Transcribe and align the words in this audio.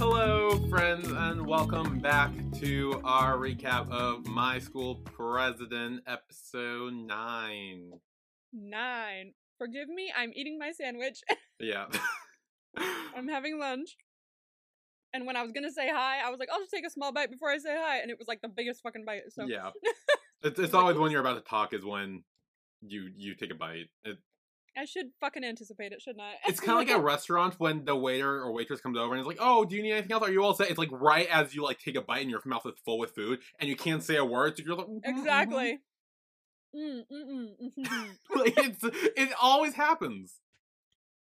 Hello, 0.00 0.56
friends, 0.70 1.06
and 1.10 1.46
welcome 1.46 1.98
back 1.98 2.30
to 2.54 3.02
our 3.04 3.36
recap 3.36 3.90
of 3.90 4.26
My 4.26 4.58
School 4.58 4.94
President, 4.94 6.00
episode 6.06 6.94
9. 6.94 7.90
Nine. 8.54 9.34
Forgive 9.58 9.90
me, 9.90 10.10
I'm 10.16 10.32
eating 10.34 10.58
my 10.58 10.72
sandwich. 10.72 11.20
Yeah. 11.60 11.88
I'm 13.14 13.28
having 13.28 13.58
lunch. 13.58 13.98
And 15.12 15.26
when 15.26 15.36
I 15.36 15.42
was 15.42 15.52
gonna 15.52 15.70
say 15.70 15.90
hi, 15.90 16.26
I 16.26 16.30
was 16.30 16.40
like, 16.40 16.48
I'll 16.50 16.60
just 16.60 16.70
take 16.70 16.86
a 16.86 16.90
small 16.90 17.12
bite 17.12 17.30
before 17.30 17.50
I 17.50 17.58
say 17.58 17.76
hi. 17.78 17.98
And 17.98 18.10
it 18.10 18.18
was 18.18 18.26
like 18.26 18.40
the 18.40 18.48
biggest 18.48 18.80
fucking 18.82 19.04
bite. 19.04 19.24
So 19.28 19.44
yeah. 19.46 19.68
It's, 20.42 20.58
it's 20.58 20.72
always 20.72 20.96
when 20.96 21.10
you're 21.10 21.20
about 21.20 21.34
to 21.34 21.42
talk 21.42 21.74
is 21.74 21.84
when 21.84 22.24
you 22.80 23.10
you 23.14 23.34
take 23.34 23.50
a 23.50 23.54
bite. 23.54 23.90
It, 24.04 24.16
I 24.76 24.84
should 24.84 25.06
fucking 25.20 25.44
anticipate 25.44 25.92
it, 25.92 26.00
shouldn't 26.00 26.22
I? 26.22 26.34
it's 26.46 26.60
kind 26.64 26.80
of 26.80 26.88
like 26.88 26.96
a 26.96 27.00
restaurant 27.00 27.54
when 27.58 27.84
the 27.84 27.96
waiter 27.96 28.40
or 28.42 28.52
waitress 28.52 28.80
comes 28.80 28.96
over 28.96 29.12
and 29.12 29.20
is 29.20 29.26
like, 29.26 29.38
"Oh, 29.40 29.64
do 29.64 29.76
you 29.76 29.82
need 29.82 29.92
anything 29.92 30.12
else?" 30.12 30.22
Are 30.22 30.30
you 30.30 30.42
all 30.42 30.54
set? 30.54 30.70
It's 30.70 30.78
like 30.78 30.90
right 30.92 31.26
as 31.28 31.54
you 31.54 31.62
like 31.62 31.78
take 31.78 31.96
a 31.96 32.02
bite 32.02 32.20
and 32.20 32.30
your 32.30 32.40
mouth 32.44 32.62
is 32.66 32.74
full 32.84 32.98
with 32.98 33.10
food 33.10 33.40
and 33.58 33.68
you 33.68 33.76
can't 33.76 34.02
say 34.02 34.16
a 34.16 34.24
word, 34.24 34.56
so 34.56 34.62
you're 34.64 34.76
like, 34.76 34.86
"Mhm, 34.86 35.02
mhm." 35.02 35.18
exactly. 35.18 35.78
Mm, 36.74 37.02
mm, 37.12 37.24
mm, 37.24 37.48
mm, 37.60 37.84
mm. 37.84 38.16
like 38.36 38.54
it's 38.58 38.78
it 38.84 39.30
always 39.40 39.74
happens. 39.74 40.36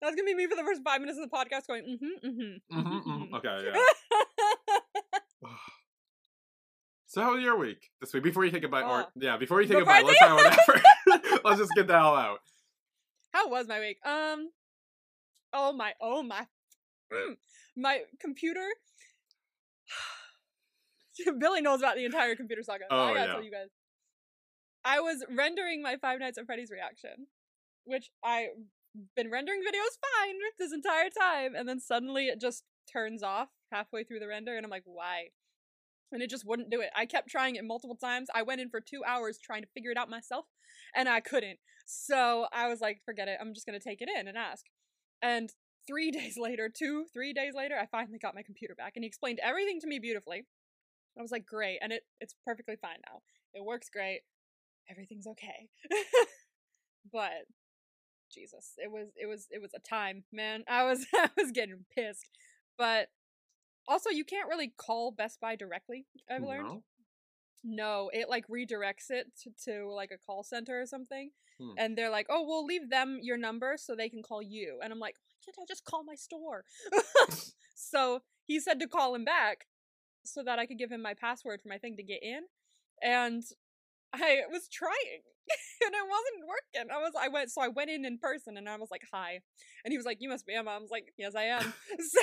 That's 0.01 0.15
gonna 0.15 0.27
be 0.27 0.35
me 0.35 0.47
for 0.47 0.57
the 0.57 0.63
first 0.63 0.83
five 0.83 1.01
minutes 1.01 1.19
of 1.19 1.31
the 1.31 1.37
podcast 1.37 1.67
going, 1.67 1.85
mm-hmm, 1.85 2.27
mm-hmm. 2.29 2.81
hmm 2.81 2.99
hmm 2.99 3.35
Okay, 3.35 3.65
yeah. 3.67 3.81
So 7.09 7.23
how 7.23 7.35
was 7.35 7.43
your 7.43 7.57
week 7.57 7.91
this 8.01 8.13
week? 8.13 8.25
Before 8.25 8.45
you 8.45 8.51
take 8.51 8.65
a 8.65 8.69
bite, 8.69 8.83
or 8.83 9.01
Uh, 9.01 9.05
yeah, 9.15 9.37
before 9.39 9.63
you 9.63 9.69
take 9.69 9.79
a 9.79 9.81
before 9.81 9.95
bite, 9.95 10.05
let's 10.05 10.19
talk 10.19 10.41
about 10.41 10.57
that. 11.07 11.41
let's 11.45 11.59
just 11.61 11.73
get 11.75 11.87
that 11.87 11.97
all 12.01 12.17
out. 12.17 12.41
How 13.37 13.49
was 13.51 13.69
my 13.69 13.79
week? 13.81 13.99
Um, 14.03 14.49
oh 15.53 15.71
my, 15.75 15.93
oh 16.01 16.23
my, 16.23 16.47
Mm. 17.13 17.37
my 17.77 18.01
computer. 18.19 18.67
Billy 21.39 21.61
knows 21.61 21.81
about 21.81 21.97
the 21.97 22.07
entire 22.07 22.35
computer 22.35 22.63
saga. 22.63 22.85
so 22.91 22.97
I 22.97 23.11
Oh, 23.11 23.15
gotta 23.15 23.27
yeah. 23.27 23.33
tell 23.35 23.43
you 23.45 23.51
guys. 23.51 23.69
I 24.87 25.01
was 25.01 25.23
rendering 25.29 25.83
my 25.83 25.97
Five 26.01 26.19
Nights 26.19 26.39
at 26.39 26.47
Freddy's 26.47 26.71
reaction, 26.71 27.27
which 27.85 28.11
I've 28.25 28.57
been 29.15 29.31
rendering 29.31 29.61
videos 29.61 29.99
fine 30.01 30.37
this 30.59 30.73
entire 30.73 31.11
time, 31.11 31.55
and 31.55 31.69
then 31.69 31.79
suddenly 31.79 32.29
it 32.29 32.41
just 32.41 32.65
turns 32.91 33.23
off 33.23 33.49
halfway 33.71 34.03
through 34.03 34.21
the 34.21 34.29
render, 34.29 34.57
and 34.57 34.65
I'm 34.65 34.71
like, 34.71 34.85
why? 34.87 35.27
And 36.11 36.23
it 36.23 36.31
just 36.31 36.47
wouldn't 36.47 36.71
do 36.71 36.81
it. 36.81 36.89
I 36.97 37.05
kept 37.05 37.29
trying 37.29 37.57
it 37.57 37.65
multiple 37.65 37.97
times. 37.97 38.29
I 38.35 38.41
went 38.43 38.63
in 38.63 38.71
for 38.71 38.81
two 38.81 39.05
hours 39.05 39.39
trying 39.39 39.61
to 39.61 39.69
figure 39.75 39.91
it 39.91 39.99
out 39.99 40.09
myself, 40.09 40.47
and 40.95 41.07
I 41.07 41.21
couldn't. 41.21 41.59
So 41.87 42.47
I 42.53 42.69
was 42.69 42.81
like, 42.81 43.01
forget 43.05 43.29
it. 43.29 43.39
I'm 43.41 43.55
just 43.55 43.67
gonna 43.67 43.81
take 43.81 44.03
it 44.03 44.09
in 44.09 44.29
and 44.29 44.37
ask. 44.37 44.67
And 45.23 45.51
three 45.87 46.11
days 46.13 46.37
later, 46.37 46.69
two, 46.69 47.07
three 47.13 47.33
days 47.33 47.55
later, 47.55 47.77
I 47.81 47.87
finally 47.87 48.19
got 48.19 48.35
my 48.35 48.43
computer 48.43 48.75
back, 48.75 48.93
and 48.97 49.05
he 49.05 49.09
explained 49.09 49.41
everything 49.43 49.81
to 49.81 49.87
me 49.87 49.99
beautifully. 49.99 50.45
I 51.19 51.23
was 51.23 51.31
like, 51.31 51.47
great, 51.47 51.79
and 51.81 51.93
it 51.93 52.03
it's 52.21 52.35
perfectly 52.45 52.77
fine 52.77 52.99
now. 53.09 53.21
It 53.55 53.65
works 53.65 53.89
great. 53.91 54.21
Everything's 54.91 55.27
okay. 55.27 55.69
but 57.13 57.47
Jesus, 58.31 58.73
it 58.77 58.91
was 58.91 59.09
it 59.17 59.27
was 59.27 59.47
it 59.51 59.63
was 59.63 59.71
a 59.75 59.81
time, 59.81 60.25
man. 60.33 60.65
I 60.69 60.85
was 60.85 61.07
I 61.15 61.31
was 61.37 61.53
getting 61.53 61.85
pissed. 61.95 62.29
But 62.77 63.09
also 63.89 64.11
you 64.11 64.25
can't 64.25 64.49
really 64.49 64.73
call 64.77 65.13
Best 65.13 65.41
Buy 65.41 65.57
directly, 65.57 66.07
I've 66.31 66.43
learned. 66.43 66.69
No? 66.69 66.83
No, 67.65 68.11
it 68.13 68.29
like 68.29 68.47
redirects 68.49 69.11
it 69.11 69.27
to, 69.43 69.51
to 69.71 69.93
like 69.93 70.11
a 70.11 70.19
call 70.19 70.43
center 70.43 70.81
or 70.81 70.87
something. 70.87 71.31
Hmm. 71.61 71.71
And 71.79 71.97
they're 71.97 72.11
like, 72.11 72.27
oh, 72.29 72.45
we'll 72.47 72.65
leave 72.65 72.91
them 72.91 73.19
your 73.23 73.37
number 73.37 73.77
so 73.79 73.95
they 73.95 74.09
can 74.09 74.23
call 74.23 74.43
you. 74.43 74.81
And 74.83 74.93
I'm 74.93 74.99
like, 74.99 75.17
why 75.17 75.35
can't 75.45 75.57
I 75.61 75.65
just 75.69 75.85
call 75.85 76.05
my 76.05 76.15
store? 76.15 76.65
so 77.75 78.21
he 78.45 78.61
said 78.61 78.81
to 78.81 78.87
call 78.87 79.15
him 79.15 79.25
back 79.25 79.67
so 80.25 80.43
that 80.43 80.59
I 80.59 80.67
could 80.67 80.79
give 80.79 80.91
him 80.91 81.03
my 81.03 81.15
password 81.15 81.61
for 81.63 81.69
my 81.69 81.79
thing 81.79 81.97
to 81.97 82.03
get 82.03 82.23
in. 82.23 82.43
And 83.03 83.43
I 84.13 84.41
was 84.51 84.69
trying 84.69 85.23
and 85.85 85.95
it 85.95 86.07
wasn't 86.09 86.49
working. 86.49 86.91
I 86.93 86.99
was, 86.99 87.13
I 87.19 87.29
went, 87.29 87.51
so 87.51 87.63
I 87.63 87.69
went 87.69 87.91
in 87.91 88.05
in 88.05 88.19
person 88.19 88.57
and 88.57 88.69
I 88.69 88.77
was 88.77 88.91
like, 88.91 89.03
hi. 89.13 89.41
And 89.85 89.93
he 89.93 89.97
was 89.97 90.07
like, 90.07 90.19
you 90.21 90.29
must 90.29 90.47
be 90.47 90.55
Emma. 90.55 90.71
I 90.71 90.79
was 90.79 90.91
like, 90.91 91.13
yes, 91.17 91.35
I 91.35 91.45
am. 91.45 91.73
so, 92.01 92.21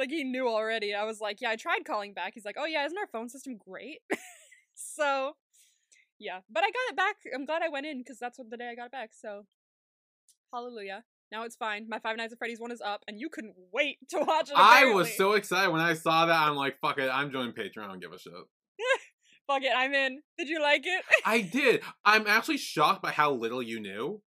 like 0.00 0.10
he 0.10 0.24
knew 0.24 0.48
already. 0.48 0.94
I 0.94 1.04
was 1.04 1.20
like, 1.20 1.40
yeah, 1.40 1.50
I 1.50 1.56
tried 1.56 1.84
calling 1.84 2.12
back. 2.12 2.32
He's 2.34 2.44
like, 2.44 2.56
oh 2.58 2.66
yeah, 2.66 2.84
isn't 2.84 2.98
our 2.98 3.06
phone 3.06 3.28
system 3.28 3.56
great? 3.56 4.00
so 4.74 5.34
yeah, 6.18 6.40
but 6.50 6.64
I 6.64 6.66
got 6.66 6.90
it 6.90 6.96
back. 6.96 7.16
I'm 7.34 7.46
glad 7.46 7.62
I 7.62 7.68
went 7.68 7.86
in 7.86 7.98
because 7.98 8.18
that's 8.18 8.38
what 8.38 8.50
the 8.50 8.56
day 8.56 8.68
I 8.68 8.74
got 8.74 8.86
it 8.86 8.92
back. 8.92 9.10
So 9.12 9.46
hallelujah. 10.52 11.04
Now 11.30 11.44
it's 11.44 11.54
fine. 11.54 11.86
My 11.88 12.00
Five 12.00 12.16
Nights 12.16 12.32
at 12.32 12.38
Freddy's 12.38 12.60
one 12.60 12.72
is 12.72 12.80
up, 12.80 13.04
and 13.06 13.20
you 13.20 13.28
couldn't 13.28 13.54
wait 13.72 13.98
to 14.10 14.18
watch 14.18 14.50
it. 14.50 14.56
I 14.56 14.92
was 14.92 15.16
so 15.16 15.34
excited 15.34 15.70
when 15.70 15.80
I 15.80 15.94
saw 15.94 16.26
that. 16.26 16.40
I'm 16.40 16.56
like, 16.56 16.78
fuck 16.80 16.98
it, 16.98 17.08
I'm 17.12 17.30
joining 17.30 17.52
Patreon. 17.52 17.84
I 17.84 17.86
don't 17.86 18.00
give 18.00 18.12
a 18.12 18.18
shit. 18.18 18.32
fuck 19.46 19.62
it. 19.62 19.72
I'm 19.74 19.94
in. 19.94 20.22
Did 20.38 20.48
you 20.48 20.60
like 20.60 20.86
it? 20.86 21.04
I 21.24 21.40
did. 21.40 21.82
I'm 22.04 22.26
actually 22.26 22.58
shocked 22.58 23.02
by 23.02 23.12
how 23.12 23.32
little 23.32 23.62
you 23.62 23.80
knew. 23.80 24.22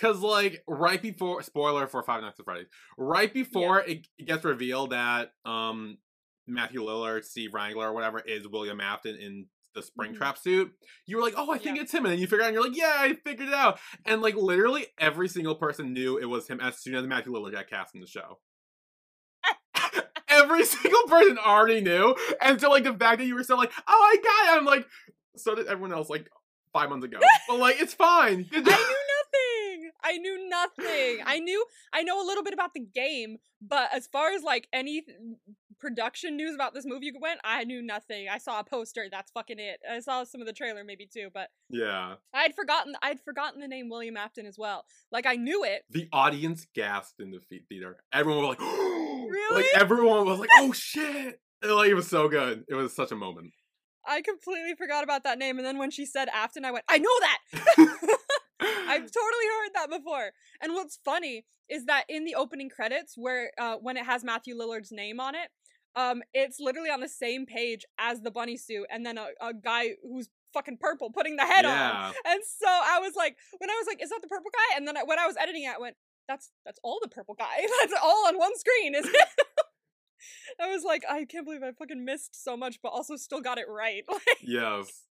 Cause 0.00 0.20
like 0.20 0.62
right 0.68 1.00
before 1.02 1.42
spoiler 1.42 1.86
for 1.88 2.02
Five 2.02 2.22
Nights 2.22 2.38
at 2.38 2.44
Freddy's, 2.44 2.68
right 2.96 3.32
before 3.32 3.80
it, 3.80 4.06
it 4.18 4.26
gets 4.26 4.44
revealed 4.44 4.90
that 4.90 5.32
um 5.44 5.98
Matthew 6.46 6.80
Lillard, 6.82 7.24
Steve 7.24 7.52
Raglan, 7.52 7.86
or 7.88 7.92
whatever 7.92 8.20
is 8.20 8.46
William 8.48 8.80
Afton 8.80 9.16
in 9.16 9.46
the 9.74 9.82
Springtrap 9.82 10.36
Mhm. 10.36 10.38
suit, 10.38 10.72
you 11.06 11.16
were 11.16 11.22
like, 11.22 11.34
oh, 11.36 11.50
I 11.52 11.58
think 11.58 11.76
Yeah. 11.76 11.82
it's 11.82 11.92
him, 11.92 12.04
and 12.04 12.12
then 12.12 12.18
you 12.20 12.26
figure 12.26 12.42
out, 12.42 12.48
and 12.48 12.54
you're 12.54 12.64
like, 12.64 12.76
yeah, 12.76 12.94
I 12.96 13.14
figured 13.14 13.48
it 13.48 13.54
out, 13.54 13.78
and 14.06 14.22
like 14.22 14.34
literally 14.34 14.86
every 14.98 15.28
single 15.28 15.54
person 15.56 15.92
knew 15.92 16.16
it 16.16 16.24
was 16.26 16.48
him 16.48 16.58
as 16.60 16.78
soon 16.78 16.94
as 16.94 17.06
Matthew 17.06 17.32
Lillard 17.32 17.52
got 17.52 17.68
cast 17.68 17.94
in 17.94 18.00
the 18.00 18.06
show. 18.06 18.38
every 20.28 20.64
single 20.64 21.02
person 21.08 21.38
already 21.38 21.80
knew, 21.80 22.14
and 22.40 22.60
so 22.60 22.70
like 22.70 22.84
the 22.84 22.94
fact 22.94 23.18
that 23.18 23.26
you 23.26 23.34
were 23.34 23.42
still 23.44 23.58
like, 23.58 23.72
oh, 23.86 23.92
I 24.12 24.16
got 24.22 24.54
it, 24.54 24.58
I'm 24.58 24.64
like, 24.64 24.86
so 25.36 25.54
did 25.54 25.66
everyone 25.66 25.92
else 25.92 26.08
like 26.08 26.28
five 26.72 26.88
months 26.88 27.04
ago, 27.04 27.18
but 27.48 27.58
like 27.58 27.80
it's 27.80 27.94
fine. 27.94 28.48
I 30.02 30.18
knew 30.18 30.48
nothing. 30.48 31.18
I 31.24 31.38
knew. 31.40 31.64
I 31.92 32.02
know 32.02 32.22
a 32.22 32.26
little 32.26 32.44
bit 32.44 32.54
about 32.54 32.74
the 32.74 32.80
game, 32.80 33.38
but 33.60 33.90
as 33.92 34.06
far 34.06 34.32
as 34.32 34.42
like 34.42 34.68
any 34.72 35.04
production 35.80 36.36
news 36.36 36.54
about 36.54 36.74
this 36.74 36.84
movie 36.86 37.12
went, 37.20 37.40
I 37.44 37.64
knew 37.64 37.82
nothing. 37.82 38.28
I 38.28 38.38
saw 38.38 38.60
a 38.60 38.64
poster. 38.64 39.06
That's 39.10 39.30
fucking 39.32 39.58
it. 39.58 39.80
I 39.90 40.00
saw 40.00 40.24
some 40.24 40.40
of 40.40 40.46
the 40.46 40.52
trailer 40.52 40.84
maybe 40.84 41.08
too, 41.12 41.28
but 41.32 41.48
Yeah. 41.70 42.14
I'd 42.34 42.54
forgotten. 42.54 42.94
I'd 43.02 43.20
forgotten 43.20 43.60
the 43.60 43.68
name 43.68 43.88
William 43.88 44.16
Afton 44.16 44.46
as 44.46 44.56
well. 44.58 44.84
Like 45.12 45.26
I 45.26 45.36
knew 45.36 45.64
it. 45.64 45.82
The 45.90 46.08
audience 46.12 46.66
gasped 46.74 47.20
in 47.20 47.30
the 47.30 47.40
theater. 47.68 47.96
Everyone 48.12 48.44
was 48.44 48.58
like, 48.58 48.60
Really? 49.28 49.62
Like 49.62 49.66
everyone 49.74 50.26
was 50.26 50.38
like, 50.38 50.50
oh 50.58 50.72
shit. 50.72 51.40
Like 51.62 51.90
it 51.90 51.94
was 51.94 52.08
so 52.08 52.28
good. 52.28 52.64
It 52.68 52.74
was 52.74 52.94
such 52.94 53.12
a 53.12 53.16
moment. 53.16 53.52
I 54.06 54.22
completely 54.22 54.74
forgot 54.74 55.04
about 55.04 55.24
that 55.24 55.38
name, 55.38 55.58
and 55.58 55.66
then 55.66 55.76
when 55.76 55.90
she 55.90 56.06
said 56.06 56.28
Afton, 56.28 56.64
I 56.64 56.70
went, 56.70 56.84
I 56.88 56.96
know 56.98 57.10
that. 57.20 57.98
I've 58.60 59.10
totally 59.12 59.46
heard 59.58 59.70
that 59.74 59.90
before. 59.90 60.30
And 60.60 60.74
what's 60.74 60.98
funny 61.04 61.44
is 61.68 61.84
that 61.86 62.04
in 62.08 62.24
the 62.24 62.34
opening 62.34 62.70
credits, 62.70 63.14
where 63.16 63.52
uh, 63.58 63.76
when 63.76 63.96
it 63.96 64.06
has 64.06 64.24
Matthew 64.24 64.56
Lillard's 64.56 64.92
name 64.92 65.20
on 65.20 65.34
it, 65.34 65.48
um, 65.96 66.22
it's 66.32 66.60
literally 66.60 66.90
on 66.90 67.00
the 67.00 67.08
same 67.08 67.46
page 67.46 67.84
as 67.98 68.20
the 68.20 68.30
bunny 68.30 68.56
suit, 68.56 68.86
and 68.90 69.04
then 69.04 69.18
a, 69.18 69.28
a 69.40 69.52
guy 69.52 69.90
who's 70.02 70.28
fucking 70.54 70.78
purple 70.80 71.10
putting 71.10 71.36
the 71.36 71.44
head 71.44 71.64
on. 71.64 72.14
And 72.26 72.40
so 72.44 72.68
I 72.68 72.98
was 73.00 73.14
like, 73.16 73.36
when 73.58 73.70
I 73.70 73.74
was 73.74 73.86
like, 73.86 74.02
is 74.02 74.10
that 74.10 74.20
the 74.22 74.28
purple 74.28 74.50
guy? 74.52 74.76
And 74.76 74.86
then 74.86 74.96
I, 74.96 75.02
when 75.04 75.18
I 75.18 75.26
was 75.26 75.36
editing 75.36 75.64
it, 75.64 75.74
I 75.76 75.80
went, 75.80 75.96
that's 76.28 76.50
that's 76.64 76.78
all 76.82 76.98
the 77.02 77.08
purple 77.08 77.34
guy. 77.34 77.66
That's 77.80 77.94
all 78.02 78.26
on 78.28 78.36
one 78.36 78.52
screen, 78.58 78.94
is 78.94 79.06
it? 79.06 79.16
I 80.60 80.68
was 80.68 80.84
like, 80.84 81.04
I 81.08 81.24
can't 81.24 81.46
believe 81.46 81.62
I 81.62 81.72
fucking 81.72 82.04
missed 82.04 82.42
so 82.42 82.56
much, 82.56 82.80
but 82.82 82.90
also 82.90 83.16
still 83.16 83.40
got 83.40 83.56
it 83.58 83.66
right. 83.68 84.04
Like, 84.08 84.38
Yes. 84.42 85.04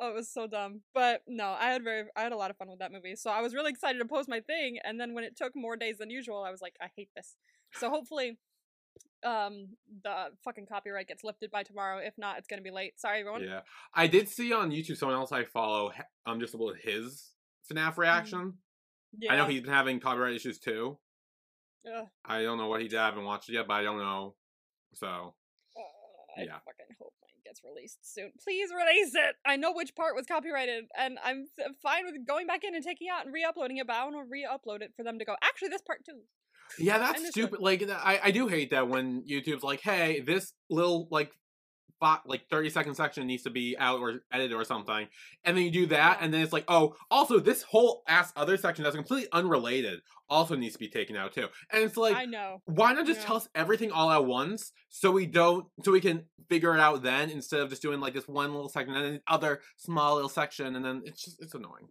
Oh, 0.00 0.08
it 0.10 0.14
was 0.14 0.28
so 0.32 0.46
dumb. 0.46 0.80
But 0.94 1.22
no, 1.28 1.54
I 1.58 1.70
had 1.70 1.84
very, 1.84 2.04
I 2.16 2.22
had 2.22 2.32
a 2.32 2.36
lot 2.36 2.50
of 2.50 2.56
fun 2.56 2.68
with 2.70 2.78
that 2.80 2.90
movie. 2.92 3.14
So 3.16 3.30
I 3.30 3.40
was 3.42 3.54
really 3.54 3.70
excited 3.70 3.98
to 3.98 4.04
post 4.04 4.28
my 4.28 4.40
thing, 4.40 4.78
and 4.84 4.98
then 5.00 5.14
when 5.14 5.24
it 5.24 5.36
took 5.36 5.54
more 5.54 5.76
days 5.76 5.98
than 5.98 6.10
usual, 6.10 6.42
I 6.42 6.50
was 6.50 6.60
like, 6.62 6.74
I 6.80 6.86
hate 6.96 7.10
this. 7.14 7.36
So 7.74 7.88
hopefully, 7.90 8.38
um, 9.22 9.68
the 10.02 10.30
fucking 10.44 10.66
copyright 10.66 11.06
gets 11.08 11.22
lifted 11.22 11.50
by 11.50 11.62
tomorrow. 11.62 11.98
If 11.98 12.14
not, 12.18 12.38
it's 12.38 12.48
gonna 12.48 12.62
be 12.62 12.70
late. 12.70 12.98
Sorry, 12.98 13.20
everyone. 13.20 13.44
Yeah. 13.44 13.60
I 13.94 14.06
did 14.06 14.28
see 14.28 14.52
on 14.52 14.70
YouTube 14.70 14.96
someone 14.96 15.16
else 15.16 15.30
I 15.30 15.44
follow 15.44 15.92
um 16.26 16.40
just 16.40 16.54
about 16.54 16.76
his 16.82 17.30
FNAF 17.70 17.96
reaction. 17.98 18.54
Yeah. 19.18 19.32
I 19.32 19.36
know 19.36 19.46
he's 19.46 19.60
been 19.60 19.72
having 19.72 20.00
copyright 20.00 20.34
issues 20.34 20.58
too. 20.58 20.98
Ugh. 21.86 22.06
I 22.24 22.42
don't 22.42 22.58
know 22.58 22.68
what 22.68 22.80
he 22.80 22.88
did. 22.88 22.98
I 22.98 23.06
haven't 23.06 23.24
watched 23.24 23.48
it 23.48 23.54
yet, 23.54 23.66
but 23.68 23.74
I 23.74 23.82
don't 23.82 23.98
know. 23.98 24.34
So 24.94 25.06
Uh, 25.76 26.40
I 26.40 26.44
Yeah. 26.44 26.58
fucking 26.64 26.96
hope 26.98 27.14
gets 27.50 27.62
released 27.64 27.98
soon. 28.02 28.30
Please 28.42 28.70
release 28.70 29.14
it. 29.14 29.34
I 29.44 29.56
know 29.56 29.72
which 29.72 29.94
part 29.96 30.14
was 30.14 30.26
copyrighted, 30.26 30.84
and 30.96 31.18
I'm 31.24 31.46
fine 31.82 32.04
with 32.06 32.14
going 32.26 32.46
back 32.46 32.62
in 32.64 32.74
and 32.74 32.84
taking 32.84 33.08
out 33.12 33.24
and 33.24 33.34
re-uploading 33.34 33.78
it. 33.78 33.86
But 33.86 33.96
I 33.96 34.04
want 34.04 34.16
to 34.16 34.30
re-upload 34.30 34.82
it 34.82 34.92
for 34.96 35.02
them 35.02 35.18
to 35.18 35.24
go. 35.24 35.34
Actually, 35.42 35.70
this 35.70 35.82
part 35.82 36.04
too. 36.04 36.20
Yeah, 36.78 36.98
that's 36.98 37.28
stupid. 37.30 37.58
Like, 37.58 37.82
I, 37.90 38.20
I 38.24 38.30
do 38.30 38.46
hate 38.46 38.70
that 38.70 38.88
when 38.88 39.24
YouTube's 39.28 39.64
like, 39.64 39.80
hey, 39.82 40.20
this 40.20 40.52
little, 40.70 41.08
like, 41.10 41.32
fi- 42.00 42.18
like 42.26 42.48
30 42.50 42.70
second 42.70 42.94
section 42.94 43.26
needs 43.26 43.42
to 43.42 43.50
be 43.50 43.76
out 43.78 44.00
or 44.00 44.20
edited 44.32 44.54
or 44.56 44.64
something 44.64 45.06
and 45.44 45.56
then 45.56 45.64
you 45.64 45.70
do 45.70 45.86
that 45.86 46.18
and 46.20 46.32
then 46.32 46.40
it's 46.40 46.52
like 46.52 46.64
oh 46.68 46.96
also 47.10 47.38
this 47.38 47.62
whole 47.62 48.02
ass 48.08 48.32
other 48.36 48.56
section 48.56 48.82
that's 48.82 48.96
completely 48.96 49.28
unrelated 49.32 50.00
also 50.28 50.56
needs 50.56 50.72
to 50.72 50.78
be 50.78 50.88
taken 50.88 51.14
out 51.16 51.32
too 51.34 51.46
and 51.70 51.84
it's 51.84 51.96
like 51.96 52.16
I 52.16 52.24
know. 52.24 52.62
why 52.64 52.92
not 52.94 53.06
just 53.06 53.20
Yeah. 53.20 53.26
tell 53.26 53.36
us 53.36 53.48
everything 53.54 53.92
all 53.92 54.10
at 54.10 54.24
once 54.24 54.72
so 54.88 55.10
we 55.10 55.26
don't 55.26 55.66
so 55.84 55.92
we 55.92 56.00
can 56.00 56.24
figure 56.48 56.74
it 56.74 56.80
out 56.80 57.02
then 57.02 57.30
instead 57.30 57.60
of 57.60 57.68
just 57.70 57.82
doing 57.82 58.00
like 58.00 58.14
this 58.14 58.26
one 58.26 58.52
little 58.54 58.68
section 58.68 58.94
and 58.94 59.04
then 59.04 59.12
the 59.14 59.32
other 59.32 59.60
small 59.76 60.14
little 60.14 60.28
section 60.30 60.74
and 60.74 60.84
then 60.84 61.02
it's 61.04 61.22
just 61.24 61.40
it's 61.42 61.54
annoying 61.54 61.88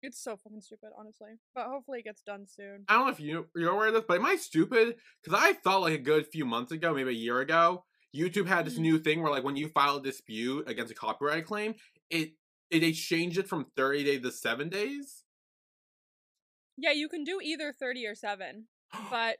It's 0.00 0.22
so 0.22 0.36
fucking 0.36 0.60
stupid, 0.60 0.90
honestly. 0.96 1.32
But 1.56 1.66
hopefully 1.66 1.98
it 1.98 2.04
gets 2.04 2.22
done 2.22 2.46
soon. 2.46 2.84
I 2.88 2.94
don't 2.94 3.06
know 3.06 3.12
if 3.12 3.18
you 3.20 3.46
you're 3.56 3.72
aware 3.72 3.88
of 3.88 3.94
this, 3.94 4.04
but 4.06 4.18
am 4.20 4.26
I 4.26 4.36
stupid? 4.36 4.94
Because 5.22 5.40
I 5.42 5.54
thought 5.54 5.80
like 5.82 5.94
a 5.94 5.98
good 5.98 6.28
few 6.28 6.44
months 6.44 6.70
ago, 6.70 6.94
maybe 6.94 7.10
a 7.10 7.12
year 7.26 7.40
ago, 7.40 7.84
YouTube 8.16 8.46
had 8.46 8.66
this 8.66 8.78
Mhm. 8.78 8.78
new 8.78 8.98
thing 8.98 9.22
where 9.22 9.30
like 9.30 9.44
when 9.44 9.56
you 9.56 9.68
file 9.68 9.96
a 9.96 10.02
dispute 10.02 10.68
against 10.68 10.92
a 10.92 10.94
copyright 10.94 11.44
claim, 11.46 11.74
it 12.10 12.34
it 12.70 12.80
they 12.80 12.92
changed 12.92 13.38
it 13.38 13.48
from 13.48 13.70
thirty 13.76 14.04
days 14.04 14.22
to 14.22 14.32
seven 14.32 14.68
days. 14.68 15.24
Yeah, 16.76 16.92
you 16.92 17.08
can 17.08 17.24
do 17.24 17.40
either 17.42 17.72
30 17.72 18.06
or 18.06 18.14
7. 18.14 18.68
But 19.10 19.38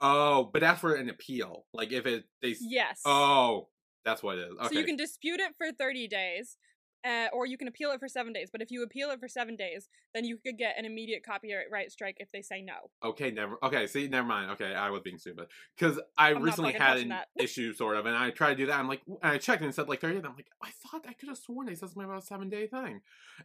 oh, 0.00 0.44
but 0.52 0.60
that's 0.60 0.80
for 0.80 0.94
an 0.94 1.08
appeal. 1.08 1.66
Like 1.72 1.92
if 1.92 2.06
it 2.06 2.24
they 2.42 2.54
yes. 2.60 3.02
oh 3.04 3.68
that's 4.04 4.22
what 4.22 4.38
it 4.38 4.48
is. 4.48 4.56
Okay. 4.58 4.68
So 4.74 4.80
you 4.80 4.86
can 4.86 4.96
dispute 4.96 5.40
it 5.40 5.54
for 5.58 5.72
30 5.72 6.08
days, 6.08 6.56
uh, 7.04 7.26
or 7.32 7.46
you 7.46 7.56
can 7.56 7.68
appeal 7.68 7.90
it 7.92 8.00
for 8.00 8.08
seven 8.08 8.32
days. 8.32 8.48
But 8.50 8.62
if 8.62 8.70
you 8.70 8.82
appeal 8.82 9.10
it 9.10 9.20
for 9.20 9.28
seven 9.28 9.56
days, 9.56 9.88
then 10.14 10.24
you 10.24 10.36
could 10.36 10.58
get 10.58 10.76
an 10.78 10.84
immediate 10.84 11.22
copyright 11.24 11.92
strike 11.92 12.16
if 12.18 12.30
they 12.32 12.42
say 12.42 12.60
no. 12.62 12.74
Okay, 13.04 13.30
never. 13.30 13.56
Okay, 13.62 13.86
see, 13.86 14.08
never 14.08 14.26
mind. 14.26 14.50
Okay, 14.52 14.74
I 14.74 14.90
was 14.90 15.02
being 15.02 15.18
stupid 15.18 15.46
because 15.76 15.98
I 16.16 16.30
I'm 16.30 16.42
recently 16.42 16.72
had 16.72 16.98
an 16.98 17.14
issue 17.38 17.72
sort 17.72 17.96
of, 17.96 18.06
and 18.06 18.16
I 18.16 18.30
tried 18.30 18.50
to 18.50 18.56
do 18.56 18.66
that. 18.66 18.78
I'm 18.78 18.88
like, 18.88 19.02
and 19.06 19.18
I 19.22 19.38
checked 19.38 19.62
and 19.62 19.70
it 19.70 19.74
said 19.74 19.88
like 19.88 20.00
30 20.00 20.16
days. 20.16 20.24
I'm 20.26 20.34
like, 20.36 20.50
I 20.62 20.70
thought 20.70 21.04
I 21.08 21.12
could 21.12 21.28
have 21.28 21.38
sworn 21.38 21.66
they 21.66 21.74
said 21.74 21.88
something 21.90 22.04
about 22.04 22.22
a 22.22 22.26
seven 22.26 22.48
day 22.48 22.66
thing, 22.66 23.00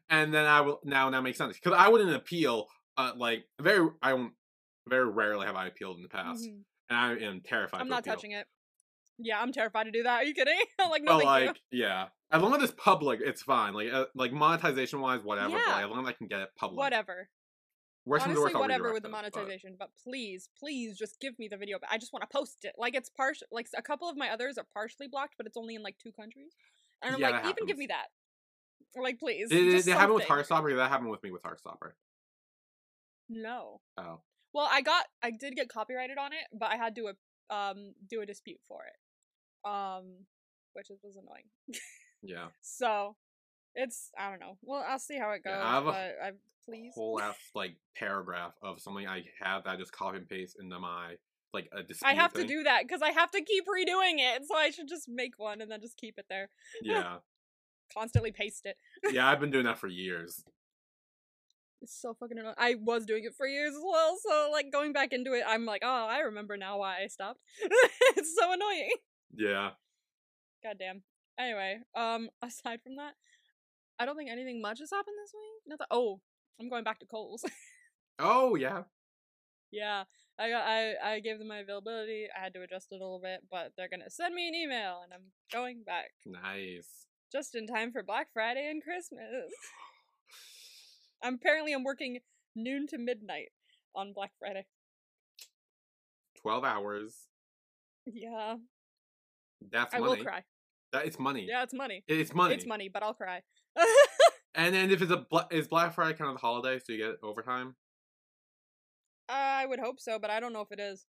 and 0.09 0.33
then 0.33 0.45
I 0.45 0.61
will 0.61 0.79
now 0.83 1.09
now 1.09 1.21
makes 1.21 1.37
sense 1.37 1.55
because 1.57 1.77
I 1.77 1.89
wouldn't 1.89 2.13
appeal. 2.15 2.67
Uh, 2.97 3.11
like 3.17 3.45
very, 3.59 3.87
I 4.03 4.11
don't 4.11 4.33
very 4.87 5.09
rarely 5.09 5.45
have 5.47 5.55
I 5.55 5.65
appealed 5.67 5.97
in 5.97 6.03
the 6.03 6.09
past, 6.09 6.43
Mhm. 6.45 6.61
and 6.89 6.97
I 6.97 7.13
am 7.25 7.41
terrified. 7.41 7.81
I'm 7.81 7.87
not 7.89 8.01
appeal. 8.01 8.13
touching 8.15 8.31
it. 8.31 8.45
Yeah, 9.19 9.39
I'm 9.39 9.51
terrified 9.51 9.83
to 9.85 9.91
do 9.91 10.03
that. 10.03 10.21
Are 10.21 10.23
you 10.23 10.33
kidding? 10.33 10.59
Like, 10.79 11.03
no, 11.03 11.13
But 11.17 11.23
thank 11.23 11.47
like, 11.47 11.61
yeah, 11.71 12.07
as 12.33 12.41
long 12.41 12.55
as 12.55 12.63
it's 12.63 12.73
public, 12.77 13.19
it's 13.23 13.41
fine. 13.43 13.73
Like, 13.73 13.93
uh, 13.93 14.05
like 14.15 14.33
monetization 14.33 14.99
wise, 14.99 15.21
whatever. 15.23 15.51
But 15.51 15.61
Yeah. 15.67 15.73
like, 15.75 15.85
as 15.85 15.89
long 15.91 16.01
as 16.03 16.09
I 16.09 16.13
can 16.13 16.27
get 16.27 16.41
it 16.41 16.49
public, 16.57 16.77
Whatever. 16.79 17.29
Worst 18.05 18.25
Honestly, 18.25 18.43
worst, 18.43 18.55
whatever 18.55 18.91
with 18.91 19.03
the 19.03 19.07
it, 19.07 19.11
but- 19.11 19.17
monetization, 19.17 19.77
but 19.79 19.91
please, 20.03 20.49
please 20.59 20.97
just 20.97 21.21
give 21.21 21.39
me 21.39 21.47
the 21.47 21.55
video. 21.55 21.79
But 21.79 21.89
I 21.89 21.97
just 21.97 22.11
want 22.11 22.29
to 22.29 22.37
post 22.37 22.57
it. 22.65 22.73
Like 22.77 22.95
it's 22.95 23.09
partial. 23.09 23.47
Like 23.49 23.67
a 23.77 23.81
couple 23.81 24.09
of 24.09 24.17
my 24.17 24.29
others 24.29 24.57
are 24.57 24.65
partially 24.73 25.07
blocked, 25.07 25.35
but 25.37 25.45
it's 25.47 25.55
only 25.55 25.75
in 25.75 25.83
like 25.83 25.97
two 25.99 26.11
countries. 26.11 26.53
And 27.01 27.15
I'm 27.15 27.21
Yeah, 27.21 27.29
like, 27.29 27.45
even 27.45 27.65
give 27.65 27.77
me 27.77 27.87
that. 27.87 28.07
Like, 29.01 29.19
please. 29.19 29.49
Did, 29.49 29.63
did 29.71 29.87
it 29.87 29.93
happen 29.93 30.15
with. 30.15 30.25
Heartstopper? 30.25 30.75
That 30.75 30.89
happened 30.89 31.11
with 31.11 31.23
me 31.23 31.31
with 31.31 31.43
Heartstopper. 31.43 31.93
No. 33.29 33.79
Oh, 33.97 34.21
Well, 34.53 34.67
I 34.69 34.81
got 34.81 35.05
I 35.21 35.31
did 35.31 35.55
get 35.55 35.69
copyrighted 35.69 36.17
on 36.17 36.33
it, 36.33 36.45
but 36.51 36.71
I 36.71 36.75
had 36.75 36.95
to 36.97 37.13
um 37.49 37.93
do 38.09 38.19
a 38.21 38.25
dispute 38.25 38.59
for 38.67 38.81
it. 38.85 39.69
Um 39.69 40.25
which 40.73 40.87
was 40.89 41.15
annoying. 41.15 41.45
yeah. 42.23 42.47
So, 42.61 43.15
it's 43.75 44.09
I 44.17 44.29
don't 44.29 44.39
know. 44.39 44.57
Well, 44.61 44.83
I'll 44.87 44.99
see 44.99 45.17
how 45.17 45.31
it 45.31 45.43
goes, 45.43 45.53
Yeah, 45.55 45.65
I 45.67 45.71
have 45.73 45.83
a 45.87 45.91
but 45.91 46.15
I 46.23 46.31
please. 46.65 46.93
whole 46.95 47.21
ass 47.21 47.35
like 47.53 47.75
paragraph 47.95 48.53
of 48.61 48.79
something 48.79 49.07
I 49.07 49.23
have 49.41 49.63
that 49.65 49.71
I 49.71 49.75
just 49.77 49.91
copy 49.91 50.17
and 50.17 50.29
paste 50.29 50.57
into 50.59 50.79
my 50.79 51.15
like 51.53 51.69
a 51.71 51.83
dispute. 51.83 52.07
I 52.07 52.13
have 52.13 52.33
to 52.33 52.45
do 52.45 52.63
that 52.63 52.87
cuz 52.89 53.01
I 53.01 53.11
have 53.11 53.31
to 53.31 53.41
keep 53.41 53.65
redoing 53.65 54.15
it. 54.17 54.45
So 54.47 54.55
I 54.55 54.69
should 54.71 54.87
just 54.87 55.07
make 55.07 55.37
one 55.37 55.61
and 55.61 55.69
then 55.69 55.81
just 55.81 55.97
keep 55.97 56.17
it 56.17 56.25
there. 56.29 56.49
Yeah, 56.81 57.17
Constantly 57.93 58.31
paste 58.31 58.65
it. 58.65 58.77
yeah, 59.11 59.27
I've 59.27 59.39
been 59.39 59.51
doing 59.51 59.65
that 59.65 59.77
for 59.83 59.87
years. 59.87 60.43
It's 61.81 61.99
so 61.99 62.13
fucking 62.13 62.39
annoying. 62.39 62.55
I 62.57 62.75
was 62.75 63.05
doing 63.05 63.25
it 63.25 63.35
for 63.35 63.45
years 63.45 63.75
as 63.75 63.81
well, 63.83 64.17
so 64.17 64.49
like 64.53 64.71
going 64.71 64.93
back 64.93 65.11
into 65.11 65.33
it, 65.33 65.43
I'm 65.45 65.65
like, 65.65 65.81
"Oh, 65.83 66.07
I 66.07 66.19
remember 66.19 66.55
now 66.55 66.77
why 66.77 67.01
I 67.03 67.07
stopped." 67.07 67.41
it's 67.61 68.33
so 68.39 68.53
annoying. 68.53 68.91
Yeah, 69.35 69.71
Goddamn. 70.63 71.03
Anyway, 71.39 71.79
um, 71.95 72.29
aside 72.41 72.81
from 72.83 72.95
that, 72.97 73.13
I 73.99 74.05
don't 74.05 74.17
think 74.17 74.29
anything 74.29 74.61
much 74.61 74.79
has 74.79 74.89
happened 74.91 75.15
this 75.23 75.31
week. 75.33 75.61
Nothing. 75.67 75.87
Oh, 75.91 76.19
I'm 76.59 76.69
going 76.69 76.83
back 76.83 76.99
to 76.99 77.05
Kohl's. 77.05 77.43
oh 78.19 78.55
yeah, 78.55 78.83
yeah, 79.71 80.03
I 80.39 80.49
got. 80.49 80.63
I 80.65 80.93
I 81.03 81.19
gave 81.19 81.39
them 81.39 81.47
my 81.47 81.59
availability. 81.59 82.27
I 82.35 82.43
had 82.43 82.53
to 82.53 82.61
adjust 82.61 82.87
it 82.91 82.95
a 82.95 83.03
little 83.03 83.19
bit, 83.21 83.41
but 83.49 83.73
they're 83.77 83.89
gonna 83.89 84.09
send 84.09 84.35
me 84.35 84.47
an 84.47 84.55
email, 84.55 85.01
and 85.03 85.13
I'm 85.13 85.31
going 85.51 85.83
back 85.83 86.11
nice. 86.25 87.07
just 87.31 87.55
in 87.55 87.67
time 87.67 87.91
for 87.91 88.03
Black 88.03 88.27
Friday 88.33 88.69
and 88.69 88.83
Christmas. 88.83 89.21
I'm 91.23 91.35
apparently 91.35 91.73
I'm 91.73 91.83
working 91.83 92.19
noon 92.55 92.87
to 92.87 92.97
midnight 92.97 93.49
on 93.95 94.13
Black 94.13 94.31
Friday. 94.39 94.65
Twelve 96.41 96.63
hours. 96.63 97.15
Yeah, 98.05 98.55
That's 99.71 99.93
I 99.95 99.99
money. 99.99 100.17
will 100.17 100.23
cry. 100.23 100.43
That 100.93 101.05
it's 101.05 101.19
money. 101.19 101.45
Yeah, 101.49 101.63
it's 101.63 101.73
money. 101.73 102.03
it's 102.07 102.33
money. 102.33 102.55
It's 102.55 102.65
money, 102.65 102.89
but 102.91 103.03
I'll 103.03 103.13
cry. 103.13 103.41
And 104.55 104.73
then 104.73 104.91
if 104.91 105.01
it's 105.01 105.11
a 105.11 105.25
is 105.51 105.67
Black 105.67 105.93
Friday 105.93 106.13
kind 106.13 106.29
of 106.29 106.35
the 106.35 106.41
holiday, 106.41 106.79
so 106.79 106.93
you 106.93 106.99
get 106.99 107.15
overtime. 107.23 107.75
I 109.27 109.65
would 109.65 109.79
hope 109.79 109.99
so, 109.99 110.19
but 110.19 110.29
I 110.29 110.39
don't 110.39 110.53
know 110.53 110.61
if 110.61 110.71
it 110.71 110.79
is. 110.79 111.05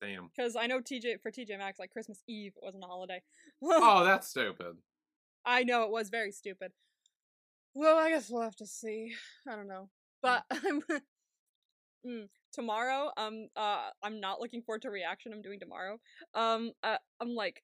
Damn. 0.00 0.30
Because 0.34 0.56
I 0.56 0.66
know 0.66 0.80
TJ 0.80 1.20
for 1.22 1.30
TJ 1.30 1.58
Maxx, 1.58 1.78
like 1.78 1.90
Christmas 1.90 2.22
Eve 2.28 2.52
wasn't 2.62 2.84
a 2.84 2.86
holiday. 2.86 3.22
Oh, 3.62 4.04
that's 4.06 4.28
stupid. 4.28 4.76
I 5.44 5.64
know 5.64 5.82
it 5.82 5.90
was 5.90 6.10
very 6.10 6.30
stupid. 6.32 6.72
Well, 7.74 7.98
I 7.98 8.10
guess 8.10 8.30
we'll 8.30 8.42
have 8.42 8.56
to 8.56 8.66
see. 8.66 9.14
I 9.48 9.56
don't 9.56 9.68
know, 9.68 9.88
but 10.22 10.44
I'm 10.50 10.82
mm, 12.06 12.28
tomorrow. 12.52 13.10
Um, 13.16 13.48
uh, 13.56 13.88
I'm 14.02 14.20
not 14.20 14.40
looking 14.40 14.62
forward 14.62 14.82
to 14.82 14.90
reaction. 14.90 15.32
I'm 15.32 15.42
doing 15.42 15.58
tomorrow. 15.58 15.98
Um, 16.34 16.72
uh, 16.82 16.98
I'm 17.20 17.34
like, 17.34 17.62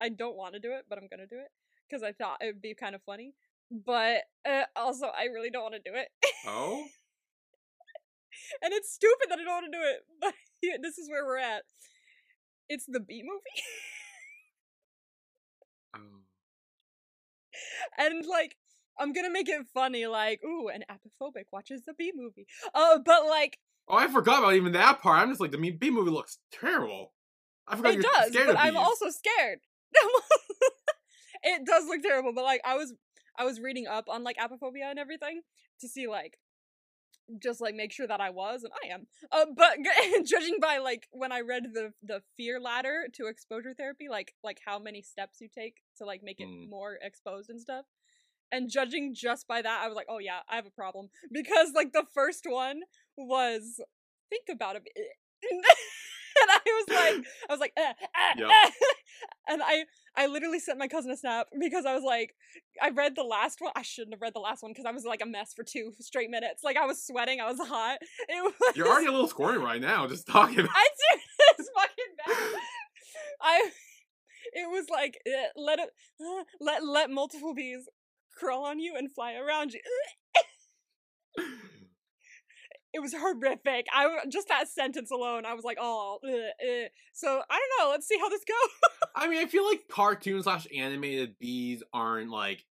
I 0.00 0.08
don't 0.08 0.36
want 0.36 0.54
to 0.54 0.60
do 0.60 0.72
it, 0.72 0.84
but 0.88 0.98
I'm 0.98 1.08
gonna 1.08 1.26
do 1.26 1.38
it 1.38 1.50
because 1.88 2.02
I 2.02 2.12
thought 2.12 2.38
it 2.40 2.46
would 2.46 2.62
be 2.62 2.74
kind 2.74 2.94
of 2.94 3.02
funny. 3.02 3.34
But 3.70 4.22
uh, 4.48 4.64
also, 4.76 5.06
I 5.06 5.24
really 5.24 5.50
don't 5.50 5.62
want 5.62 5.74
to 5.74 5.90
do 5.90 5.96
it, 5.96 6.08
Oh, 6.46 6.84
and 8.62 8.72
it's 8.72 8.92
stupid 8.92 9.26
that 9.28 9.38
I 9.38 9.44
don't 9.44 9.62
want 9.62 9.66
to 9.72 9.78
do 9.78 9.84
it. 9.84 10.00
But 10.20 10.34
yeah, 10.62 10.76
this 10.82 10.98
is 10.98 11.08
where 11.08 11.24
we're 11.24 11.38
at. 11.38 11.62
It's 12.68 12.84
the 12.86 13.00
B 13.00 13.22
movie. 13.24 13.62
oh. 15.96 16.20
and 17.98 18.26
like 18.26 18.56
I'm 18.98 19.12
gonna 19.12 19.30
make 19.30 19.48
it 19.48 19.66
funny, 19.72 20.06
like, 20.06 20.40
ooh, 20.44 20.68
an 20.68 20.84
apophobic 20.90 21.44
watches 21.52 21.82
the 21.86 21.94
B 21.94 22.12
movie. 22.14 22.46
Uh, 22.74 22.98
but 23.04 23.26
like 23.26 23.58
Oh, 23.90 23.96
I 23.96 24.08
forgot 24.08 24.40
about 24.40 24.54
even 24.54 24.72
that 24.72 25.00
part. 25.00 25.20
I'm 25.20 25.30
just 25.30 25.40
like 25.40 25.50
the 25.50 25.70
B 25.70 25.90
movie 25.90 26.10
looks 26.10 26.38
terrible. 26.52 27.14
I 27.66 27.76
forgot 27.76 27.94
it 27.94 28.02
you're 28.02 28.02
does, 28.02 28.32
scared 28.32 28.46
but 28.48 28.58
I'm 28.58 28.76
also 28.76 29.08
scared. 29.10 29.60
it 31.42 31.64
does 31.66 31.84
look 31.86 32.02
terrible, 32.02 32.32
but 32.34 32.44
like 32.44 32.60
I 32.64 32.76
was 32.76 32.94
I 33.36 33.44
was 33.44 33.60
reading 33.60 33.86
up 33.86 34.08
on 34.08 34.24
like 34.24 34.36
apophobia 34.36 34.90
and 34.90 34.98
everything 34.98 35.42
to 35.80 35.88
see 35.88 36.06
like 36.08 36.38
just 37.42 37.60
like 37.60 37.74
make 37.74 37.92
sure 37.92 38.06
that 38.06 38.20
I 38.20 38.30
was 38.30 38.64
and 38.64 38.72
I 38.82 38.94
am. 38.94 39.06
Uh, 39.30 39.46
but 39.54 39.76
judging 40.26 40.58
by 40.60 40.78
like 40.78 41.08
when 41.12 41.30
I 41.32 41.40
read 41.40 41.64
the 41.74 41.92
the 42.02 42.22
fear 42.36 42.58
ladder 42.60 43.06
to 43.14 43.26
exposure 43.26 43.74
therapy, 43.74 44.08
like 44.08 44.34
like 44.42 44.60
how 44.64 44.78
many 44.78 45.02
steps 45.02 45.40
you 45.40 45.48
take 45.54 45.76
to 45.98 46.04
like 46.04 46.22
make 46.22 46.40
it 46.40 46.48
Mm. 46.48 46.70
more 46.70 46.98
exposed 47.02 47.50
and 47.50 47.60
stuff. 47.60 47.84
And 48.50 48.70
judging 48.70 49.14
just 49.14 49.46
by 49.46 49.60
that, 49.60 49.82
I 49.84 49.88
was 49.88 49.96
like, 49.96 50.06
oh 50.08 50.18
yeah, 50.18 50.40
I 50.48 50.56
have 50.56 50.66
a 50.66 50.70
problem 50.70 51.10
because 51.32 51.72
like 51.74 51.92
the 51.92 52.06
first 52.14 52.46
one 52.48 52.80
was 53.16 53.80
think 54.30 54.44
about 54.50 54.76
it, 54.76 54.82
and 56.42 56.50
I 56.50 56.60
was 56.64 56.86
like, 56.88 57.26
I 57.48 57.52
was 57.52 57.60
like, 57.60 57.72
eh, 57.76 57.92
eh, 58.00 58.34
Yep. 58.38 58.48
eh. 58.50 58.70
and 59.48 59.62
I 59.62 59.84
I 60.16 60.26
literally 60.26 60.58
sent 60.58 60.78
my 60.78 60.88
cousin 60.88 61.10
a 61.10 61.16
snap 61.16 61.46
because 61.60 61.84
I 61.86 61.94
was 61.94 62.02
like, 62.04 62.34
I 62.82 62.90
read 62.90 63.14
the 63.16 63.22
last 63.22 63.60
one. 63.60 63.72
I 63.76 63.82
shouldn't 63.82 64.14
have 64.14 64.20
read 64.22 64.34
the 64.34 64.40
last 64.40 64.62
one 64.62 64.72
because 64.72 64.84
I 64.86 64.90
was 64.92 65.04
like 65.04 65.20
a 65.22 65.26
mess 65.26 65.52
for 65.54 65.62
two 65.64 65.92
straight 66.00 66.30
minutes. 66.30 66.62
Like 66.64 66.76
I 66.76 66.86
was 66.86 67.04
sweating, 67.04 67.40
I 67.40 67.50
was 67.50 67.58
hot. 67.60 67.98
It 68.28 68.42
was, 68.42 68.76
You're 68.76 68.88
already 68.88 69.06
a 69.06 69.12
little 69.12 69.28
squirmy 69.28 69.58
right 69.58 69.80
now 69.80 70.06
just 70.06 70.26
talking. 70.26 70.60
About- 70.60 70.70
I 70.74 70.86
do. 71.14 71.20
It's 71.58 71.70
fucking 71.74 72.14
bad. 72.26 72.60
I. 73.40 73.70
It 74.54 74.70
was 74.70 74.86
like 74.90 75.18
eh, 75.26 75.46
let 75.56 75.78
it 75.78 75.90
let 76.60 76.84
let 76.84 77.10
multiple 77.10 77.54
bees 77.54 77.86
crawl 78.38 78.64
on 78.64 78.78
you 78.80 78.94
and 78.96 79.12
fly 79.12 79.34
around 79.34 79.72
you. 79.74 79.80
It 82.94 83.00
was 83.00 83.14
horrific. 83.14 83.86
I 83.92 84.24
just 84.28 84.48
that 84.48 84.68
sentence 84.68 85.10
alone, 85.10 85.44
I 85.44 85.54
was 85.54 85.64
like, 85.64 85.76
oh. 85.80 86.18
eh, 86.26 86.66
eh. 86.66 86.88
So 87.12 87.42
I 87.50 87.58
don't 87.58 87.86
know. 87.86 87.90
Let's 87.90 88.08
see 88.08 88.18
how 88.18 88.28
this 88.28 88.44
goes. 88.44 89.08
I 89.14 89.28
mean, 89.28 89.38
I 89.38 89.46
feel 89.46 89.66
like 89.66 89.88
cartoon 89.88 90.42
slash 90.42 90.66
animated 90.74 91.38
bees 91.38 91.82
aren't 91.92 92.30
like. 92.30 92.64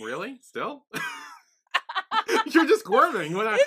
Really? 0.00 0.38
Still? 0.42 0.84
You're 2.46 2.66
just 2.66 2.80
squirming. 2.80 3.34
When 3.34 3.46
I... 3.46 3.58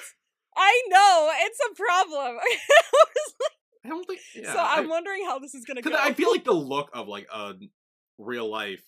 I 0.56 0.82
know 0.90 1.32
it's 1.38 1.60
a 1.72 1.76
problem. 1.76 2.38
I 2.42 2.58
like, 2.58 3.52
I 3.86 3.90
don't 3.90 4.06
think. 4.06 4.20
Yeah, 4.36 4.54
so 4.54 4.60
I'm 4.60 4.86
I, 4.86 4.88
wondering 4.88 5.24
how 5.26 5.40
this 5.40 5.56
is 5.56 5.66
gonna 5.66 5.82
go. 5.82 5.90
Because 5.90 6.06
I 6.06 6.14
feel 6.14 6.32
like 6.32 6.44
the 6.44 6.54
look 6.54 6.90
of 6.94 7.08
like 7.08 7.28
a 7.34 7.54
real 8.18 8.50
life 8.50 8.84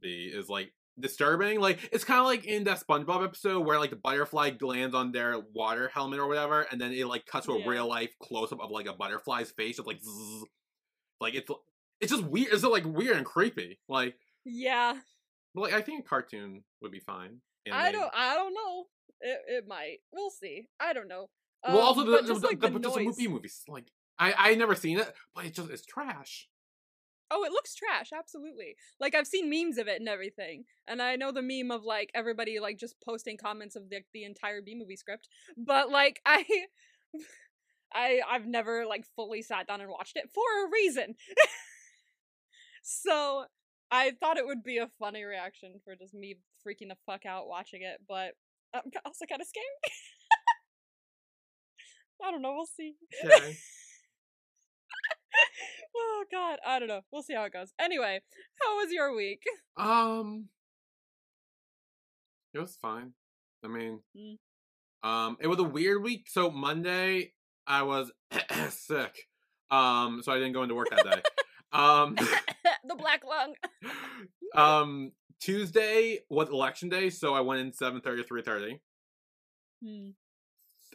bee 0.00 0.30
is 0.32 0.48
like 0.48 0.72
disturbing. 1.00 1.60
Like 1.60 1.88
it's 1.92 2.04
kind 2.04 2.20
of 2.20 2.26
like 2.26 2.44
in 2.44 2.64
that 2.64 2.82
SpongeBob 2.86 3.24
episode 3.24 3.60
where 3.66 3.78
like 3.78 3.90
the 3.90 3.96
butterfly 3.96 4.52
lands 4.60 4.94
on 4.94 5.12
their 5.12 5.38
water 5.54 5.90
helmet 5.92 6.18
or 6.20 6.26
whatever, 6.28 6.62
and 6.70 6.80
then 6.80 6.92
it 6.92 7.06
like 7.06 7.26
cuts 7.26 7.46
to 7.46 7.52
a 7.52 7.58
Yeah. 7.60 7.68
real 7.68 7.88
life 7.88 8.10
close 8.22 8.52
up 8.52 8.60
of 8.60 8.70
like 8.70 8.86
a 8.86 8.92
butterfly's 8.92 9.50
face, 9.50 9.76
just 9.76 9.86
like 9.88 10.00
zzz. 10.00 10.44
like 11.20 11.34
it's 11.34 11.50
it's 12.00 12.12
just 12.12 12.24
weird. 12.24 12.52
It's 12.52 12.62
like 12.64 12.84
weird 12.84 13.16
and 13.16 13.26
creepy. 13.26 13.80
Like, 13.88 14.14
yeah, 14.44 14.94
but, 15.54 15.60
like 15.62 15.72
I 15.72 15.80
think 15.82 16.04
a 16.04 16.08
cartoon 16.08 16.62
would 16.82 16.92
be 16.92 17.00
fine. 17.00 17.40
I 17.70 17.92
don't. 17.92 18.10
I 18.14 18.34
don't 18.34 18.54
know. 18.54 18.84
It 19.20 19.38
it 19.48 19.64
might. 19.68 19.98
We'll 20.12 20.30
see. 20.30 20.68
I 20.80 20.92
don't 20.92 21.08
know. 21.08 21.28
Well, 21.66 21.78
also 21.80 22.00
Um, 22.02 22.06
the 22.06 22.12
but 22.12 22.22
the, 22.22 22.28
just, 22.28 22.40
the, 22.42 22.46
like, 22.46 22.60
the, 22.60 22.68
the 22.70 22.78
just 22.78 22.94
the 22.94 23.02
noise. 23.04 23.18
movie 23.18 23.28
movies. 23.28 23.62
Like 23.68 23.90
I 24.18 24.32
I 24.36 24.54
never 24.54 24.74
seen 24.74 24.98
it, 24.98 25.12
but 25.34 25.44
it 25.44 25.54
just 25.54 25.70
it's 25.70 25.84
trash. 25.84 26.48
Oh, 27.30 27.44
it 27.44 27.52
looks 27.52 27.74
trash, 27.74 28.10
absolutely. 28.16 28.74
Like 28.98 29.14
I've 29.14 29.26
seen 29.26 29.50
memes 29.50 29.76
of 29.78 29.86
it 29.86 30.00
and 30.00 30.08
everything. 30.08 30.64
And 30.86 31.02
I 31.02 31.16
know 31.16 31.30
the 31.30 31.42
meme 31.42 31.70
of 31.70 31.84
like 31.84 32.10
everybody 32.14 32.58
like 32.58 32.78
just 32.78 32.96
posting 33.04 33.36
comments 33.36 33.76
of 33.76 33.90
the 33.90 34.00
the 34.14 34.24
entire 34.24 34.62
B 34.62 34.74
movie 34.74 34.96
script. 34.96 35.28
But 35.56 35.90
like 35.90 36.20
I 36.26 36.44
I 37.92 38.20
I've 38.28 38.46
never 38.46 38.86
like 38.86 39.04
fully 39.16 39.42
sat 39.42 39.66
down 39.66 39.80
and 39.80 39.90
watched 39.90 40.16
it 40.16 40.30
for 40.32 40.42
a 40.66 40.70
reason. 40.70 41.14
so 42.82 43.44
I 43.90 44.12
thought 44.20 44.36
it 44.36 44.46
would 44.46 44.62
be 44.62 44.78
a 44.78 44.90
funny 44.98 45.24
reaction 45.24 45.80
for 45.84 45.96
just 45.96 46.14
me 46.14 46.36
freaking 46.66 46.88
the 46.88 46.96
fuck 47.06 47.24
out 47.26 47.48
watching 47.48 47.82
it, 47.82 48.00
but 48.06 48.34
uh, 48.74 48.80
I'm 48.84 48.90
also 49.04 49.24
kind 49.26 49.40
of 49.40 49.48
scared. 49.48 49.64
I 52.22 52.30
don't 52.30 52.42
know, 52.42 52.54
we'll 52.54 52.66
see. 52.66 52.94
Okay. 53.24 53.56
Oh 55.96 56.24
god, 56.30 56.58
I 56.66 56.78
don't 56.78 56.88
know. 56.88 57.00
We'll 57.12 57.22
see 57.22 57.34
how 57.34 57.44
it 57.44 57.52
goes. 57.52 57.72
Anyway, 57.78 58.20
how 58.62 58.76
was 58.76 58.92
your 58.92 59.14
week? 59.14 59.42
Um, 59.76 60.48
it 62.54 62.58
was 62.60 62.76
fine. 62.80 63.12
I 63.64 63.68
mean, 63.68 64.00
Mm. 64.16 64.38
um, 65.02 65.36
it 65.40 65.46
was 65.48 65.58
a 65.58 65.64
weird 65.64 66.02
week. 66.02 66.28
So 66.28 66.50
Monday 66.50 67.32
I 67.66 67.82
was 67.82 68.10
sick. 68.70 69.14
Um, 69.70 70.22
so 70.22 70.32
I 70.32 70.36
didn't 70.38 70.52
go 70.54 70.62
into 70.62 70.74
work 70.74 70.88
that 70.90 71.04
day. 71.04 71.22
um, 71.72 72.14
the 72.84 72.94
black 72.96 73.22
lung. 73.24 73.54
um, 74.54 75.12
Tuesday 75.40 76.20
was 76.30 76.48
election 76.48 76.88
day, 76.88 77.10
so 77.10 77.34
I 77.34 77.40
went 77.40 77.60
in 77.60 77.72
seven 77.72 78.00
thirty 78.00 78.22
to 78.22 78.26
three 78.28 78.42
thirty, 78.42 78.80
Hmm. 79.82 80.10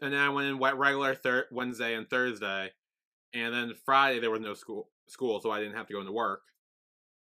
and 0.01 0.13
then 0.13 0.19
I 0.19 0.29
went 0.29 0.47
in 0.49 0.57
wet 0.59 0.77
regular 0.77 1.15
thir- 1.15 1.47
Wednesday 1.51 1.93
and 1.95 2.09
Thursday, 2.09 2.71
and 3.33 3.53
then 3.53 3.73
Friday 3.85 4.19
there 4.19 4.31
was 4.31 4.41
no 4.41 4.53
school 4.53 4.89
school, 5.07 5.39
so 5.41 5.51
I 5.51 5.59
didn't 5.59 5.75
have 5.75 5.87
to 5.87 5.93
go 5.93 5.99
into 5.99 6.11
work. 6.11 6.41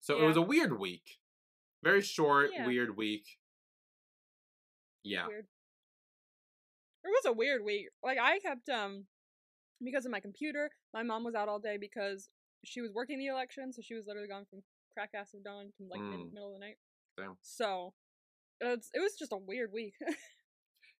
So 0.01 0.21
it 0.21 0.25
was 0.25 0.38
a 0.38 0.41
weird 0.41 0.77
week, 0.79 1.19
very 1.83 2.01
short, 2.01 2.51
Yeah. 2.53 2.65
weird 2.67 2.95
week. 2.95 3.25
Yeah. 5.03 5.27
Weird. 5.27 5.45
It 7.03 7.07
was 7.09 7.25
a 7.25 7.33
weird 7.33 7.63
week. 7.63 7.88
Like 8.03 8.17
I 8.21 8.39
kept 8.39 8.69
um 8.69 9.05
because 9.83 10.05
of 10.05 10.12
my 10.12 10.19
computer, 10.19 10.71
my 10.93 11.03
mom 11.03 11.24
was 11.24 11.35
out 11.35 11.50
all 11.50 11.59
day 11.59 11.77
because 11.79 12.29
she 12.63 12.81
was 12.81 12.91
working 12.93 13.19
the 13.19 13.27
election, 13.27 13.71
so 13.74 13.81
she 13.83 13.93
was 13.93 14.05
literally 14.07 14.27
gone 14.29 14.45
from 14.50 14.63
crack 14.93 15.09
ass 15.15 15.33
of 15.33 15.43
dawn 15.43 15.71
to 15.77 15.83
like 15.89 16.01
mid- 16.01 16.19
Mm. 16.19 16.33
middle 16.33 16.53
of 16.55 16.59
the 16.59 16.65
night. 16.65 16.77
Damn. 17.17 17.38
So 17.41 17.93
it's 18.62 18.89
it 18.93 19.00
was 19.00 19.15
just 19.17 19.31
a 19.31 19.38
weird 19.38 19.71
week. 19.71 19.93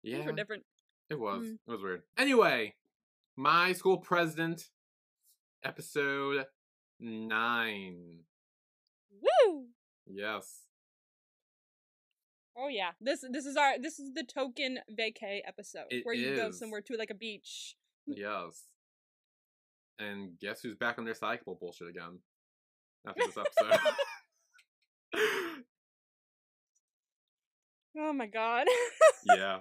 Yeah. 0.04 0.30
different. 0.34 0.64
It 1.10 1.20
was. 1.20 1.48
Mm. 1.48 1.54
It 1.68 1.72
was 1.72 1.82
weird. 1.82 2.04
Anyway, 2.16 2.76
my 3.36 3.74
school 3.74 3.98
president, 3.98 4.70
episode 5.66 6.46
nine. 7.00 8.20
Woo! 9.12 9.66
Yes. 10.08 10.62
Oh 12.58 12.68
yeah. 12.70 12.92
This 13.02 13.26
this 13.32 13.46
is 13.46 13.58
our 13.58 13.74
this 13.82 14.00
is 14.00 14.14
the 14.14 14.24
token 14.24 14.80
vacay 14.98 15.40
episode 15.46 15.86
It 15.90 16.06
where 16.06 16.16
you 16.16 16.36
go 16.36 16.52
somewhere 16.52 16.82
to 16.82 16.96
like 16.96 17.10
a 17.10 17.16
beach. 17.16 17.76
Yes. 18.08 18.66
And 19.98 20.38
guess 20.40 20.62
who's 20.62 20.76
back 20.76 21.00
on 21.00 21.06
their 21.06 21.16
cycle 21.16 21.58
bullshit 21.60 21.88
again? 21.88 22.20
After 23.08 23.24
this 23.26 23.36
episode. 23.36 23.80
Oh 27.98 28.12
my 28.12 28.28
god. 28.28 28.68
yeah. 29.26 29.60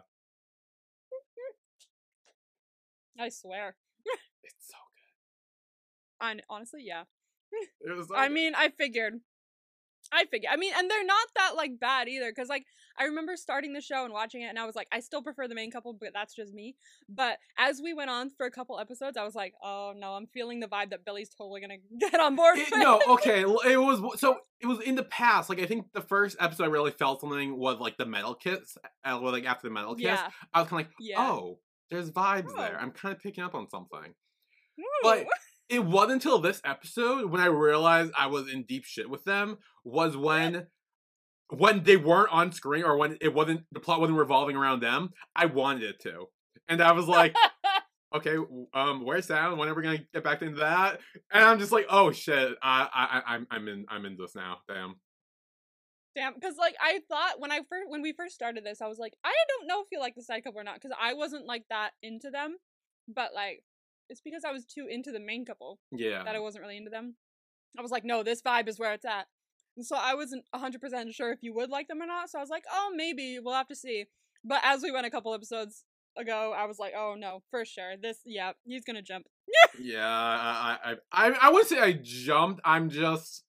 I 3.18 3.28
swear. 3.28 3.76
It's 4.42 4.68
so 4.68 4.74
Honestly, 6.48 6.82
yeah. 6.84 7.04
good. 7.50 7.68
It 7.90 7.96
was 7.96 8.08
so 8.08 8.16
I 8.16 8.28
mean, 8.28 8.54
I 8.56 8.68
figured. 8.70 9.20
I 10.12 10.26
figured. 10.26 10.52
I 10.52 10.56
mean, 10.56 10.72
and 10.76 10.88
they're 10.90 11.04
not 11.04 11.26
that 11.34 11.56
like 11.56 11.80
bad 11.80 12.08
either 12.08 12.30
cuz 12.32 12.48
like 12.48 12.66
I 12.98 13.04
remember 13.04 13.36
starting 13.36 13.72
the 13.72 13.80
show 13.80 14.04
and 14.04 14.12
watching 14.12 14.42
it 14.42 14.46
and 14.46 14.58
I 14.58 14.66
was 14.66 14.76
like 14.76 14.86
I 14.92 15.00
still 15.00 15.22
prefer 15.22 15.48
the 15.48 15.54
main 15.54 15.70
couple, 15.70 15.92
but 15.94 16.12
that's 16.12 16.34
just 16.34 16.52
me. 16.52 16.76
But 17.08 17.38
as 17.56 17.80
we 17.82 17.94
went 17.94 18.10
on 18.10 18.30
for 18.30 18.44
a 18.46 18.50
couple 18.50 18.78
episodes, 18.78 19.16
I 19.16 19.24
was 19.24 19.34
like, 19.34 19.54
"Oh 19.62 19.92
no, 19.96 20.12
I'm 20.12 20.26
feeling 20.26 20.60
the 20.60 20.68
vibe 20.68 20.90
that 20.90 21.04
Billy's 21.04 21.30
totally 21.30 21.60
going 21.62 21.80
to 22.00 22.10
get 22.10 22.20
on 22.20 22.36
board." 22.36 22.58
It- 22.58 22.68
no, 22.76 23.00
okay. 23.08 23.40
It 23.66 23.78
was 23.80 24.20
so. 24.20 24.40
It 24.60 24.66
was 24.66 24.80
in 24.80 24.94
the 24.94 25.04
past. 25.04 25.48
Like 25.48 25.58
I 25.60 25.66
think 25.66 25.92
the 25.92 26.02
first 26.02 26.36
episode 26.38 26.64
I 26.64 26.68
really 26.68 26.92
felt 26.92 27.20
something 27.22 27.56
was 27.56 27.78
like 27.80 27.96
the 27.96 28.06
metal 28.06 28.34
kiss. 28.34 28.76
Uh, 29.04 29.18
like 29.20 29.46
after 29.46 29.68
the 29.68 29.74
metal 29.74 29.94
kiss, 29.94 30.04
Yeah. 30.04 30.30
I 30.52 30.60
was 30.60 30.68
kind 30.68 30.82
of 30.82 30.86
like, 30.90 30.96
Yeah. 31.00 31.22
oh, 31.22 31.58
there's 31.90 32.10
vibes 32.10 32.54
there. 32.54 32.76
Oh. 32.78 32.82
I'm 32.82 32.92
kind 32.92 33.14
of 33.16 33.20
picking 33.22 33.42
up 33.42 33.54
on 33.54 33.68
something. 33.70 34.14
Ooh. 34.78 34.84
But 35.02 35.26
it 35.68 35.84
wasn't 35.84 36.12
until 36.12 36.38
this 36.38 36.60
episode 36.64 37.30
when 37.30 37.40
I 37.40 37.46
realized 37.46 38.12
I 38.18 38.26
was 38.26 38.52
in 38.52 38.64
deep 38.64 38.84
shit 38.84 39.08
with 39.08 39.24
them 39.24 39.58
was 39.84 40.16
when 40.16 40.66
when 41.50 41.82
they 41.84 41.96
weren't 41.96 42.32
on 42.32 42.52
screen 42.52 42.84
or 42.84 42.96
when 42.96 43.16
it 43.20 43.32
wasn't 43.34 43.62
the 43.72 43.80
plot 43.80 44.00
wasn't 44.00 44.18
revolving 44.18 44.56
around 44.56 44.80
them. 44.80 45.10
I 45.36 45.46
wanted 45.46 45.82
it 45.84 46.00
to, 46.02 46.26
and 46.68 46.82
I 46.82 46.92
was 46.92 47.06
like, 47.06 47.34
okay, 48.14 48.36
um, 48.72 49.04
where's 49.04 49.26
Sam? 49.26 49.56
When 49.58 49.68
are 49.68 49.74
we 49.74 49.82
gonna 49.82 50.04
get 50.12 50.24
back 50.24 50.42
into 50.42 50.56
that? 50.60 51.00
And 51.32 51.44
I'm 51.44 51.58
just 51.58 51.72
like, 51.72 51.86
oh 51.90 52.12
shit, 52.12 52.56
I, 52.62 52.88
I, 52.92 53.04
I- 53.18 53.34
I'm, 53.34 53.46
I'm 53.50 53.68
in, 53.68 53.86
I'm 53.88 54.04
in 54.06 54.16
this 54.18 54.34
now. 54.34 54.58
Damn. 54.68 54.96
Damn, 56.16 56.34
because 56.34 56.56
like 56.56 56.76
I 56.80 57.00
thought 57.10 57.40
when 57.40 57.50
I 57.50 57.58
first 57.68 57.88
when 57.88 58.00
we 58.02 58.12
first 58.12 58.34
started 58.34 58.64
this, 58.64 58.80
I 58.80 58.86
was 58.86 58.98
like, 58.98 59.14
I 59.24 59.32
don't 59.48 59.66
know 59.66 59.80
if 59.80 59.86
you 59.90 59.98
like 59.98 60.14
the 60.14 60.22
side 60.22 60.44
couple 60.44 60.60
or 60.60 60.64
not, 60.64 60.74
because 60.74 60.96
I 61.00 61.14
wasn't 61.14 61.46
like 61.46 61.64
that 61.70 61.90
into 62.02 62.30
them. 62.30 62.56
But 63.08 63.34
like, 63.34 63.62
it's 64.08 64.20
because 64.20 64.44
I 64.44 64.52
was 64.52 64.64
too 64.64 64.86
into 64.90 65.10
the 65.12 65.20
main 65.20 65.44
couple 65.44 65.78
Yeah. 65.92 66.22
that 66.24 66.34
I 66.34 66.40
wasn't 66.40 66.62
really 66.62 66.76
into 66.76 66.90
them. 66.90 67.16
I 67.78 67.82
was 67.82 67.90
like, 67.90 68.04
no, 68.04 68.22
this 68.22 68.42
vibe 68.42 68.68
is 68.68 68.78
where 68.78 68.92
it's 68.92 69.04
at. 69.04 69.26
And 69.76 69.84
so 69.84 69.96
I 69.96 70.14
wasn't 70.14 70.44
hundred 70.54 70.80
percent 70.80 71.12
sure 71.12 71.32
if 71.32 71.40
you 71.42 71.52
would 71.54 71.70
like 71.70 71.88
them 71.88 72.00
or 72.00 72.06
not. 72.06 72.30
So 72.30 72.38
I 72.38 72.42
was 72.42 72.50
like, 72.50 72.64
oh, 72.72 72.92
maybe 72.94 73.38
we'll 73.42 73.54
have 73.54 73.66
to 73.68 73.74
see. 73.74 74.04
But 74.44 74.60
as 74.62 74.82
we 74.82 74.92
went 74.92 75.06
a 75.06 75.10
couple 75.10 75.34
episodes 75.34 75.84
ago, 76.16 76.54
I 76.56 76.66
was 76.66 76.78
like, 76.78 76.92
oh 76.96 77.16
no, 77.18 77.42
for 77.50 77.64
sure, 77.64 77.94
this, 78.00 78.20
yeah, 78.24 78.52
he's 78.64 78.84
gonna 78.84 79.02
jump. 79.02 79.26
Yeah. 79.80 80.06
I, 80.06 80.78
I, 80.84 80.94
I, 81.12 81.36
I 81.42 81.50
wouldn't 81.50 81.68
say 81.68 81.80
I 81.80 81.98
jumped. 82.00 82.60
I'm 82.64 82.88
just. 82.90 83.42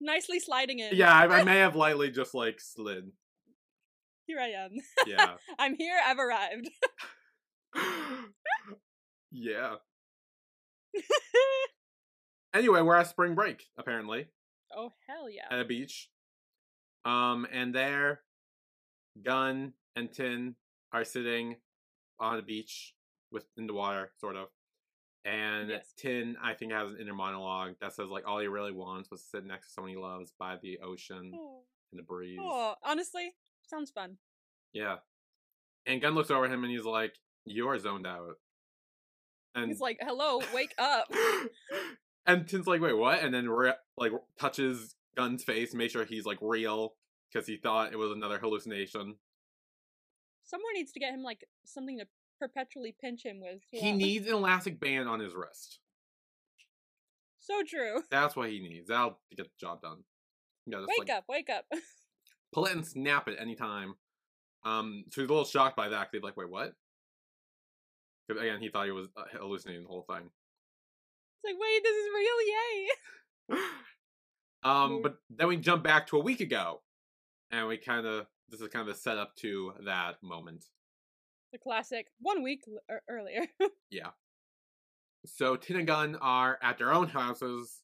Nicely 0.00 0.38
sliding 0.38 0.78
in. 0.78 0.94
Yeah, 0.94 1.12
I, 1.12 1.26
I 1.26 1.42
may 1.50 1.58
have 1.58 1.74
lightly 1.74 2.10
just 2.12 2.34
like 2.34 2.60
slid. 2.60 3.10
Here 4.26 4.38
I 4.38 4.50
am. 4.50 4.70
Yeah. 5.08 5.32
I'm 5.58 5.74
here. 5.74 5.96
I've 6.06 6.18
arrived. 6.20 6.68
Yeah. 9.30 9.74
Anyway, 12.54 12.80
we're 12.80 12.96
at 12.96 13.06
spring 13.06 13.34
break 13.34 13.64
apparently 13.76 14.26
oh 14.74 14.90
hell 15.06 15.28
yeah. 15.30 15.42
at 15.50 15.60
a 15.60 15.64
beach. 15.64 16.08
Um, 17.04 17.46
and 17.52 17.74
there, 17.74 18.22
Gun 19.22 19.74
and 19.94 20.10
Tin 20.10 20.54
are 20.92 21.04
sitting 21.04 21.56
on 22.18 22.36
the 22.36 22.42
beach 22.42 22.94
with 23.30 23.44
in 23.56 23.66
the 23.66 23.74
water, 23.74 24.10
sort 24.18 24.36
of. 24.36 24.48
And 25.24 25.68
Yes. 25.68 25.92
Tin, 25.98 26.36
I 26.42 26.54
think, 26.54 26.72
has 26.72 26.90
an 26.90 26.98
inner 27.00 27.14
monologue 27.14 27.74
that 27.80 27.92
says 27.92 28.08
like 28.08 28.26
all 28.26 28.40
he 28.40 28.46
really 28.48 28.72
wants 28.72 29.10
was 29.10 29.22
to 29.22 29.28
sit 29.28 29.44
next 29.44 29.66
to 29.68 29.72
someone 29.74 29.90
he 29.92 29.98
loves 29.98 30.32
by 30.38 30.56
the 30.60 30.78
ocean 30.82 31.32
Oh. 31.34 31.60
and 31.92 31.98
the 31.98 32.02
breeze. 32.04 32.38
Oh, 32.40 32.74
honestly, 32.82 33.32
sounds 33.62 33.90
fun. 33.90 34.16
Yeah. 34.72 34.96
And 35.86 36.00
Gun 36.00 36.14
looks 36.14 36.30
over 36.30 36.46
at 36.46 36.50
him 36.50 36.64
and 36.64 36.72
he's 36.72 36.84
like, 36.84 37.14
"You 37.44 37.68
are 37.68 37.78
zoned 37.78 38.06
out." 38.06 38.36
And 39.58 39.70
He's 39.70 39.80
like, 39.80 39.98
"Hello, 40.00 40.40
wake 40.54 40.74
up." 40.78 41.12
and 42.26 42.46
Tin's 42.48 42.66
like, 42.66 42.80
wait, 42.80 42.96
what? 42.96 43.20
And 43.22 43.32
then 43.32 43.48
re- 43.48 43.72
like 43.96 44.12
touches 44.38 44.94
Gun's 45.16 45.44
face, 45.44 45.74
make 45.74 45.90
sure 45.90 46.04
he's 46.04 46.26
like 46.26 46.38
real 46.40 46.94
because 47.32 47.46
he 47.46 47.56
thought 47.56 47.92
it 47.92 47.96
was 47.98 48.10
another 48.12 48.38
hallucination. 48.38 49.16
Someone 50.44 50.72
needs 50.74 50.92
to 50.92 51.00
get 51.00 51.12
him 51.12 51.22
like 51.22 51.46
something 51.64 51.98
to 51.98 52.06
perpetually 52.38 52.94
pinch 53.00 53.24
him 53.24 53.40
with. 53.40 53.60
He 53.70 53.92
needs 53.92 54.26
an 54.28 54.34
elastic 54.34 54.80
band 54.80 55.08
on 55.08 55.20
his 55.20 55.34
wrist. 55.34 55.80
So 57.40 57.62
true. 57.66 58.02
That's 58.10 58.36
what 58.36 58.50
he 58.50 58.60
needs. 58.60 58.88
That'll 58.88 59.18
get 59.36 59.44
the 59.46 59.50
job 59.58 59.82
done. 59.82 59.98
Gotta 60.70 60.84
just, 60.86 60.98
Wake 60.98 61.08
like, 61.08 61.16
up, 61.18 61.24
wake 61.28 61.50
up. 61.50 61.64
pull 62.52 62.66
it 62.66 62.72
and 62.74 62.86
snap 62.86 63.26
it 63.28 63.38
anytime. 63.40 63.94
Um, 64.64 65.04
so 65.10 65.22
he's 65.22 65.30
a 65.30 65.32
little 65.32 65.44
shocked 65.46 65.76
by 65.76 65.88
that. 65.88 65.98
'cause 66.04 66.10
He's 66.12 66.22
like, 66.22 66.36
wait, 66.36 66.50
what? 66.50 66.74
Because 68.28 68.42
again, 68.42 68.60
he 68.60 68.68
thought 68.68 68.86
he 68.86 68.92
was 68.92 69.08
uh, 69.16 69.22
hallucinating 69.32 69.84
the 69.84 69.88
whole 69.88 70.04
thing. 70.08 70.28
It's 71.40 71.44
like, 71.44 71.56
wait, 71.58 71.82
this 71.82 71.96
is 71.96 72.08
real, 72.14 73.58
yay! 73.58 73.68
um, 74.62 75.02
but 75.02 75.16
then 75.30 75.48
we 75.48 75.56
jump 75.56 75.82
back 75.82 76.06
to 76.08 76.18
a 76.18 76.22
week 76.22 76.40
ago, 76.40 76.82
and 77.50 77.66
we 77.68 77.78
kind 77.78 78.06
of 78.06 78.26
this 78.48 78.60
is 78.60 78.68
kind 78.68 78.88
of 78.88 78.94
a 78.94 78.98
setup 78.98 79.36
to 79.36 79.72
that 79.86 80.22
moment. 80.22 80.64
The 81.52 81.58
classic 81.58 82.06
one 82.20 82.42
week 82.42 82.62
l- 82.68 82.80
er- 82.90 83.02
earlier. 83.08 83.46
So 85.26 85.56
Tin 85.56 85.76
and 85.76 85.86
Gun 85.86 86.16
are 86.16 86.58
at 86.62 86.78
their 86.78 86.92
own 86.92 87.08
houses. 87.08 87.82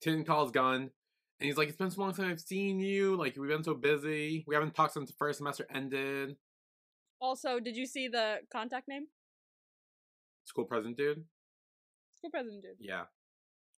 Tin 0.00 0.24
calls 0.24 0.52
Gun, 0.52 0.82
and 0.82 0.90
he's 1.40 1.56
like, 1.56 1.68
"It's 1.68 1.76
been 1.76 1.90
so 1.90 2.00
long 2.00 2.14
since 2.14 2.26
I've 2.28 2.40
seen 2.40 2.78
you. 2.78 3.16
Like 3.16 3.36
we've 3.36 3.48
been 3.48 3.64
so 3.64 3.74
busy. 3.74 4.44
We 4.46 4.54
haven't 4.54 4.74
talked 4.74 4.94
since 4.94 5.10
the 5.10 5.16
first 5.18 5.38
semester 5.38 5.66
ended." 5.74 6.36
also, 7.20 7.60
did 7.60 7.76
you 7.76 7.86
see 7.86 8.08
the 8.08 8.38
contact 8.50 8.88
name? 8.88 9.06
School 10.44 10.64
president 10.64 10.96
dude. 10.96 11.24
School 12.16 12.30
president 12.30 12.62
dude. 12.62 12.76
Yeah. 12.80 13.04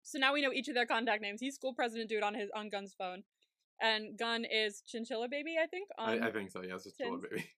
So 0.02 0.18
now 0.18 0.34
we 0.34 0.42
know 0.42 0.52
each 0.52 0.68
of 0.68 0.74
their 0.74 0.86
contact 0.86 1.22
names. 1.22 1.40
He's 1.40 1.54
school 1.54 1.72
president 1.74 2.10
dude 2.10 2.22
on 2.22 2.34
his 2.34 2.50
on 2.54 2.68
Gun's 2.68 2.94
phone, 2.96 3.22
and 3.80 4.18
Gun 4.18 4.44
is 4.44 4.82
Chinchilla 4.86 5.28
baby. 5.28 5.56
I 5.62 5.66
think. 5.66 5.88
On... 5.98 6.22
I, 6.22 6.28
I 6.28 6.30
think 6.30 6.50
so. 6.50 6.62
Yeah, 6.62 6.74
it's 6.74 6.84
just 6.84 7.00
a 7.00 7.04
little 7.04 7.20
baby. 7.20 7.46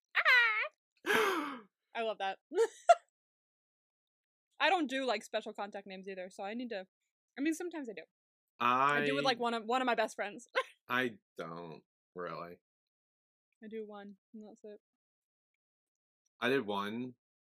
Ah! 1.08 1.58
I 1.96 2.02
love 2.02 2.18
that. 2.18 2.38
I 4.60 4.70
don't 4.70 4.88
do 4.88 5.06
like 5.06 5.22
special 5.22 5.52
contact 5.52 5.86
names 5.86 6.08
either, 6.08 6.28
so 6.30 6.42
I 6.42 6.54
need 6.54 6.70
to. 6.70 6.86
I 7.38 7.42
mean, 7.42 7.54
sometimes 7.54 7.88
I 7.88 7.92
do. 7.92 8.02
I, 8.58 9.02
I 9.02 9.06
do 9.06 9.14
with 9.14 9.24
like 9.24 9.38
one 9.38 9.54
of 9.54 9.64
one 9.64 9.82
of 9.82 9.86
my 9.86 9.94
best 9.94 10.16
friends. 10.16 10.48
I 10.88 11.12
don't 11.36 11.82
really. 12.14 12.58
I 13.62 13.68
do 13.68 13.84
one, 13.86 14.14
and 14.34 14.44
that's 14.46 14.64
it. 14.64 14.80
I 16.40 16.48
did 16.48 16.66
one 16.66 17.14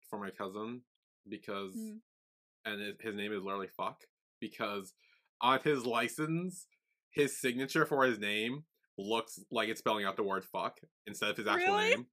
for 0.09 0.19
my 0.19 0.29
cousin 0.31 0.81
because, 1.27 1.75
Mm. 1.75 1.99
and 2.65 2.81
it, 2.81 2.97
his 3.01 3.15
name 3.15 3.33
is 3.33 3.43
literally 3.43 3.67
fuck 3.67 4.01
because 4.39 4.93
on 5.41 5.59
his 5.63 5.85
license, 5.85 6.67
his 7.11 7.39
signature 7.39 7.85
for 7.85 8.03
his 8.05 8.19
name 8.19 8.63
looks 8.97 9.39
like 9.51 9.69
it's 9.69 9.79
spelling 9.79 10.05
out 10.05 10.17
the 10.17 10.23
word 10.23 10.45
fuck 10.45 10.79
instead 11.07 11.29
of 11.29 11.37
his 11.37 11.47
actual 11.47 11.75
Really? 11.75 11.89
name. 11.89 12.05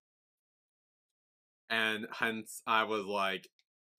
And 1.70 2.06
hence, 2.12 2.62
I 2.66 2.84
was 2.84 3.04
like, 3.04 3.48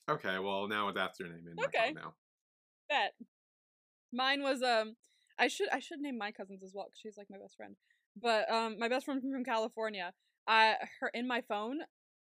okay, 0.09 0.39
well 0.39 0.67
now 0.67 0.91
that's 0.91 1.19
your 1.19 1.29
name 1.29 1.45
in 1.47 1.63
Okay. 1.65 1.93
now. 1.93 2.15
Bet. 2.89 3.13
Mine 4.11 4.41
was 4.41 4.63
um. 4.63 4.95
I 5.37 5.47
should 5.47 5.69
I 5.69 5.79
should 5.79 5.99
name 5.99 6.17
my 6.17 6.31
cousins 6.31 6.63
as 6.63 6.73
well 6.73 6.87
because 6.87 6.99
she's 6.99 7.17
like 7.17 7.27
my 7.29 7.37
best 7.37 7.55
friend. 7.55 7.75
But 8.21 8.51
um, 8.51 8.77
my 8.79 8.89
best 8.89 9.05
friend 9.05 9.21
from 9.21 9.43
California. 9.43 10.11
I 10.47 10.75
her 10.99 11.09
in 11.13 11.27
my 11.27 11.41
phone 11.47 11.79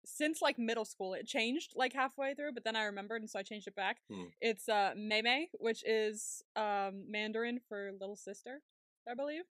since 0.05 0.43
like 0.43 0.59
middle 0.59 0.85
school. 0.85 1.15
It 1.15 1.27
changed 1.27 1.73
like 1.77 1.93
halfway 1.93 2.35
through, 2.35 2.53
but 2.53 2.65
then 2.65 2.77
I 2.77 2.85
remembered 2.85 3.23
and 3.23 3.31
so 3.31 3.39
I 3.39 3.43
changed 3.43 3.69
it 3.69 3.77
back. 3.77 3.99
Hmm. 4.11 4.25
It's 4.41 4.69
uh 4.69 4.93
Mei 4.97 5.49
which 5.59 5.85
is 5.85 6.43
um 6.57 7.05
Mandarin 7.09 7.61
for 7.69 7.93
little 7.99 8.17
sister, 8.17 8.61
I 9.09 9.15
believe. 9.15 9.45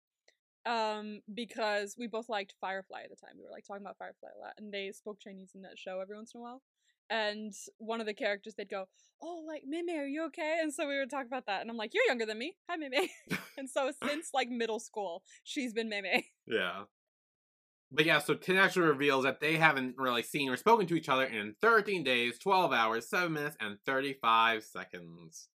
Um, 0.66 1.22
because 1.34 1.96
we 1.98 2.08
both 2.08 2.30
liked 2.30 2.54
Firefly 2.60 3.04
at 3.04 3.10
the 3.10 3.16
time. 3.16 3.36
We 3.38 3.46
were 3.46 3.52
like 3.52 3.66
talking 3.66 3.82
about 3.82 3.98
Firefly 3.98 4.30
a 4.36 4.40
lot, 4.40 4.54
and 4.58 4.74
they 4.74 4.92
spoke 4.92 5.20
Chinese 5.20 5.52
in 5.56 5.62
that 5.62 5.80
show 5.80 6.00
every 6.02 6.16
once 6.16 6.34
in 6.36 6.42
a 6.42 6.44
while. 6.44 6.62
And 7.10 7.54
one 7.78 8.02
of 8.02 8.06
the 8.06 8.14
characters, 8.14 8.54
they'd 8.56 8.70
go, 8.70 8.88
"Oh, 9.22 9.44
like 9.48 9.64
Mei 9.66 9.82
are 9.98 10.06
you 10.06 10.26
okay?" 10.26 10.60
And 10.62 10.72
so 10.72 10.88
we 10.88 11.00
would 11.00 11.10
talk 11.10 11.26
about 11.26 11.48
that, 11.48 11.62
and 11.62 11.72
I'm 11.72 11.78
like, 11.78 11.94
"You're 11.94 12.06
younger 12.06 12.26
than 12.26 12.38
me. 12.38 12.56
Hi, 12.70 12.76
Mei." 12.76 13.10
and 13.58 13.70
so 13.70 13.92
since 14.04 14.32
like 14.34 14.50
middle 14.50 14.80
school, 14.80 15.24
she's 15.44 15.74
been 15.74 15.90
Mei. 15.90 16.28
Yeah. 16.46 16.84
But 17.92 18.06
yeah, 18.06 18.20
so 18.20 18.36
Tin 18.36 18.58
actually 18.58 18.88
reveals 18.88 19.24
that 19.24 19.40
they 19.40 19.56
haven't 19.56 19.96
really 19.98 20.22
seen 20.22 20.50
or 20.50 20.58
spoken 20.58 20.86
to 20.88 20.96
each 20.96 21.10
other 21.10 21.24
in 21.24 21.56
13 21.62 22.04
days, 22.04 22.38
12 22.38 22.72
hours, 22.72 23.10
7 23.10 23.34
minutes, 23.34 23.58
and 23.60 23.78
35 23.86 24.64
seconds. 24.64 25.48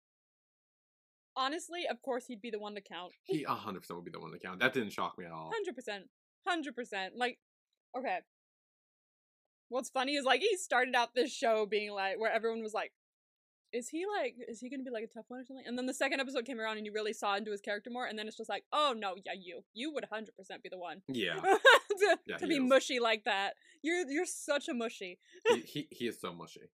Honestly, 1.36 1.86
of 1.88 2.02
course, 2.02 2.26
he'd 2.26 2.42
be 2.42 2.50
the 2.50 2.58
one 2.58 2.74
to 2.74 2.80
count. 2.80 3.12
He 3.24 3.44
100% 3.44 3.90
would 3.90 4.04
be 4.04 4.10
the 4.10 4.20
one 4.20 4.32
to 4.32 4.38
count. 4.38 4.60
That 4.60 4.72
didn't 4.72 4.90
shock 4.90 5.16
me 5.18 5.26
at 5.26 5.32
all. 5.32 5.50
Hundred 5.52 5.76
percent, 5.76 6.04
hundred 6.46 6.74
percent. 6.74 7.14
Like, 7.16 7.38
okay. 7.96 8.18
What's 9.68 9.90
funny 9.90 10.14
is 10.14 10.24
like 10.24 10.40
he 10.40 10.56
started 10.56 10.94
out 10.94 11.14
this 11.14 11.32
show 11.32 11.66
being 11.66 11.92
like 11.92 12.18
where 12.18 12.32
everyone 12.32 12.62
was 12.62 12.74
like, 12.74 12.92
"Is 13.74 13.88
he 13.88 14.06
like? 14.06 14.36
Is 14.48 14.60
he 14.60 14.70
gonna 14.70 14.82
be 14.84 14.90
like 14.90 15.04
a 15.04 15.06
tough 15.08 15.24
one 15.28 15.40
or 15.40 15.44
something?" 15.44 15.66
And 15.66 15.76
then 15.76 15.86
the 15.86 15.92
second 15.94 16.20
episode 16.20 16.44
came 16.46 16.60
around 16.60 16.76
and 16.78 16.86
you 16.86 16.92
really 16.92 17.12
saw 17.12 17.34
into 17.36 17.50
his 17.50 17.60
character 17.60 17.90
more, 17.90 18.06
and 18.06 18.18
then 18.18 18.26
it's 18.28 18.36
just 18.36 18.48
like, 18.48 18.64
"Oh 18.72 18.94
no, 18.96 19.16
yeah, 19.26 19.32
you, 19.38 19.62
you 19.74 19.92
would 19.92 20.04
hundred 20.04 20.34
percent 20.36 20.62
be 20.62 20.68
the 20.68 20.78
one 20.78 21.02
Yeah. 21.08 21.34
to, 21.40 22.18
Yeah, 22.26 22.36
to 22.38 22.46
be 22.46 22.56
is. 22.56 22.62
mushy 22.62 23.00
like 23.00 23.24
that. 23.24 23.54
You're 23.82 24.08
you're 24.08 24.24
such 24.26 24.68
a 24.68 24.74
mushy." 24.74 25.18
he, 25.48 25.60
he, 25.66 25.88
he 25.90 26.06
is 26.08 26.20
so 26.20 26.32
mushy. 26.32 26.70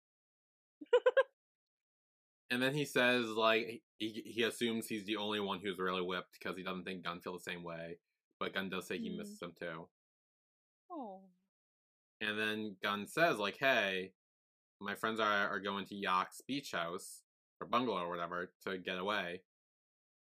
and 2.50 2.62
then 2.62 2.74
he 2.74 2.84
says, 2.84 3.26
like, 3.28 3.82
he, 3.98 4.22
he 4.26 4.42
assumes 4.42 4.86
he's 4.88 5.04
the 5.06 5.16
only 5.16 5.40
one 5.40 5.60
who's 5.62 5.78
really 5.78 6.02
whipped 6.02 6.32
because 6.38 6.56
he 6.56 6.62
doesn't 6.64 6.84
think 6.84 7.04
Gun 7.04 7.20
feel 7.20 7.32
the 7.34 7.40
same 7.40 7.62
way. 7.62 7.98
But 8.40 8.54
Gun 8.54 8.68
does 8.70 8.86
say 8.88 8.98
he 8.98 9.10
Mm. 9.10 9.18
misses 9.18 9.40
him 9.40 9.52
too. 9.58 9.88
Oh, 10.90 11.20
And 12.20 12.38
then 12.38 12.76
Gun 12.82 13.06
says, 13.06 13.38
like, 13.38 13.56
hey, 13.58 14.12
my 14.80 14.94
friends 14.94 15.20
are, 15.20 15.48
are 15.48 15.60
going 15.60 15.84
to 15.86 15.94
Yak's 15.94 16.40
beach 16.46 16.72
house 16.72 17.22
or 17.60 17.66
bungalow 17.66 18.02
or 18.02 18.08
whatever 18.08 18.50
to 18.66 18.78
get 18.78 18.98
away. 18.98 19.42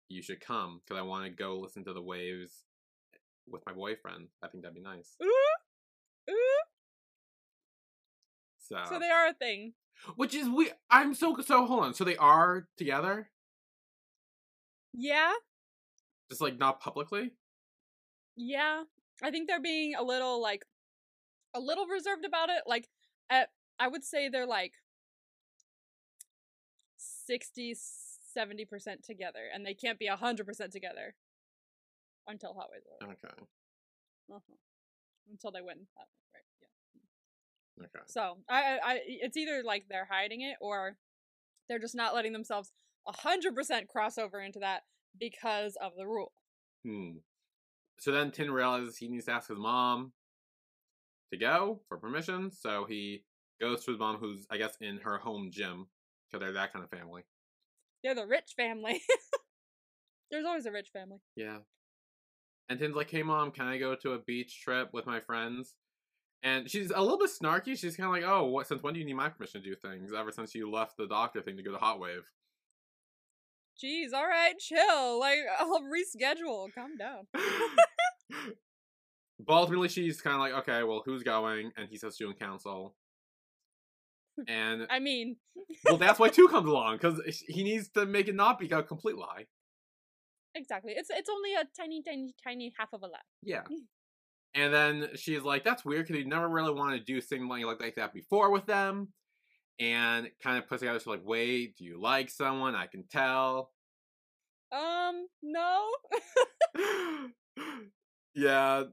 You 0.09 0.23
should 0.23 0.41
come 0.41 0.81
because 0.87 0.99
I 1.01 1.03
want 1.05 1.25
to 1.25 1.31
go 1.31 1.59
listen 1.59 1.85
to 1.85 1.93
the 1.93 2.03
waves 2.03 2.63
with 3.49 3.63
my 3.67 3.73
boyfriend. 3.73 4.29
I 4.43 4.49
think 4.49 4.63
that'd 4.63 4.75
be 4.75 4.81
nice. 4.83 5.17
ooh, 5.23 6.31
ooh. 6.31 6.63
So, 8.59 8.77
So 8.89 8.99
they 8.99 9.11
are 9.11 9.29
a 9.29 9.33
thing. 9.35 9.73
which 10.17 10.35
is 10.35 10.49
we. 10.49 10.71
I'm 10.91 11.15
so 11.15 11.37
so. 11.45 11.67
Hold 11.67 11.85
on. 11.85 11.95
So 11.95 12.05
they 12.05 12.17
are 12.17 12.69
together, 12.77 13.31
Yeah, 14.93 15.33
just 16.31 16.41
like 16.41 16.59
not 16.59 16.81
publicly. 16.81 17.33
Yeah, 18.37 18.83
I 19.23 19.31
think 19.31 19.49
they're 19.49 19.61
being 19.61 19.95
a 19.95 20.03
little 20.03 20.41
like 20.43 20.65
a 21.55 21.61
little 21.61 21.87
reserved 21.87 22.25
about 22.25 22.49
it. 22.51 22.63
Like, 22.67 22.89
at, 23.31 23.49
I 23.79 23.89
would 23.89 24.05
say 24.05 24.29
they're 24.29 24.47
like 24.47 24.73
60 26.99 27.77
70% 28.37 29.03
together 29.03 29.41
and 29.53 29.65
they 29.65 29.75
can't 29.75 29.99
be 29.99 30.09
100% 30.09 30.71
together 30.71 31.15
until 32.27 32.55
Hot 32.55 32.69
are 32.71 33.07
over. 33.07 33.13
Okay. 33.13 33.43
Uh-huh. 34.31 34.55
Until 35.31 35.51
they 35.53 35.61
win 35.61 35.87
Hot 35.97 36.07
right? 36.35 36.45
Yeah. 37.79 37.85
Okay. 37.85 38.05
So, 38.07 38.39
I, 38.49 38.63
I 38.63 38.79
I 38.85 39.01
it's 39.07 39.37
either 39.37 39.63
like 39.65 39.85
they're 39.89 40.09
hiding 40.11 40.43
it 40.43 40.57
or 40.61 40.97
they're 41.69 41.79
just 41.79 41.95
not 41.95 42.15
letting 42.15 42.33
themselves 42.33 42.73
100% 43.09 43.89
cross 43.89 44.19
over 44.19 44.41
into 44.41 44.59
that 44.61 44.83
because 45.19 45.77
of 45.81 45.93
the 45.97 46.07
rule. 46.07 46.33
Hmm. 46.85 47.19
So 47.99 48.13
then 48.13 48.31
Tin 48.31 48.51
realizes 48.51 48.99
he 48.99 49.09
needs 49.09 49.25
to 49.27 49.33
ask 49.33 49.49
his 49.49 49.59
mom 49.59 50.13
to 51.33 51.39
go 51.39 51.81
for 51.89 51.97
permission. 51.97 52.51
So 52.51 52.87
he 52.89 53.25
goes 53.61 53.85
to 53.85 53.93
his 53.93 54.01
mom, 54.01 54.17
who's 54.17 54.47
I 54.51 54.57
guess 54.57 54.77
in 54.81 54.99
her 54.99 55.19
home 55.19 55.51
gym, 55.53 55.87
because 56.31 56.45
they're 56.45 56.55
that 56.55 56.73
kind 56.73 56.85
of 56.85 56.91
family. 56.91 57.23
They're 58.03 58.15
the 58.15 58.27
rich 58.27 58.55
family. 58.57 59.03
There's 60.31 60.45
always 60.45 60.67
a 60.67 60.73
rich 60.73 60.89
family. 60.93 61.19
Yeah. 61.37 61.59
And 62.69 62.79
Tin's 62.79 62.97
like, 62.97 63.11
"Hey 63.11 63.23
mom, 63.23 63.51
can 63.53 63.67
I 63.67 63.79
go 63.79 63.95
to 63.95 64.13
a 64.13 64.19
beach 64.19 64.61
trip 64.63 64.93
with 64.93 65.07
my 65.07 65.21
friends?" 65.21 65.75
And 66.43 66.71
she's 66.71 66.91
a 66.91 67.01
little 67.01 67.19
bit 67.19 67.31
snarky. 67.31 67.79
She's 67.79 67.97
kind 67.97 68.07
of 68.07 68.13
like, 68.13 68.25
"Oh, 68.25 68.45
what? 68.47 68.67
Since 68.67 68.83
when 68.83 68.95
do 68.95 69.01
you 69.01 69.07
need 69.07 69.15
my 69.15 69.29
permission 69.29 69.63
to 69.63 69.69
do 69.69 69.77
things? 69.77 70.13
Ever 70.13 70.33
since 70.33 70.55
you 70.55 70.71
left 70.71 70.97
the 70.97 71.07
doctor 71.07 71.41
thing 71.43 71.57
to 71.57 71.63
go 71.63 71.73
to 71.73 71.79
Hot 71.79 72.01
Wave." 72.01 72.31
Jeez, 73.83 74.13
all 74.15 74.27
right, 74.27 74.59
chill. 74.59 75.21
Like 75.21 75.39
I'll 75.59 75.83
reschedule. 75.83 76.73
Calm 76.75 76.97
down. 76.97 77.27
but 79.39 79.53
ultimately, 79.53 79.89
she's 79.89 80.21
kind 80.21 80.35
of 80.35 80.41
like, 80.41 80.55
"Okay, 80.69 80.83
well, 80.83 81.03
who's 81.05 81.23
going?" 81.23 81.73
And 81.77 81.89
he 81.89 81.97
says, 81.97 82.15
"Student 82.15 82.41
council." 82.41 82.95
And 84.49 84.87
I 84.91 84.99
mean, 85.01 85.37
well, 85.85 85.97
that's 85.97 86.19
why 86.19 86.29
two 86.31 86.49
comes 86.49 86.69
along 86.69 86.97
because 86.97 87.21
he 87.49 87.65
needs 87.65 87.89
to 87.91 88.07
make 88.07 88.29
it 88.29 88.35
not 88.35 88.59
be 88.59 88.67
a 88.69 88.83
complete 88.83 89.17
lie. 89.17 89.47
exactly. 90.55 90.93
It's 90.97 91.11
it's 91.11 91.29
only 91.31 91.55
a 91.55 91.65
tiny, 91.77 92.03
tiny, 92.03 92.35
tiny 92.43 92.73
half 92.79 92.89
of 92.93 93.03
a 93.03 93.07
lie. 93.07 93.19
Yeah. 93.43 93.63
And 94.55 94.73
then 94.73 95.09
she's 95.17 95.43
like, 95.43 95.65
"That's 95.65 95.85
weird 95.85 96.07
because 96.07 96.23
you 96.23 96.29
never 96.29 96.49
really 96.49 96.73
wanted 96.73 96.99
to 97.01 97.05
do 97.05 97.21
something 97.21 97.47
like, 97.49 97.79
like 97.79 97.97
that 97.97 98.15
before 98.15 98.51
with 98.51 98.65
them." 98.65 99.13
And 99.79 100.31
kind 100.43 100.59
of 100.59 100.67
puts 100.69 100.81
together, 100.81 100.99
she's 100.99 101.07
like, 101.07 101.21
"Wait, 101.25 101.77
do 101.77 101.85
you 101.85 102.01
like 102.01 102.31
someone? 102.31 102.75
I 102.75 102.87
can 102.87 103.05
tell." 103.11 103.73
Um, 104.73 105.27
no. 105.43 105.89
yeah. 108.35 108.85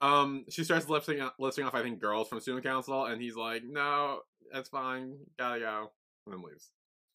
Um, 0.00 0.44
she 0.50 0.64
starts 0.64 0.88
listing 0.88 1.20
listing 1.38 1.64
off, 1.64 1.74
I 1.74 1.82
think, 1.82 2.00
girls 2.00 2.28
from 2.28 2.40
student 2.40 2.64
council, 2.64 3.04
and 3.06 3.20
he's 3.20 3.36
like, 3.36 3.62
"No, 3.64 4.20
that's 4.52 4.68
fine, 4.68 5.16
gotta 5.38 5.60
go," 5.60 5.92
and 6.26 6.34
then 6.34 6.42
leaves. 6.42 6.70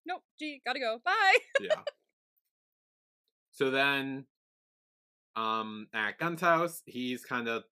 nope. 0.06 0.22
Gee, 0.40 0.62
gotta 0.66 0.80
go. 0.80 1.00
Bye. 1.04 1.38
yeah. 1.62 1.76
So 3.52 3.72
then, 3.72 4.26
um, 5.36 5.88
at 5.92 6.20
Gun's 6.20 6.42
house, 6.42 6.84
he's 6.86 7.26
kind 7.26 7.48
of 7.48 7.64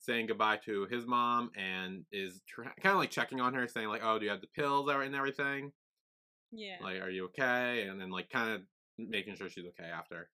saying 0.00 0.26
goodbye 0.28 0.58
to 0.64 0.86
his 0.90 1.06
mom 1.06 1.50
and 1.54 2.04
is 2.10 2.40
tr- 2.48 2.62
kind 2.62 2.94
of 2.94 2.96
like 2.96 3.10
checking 3.10 3.38
on 3.38 3.52
her, 3.52 3.68
saying 3.68 3.88
like, 3.88 4.00
"Oh, 4.02 4.18
do 4.18 4.24
you 4.24 4.30
have 4.30 4.40
the 4.40 4.46
pills 4.46 4.88
out 4.88 5.02
and 5.02 5.14
everything?" 5.14 5.72
Yeah. 6.50 6.76
Like, 6.82 7.02
are 7.02 7.10
you 7.10 7.26
okay? 7.26 7.86
And 7.88 8.00
then 8.00 8.10
like 8.10 8.30
kind 8.30 8.52
of 8.54 8.62
making 8.96 9.36
sure 9.36 9.50
she's 9.50 9.66
okay 9.66 9.90
after 9.90 10.30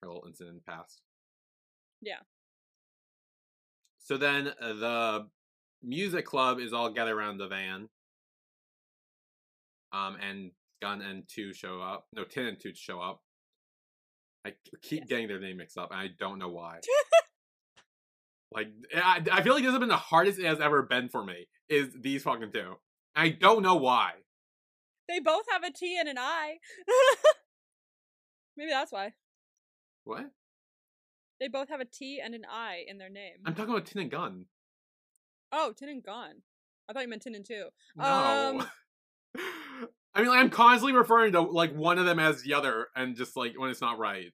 her 0.00 0.08
little 0.08 0.24
incident 0.26 0.64
passed. 0.64 1.02
Yeah. 2.00 2.20
So 3.98 4.16
then 4.16 4.48
uh, 4.62 4.72
the 4.72 5.28
music 5.82 6.24
club 6.24 6.58
is 6.58 6.72
all 6.72 6.90
gathered 6.90 7.16
around 7.16 7.36
the 7.36 7.48
van. 7.48 7.90
Um, 9.92 10.16
and 10.20 10.50
Gun 10.82 11.00
and 11.02 11.24
Two 11.28 11.52
show 11.52 11.80
up. 11.80 12.06
No, 12.12 12.24
Tin 12.24 12.46
and 12.46 12.60
Two 12.60 12.72
show 12.74 13.00
up. 13.00 13.22
I 14.46 14.54
keep 14.82 15.00
Yes. 15.00 15.08
getting 15.08 15.28
their 15.28 15.40
name 15.40 15.56
mixed 15.56 15.76
up, 15.78 15.90
and 15.90 15.98
I 16.00 16.08
don't 16.18 16.38
know 16.38 16.48
why. 16.50 16.80
like, 18.52 18.68
I, 18.94 19.22
I 19.32 19.42
feel 19.42 19.54
like 19.54 19.62
this 19.62 19.72
has 19.72 19.80
been 19.80 19.88
the 19.88 19.96
hardest 19.96 20.38
it 20.38 20.44
has 20.46 20.60
ever 20.60 20.82
been 20.82 21.08
for 21.08 21.24
me. 21.24 21.46
Is 21.68 21.88
these 22.00 22.22
fucking 22.22 22.52
two? 22.52 22.74
I 23.16 23.30
don't 23.30 23.62
know 23.62 23.74
why. 23.76 24.12
They 25.08 25.20
both 25.20 25.44
have 25.50 25.64
a 25.64 25.72
T 25.72 25.96
and 25.98 26.08
an 26.08 26.18
I. 26.18 26.56
Maybe 28.56 28.70
that's 28.70 28.92
why. 28.92 29.12
What? 30.04 30.30
They 31.40 31.48
both 31.48 31.68
have 31.68 31.80
a 31.80 31.84
T 31.84 32.20
and 32.22 32.34
an 32.34 32.42
I 32.50 32.84
in 32.86 32.98
their 32.98 33.10
name. 33.10 33.34
I'm 33.46 33.54
talking 33.54 33.72
about 33.72 33.86
Tin 33.86 34.02
and 34.02 34.10
Gun. 34.10 34.46
Oh, 35.52 35.72
Tin 35.76 35.88
and 35.88 36.02
Gun. 36.02 36.42
I 36.88 36.92
thought 36.92 37.02
you 37.02 37.08
meant 37.08 37.22
Tin 37.22 37.34
and 37.34 37.44
Two. 37.44 37.68
No. 37.96 38.04
Um, 38.04 38.66
I 40.18 40.22
mean, 40.22 40.30
like, 40.30 40.40
I'm 40.40 40.50
constantly 40.50 40.98
referring 40.98 41.32
to 41.32 41.42
like 41.42 41.72
one 41.72 41.96
of 41.96 42.04
them 42.04 42.18
as 42.18 42.42
the 42.42 42.54
other, 42.54 42.88
and 42.96 43.16
just 43.16 43.36
like 43.36 43.54
when 43.56 43.70
it's 43.70 43.80
not 43.80 44.00
right. 44.00 44.32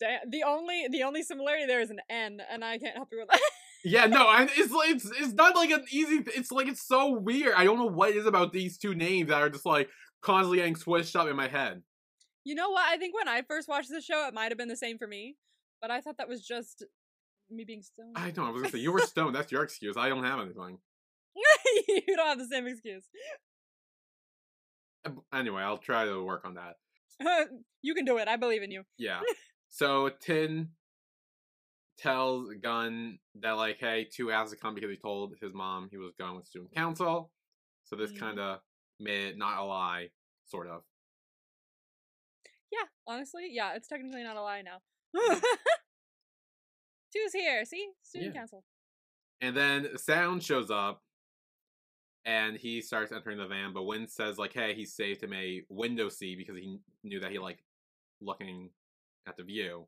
the 0.00 0.42
only 0.46 0.86
the 0.90 1.02
only 1.02 1.22
similarity 1.22 1.64
there 1.64 1.80
is 1.80 1.88
an 1.88 2.00
N, 2.10 2.42
and 2.50 2.62
I 2.62 2.76
can't 2.76 2.94
help 2.94 3.08
you 3.10 3.20
with 3.20 3.28
that. 3.28 3.40
Yeah, 3.84 4.06
no, 4.06 4.28
I, 4.28 4.48
it's 4.54 4.70
like 4.70 4.90
it's 4.90 5.10
it's 5.18 5.32
not 5.32 5.56
like 5.56 5.70
an 5.70 5.84
easy. 5.90 6.22
It's 6.36 6.52
like 6.52 6.68
it's 6.68 6.86
so 6.86 7.18
weird. 7.18 7.54
I 7.56 7.64
don't 7.64 7.78
know 7.78 7.86
what 7.86 8.10
it 8.10 8.16
is 8.16 8.26
about 8.26 8.52
these 8.52 8.76
two 8.76 8.94
names 8.94 9.30
that 9.30 9.40
are 9.40 9.48
just 9.48 9.64
like 9.66 9.88
constantly 10.20 10.58
getting 10.58 10.76
switched 10.76 11.16
up 11.16 11.26
in 11.26 11.36
my 11.36 11.48
head. 11.48 11.82
you 12.44 12.54
know 12.54 12.70
what? 12.70 12.84
I 12.84 12.98
think 12.98 13.16
when 13.16 13.28
I 13.28 13.42
first 13.42 13.68
watched 13.68 13.88
the 13.88 14.02
show, 14.02 14.28
it 14.28 14.34
might 14.34 14.50
have 14.50 14.58
been 14.58 14.68
the 14.68 14.76
same 14.76 14.98
for 14.98 15.06
me, 15.06 15.36
but 15.80 15.90
I 15.90 16.02
thought 16.02 16.18
that 16.18 16.28
was 16.28 16.46
just 16.46 16.84
me 17.50 17.64
being 17.64 17.82
stoned. 17.82 18.12
I 18.14 18.30
don't. 18.30 18.46
I 18.46 18.50
was 18.50 18.62
gonna 18.62 18.72
say 18.72 18.78
you 18.78 18.92
were 18.92 19.00
stoned. 19.06 19.34
That's 19.34 19.50
your 19.50 19.62
excuse. 19.62 19.96
I 19.96 20.10
don't 20.10 20.22
have 20.22 20.38
anything. 20.38 20.78
you 21.88 22.14
don't 22.14 22.26
have 22.28 22.38
the 22.38 22.46
same 22.46 22.66
excuse. 22.66 23.04
Anyway, 25.32 25.62
I'll 25.62 25.78
try 25.78 26.04
to 26.04 26.22
work 26.24 26.44
on 26.44 26.54
that. 26.54 26.76
you 27.82 27.94
can 27.94 28.04
do 28.04 28.18
it. 28.18 28.28
I 28.28 28.36
believe 28.36 28.62
in 28.62 28.70
you. 28.70 28.84
Yeah. 28.98 29.20
so 29.70 30.10
Tin 30.20 30.68
tells 31.98 32.52
Gun 32.62 33.18
that 33.40 33.52
like, 33.52 33.78
hey, 33.78 34.08
two 34.10 34.28
has 34.28 34.50
to 34.50 34.56
come 34.56 34.74
because 34.74 34.90
he 34.90 34.96
told 34.96 35.34
his 35.40 35.52
mom 35.54 35.88
he 35.90 35.98
was 35.98 36.12
going 36.18 36.36
with 36.36 36.46
student 36.46 36.72
council. 36.74 37.30
So 37.84 37.96
this 37.96 38.12
Mhm. 38.12 38.18
kind 38.18 38.38
of 38.40 38.60
made 38.98 39.28
it 39.30 39.38
not 39.38 39.58
a 39.58 39.64
lie, 39.64 40.10
sort 40.46 40.68
of. 40.68 40.84
Yeah, 42.70 42.86
honestly, 43.06 43.48
yeah, 43.50 43.74
it's 43.74 43.88
technically 43.88 44.22
not 44.22 44.36
a 44.36 44.42
lie 44.42 44.62
now. 44.62 44.80
Two's 47.12 47.32
here. 47.34 47.64
See, 47.66 47.92
student 48.02 48.34
Yeah. 48.34 48.40
council. 48.40 48.64
And 49.40 49.56
then 49.56 49.98
Sound 49.98 50.42
shows 50.42 50.70
up 50.70 51.01
and 52.24 52.56
he 52.56 52.80
starts 52.80 53.12
entering 53.12 53.38
the 53.38 53.46
van, 53.46 53.72
but 53.72 53.82
Win 53.84 54.06
says 54.08 54.38
like, 54.38 54.52
hey, 54.52 54.74
he 54.74 54.84
saved 54.84 55.22
him 55.22 55.32
a 55.32 55.62
window 55.68 56.08
seat 56.08 56.36
because 56.38 56.56
he 56.56 56.78
knew 57.02 57.20
that 57.20 57.30
he 57.32 57.38
liked 57.38 57.62
looking 58.20 58.70
at 59.26 59.36
the 59.36 59.42
view. 59.42 59.86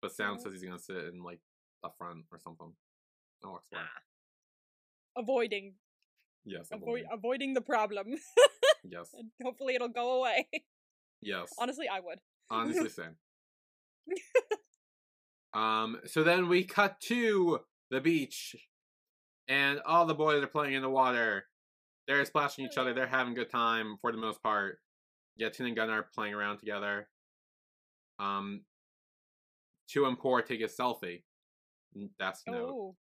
But 0.00 0.12
Sound 0.12 0.38
Mhm. 0.38 0.42
says 0.42 0.52
he's 0.52 0.62
gonna 0.64 0.78
sit 0.78 0.96
in 1.06 1.22
like 1.22 1.40
the 1.82 1.90
front 1.98 2.26
or 2.30 2.38
something. 2.38 2.72
And 3.42 3.50
walks 3.52 3.68
away. 3.72 3.82
Avoiding, 5.16 5.74
Yes, 6.44 6.68
avoid, 6.72 6.82
avoiding. 6.82 7.08
avoiding 7.12 7.54
the 7.54 7.60
problem. 7.60 8.14
yes, 8.84 9.12
and 9.14 9.30
hopefully, 9.42 9.74
it'll 9.74 9.88
go 9.88 10.18
away. 10.20 10.48
yes. 11.20 11.52
Honestly, 11.58 11.88
I 11.88 12.00
would. 12.00 12.20
Honestly, 12.50 12.88
same. 12.88 13.16
um. 15.54 16.00
So 16.06 16.22
then 16.22 16.48
we 16.48 16.64
cut 16.64 17.00
to 17.02 17.60
the 17.90 18.00
beach, 18.00 18.56
and 19.48 19.80
all 19.86 20.06
the 20.06 20.14
boys 20.14 20.42
are 20.42 20.46
playing 20.46 20.74
in 20.74 20.82
the 20.82 20.90
water. 20.90 21.46
They're 22.08 22.24
splashing 22.24 22.64
each 22.66 22.76
other. 22.78 22.92
They're 22.94 23.06
having 23.06 23.32
a 23.32 23.36
good 23.36 23.50
time 23.50 23.96
for 24.00 24.10
the 24.12 24.18
most 24.18 24.42
part. 24.42 24.78
Yeah, 25.36 25.48
Tin 25.50 25.66
and 25.66 25.76
Gun 25.76 25.88
are 25.90 26.02
playing 26.14 26.34
around 26.34 26.58
together. 26.58 27.08
Um. 28.18 28.62
Two 29.88 30.06
and 30.06 30.18
Poor 30.18 30.40
take 30.42 30.60
a 30.62 30.64
selfie. 30.64 31.22
Mm, 31.96 32.08
That's 32.18 32.42
no. 32.46 32.54
Oh, 32.54 32.96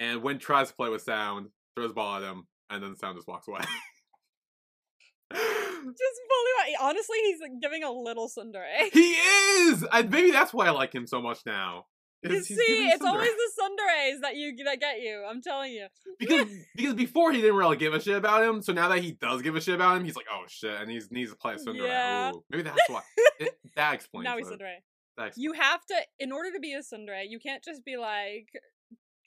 And 0.00 0.22
Win 0.22 0.38
tries 0.38 0.68
to 0.68 0.74
play 0.74 0.88
with 0.88 1.02
Sound, 1.02 1.48
throws 1.76 1.90
the 1.90 1.94
ball 1.94 2.16
at 2.16 2.22
him, 2.22 2.48
and 2.70 2.82
then 2.82 2.96
Sound 2.96 3.16
just 3.16 3.28
walks 3.28 3.46
away. 3.46 3.60
just 5.32 6.20
fully. 6.28 6.76
Honestly, 6.80 7.18
he's 7.24 7.38
giving 7.62 7.84
a 7.84 7.90
little 7.92 8.28
Tsundere. 8.28 8.90
he 8.92 9.12
is. 9.12 9.84
And 9.92 10.10
maybe 10.10 10.30
that's 10.30 10.52
why 10.52 10.66
I 10.66 10.70
like 10.70 10.92
him 10.94 11.06
so 11.06 11.20
much 11.22 11.40
now. 11.46 11.86
You 12.22 12.42
see, 12.42 12.54
it's 12.56 13.04
always 13.04 13.30
the 13.30 13.62
Tsunderes 13.62 14.20
that 14.22 14.36
you 14.36 14.56
that 14.64 14.80
get 14.80 15.00
you. 15.00 15.24
I'm 15.28 15.40
telling 15.40 15.72
you. 15.72 15.86
because 16.18 16.48
because 16.76 16.94
before 16.94 17.32
he 17.32 17.40
didn't 17.40 17.56
really 17.56 17.76
give 17.76 17.94
a 17.94 18.00
shit 18.00 18.16
about 18.16 18.42
him, 18.42 18.60
so 18.60 18.72
now 18.72 18.88
that 18.88 19.00
he 19.00 19.12
does 19.12 19.42
give 19.42 19.54
a 19.54 19.60
shit 19.60 19.74
about 19.74 19.96
him, 19.96 20.04
he's 20.04 20.16
like, 20.16 20.26
oh 20.32 20.42
shit, 20.48 20.80
and 20.80 20.90
he 20.90 21.00
needs 21.10 21.30
to 21.30 21.36
play 21.36 21.54
a 21.54 21.58
Cinderella. 21.58 21.88
Yeah. 21.88 22.32
Ooh, 22.32 22.44
maybe 22.50 22.62
that's 22.62 22.88
why. 22.88 23.02
It, 23.40 23.56
that 23.76 23.94
explains. 23.94 24.24
now 24.24 24.36
he's 24.36 24.48
it. 24.48 24.60
Tsundere. 24.60 25.30
You 25.36 25.52
have 25.52 25.84
to, 25.86 25.94
in 26.18 26.32
order 26.32 26.50
to 26.52 26.58
be 26.58 26.72
a 26.72 26.80
Tsundere, 26.80 27.24
you 27.28 27.38
can't 27.38 27.62
just 27.62 27.84
be 27.84 27.96
like 27.96 28.48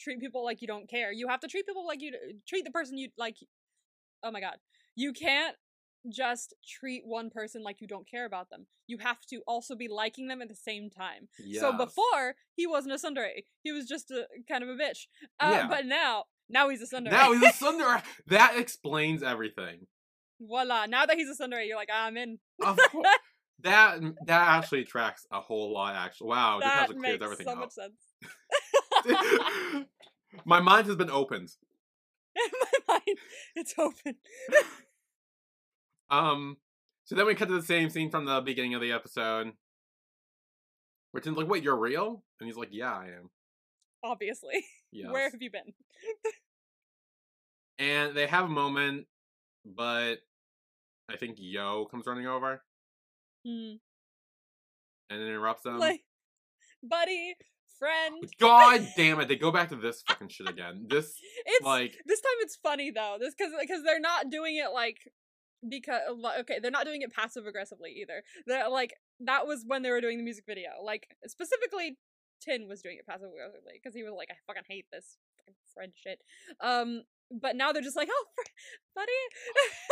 treat 0.02 0.20
people 0.20 0.44
like 0.44 0.62
you 0.62 0.68
don't 0.68 0.90
care. 0.90 1.14
You 1.14 1.30
have 1.30 1.40
to 1.42 1.48
treat 1.48 1.66
people 1.66 1.88
like 1.88 2.02
you 2.02 2.12
treat 2.46 2.66
the 2.66 2.72
person 2.72 2.98
you 2.98 3.08
like. 3.18 3.38
Oh 4.22 4.32
my 4.32 4.42
god, 4.42 4.58
you 4.96 5.14
can't 5.14 5.56
just 6.10 6.54
treat 6.68 7.04
one 7.06 7.30
person 7.30 7.64
like 7.64 7.82
you 7.82 7.88
don't 7.88 8.10
care 8.10 8.26
about 8.26 8.50
them. 8.50 8.66
You 8.88 8.98
have 9.00 9.22
to 9.30 9.42
also 9.48 9.76
be 9.76 9.88
liking 9.88 10.28
them 10.28 10.42
at 10.42 10.50
the 10.50 10.56
same 10.56 10.90
time. 10.90 11.28
So 11.60 11.72
before 11.78 12.36
he 12.56 12.66
wasn't 12.68 12.94
a 12.94 12.98
Tsundere, 12.98 13.44
he 13.64 13.72
was 13.72 13.86
just 13.88 14.10
a 14.12 14.28
kind 14.50 14.64
of 14.64 14.70
a 14.70 14.74
bitch. 14.74 15.08
Uh, 15.40 15.52
Yeah. 15.52 15.68
But 15.68 15.86
now, 15.86 16.26
now 16.50 16.70
he's 16.70 16.82
a 16.82 16.86
Tsundere. 16.96 17.12
now 17.12 17.32
he's 17.34 17.44
a 17.44 17.54
Cinderella. 17.58 18.04
that 18.28 18.58
explains 18.58 19.22
everything. 19.24 19.88
Voila! 20.40 20.88
Now 20.88 21.06
that 21.06 21.18
he's 21.18 21.30
a 21.30 21.36
Tsundere, 21.44 21.68
you're 21.68 21.78
like, 21.78 21.90
"Ah, 21.92 22.06
I'm 22.08 22.18
in. 22.18 22.40
Of 22.64 22.78
course. 22.92 23.06
that 23.60 24.00
that 24.26 24.48
actually 24.50 24.84
tracks 24.86 25.26
a 25.32 25.40
whole 25.40 25.72
lot. 25.72 25.94
Actually, 25.96 26.30
wow, 26.30 26.60
that 26.62 26.88
clears 26.90 27.00
makes 27.00 27.24
everything 27.24 27.46
so 27.46 27.52
up. 27.54 27.60
much 27.60 27.72
sense. 27.74 27.94
My 30.46 30.60
mind 30.62 30.88
has 30.88 30.96
been 30.96 31.12
opened. 31.12 31.50
My 32.88 32.96
mind, 33.06 33.18
it's 33.56 33.76
open. 33.78 34.16
Um, 36.12 36.58
so 37.06 37.16
then 37.16 37.26
we 37.26 37.34
cut 37.36 37.48
to 37.48 37.56
the 37.56 37.66
same 37.66 37.90
scene 37.90 38.12
from 38.12 38.26
the 38.26 38.42
beginning 38.42 38.74
of 38.76 38.82
the 38.82 38.92
episode. 38.92 39.54
Where 41.12 41.22
Tin's 41.22 41.38
like, 41.38 41.48
"Wait, 41.48 41.64
you're 41.64 41.76
real?" 41.78 42.24
And 42.40 42.48
he's 42.48 42.58
like, 42.58 42.70
"Yeah, 42.72 42.94
I 42.94 43.06
am." 43.08 43.30
Obviously, 44.04 44.64
Yes. 44.92 45.12
where 45.12 45.30
have 45.30 45.42
you 45.42 45.50
been? 45.52 45.74
And 47.80 48.16
they 48.16 48.28
have 48.28 48.46
a 48.46 48.50
moment, 48.50 49.08
but 49.66 50.18
I 51.10 51.18
think 51.18 51.38
Yo 51.40 51.86
comes 51.86 52.06
running 52.06 52.28
over 52.28 52.62
Hmm. 53.46 53.76
and 55.10 55.20
then 55.20 55.22
interrupts 55.28 55.64
them. 55.64 55.80
like, 55.80 56.04
buddy, 56.84 57.36
friend. 57.80 58.24
God 58.40 58.88
damn 58.98 59.20
it! 59.20 59.28
They 59.28 59.36
go 59.36 59.52
back 59.52 59.70
to 59.70 59.76
this 59.76 60.04
fucking 60.08 60.30
shit 60.30 60.48
again. 60.50 60.86
This 60.88 61.16
It's 61.46 61.66
like 61.66 61.96
this 62.06 62.22
time 62.22 62.38
it's 62.42 62.56
funny 62.58 62.92
though. 62.92 63.18
This 63.20 63.34
because 63.36 63.54
because 63.60 63.84
they're 63.84 64.00
not 64.00 64.30
doing 64.30 64.58
it 64.58 64.72
like 64.74 64.98
because 65.68 66.02
okay 66.40 66.60
they're 66.62 66.72
not 66.72 66.86
doing 66.86 67.02
it 67.02 67.14
passive 67.14 67.46
aggressively 67.46 67.92
either. 68.02 68.24
They're 68.46 68.70
like 68.70 68.94
that 69.22 69.46
was 69.48 69.64
when 69.66 69.84
they 69.84 69.92
were 69.92 70.02
doing 70.02 70.18
the 70.18 70.24
music 70.24 70.46
video. 70.48 70.70
Like 70.84 71.08
specifically, 71.28 71.98
Tin 72.42 72.68
was 72.68 72.82
doing 72.82 72.98
it 72.98 73.08
passive 73.08 73.30
aggressively 73.34 73.74
because 73.74 73.96
he 73.96 74.04
was 74.04 74.14
like 74.16 74.30
I 74.32 74.36
fucking 74.48 74.64
hate 74.68 74.86
this 74.92 75.18
fucking 75.38 75.56
friend 75.74 75.92
shit. 75.96 76.20
Um, 76.60 77.04
but 77.32 77.56
now 77.56 77.72
they're 77.72 77.82
just 77.82 77.98
like 77.98 78.10
oh 78.12 78.26
buddy. 78.96 79.12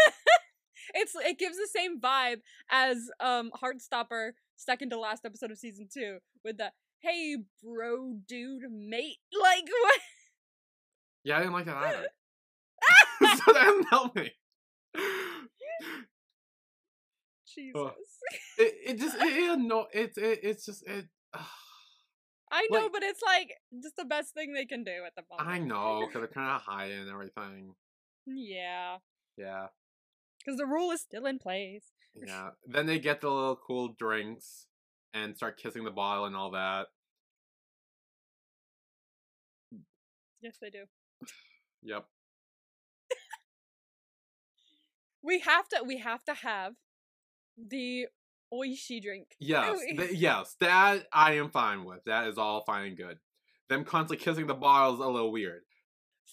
it's 0.95 1.13
it 1.15 1.37
gives 1.37 1.57
the 1.57 1.69
same 1.73 1.99
vibe 1.99 2.41
as 2.71 3.09
um 3.19 3.51
Heartstopper 3.61 4.31
second 4.55 4.89
to 4.89 4.99
last 4.99 5.25
episode 5.25 5.51
of 5.51 5.57
season 5.57 5.87
two 5.93 6.19
with 6.43 6.57
the 6.57 6.71
hey 6.99 7.37
bro 7.63 8.13
dude 8.27 8.63
mate 8.71 9.17
like 9.41 9.63
what 9.63 10.01
yeah, 11.23 11.37
I 11.37 11.39
didn't 11.39 11.53
like 11.53 11.65
that 11.65 11.77
either. 11.77 12.07
so 13.37 13.53
that 13.53 13.65
doesn't 13.65 13.89
help 13.89 14.15
me. 14.15 14.31
Jesus. 17.55 17.91
It, 18.57 18.73
it 18.85 18.99
just 18.99 19.15
it, 19.15 19.21
it 19.23 19.49
anno- 19.59 19.87
it's 19.91 20.17
it, 20.17 20.39
it's 20.43 20.65
just 20.65 20.83
it. 20.87 21.05
I 22.51 22.67
know, 22.71 22.79
like- 22.81 22.91
but 22.93 23.03
it's 23.03 23.21
like 23.25 23.53
just 23.81 23.95
the 23.95 24.05
best 24.05 24.33
thing 24.33 24.53
they 24.53 24.65
can 24.65 24.83
do 24.83 24.91
at 25.05 25.15
the 25.15 25.23
moment. 25.29 25.49
I 25.49 25.59
know 25.59 26.05
because 26.07 26.21
they're 26.21 26.27
kind 26.43 26.51
of 26.55 26.61
high 26.61 26.85
and 26.85 27.09
everything. 27.09 27.73
Yeah, 28.27 28.97
Yeah, 29.37 29.67
because 30.39 30.57
the 30.59 30.65
rule 30.67 30.91
is 30.91 31.01
still 31.01 31.25
in 31.25 31.39
place. 31.39 31.85
yeah. 32.15 32.49
Then 32.67 32.85
they 32.85 32.99
get 32.99 33.21
the 33.21 33.29
little 33.29 33.55
cool 33.55 33.95
drinks 33.97 34.67
and 35.13 35.35
start 35.35 35.57
kissing 35.57 35.83
the 35.83 35.91
bottle 35.91 36.25
and 36.25 36.35
all 36.35 36.51
that. 36.51 36.87
Yes, 40.41 40.57
they 40.61 40.69
do. 40.69 40.83
Yep. 41.83 42.05
We 45.23 45.39
have 45.39 45.67
to. 45.69 45.83
We 45.85 45.97
have 45.99 46.23
to 46.25 46.33
have 46.33 46.73
the 47.57 48.07
oishi 48.53 49.01
drink. 49.01 49.27
Yes, 49.39 49.79
th- 49.97 50.11
yes, 50.11 50.55
that 50.59 51.07
I 51.13 51.33
am 51.33 51.49
fine 51.49 51.85
with. 51.85 52.03
That 52.05 52.27
is 52.27 52.37
all 52.37 52.63
fine 52.65 52.87
and 52.87 52.97
good. 52.97 53.17
Them 53.69 53.85
constantly 53.85 54.23
kissing 54.23 54.47
the 54.47 54.53
bottle 54.53 54.95
is 54.95 54.99
a 54.99 55.07
little 55.07 55.31
weird. 55.31 55.61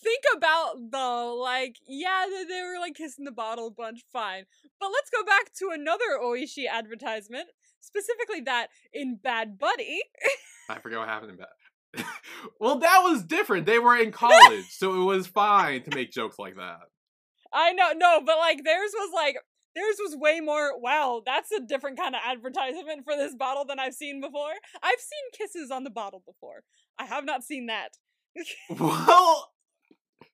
Think 0.03 0.25
about 0.37 0.90
though, 0.90 1.37
like, 1.37 1.77
yeah, 1.87 2.27
they, 2.29 2.44
they 2.44 2.62
were 2.62 2.79
like 2.79 2.94
kissing 2.94 3.25
the 3.25 3.33
bottle 3.33 3.68
a 3.68 3.70
bunch, 3.70 4.05
fine. 4.12 4.44
But 4.79 4.90
let's 4.92 5.11
go 5.11 5.25
back 5.25 5.53
to 5.59 5.70
another 5.72 6.18
Oishi 6.22 6.64
advertisement, 6.70 7.49
specifically 7.81 8.40
that 8.42 8.68
in 8.92 9.18
Bad 9.22 9.59
Buddy. 9.59 10.01
I 10.68 10.79
forget 10.79 10.99
what 10.99 11.09
happened 11.09 11.33
in 11.33 11.37
Bad. 11.38 12.05
well, 12.61 12.79
that 12.81 13.01
was 13.05 13.25
different. 13.25 13.64
They 13.64 13.79
were 13.79 13.96
in 13.96 14.12
college, 14.12 14.66
so 14.70 15.01
it 15.01 15.05
was 15.05 15.27
fine 15.27 15.83
to 15.85 15.94
make 15.94 16.12
jokes 16.12 16.38
like 16.38 16.57
that. 16.57 16.81
I 17.57 17.73
know, 17.73 17.92
no, 17.97 18.21
but 18.25 18.37
like 18.37 18.62
theirs 18.64 18.90
was 18.95 19.11
like 19.14 19.37
theirs 19.75 19.97
was 19.99 20.14
way 20.16 20.40
more. 20.40 20.79
Wow, 20.79 21.23
that's 21.25 21.51
a 21.51 21.61
different 21.61 21.99
kind 21.99 22.14
of 22.14 22.21
advertisement 22.25 23.05
for 23.05 23.16
this 23.16 23.35
bottle 23.35 23.64
than 23.64 23.79
I've 23.81 23.95
seen 23.95 24.21
before. 24.21 24.53
I've 24.83 25.01
seen 25.01 25.38
kisses 25.38 25.71
on 25.71 25.83
the 25.85 25.90
bottle 25.90 26.23
before. 26.27 26.62
I 26.99 27.07
have 27.07 27.25
not 27.25 27.42
seen 27.42 27.66
that. 27.66 27.97
Well, 28.79 29.53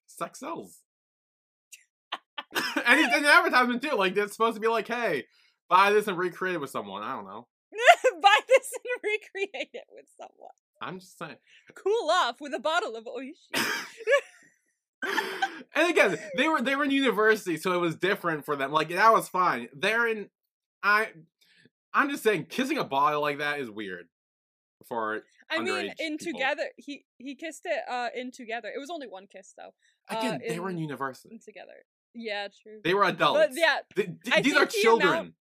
sex 0.07 0.41
sells. 0.41 0.81
and 2.53 3.01
it's 3.01 3.17
an 3.17 3.25
advertisement 3.25 3.83
too. 3.83 3.97
Like 3.97 4.17
it's 4.17 4.33
supposed 4.33 4.57
to 4.57 4.61
be 4.61 4.67
like, 4.69 4.89
hey, 4.89 5.25
buy 5.69 5.93
this 5.93 6.09
and 6.09 6.19
recreate 6.19 6.57
it 6.57 6.61
with 6.61 6.71
someone. 6.71 7.03
I 7.05 7.15
don't 7.15 7.27
know. 7.27 7.47
Buy 8.23 8.39
this 8.49 8.71
and 8.75 9.03
recreate 9.03 9.71
it 9.73 9.87
with 9.91 10.05
someone. 10.19 10.51
I'm 10.81 10.99
just 11.01 11.19
saying. 11.19 11.37
Cool 11.75 12.11
off 12.11 12.41
with 12.41 12.53
a 12.55 12.59
bottle 12.59 12.97
of 12.97 13.05
Oishi. 13.07 13.33
and 15.75 15.91
again, 15.91 16.19
they 16.37 16.49
were 16.49 16.61
they 16.61 16.77
were 16.77 16.85
in 16.85 16.91
university, 16.91 17.57
so 17.57 17.73
it 17.73 17.79
was 17.81 17.97
different 17.97 18.45
for 18.45 18.57
them. 18.57 18.73
Like 18.73 18.89
that 18.91 19.13
was 19.13 19.29
fine. 19.29 19.69
They're 19.75 20.07
in. 20.07 20.29
I. 20.83 21.09
I'm 21.95 22.09
just 22.09 22.23
saying, 22.23 22.47
kissing 22.49 22.79
a 22.79 22.85
bottle 22.85 23.21
like 23.21 23.39
that 23.39 23.61
is 23.61 23.71
weird. 23.71 24.07
For 24.89 25.23
I 25.51 25.59
mean, 25.61 25.93
in 25.99 26.17
people. 26.17 26.33
together, 26.39 26.65
he 26.77 27.05
he 27.19 27.35
kissed 27.35 27.63
it 27.67 27.83
uh 27.89 28.09
in 28.17 28.31
2gether. 28.31 28.65
It 28.75 28.79
was 28.81 28.91
only 28.91 29.07
one 29.07 29.27
kiss 29.27 29.55
though. 29.57 29.75
again, 30.09 30.35
uh, 30.37 30.39
they 30.49 30.59
were 30.59 30.71
in 30.71 30.77
in- 30.77 30.83
university. 30.83 31.29
In 31.31 31.39
2gether. 31.39 31.83
Yeah, 32.15 32.49
true. 32.63 32.81
They 32.83 32.95
were 32.95 33.05
adults. 33.05 33.39
But 33.41 33.51
yeah, 33.55 33.79
Th- 33.95 34.09
th- 34.25 34.43
these 34.43 34.55
are 34.55 34.61
think 34.61 34.71
the 34.73 34.79
children. 34.83 35.09
amount- 35.13 35.35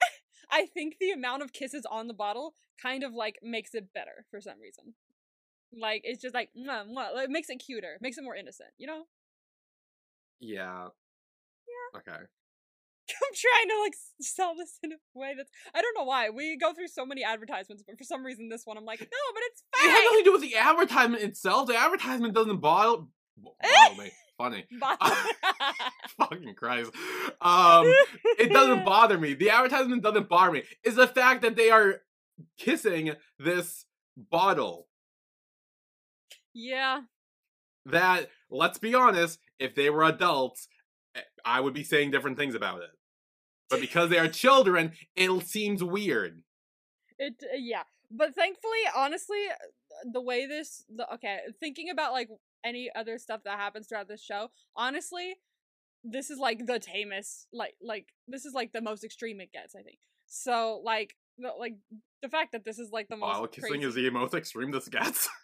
I 0.50 0.66
think 0.66 0.96
the 1.00 1.10
amount 1.10 1.42
of 1.42 1.52
kisses 1.52 1.86
on 1.90 2.06
the 2.08 2.14
bottle 2.14 2.54
kind 2.82 3.02
of 3.04 3.12
like 3.14 3.38
makes 3.42 3.74
it 3.74 3.92
better 3.94 4.24
for 4.30 4.40
some 4.40 4.60
reason. 4.60 4.94
Like 5.72 6.00
it's 6.04 6.20
just 6.20 6.34
like 6.34 6.50
mwah, 6.58 6.86
mwah, 6.86 7.14
like, 7.14 7.24
it 7.24 7.30
makes 7.30 7.48
it 7.50 7.56
cuter, 7.56 7.98
makes 8.00 8.18
it 8.18 8.24
more 8.24 8.34
innocent. 8.34 8.70
You 8.78 8.86
know, 8.88 9.02
Yeah. 10.40 10.88
Yeah. 11.66 11.98
Okay. 11.98 12.18
I'm 13.10 13.34
trying 13.34 13.68
to 13.68 13.82
like 13.82 13.94
sell 14.20 14.54
this 14.56 14.78
in 14.82 14.92
a 14.92 14.96
way 15.14 15.34
that's 15.36 15.50
I 15.74 15.80
don't 15.80 15.96
know 15.96 16.04
why 16.04 16.30
we 16.30 16.58
go 16.58 16.74
through 16.74 16.88
so 16.88 17.06
many 17.06 17.24
advertisements, 17.24 17.82
but 17.86 17.96
for 17.96 18.04
some 18.04 18.24
reason 18.24 18.48
this 18.48 18.62
one 18.64 18.76
I'm 18.76 18.84
like 18.84 19.00
no, 19.00 19.06
but 19.06 19.42
it's 19.46 19.62
funny. 19.74 19.88
It 19.88 19.94
has 19.94 20.04
nothing 20.04 20.18
to 20.18 20.24
do 20.24 20.32
with 20.32 20.42
the 20.42 20.56
advertisement 20.56 21.22
itself. 21.22 21.68
The 21.68 21.76
advertisement 21.76 22.34
doesn't 22.34 22.60
bother 22.60 23.04
me. 23.98 24.10
Funny. 24.38 24.66
Fucking 26.16 26.54
Christ. 26.54 26.92
Um, 27.40 27.92
it 28.38 28.52
doesn't 28.52 28.84
bother 28.84 29.18
me. 29.18 29.34
The 29.34 29.50
advertisement 29.50 30.00
doesn't 30.04 30.28
bother 30.28 30.52
me. 30.52 30.62
Is 30.84 30.94
the 30.94 31.08
fact 31.08 31.42
that 31.42 31.56
they 31.56 31.70
are 31.70 32.02
kissing 32.56 33.14
this 33.40 33.84
bottle. 34.16 34.86
yeah, 36.54 37.00
That, 37.86 38.28
let's 38.48 38.78
be 38.78 38.94
honest, 38.94 39.40
if 39.58 39.74
they 39.74 39.90
were 39.90 40.04
adults, 40.04 40.68
eh, 41.14 41.20
I 41.44 41.60
would 41.60 41.74
be 41.74 41.84
saying 41.84 42.10
different 42.10 42.38
things 42.38 42.54
about 42.54 42.82
it. 42.82 42.90
But 43.70 43.80
because 43.80 44.10
they 44.10 44.18
are 44.18 44.28
children, 44.28 44.92
it 45.14 45.46
seems 45.46 45.84
weird. 45.84 46.42
It 47.18 47.34
uh, 47.42 47.56
yeah, 47.56 47.82
but 48.10 48.34
thankfully, 48.34 48.78
honestly, 48.96 49.44
uh, 49.50 50.10
the 50.12 50.20
way 50.20 50.46
this 50.46 50.84
the 50.94 51.12
okay, 51.14 51.40
thinking 51.60 51.90
about 51.90 52.12
like 52.12 52.28
any 52.64 52.90
other 52.94 53.18
stuff 53.18 53.42
that 53.44 53.58
happens 53.58 53.86
throughout 53.86 54.08
this 54.08 54.22
show, 54.22 54.50
honestly, 54.74 55.34
this 56.04 56.30
is 56.30 56.38
like 56.38 56.66
the 56.66 56.78
tamest, 56.78 57.48
like 57.52 57.74
like 57.82 58.06
this 58.26 58.44
is 58.44 58.54
like 58.54 58.72
the 58.72 58.80
most 58.80 59.04
extreme 59.04 59.40
it 59.40 59.52
gets, 59.52 59.74
I 59.74 59.82
think. 59.82 59.98
So 60.26 60.80
like 60.84 61.14
the, 61.38 61.50
like 61.58 61.74
the 62.22 62.28
fact 62.28 62.52
that 62.52 62.64
this 62.64 62.78
is 62.78 62.90
like 62.90 63.08
the 63.08 63.16
most 63.16 63.52
kissing 63.52 63.70
crazy- 63.70 63.86
is 63.86 63.94
the 63.94 64.10
most 64.10 64.34
extreme 64.34 64.70
this 64.70 64.88
gets. 64.88 65.28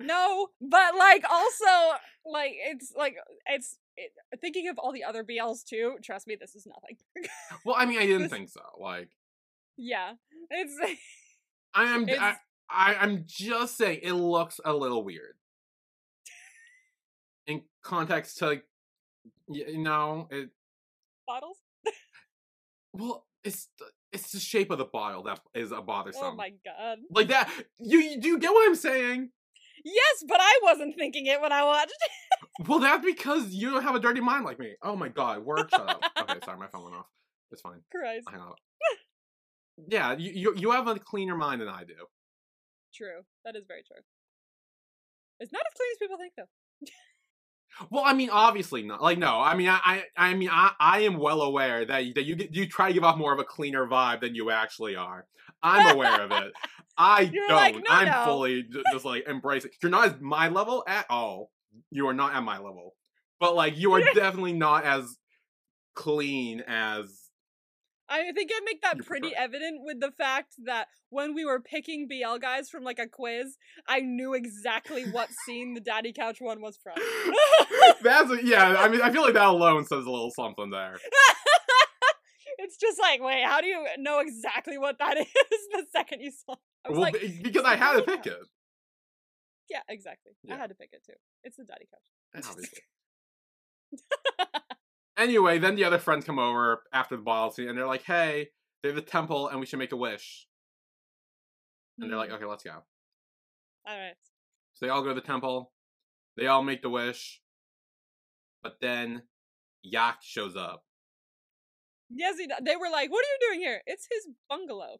no, 0.00 0.48
but 0.60 0.96
like 0.96 1.24
also 1.30 1.96
like 2.26 2.52
it's 2.56 2.92
like 2.96 3.16
it's 3.46 3.78
it, 3.96 4.12
thinking 4.40 4.68
of 4.68 4.78
all 4.78 4.92
the 4.92 5.04
other 5.04 5.22
BLs 5.24 5.64
too. 5.64 5.96
Trust 6.02 6.26
me, 6.26 6.36
this 6.40 6.54
is 6.54 6.66
nothing. 6.66 6.96
well, 7.64 7.76
I 7.78 7.86
mean, 7.86 7.98
I 7.98 8.06
didn't 8.06 8.22
This- 8.22 8.30
think 8.32 8.48
so. 8.48 8.60
Like, 8.80 9.10
yeah, 9.76 10.12
it's 10.50 10.74
I 11.74 11.84
am. 11.84 12.04
I, 12.08 12.12
It's- 12.12 12.36
I, 12.72 12.94
I'm 12.94 13.24
just 13.26 13.76
saying, 13.76 14.00
it 14.04 14.12
looks 14.12 14.60
a 14.64 14.72
little 14.72 15.02
weird. 15.02 15.34
In 17.46 17.62
context 17.82 18.38
to, 18.38 18.46
like, 18.46 18.64
you 19.48 19.78
know, 19.78 20.28
it. 20.30 20.50
bottles. 21.26 21.56
Well, 22.92 23.26
it's 23.42 23.68
the, 23.78 23.86
it's 24.12 24.30
the 24.32 24.38
shape 24.40 24.70
of 24.70 24.78
the 24.78 24.84
bottle 24.84 25.22
that 25.24 25.40
is 25.54 25.72
a 25.72 25.76
oh 25.78 25.82
bothersome. 25.82 26.22
Oh 26.24 26.34
my 26.34 26.52
god. 26.64 26.98
Like 27.10 27.28
that. 27.28 27.50
You, 27.78 27.98
you 27.98 28.20
do 28.20 28.28
you 28.28 28.38
get 28.38 28.52
what 28.52 28.68
I'm 28.68 28.74
saying? 28.76 29.30
Yes, 29.84 30.24
but 30.26 30.38
I 30.40 30.60
wasn't 30.62 30.96
thinking 30.96 31.26
it 31.26 31.40
when 31.40 31.52
I 31.52 31.64
watched 31.64 31.92
it. 31.92 32.68
Well, 32.68 32.80
that's 32.80 33.04
because 33.04 33.52
you 33.54 33.70
don't 33.70 33.82
have 33.82 33.94
a 33.94 34.00
dirty 34.00 34.20
mind 34.20 34.44
like 34.44 34.58
me. 34.58 34.74
Oh 34.82 34.96
my 34.96 35.08
god, 35.08 35.44
word 35.44 35.70
shut 35.70 35.88
up. 35.88 36.02
Okay, 36.20 36.38
sorry, 36.44 36.58
my 36.58 36.66
phone 36.68 36.84
went 36.84 36.96
off. 36.96 37.06
It's 37.50 37.62
fine. 37.62 37.80
Christ. 37.90 38.28
On. 38.28 38.52
yeah, 39.88 40.16
you, 40.16 40.30
you 40.32 40.54
you 40.56 40.70
have 40.70 40.86
a 40.86 40.98
cleaner 40.98 41.36
mind 41.36 41.60
than 41.60 41.68
I 41.68 41.84
do. 41.84 41.94
True. 42.94 43.22
That 43.44 43.56
is 43.56 43.64
very 43.66 43.82
true. 43.82 44.02
It's 45.40 45.52
not 45.52 45.62
as 45.66 45.74
clean 45.74 45.88
as 45.92 45.98
people 45.98 46.18
think, 46.18 46.34
though. 46.36 46.86
Well, 47.90 48.02
I 48.04 48.12
mean, 48.12 48.30
obviously 48.30 48.82
not. 48.82 49.02
Like, 49.02 49.18
no, 49.18 49.40
I 49.40 49.54
mean, 49.54 49.68
I, 49.68 49.80
I, 49.82 50.04
I 50.16 50.34
mean, 50.34 50.50
I, 50.52 50.72
I 50.78 51.00
am 51.00 51.16
well 51.18 51.42
aware 51.42 51.84
that 51.84 52.04
you, 52.04 52.14
that 52.14 52.24
you 52.24 52.36
get- 52.36 52.54
you 52.54 52.66
try 52.66 52.88
to 52.88 52.94
give 52.94 53.04
off 53.04 53.16
more 53.16 53.32
of 53.32 53.38
a 53.38 53.44
cleaner 53.44 53.86
vibe 53.86 54.20
than 54.20 54.34
you 54.34 54.50
actually 54.50 54.96
are. 54.96 55.26
I'm 55.62 55.94
aware 55.94 56.20
of 56.22 56.30
it. 56.32 56.52
I 56.98 57.20
You're 57.32 57.48
don't. 57.48 57.56
like, 57.56 57.74
"No, 57.76 57.82
I'm 57.88 58.06
no." 58.06 58.24
fully 58.24 58.64
just 58.92 59.04
like 59.04 59.26
embracing. 59.28 59.70
You're 59.82 59.90
not 59.90 60.08
at 60.08 60.20
my 60.20 60.48
level 60.48 60.84
at 60.86 61.06
all. 61.08 61.50
You 61.90 62.08
are 62.08 62.14
not 62.14 62.34
at 62.34 62.42
my 62.42 62.56
level. 62.56 62.94
But 63.38 63.54
like, 63.54 63.78
you 63.78 63.92
are 63.94 64.00
definitely 64.14 64.52
not 64.54 64.84
as 64.84 65.16
clean 65.94 66.62
as. 66.66 67.19
I 68.10 68.32
think 68.32 68.50
I 68.52 68.60
make 68.64 68.82
that 68.82 68.98
pretty 69.06 69.34
evident 69.36 69.82
with 69.84 70.00
the 70.00 70.10
fact 70.10 70.54
that 70.64 70.88
when 71.10 71.32
we 71.34 71.44
were 71.44 71.60
picking 71.60 72.08
BL 72.08 72.38
guys 72.38 72.68
from 72.68 72.82
like 72.82 72.98
a 72.98 73.06
quiz, 73.06 73.56
I 73.86 74.00
knew 74.00 74.34
exactly 74.34 75.04
what 75.10 75.28
scene 75.46 75.74
the 75.74 75.80
Daddy 75.80 76.12
Couch 76.12 76.38
one 76.40 76.60
was 76.60 76.76
from. 76.82 76.94
That's 78.02 78.30
a, 78.32 78.44
yeah. 78.44 78.76
I 78.78 78.88
mean, 78.90 79.00
I 79.00 79.10
feel 79.12 79.22
like 79.22 79.34
that 79.34 79.46
alone 79.46 79.84
says 79.84 80.04
a 80.04 80.10
little 80.10 80.32
something 80.32 80.70
there. 80.70 80.98
it's 82.58 82.76
just 82.76 82.98
like, 83.00 83.22
wait, 83.22 83.44
how 83.44 83.60
do 83.60 83.68
you 83.68 83.86
know 83.98 84.18
exactly 84.18 84.76
what 84.76 84.98
that 84.98 85.16
is 85.16 85.26
the 85.72 85.86
second 85.92 86.20
you 86.20 86.32
saw? 86.32 86.54
it? 86.54 86.58
I 86.84 86.88
was 86.90 86.98
Well, 86.98 87.10
like, 87.12 87.42
because 87.42 87.64
I 87.64 87.76
had 87.76 87.92
to 87.96 88.02
pick 88.02 88.24
Couch." 88.24 88.32
it. 88.32 88.38
Yeah, 89.70 89.82
exactly. 89.88 90.32
I 90.50 90.56
had 90.56 90.70
to 90.70 90.74
pick 90.74 90.90
it 90.92 91.04
too. 91.06 91.12
It's 91.44 91.56
the 91.56 91.64
Daddy 91.64 91.86
Couch. 91.92 92.44
Obviously. 92.50 92.80
Anyway, 95.16 95.58
then 95.58 95.74
the 95.74 95.84
other 95.84 95.98
friends 95.98 96.24
come 96.24 96.38
over 96.38 96.82
after 96.92 97.16
the 97.16 97.22
bottle 97.22 97.50
scene 97.50 97.68
and 97.68 97.76
they're 97.76 97.86
like, 97.86 98.04
hey, 98.04 98.48
there's 98.82 98.96
a 98.96 99.02
temple 99.02 99.48
and 99.48 99.60
we 99.60 99.66
should 99.66 99.78
make 99.78 99.92
a 99.92 99.96
wish. 99.96 100.46
And 101.98 102.10
they're 102.10 102.16
like, 102.18 102.30
Hmm. 102.30 102.36
okay, 102.36 102.44
let's 102.46 102.64
go. 102.64 102.82
all 103.86 103.98
right. 103.98 104.14
So 104.74 104.86
they 104.86 104.90
all 104.90 105.02
go 105.02 105.08
to 105.08 105.14
the 105.14 105.20
temple. 105.20 105.72
They 106.36 106.46
all 106.46 106.62
make 106.62 106.80
the 106.80 106.88
wish. 106.88 107.42
But 108.62 108.76
then 108.80 109.22
Yak 109.82 110.18
shows 110.22 110.56
up. 110.56 110.84
Yes, 112.08 112.38
he, 112.38 112.46
they 112.62 112.76
were 112.76 112.90
like, 112.90 113.10
"What 113.10 113.24
are 113.24 113.28
you 113.28 113.38
doing 113.48 113.60
here?" 113.60 113.82
It's 113.86 114.08
his 114.10 114.26
bungalow. 114.48 114.96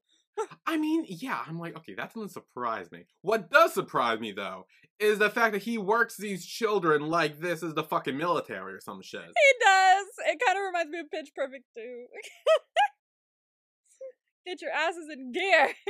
I 0.66 0.77
mean, 0.77 1.05
yeah, 1.09 1.40
I'm 1.47 1.59
like, 1.59 1.77
okay, 1.79 1.95
that 1.95 2.12
doesn't 2.14 2.31
surprise 2.31 2.90
me. 2.90 3.05
What 3.23 3.51
does 3.51 3.75
surprise 3.75 4.21
me, 4.21 4.33
though, 4.33 4.66
is 4.99 5.19
the 5.19 5.31
fact 5.31 5.53
that 5.53 5.62
he 5.62 5.77
works 5.79 6.16
these 6.16 6.45
children 6.47 7.09
like 7.09 7.40
this 7.40 7.62
is 7.62 7.75
the 7.75 7.83
fucking 7.85 8.16
military 8.16 8.73
or 8.75 8.81
some 8.81 9.03
shit. 9.03 9.21
He 9.21 9.64
does. 9.64 10.07
It 10.27 10.40
kind 10.47 10.59
of 10.59 10.64
reminds 10.64 10.90
me 10.90 11.01
of 11.01 11.11
Pitch 11.11 11.31
Perfect 11.37 11.64
too. 11.77 12.05
Get 14.47 14.62
your 14.62 14.71
asses 14.73 15.07
in 15.12 15.33
gear. 15.33 15.69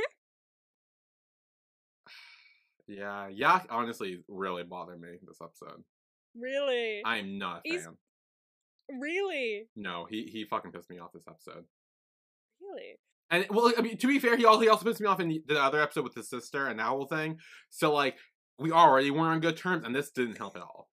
Yeah, 2.87 3.29
Yak 3.29 3.67
honestly 3.69 4.19
really 4.27 4.63
bothered 4.63 4.99
me 4.99 5.09
this 5.25 5.37
episode. 5.41 5.81
really, 6.35 7.01
I 7.05 7.17
am 7.17 7.37
not 7.37 7.61
a 7.65 7.69
He's- 7.69 7.85
fan. 7.85 7.97
really, 8.99 9.69
No, 9.77 10.05
he 10.09 10.23
he 10.23 10.43
fucking 10.45 10.71
pissed 10.73 10.89
me 10.89 10.99
off 10.99 11.13
this 11.13 11.27
episode. 11.27 11.63
really. 12.59 12.97
And 13.31 13.45
well, 13.49 13.71
I 13.77 13.81
mean, 13.81 13.97
to 13.97 14.07
be 14.07 14.19
fair, 14.19 14.35
he 14.37 14.45
also 14.45 14.61
he 14.61 14.67
also 14.69 14.85
pissed 14.85 15.01
me 15.01 15.07
off 15.07 15.19
in 15.21 15.29
the, 15.29 15.41
the 15.47 15.61
other 15.61 15.81
episode 15.81 16.03
with 16.03 16.15
his 16.15 16.29
sister 16.29 16.67
and 16.67 16.79
that 16.79 16.85
whole 16.87 17.05
thing. 17.05 17.37
So 17.69 17.93
like, 17.93 18.17
we 18.59 18.71
already 18.71 19.09
weren't 19.09 19.33
on 19.35 19.39
good 19.39 19.57
terms, 19.57 19.85
and 19.85 19.95
this 19.95 20.11
didn't 20.11 20.37
help 20.37 20.55
at 20.57 20.61
all. 20.63 20.89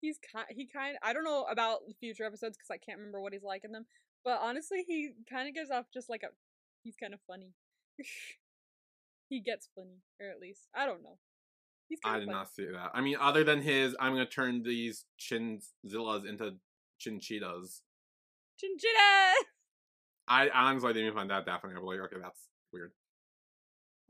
he's 0.00 0.18
kind 0.32 0.46
he 0.50 0.66
kind 0.66 0.96
I 1.02 1.12
don't 1.12 1.24
know 1.24 1.44
about 1.50 1.80
future 2.00 2.24
episodes 2.24 2.56
because 2.56 2.70
I 2.70 2.78
can't 2.78 2.98
remember 2.98 3.20
what 3.20 3.32
he's 3.32 3.42
like 3.42 3.64
in 3.64 3.72
them, 3.72 3.86
but 4.24 4.38
honestly, 4.42 4.84
he 4.86 5.10
kind 5.28 5.48
of 5.48 5.54
gives 5.54 5.70
off 5.70 5.86
just 5.92 6.08
like 6.08 6.22
a 6.22 6.28
he's 6.84 6.96
kind 6.96 7.14
of 7.14 7.20
funny. 7.26 7.52
he 9.28 9.40
gets 9.40 9.68
funny, 9.74 9.98
or 10.20 10.30
at 10.30 10.40
least 10.40 10.68
I 10.74 10.86
don't 10.86 11.02
know. 11.02 11.18
He's 11.88 12.00
I 12.04 12.18
did 12.18 12.28
funny. 12.28 12.38
not 12.38 12.48
see 12.52 12.66
that. 12.66 12.90
I 12.94 13.00
mean, 13.00 13.16
other 13.20 13.44
than 13.44 13.62
his, 13.62 13.96
I'm 14.00 14.12
gonna 14.12 14.26
turn 14.26 14.62
these 14.62 15.06
chinzillas 15.18 16.24
into 16.28 16.56
chinchitas. 17.00 17.80
Chinchilla. 18.58 19.34
I 20.28 20.48
honestly 20.50 20.92
didn't 20.92 21.06
even 21.08 21.16
find 21.18 21.30
that 21.30 21.46
that 21.46 21.62
funny. 21.62 21.74
I'm 21.74 21.84
like, 21.84 22.00
okay, 22.00 22.16
that's 22.20 22.48
weird. 22.72 22.92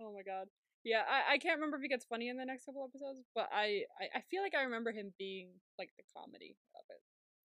Oh 0.00 0.12
my 0.12 0.22
god. 0.22 0.48
Yeah, 0.84 1.02
I, 1.08 1.34
I 1.34 1.38
can't 1.38 1.56
remember 1.56 1.76
if 1.76 1.82
he 1.82 1.88
gets 1.88 2.04
funny 2.06 2.28
in 2.28 2.36
the 2.36 2.44
next 2.44 2.64
couple 2.64 2.84
episodes, 2.88 3.20
but 3.34 3.48
I, 3.52 3.84
I 4.00 4.18
I 4.18 4.20
feel 4.30 4.42
like 4.42 4.54
I 4.54 4.62
remember 4.62 4.92
him 4.92 5.12
being 5.18 5.50
like 5.78 5.90
the 5.96 6.04
comedy 6.16 6.56
of 6.76 6.84
it. 6.90 7.02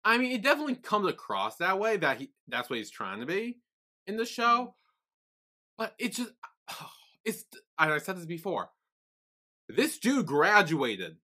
I 0.03 0.17
mean, 0.17 0.31
it 0.31 0.41
definitely 0.41 0.75
comes 0.75 1.07
across 1.07 1.57
that 1.57 1.79
way 1.79 1.97
that 1.97 2.17
he 2.17 2.31
that's 2.47 2.69
what 2.69 2.77
he's 2.79 2.89
trying 2.91 3.19
to 3.19 3.25
be 3.25 3.59
in 4.07 4.17
the 4.17 4.25
Mm-hmm. 4.39 4.63
show. 4.63 4.75
But 5.77 5.95
it's 5.99 6.17
just 6.17 6.33
it's 7.25 7.45
and 7.77 7.91
I 7.93 7.97
said 7.99 8.17
this 8.17 8.25
before. 8.25 8.71
This 9.69 9.99
dude 9.99 10.25
graduated. 10.25 11.17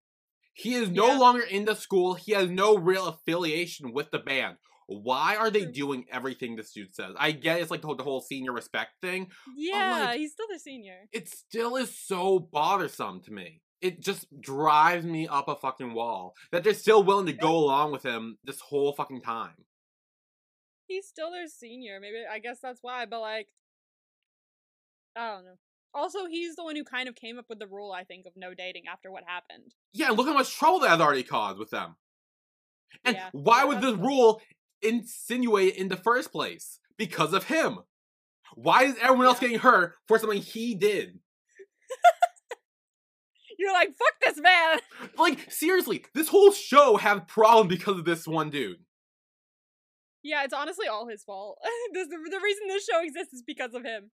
He 0.53 0.75
is 0.75 0.89
no 0.89 1.11
Yeah. 1.11 1.17
longer 1.17 1.43
in 1.43 1.65
the 1.65 1.75
school. 1.75 2.13
He 2.15 2.33
has 2.33 2.49
no 2.49 2.77
real 2.77 3.07
affiliation 3.07 3.93
with 3.93 4.11
the 4.11 4.19
band. 4.19 4.57
Why 4.87 5.35
are 5.35 5.49
they 5.49 5.65
doing 5.65 6.05
everything 6.11 6.55
this 6.55 6.71
dude 6.71 6.93
says? 6.93 7.13
I 7.17 7.31
get 7.31 7.59
it's 7.59 7.71
like 7.71 7.81
the 7.81 7.87
whole, 7.87 7.95
the 7.95 8.03
whole 8.03 8.21
senior 8.21 8.51
respect 8.51 8.91
thing. 9.01 9.27
Yeah, 9.57 10.05
like- 10.07 10.19
he's 10.19 10.33
still 10.33 10.47
the 10.51 10.59
senior. 10.59 11.07
It 11.11 11.27
still 11.29 11.75
is 11.75 11.97
so 11.97 12.39
bothersome 12.39 13.21
to 13.21 13.31
me. 13.31 13.61
It 13.81 14.01
just 14.01 14.25
drives 14.39 15.05
me 15.05 15.27
up 15.27 15.47
a 15.47 15.55
fucking 15.55 15.93
wall 15.93 16.33
that 16.51 16.63
they're 16.63 16.73
still 16.73 17.03
willing 17.03 17.25
to 17.27 17.33
go 17.33 17.55
along 17.55 17.91
with 17.91 18.03
him 18.03 18.37
this 18.43 18.59
whole 18.59 18.93
fucking 18.93 19.21
time. 19.21 19.65
He's 20.87 21.07
still 21.07 21.31
their 21.31 21.47
senior. 21.47 21.99
Maybe 21.99 22.17
I 22.31 22.39
guess 22.39 22.59
that's 22.61 22.79
why. 22.81 23.05
But 23.05 23.21
like, 23.21 23.47
I 25.15 25.33
don't 25.33 25.45
know. 25.45 25.57
Also, 25.93 26.25
he's 26.25 26.55
the 26.55 26.63
one 26.63 26.75
who 26.75 26.83
kind 26.83 27.07
of 27.07 27.15
came 27.15 27.39
up 27.39 27.45
with 27.47 27.59
the 27.59 27.67
rule. 27.67 27.91
I 27.91 28.03
think 28.03 28.25
of 28.25 28.33
no 28.35 28.53
dating 28.53 28.83
after 28.91 29.11
what 29.11 29.23
happened. 29.25 29.73
Yeah, 29.93 30.09
and 30.09 30.17
look 30.17 30.27
how 30.27 30.33
much 30.33 30.53
trouble 30.55 30.79
that 30.79 30.89
has 30.89 30.99
already 30.99 31.23
caused 31.23 31.57
with 31.57 31.69
them. 31.69 31.95
And 33.03 33.15
Yeah, 33.15 33.29
why 33.31 33.59
yeah, 33.59 33.63
would 33.65 33.81
this 33.81 33.95
rule 33.95 34.41
insinuate 34.87 35.75
in 35.75 35.89
the 35.89 35.97
first 35.97 36.31
place? 36.31 36.79
Because 36.97 37.33
of 37.33 37.45
him. 37.45 37.79
Why 38.55 38.83
is 38.83 38.95
everyone 39.01 39.27
else 39.27 39.39
getting 39.39 39.59
hurt 39.59 39.95
for 40.07 40.17
something 40.17 40.41
he 40.41 40.75
did? 40.75 41.19
You're 43.59 43.73
like, 43.73 43.89
fuck 43.89 44.13
this 44.23 44.39
man. 44.39 44.79
Like, 45.17 45.49
seriously, 45.49 46.03
this 46.13 46.27
whole 46.27 46.51
show 46.51 46.97
had 46.97 47.27
problems 47.27 47.69
because 47.69 47.97
of 47.97 48.05
this 48.05 48.27
one 48.27 48.49
dude. 48.49 48.77
Yeah, 50.23 50.43
it's 50.43 50.53
honestly 50.53 50.87
all 50.87 51.07
his 51.07 51.23
fault. 51.23 51.59
the, 51.93 52.05
the 52.05 52.39
reason 52.43 52.67
this 52.67 52.85
show 52.85 53.01
exists 53.01 53.33
is 53.33 53.43
because 53.45 53.73
of 53.73 53.83
him. 53.83 54.11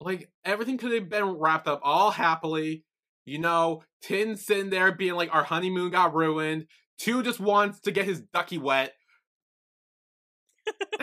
Like, 0.00 0.30
everything 0.44 0.78
could 0.78 0.92
have 0.92 1.08
been 1.08 1.24
wrapped 1.24 1.66
up 1.66 1.80
all 1.82 2.10
happily. 2.10 2.84
You 3.24 3.38
know, 3.38 3.82
Tin 4.02 4.36
sitting 4.36 4.70
there 4.70 4.92
being 4.92 5.14
like, 5.14 5.34
our 5.34 5.44
honeymoon 5.44 5.90
got 5.90 6.14
ruined. 6.14 6.66
Two 6.98 7.22
just 7.22 7.40
wants 7.40 7.80
to 7.80 7.90
get 7.90 8.04
his 8.04 8.20
ducky 8.32 8.58
wet. 8.58 8.92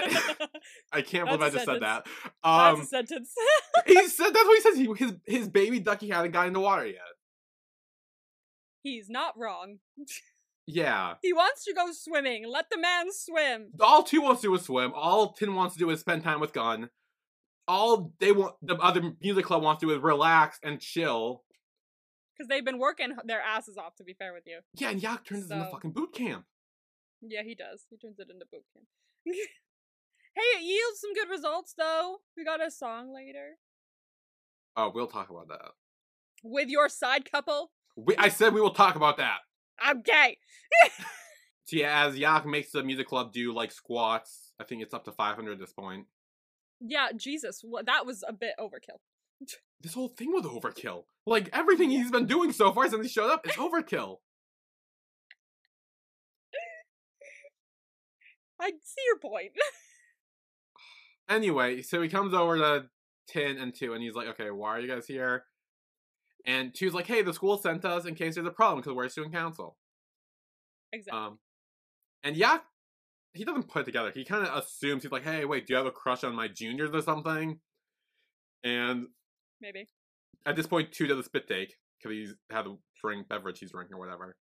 I 0.93 1.01
can't 1.01 1.25
believe 1.27 1.41
I 1.41 1.49
That's 1.49 1.53
just 1.53 1.65
said 1.65 1.81
sentence. 1.81 1.81
that. 1.81 2.05
That's 2.43 2.75
Um, 2.75 2.81
a 2.81 2.85
sentence. 2.85 3.33
he 3.87 4.07
said 4.07 4.27
that's 4.33 4.45
what 4.45 4.55
he 4.55 4.61
says. 4.61 4.77
He, 4.77 4.93
his 5.05 5.13
his 5.25 5.49
baby 5.49 5.79
ducky 5.79 6.09
hadn't 6.09 6.31
got 6.31 6.47
in 6.47 6.53
the 6.53 6.59
water 6.59 6.85
yet. 6.87 7.01
He's 8.83 9.09
not 9.09 9.37
wrong. 9.37 9.77
Yeah. 10.65 11.15
He 11.21 11.33
wants 11.33 11.63
to 11.65 11.73
go 11.73 11.91
swimming. 11.91 12.47
Let 12.47 12.69
the 12.71 12.77
man 12.79 13.07
swim. 13.11 13.71
All 13.79 14.03
two 14.03 14.21
wants 14.21 14.41
to 14.41 14.47
do 14.47 14.55
is 14.55 14.63
swim. 14.63 14.91
All 14.95 15.33
Tin 15.33 15.53
wants 15.55 15.75
to 15.75 15.79
do 15.79 15.89
is 15.89 15.99
spend 15.99 16.23
time 16.23 16.39
with 16.39 16.53
Gun. 16.53 16.89
All 17.67 18.13
they 18.19 18.31
want, 18.31 18.55
the 18.61 18.75
other 18.77 19.13
music 19.21 19.45
club 19.45 19.61
wants 19.63 19.81
to 19.81 19.87
do 19.87 19.93
is 19.93 20.01
relax 20.01 20.59
and 20.63 20.79
chill. 20.79 21.43
Because 22.35 22.47
they've 22.47 22.65
been 22.65 22.79
working 22.79 23.13
their 23.25 23.41
asses 23.41 23.77
off, 23.77 23.95
to 23.97 24.03
be 24.03 24.13
fair 24.13 24.33
with 24.33 24.43
you. 24.47 24.59
Yeah, 24.73 24.89
and 24.89 25.01
Yak 25.01 25.25
turns 25.25 25.49
it 25.49 25.53
into 25.53 25.65
So- 25.65 25.71
fucking 25.71 25.91
boot 25.91 26.13
camp. 26.13 26.45
Yeah, 27.21 27.43
he 27.43 27.53
does. 27.53 27.85
He 27.91 27.97
turns 27.97 28.17
it 28.17 28.29
into 28.31 28.45
boot 28.51 28.63
camp. 28.73 28.87
hey, 29.25 30.41
it 30.41 30.61
yields 30.63 30.99
some 30.99 31.13
good 31.13 31.29
results, 31.29 31.73
though. 31.77 32.17
We 32.37 32.43
got 32.43 32.65
a 32.65 32.71
song 32.71 33.13
later. 33.13 33.57
Oh, 34.75 34.91
we'll 34.93 35.07
talk 35.07 35.29
about 35.29 35.47
that. 35.49 35.71
With 36.43 36.69
your 36.69 36.89
side 36.89 37.29
couple. 37.29 37.71
We, 37.95 38.15
I 38.17 38.29
said 38.29 38.53
we 38.53 38.61
will 38.61 38.73
talk 38.73 38.95
about 38.95 39.17
that. 39.17 39.39
I'm 39.79 40.01
gay. 40.01 40.37
So 41.65 41.77
yeah, 41.77 42.05
as 42.05 42.17
Yak 42.17 42.45
makes 42.45 42.71
the 42.71 42.83
music 42.83 43.07
club 43.07 43.31
do 43.31 43.53
like 43.53 43.71
squats, 43.71 44.53
I 44.59 44.63
think 44.63 44.81
it's 44.81 44.93
up 44.93 45.05
to 45.05 45.11
500 45.11 45.53
at 45.53 45.59
this 45.59 45.71
point. 45.73 46.05
Yeah, 46.79 47.09
Jesus. 47.15 47.61
wha- 47.63 47.83
That 47.85 48.05
was 48.05 48.23
a 48.27 48.33
bit 48.33 48.53
overkill. 48.59 48.99
This 49.79 49.93
whole 49.93 50.09
thing 50.09 50.31
was 50.31 50.45
overkill. 50.45 51.03
Like 51.25 51.49
everything 51.53 51.89
he's 51.89 52.11
been 52.11 52.25
doing 52.25 52.51
so 52.51 52.71
far 52.73 52.89
since 52.89 53.05
he 53.05 53.09
showed 53.11 53.31
up 53.31 53.45
is 53.47 53.53
overkill. 53.53 54.17
I 58.61 58.69
see 58.69 59.01
your 59.07 59.19
point. 59.19 59.51
Anyway, 61.29 61.81
so 61.81 62.01
he 62.01 62.09
comes 62.09 62.33
over 62.33 62.57
to 62.57 62.85
Tin 63.27 63.57
and 63.57 63.73
Two, 63.73 63.93
and 63.93 64.03
he's 64.03 64.15
like, 64.15 64.27
"Okay, 64.27 64.51
why 64.51 64.69
are 64.69 64.79
you 64.81 64.87
guys 64.87 65.07
here?" 65.07 65.45
And 66.45 66.73
Two's 66.73 66.93
like, 66.93 67.07
"Hey, 67.07 67.21
the 67.21 67.33
school 67.33 67.57
sent 67.57 67.85
us 67.85 68.05
in 68.05 68.15
case 68.15 68.35
there's 68.35 68.47
a 68.47 68.51
problem 68.51 68.81
because 68.81 68.93
we're 68.93 69.07
student 69.07 69.33
council." 69.33 69.77
exactly. 70.91 71.17
Um, 71.17 71.39
and 72.23 72.35
Yak, 72.35 72.65
he 73.33 73.45
doesn't 73.45 73.69
put 73.69 73.83
it 73.83 73.85
together. 73.85 74.11
He 74.13 74.25
kind 74.25 74.45
of 74.45 74.53
assumes 74.57 75.03
he's 75.03 75.11
like, 75.11 75.23
"Hey, 75.23 75.45
wait, 75.45 75.67
do 75.67 75.73
you 75.73 75.77
have 75.77 75.85
a 75.85 75.91
crush 75.91 76.25
on 76.25 76.35
my 76.35 76.49
juniors 76.49 76.89
or 76.91 77.01
something?" 77.01 77.61
And 78.65 79.07
Maybe. 79.61 79.87
at 80.45 80.57
this 80.57 80.67
point, 80.67 80.91
Two 80.91 81.07
does 81.07 81.19
a 81.19 81.23
spit 81.23 81.47
take 81.47 81.75
because 81.97 82.13
he's 82.13 82.35
had 82.49 82.67
a 82.67 82.75
drink 83.01 83.29
beverage 83.29 83.59
he's 83.59 83.71
drinking 83.71 83.95
or 83.95 83.99
whatever. 83.99 84.35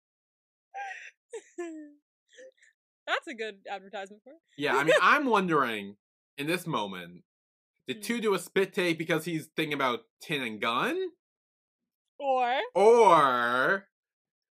That's 3.08 3.26
a 3.26 3.34
good 3.34 3.56
advertisement 3.68 4.22
for 4.22 4.30
it. 4.34 4.38
Yeah, 4.56 4.76
I 4.76 4.84
mean, 4.84 4.94
I'm 5.02 5.24
wondering 5.26 5.96
in 6.36 6.46
this 6.46 6.66
moment, 6.66 7.24
did 7.88 7.96
Hmm. 7.96 8.02
Two 8.02 8.20
do 8.20 8.34
a 8.34 8.38
spit 8.38 8.72
take 8.74 8.98
because 8.98 9.24
he's 9.24 9.46
thinking 9.56 9.72
about 9.72 10.00
Tin 10.20 10.42
and 10.42 10.60
Gun? 10.60 10.96
Or 12.18 12.54
Or 12.74 13.88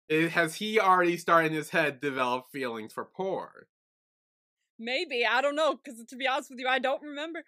has 0.10 0.56
he 0.56 0.80
already 0.80 1.18
started 1.18 1.52
in 1.52 1.58
his 1.58 1.70
head 1.70 2.00
develop 2.02 2.46
feelings 2.52 2.94
for 2.94 3.06
Poor? 3.06 3.68
maybe 4.80 5.26
I 5.26 5.42
don't 5.42 5.56
know. 5.56 5.76
Because 5.76 6.04
to 6.06 6.16
be 6.16 6.28
honest 6.28 6.50
with 6.52 6.60
you, 6.60 6.68
I 6.68 6.80
don't 6.80 7.02
remember. 7.02 7.44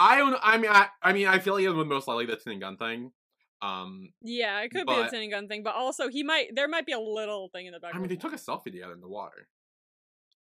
I 0.00 0.16
don't. 0.16 0.36
I 0.42 0.58
mean, 0.58 0.70
I, 0.72 0.88
I 1.02 1.12
mean, 1.12 1.26
I 1.26 1.38
feel 1.38 1.54
like 1.54 1.64
it 1.64 1.70
was 1.70 1.86
most 1.86 2.08
likely 2.08 2.26
the 2.26 2.36
tin 2.36 2.52
and 2.52 2.60
gun 2.60 2.76
thing. 2.76 3.12
Um, 3.60 4.12
Yeah, 4.22 4.60
it 4.60 4.70
could 4.70 4.86
be 4.86 4.94
But- 4.94 5.08
a 5.08 5.10
tin 5.10 5.22
and 5.22 5.30
gun 5.32 5.48
thing, 5.48 5.62
but 5.62 5.74
also 5.74 6.08
he 6.08 6.22
might. 6.22 6.54
There 6.54 6.68
might 6.68 6.86
be 6.86 6.92
a 6.92 7.00
little 7.00 7.48
thing 7.48 7.66
in 7.66 7.72
the 7.72 7.80
back. 7.80 7.94
I 7.94 7.98
mean, 7.98 8.08
they 8.08 8.16
took 8.16 8.32
a 8.32 8.36
selfie 8.36 8.64
together 8.72 8.92
in 8.94 9.00
the 9.00 9.08
water. 9.08 9.48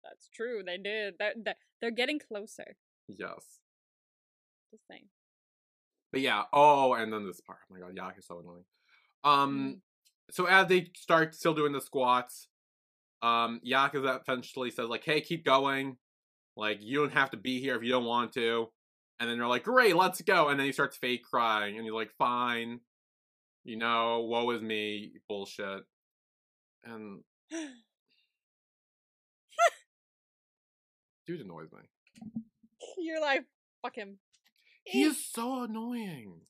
That's 0.05 0.29
true. 0.33 0.61
They 0.65 0.77
did. 0.77 1.15
They're, 1.19 1.33
they're, 1.43 1.55
they're 1.81 1.91
getting 1.91 2.19
closer. 2.19 2.77
Yes, 3.07 3.59
Just 4.71 4.83
saying. 4.89 5.05
but 6.11 6.21
yeah. 6.21 6.43
Oh, 6.53 6.93
and 6.93 7.11
then 7.11 7.25
this 7.25 7.41
part. 7.41 7.59
Oh 7.69 7.73
my 7.73 7.79
god, 7.79 7.95
Yak 7.95 8.15
is 8.17 8.25
so 8.25 8.39
annoying. 8.39 8.63
Um, 9.23 9.81
so 10.31 10.45
as 10.45 10.67
they 10.67 10.89
start 10.95 11.35
still 11.35 11.53
doing 11.53 11.71
the 11.73 11.81
squats, 11.81 12.47
um, 13.21 13.59
Yak 13.63 13.93
eventually 13.95 14.71
says 14.71 14.87
like, 14.89 15.03
"Hey, 15.03 15.21
keep 15.21 15.43
going. 15.45 15.97
Like, 16.57 16.79
you 16.81 16.99
don't 16.99 17.13
have 17.13 17.31
to 17.31 17.37
be 17.37 17.59
here 17.59 17.75
if 17.75 17.83
you 17.83 17.89
don't 17.91 18.05
want 18.05 18.33
to." 18.33 18.67
And 19.19 19.29
then 19.29 19.37
they're 19.37 19.47
like, 19.47 19.63
"Great, 19.63 19.95
let's 19.95 20.21
go." 20.21 20.49
And 20.49 20.59
then 20.59 20.65
he 20.65 20.71
starts 20.71 20.97
fake 20.97 21.23
crying, 21.23 21.75
and 21.75 21.83
he's 21.83 21.93
like, 21.93 22.11
"Fine." 22.17 22.79
You 23.63 23.77
know, 23.77 24.21
woe 24.21 24.49
is 24.51 24.61
me, 24.61 25.13
bullshit. 25.27 25.83
And 26.83 27.21
dude 31.25 31.41
annoys 31.41 31.69
me. 31.71 32.43
You're 32.97 33.21
like, 33.21 33.45
fuck 33.81 33.95
him. 33.95 34.17
He 34.83 35.03
eh. 35.03 35.07
is 35.07 35.25
so 35.31 35.63
annoying. 35.63 36.41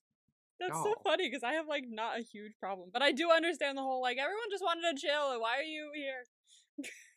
That's 0.60 0.74
so 0.74 0.94
funny 1.04 1.28
because 1.30 1.44
I 1.44 1.54
have 1.54 1.68
like 1.68 1.84
not 1.90 2.18
a 2.18 2.22
huge 2.22 2.54
problem, 2.60 2.90
but 2.94 3.02
I 3.02 3.12
do 3.12 3.30
understand 3.30 3.78
the 3.78 3.82
whole 3.82 4.02
like 4.02 4.18
everyone 4.18 4.50
just 4.50 4.64
wanted 4.64 4.96
to 4.96 5.02
chill. 5.02 5.32
and 5.32 5.42
Why 5.42 5.58
are 5.58 5.64
you 5.64 5.92
here? 5.94 6.24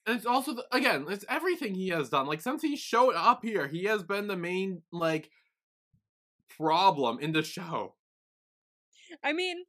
And 0.07 0.17
it's 0.17 0.27
also 0.27 0.55
the, 0.55 0.65
again, 0.73 1.05
it's 1.09 1.25
everything 1.29 1.75
he 1.75 1.89
has 1.89 2.09
done. 2.09 2.27
Like 2.27 2.41
since 2.41 2.63
he 2.63 2.77
showed 2.77 3.15
up 3.15 3.45
here, 3.45 3.69
he 3.69 3.85
has 3.85 4.03
been 4.03 4.27
the 4.27 4.37
main 4.37 4.83
like 4.91 5.31
problem 6.57 7.19
in 7.21 7.33
the 7.33 7.43
show. 7.43 7.95
I 9.23 9.33
mean, 9.33 9.65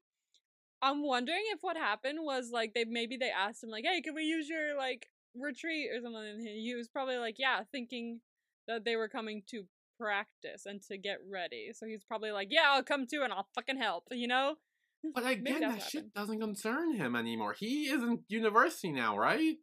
I'm 0.82 1.06
wondering 1.06 1.44
if 1.52 1.60
what 1.62 1.78
happened 1.78 2.20
was 2.22 2.52
like 2.52 2.74
they 2.74 2.86
maybe 2.86 3.18
they 3.18 3.30
asked 3.30 3.64
him 3.64 3.70
like, 3.70 3.86
"Hey, 3.86 4.02
can 4.02 4.16
we 4.16 4.24
use 4.24 4.48
your 4.50 4.78
like 4.78 5.10
retreat 5.36 5.90
or 5.92 6.02
something?" 6.02 6.22
And 6.24 6.42
he 6.42 6.76
was 6.76 6.88
probably 6.90 7.18
like, 7.18 7.36
"Yeah," 7.40 7.64
thinking 7.72 8.22
that 8.68 8.86
they 8.86 8.96
were 8.96 9.10
coming 9.10 9.44
to 9.48 9.68
practice 10.00 10.66
and 10.66 10.82
to 10.84 10.98
get 10.98 11.20
ready. 11.30 11.72
So 11.74 11.86
he's 11.86 12.04
probably 12.04 12.32
like, 12.32 12.50
"Yeah, 12.52 12.66
I'll 12.72 12.84
come 12.84 13.06
too, 13.08 13.22
and 13.24 13.34
I'll 13.34 13.48
fucking 13.56 13.78
help," 13.78 14.06
you 14.12 14.28
know? 14.28 14.58
But 15.04 15.26
again, 15.28 15.62
that 15.62 15.82
shit 15.82 16.06
happened. 16.06 16.14
doesn't 16.14 16.40
concern 16.40 16.96
him 16.96 17.16
anymore. 17.16 17.54
He 17.58 17.90
is 17.90 18.04
in 18.04 18.24
university 18.28 18.92
now, 18.92 19.18
right? 19.18 19.58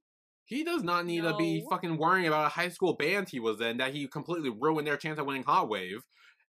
He 0.45 0.63
does 0.63 0.83
not 0.83 1.07
need 1.07 1.23
to 1.23 1.35
be 1.35 1.67
fucking 1.69 1.97
worrying 1.99 2.29
about 2.29 2.47
a 2.47 2.51
high 2.51 2.69
school 2.69 2.95
band 2.95 3.29
he 3.29 3.41
was 3.41 3.61
in 3.61 3.79
that 3.79 3.93
he 3.93 4.07
completely 4.07 4.51
ruined 4.51 4.87
their 4.87 4.97
chance 4.97 5.19
of 5.19 5.27
winning 5.27 5.43
Hot 5.43 5.69
Wave, 5.69 6.03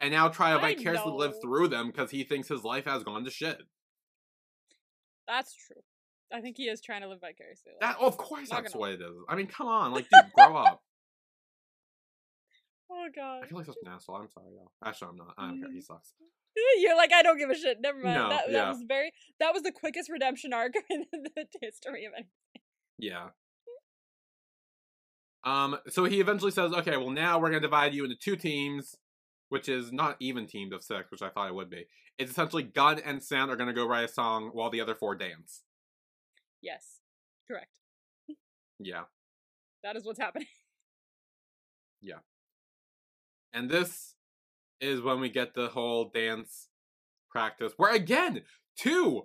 and 0.01 0.13
now 0.13 0.29
try 0.29 0.53
to 0.53 0.59
I 0.59 0.75
vicariously 0.75 1.13
live 1.13 1.35
through 1.43 1.69
them 1.69 1.89
because 1.89 2.11
he 2.11 2.25
thinks 2.25 2.49
his 2.49 2.65
life 2.65 2.87
has 2.87 3.05
gone 3.05 3.25
to 3.25 3.31
shit. 3.31 3.59
That's 5.29 5.55
true. 5.55 5.83
I 6.33 6.41
think 6.41 6.57
he 6.57 6.65
is 6.65 6.81
trying 6.81 7.03
to 7.03 7.09
live 7.09 7.21
vicariously. 7.21 7.73
That, 7.81 7.97
of 8.01 8.17
course, 8.17 8.49
that's 8.49 8.75
what 8.75 8.93
it 8.93 9.01
is. 9.01 9.17
I 9.29 9.37
mean, 9.37 9.47
come 9.47 9.67
on, 9.67 9.93
like, 9.93 10.07
dude, 10.11 10.33
grow 10.35 10.57
up. 10.57 10.83
oh 12.91 13.09
god. 13.15 13.43
I 13.45 13.47
feel 13.47 13.59
like 13.59 13.67
such 13.67 13.77
an 13.85 13.93
asshole. 13.93 14.17
I'm 14.17 14.29
sorry, 14.31 14.51
though. 14.55 14.71
Actually, 14.89 15.09
I'm 15.11 15.17
not. 15.17 15.35
I 15.37 15.49
don't 15.49 15.61
care. 15.61 15.73
He 15.73 15.81
sucks. 15.81 16.15
You're 16.79 16.97
like, 16.97 17.13
I 17.13 17.23
don't 17.23 17.39
give 17.39 17.51
a 17.51 17.55
shit. 17.55 17.79
Never 17.81 17.99
mind. 17.99 18.15
No, 18.15 18.29
that, 18.29 18.53
that 18.53 18.69
was 18.69 18.83
very. 18.87 19.13
That 19.41 19.53
was 19.53 19.63
the 19.63 19.73
quickest 19.73 20.11
redemption 20.11 20.53
arc 20.55 20.75
in 20.91 21.05
the 21.13 21.47
history 21.61 22.05
of 22.05 22.13
any. 22.17 22.29
Yeah. 22.99 23.29
Um. 25.45 25.79
So 25.89 26.05
he 26.05 26.21
eventually 26.21 26.53
says, 26.53 26.73
"Okay, 26.73 26.97
well 26.97 27.11
now 27.11 27.39
we're 27.39 27.49
gonna 27.49 27.61
divide 27.61 27.95
you 27.95 28.05
into 28.05 28.17
two 28.17 28.37
teams, 28.37 28.97
which 29.49 29.69
is 29.69 29.93
not 29.93 30.17
even 30.21 30.47
teams 30.47 30.73
of 30.73 30.83
six, 30.85 31.11
which 31.11 31.23
I 31.23 31.31
thought 31.31 31.49
it 31.49 31.55
would 31.55 31.71
be. 31.71 31.87
It's 32.19 32.31
essentially 32.31 32.63
Gun 32.63 33.01
and 33.05 33.23
Sound 33.23 33.51
are 33.51 33.57
gonna 33.57 33.73
go 33.73 33.87
write 33.87 34.05
a 34.05 34.09
song 34.09 34.51
while 34.53 34.71
the 34.71 34.81
other 34.81 34.95
four 34.95 35.15
dance. 35.17 35.63
Yes, 36.63 37.01
correct. 37.49 37.79
Yeah. 38.79 39.03
That 39.83 39.97
is 39.97 40.05
what's 40.05 40.19
happening. 40.21 40.49
Yeah. 42.05 42.17
And 43.53 43.71
this 43.71 44.15
is 44.81 45.01
when 45.01 45.21
we 45.21 45.29
get 45.29 45.55
the 45.55 45.69
whole 45.69 46.11
dance 46.13 46.67
practice, 47.31 47.75
where 47.77 47.95
again, 47.95 48.43
two, 48.77 49.23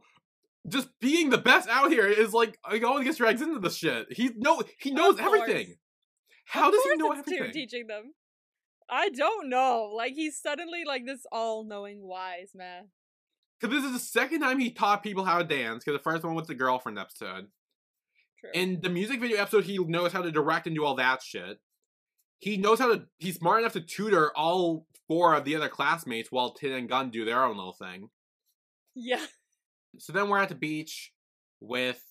just 0.70 0.90
being 1.00 1.32
the 1.32 1.40
best 1.40 1.68
out 1.70 1.90
here 1.92 2.06
is 2.08 2.34
like 2.34 2.60
he 2.72 2.84
always 2.84 3.06
gets 3.06 3.18
dragged 3.18 3.42
into 3.42 3.58
the 3.60 3.72
shit. 3.72 4.06
He 4.12 4.30
know 4.36 4.62
he 4.80 4.92
knows 4.92 5.20
everything. 5.20 5.78
How 6.46 6.68
Of 6.68 6.74
does 6.76 6.84
he 6.84 6.96
know 6.98 7.12
everything? 7.14 7.52
teaching 7.52 7.88
them. 7.88 8.14
I 8.88 9.10
don't 9.10 9.50
know. 9.50 9.92
Like 9.96 10.14
he's 10.14 10.40
suddenly 10.40 10.84
like 10.86 11.08
this 11.08 11.26
all-knowing 11.32 12.02
wise 12.06 12.52
man. 12.54 12.90
Because 13.60 13.76
this 13.76 13.86
is 13.86 13.94
the 13.94 14.00
second 14.00 14.42
time 14.42 14.60
he 14.60 14.72
taught 14.72 15.04
people 15.04 15.26
how 15.26 15.40
to 15.40 15.44
dance. 15.44 15.84
Because 15.84 15.98
the 16.00 16.04
first 16.04 16.24
one 16.24 16.36
was 16.36 16.48
the 16.48 16.56
girlfriend 16.56 17.00
episode. 17.00 17.48
True. 18.40 18.50
In 18.54 18.82
the 18.82 18.90
music 18.90 19.20
video 19.20 19.38
episode, 19.38 19.64
he 19.64 19.78
knows 19.80 20.12
how 20.12 20.22
to 20.22 20.32
direct 20.32 20.68
and 20.68 20.76
do 20.76 20.86
all 20.86 20.96
that 20.96 21.24
shit. 21.24 21.60
He 22.40 22.58
knows 22.58 22.78
how 22.80 22.94
to. 22.94 23.04
He's 23.18 23.36
smart 23.38 23.60
enough 23.62 23.74
to 23.74 23.82
tutor 23.82 24.32
all 24.36 24.86
four 25.08 25.34
of 25.34 25.44
the 25.44 25.56
other 25.56 25.70
classmates 25.70 26.32
while 26.32 26.54
Tin 26.54 26.74
and 26.74 26.90
Gun 26.90 27.10
do 27.10 27.26
their 27.26 27.44
own 27.44 27.58
little 27.58 27.74
thing. 27.74 28.10
yeah. 28.96 29.26
So 30.00 30.14
then 30.14 30.30
we're 30.30 30.38
at 30.38 30.50
the 30.50 30.56
beach 30.56 31.12
with 31.60 32.04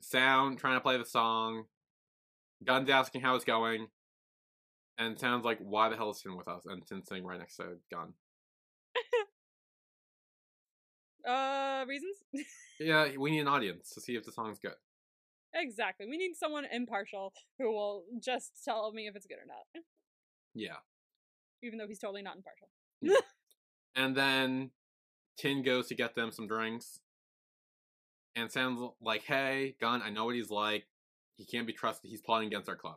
Sound 0.00 0.58
trying 0.58 0.74
to 0.76 0.80
play 0.80 0.96
the 0.98 1.04
song. 1.04 1.64
Gun's 2.64 2.90
asking 2.90 3.20
how 3.20 3.36
it's 3.36 3.44
going. 3.44 3.86
And 4.98 5.18
Sound's 5.18 5.44
like, 5.44 5.58
why 5.60 5.88
the 5.88 5.96
hell 5.96 6.10
is 6.10 6.20
Tin 6.20 6.36
with 6.36 6.48
us? 6.48 6.62
And 6.64 6.84
Tin's 6.84 7.06
sitting 7.06 7.24
right 7.24 7.38
next 7.38 7.56
to 7.56 7.76
Gun. 7.92 8.14
Uh, 11.26 11.84
reasons? 11.88 12.16
Yeah, 12.78 13.08
we 13.18 13.30
need 13.30 13.40
an 13.40 13.48
audience 13.48 13.88
to 13.94 14.02
see 14.02 14.16
if 14.16 14.24
the 14.26 14.32
song's 14.32 14.58
good. 14.58 14.74
exactly. 15.54 16.06
We 16.06 16.18
need 16.18 16.34
someone 16.36 16.66
impartial 16.70 17.32
who 17.58 17.72
will 17.72 18.04
just 18.22 18.52
tell 18.62 18.92
me 18.92 19.06
if 19.06 19.16
it's 19.16 19.26
good 19.26 19.38
or 19.38 19.46
not, 19.46 19.64
Yeah. 20.54 20.76
even 21.62 21.78
though 21.78 21.86
he's 21.88 21.98
totally 21.98 22.22
not 22.22 22.36
impartial. 22.36 22.68
And 23.96 24.14
then 24.14 24.72
Tin 25.38 25.62
goes 25.62 25.86
to 25.88 25.94
get 25.94 26.14
them 26.14 26.30
some 26.30 26.46
drinks. 26.46 27.00
And 28.34 28.52
sounds 28.52 28.82
like, 29.00 29.22
hey, 29.22 29.74
Gun, 29.80 30.02
I 30.02 30.10
know 30.10 30.26
what 30.26 30.34
he's 30.34 30.50
like. 30.50 30.84
He 31.36 31.46
can't 31.46 31.66
be 31.66 31.72
trusted. 31.72 32.10
He's 32.10 32.20
plotting 32.20 32.48
against 32.48 32.68
our 32.68 32.76
club. 32.76 32.96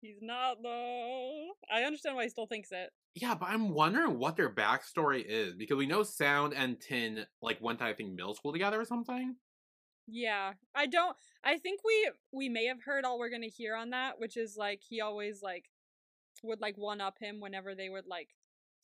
He's 0.00 0.20
not 0.20 0.62
though. 0.62 1.48
I 1.72 1.82
understand 1.82 2.16
why 2.16 2.24
he 2.24 2.28
still 2.28 2.46
thinks 2.46 2.70
it. 2.72 2.90
Yeah, 3.14 3.34
but 3.34 3.48
I'm 3.48 3.70
wondering 3.70 4.18
what 4.18 4.36
their 4.36 4.50
backstory 4.50 5.24
is. 5.26 5.54
Because 5.54 5.76
we 5.78 5.86
know 5.86 6.02
Sound 6.02 6.52
and 6.54 6.78
Tin, 6.78 7.24
like, 7.40 7.60
went 7.62 7.78
to, 7.78 7.86
I 7.86 7.94
think, 7.94 8.10
middle 8.12 8.34
school 8.34 8.52
together 8.52 8.80
or 8.80 8.84
something. 8.84 9.36
Yeah, 10.06 10.52
I 10.74 10.86
don't. 10.86 11.16
I 11.42 11.58
think 11.58 11.80
we 11.84 12.10
we 12.32 12.48
may 12.48 12.66
have 12.66 12.82
heard 12.82 13.04
all 13.04 13.18
we're 13.18 13.30
gonna 13.30 13.46
hear 13.48 13.74
on 13.74 13.90
that, 13.90 14.20
which 14.20 14.36
is 14.36 14.56
like 14.56 14.80
he 14.88 15.00
always 15.00 15.42
like 15.42 15.68
would 16.42 16.60
like 16.60 16.76
one 16.76 17.00
up 17.00 17.18
him 17.18 17.40
whenever 17.40 17.74
they 17.74 17.88
would 17.88 18.06
like 18.06 18.28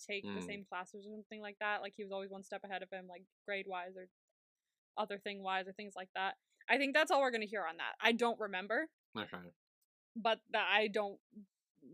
take 0.05 0.25
the 0.25 0.41
Mm. 0.41 0.47
same 0.47 0.65
classes 0.65 1.07
or 1.07 1.11
something 1.15 1.41
like 1.41 1.59
that. 1.61 1.81
Like 1.81 1.95
he 1.97 2.03
was 2.03 2.13
always 2.13 2.31
one 2.31 2.43
step 2.43 2.65
ahead 2.65 2.83
of 2.83 2.91
him, 2.91 3.07
like 3.09 3.23
grade 3.47 3.67
wise 3.69 3.97
or 3.97 4.09
other 4.97 5.19
thing 5.19 5.43
wise 5.43 5.69
or 5.69 5.73
things 5.73 5.95
like 5.95 6.11
that. 6.15 6.35
I 6.69 6.77
think 6.79 6.95
that's 6.95 7.11
all 7.11 7.21
we're 7.21 7.31
gonna 7.31 7.45
hear 7.47 7.65
on 7.69 7.77
that. 7.77 7.95
I 8.01 8.13
don't 8.13 8.41
remember, 8.41 8.89
Okay. 9.17 9.39
But 10.17 10.39
that 10.53 10.67
I 10.73 10.89
don't. 10.89 11.19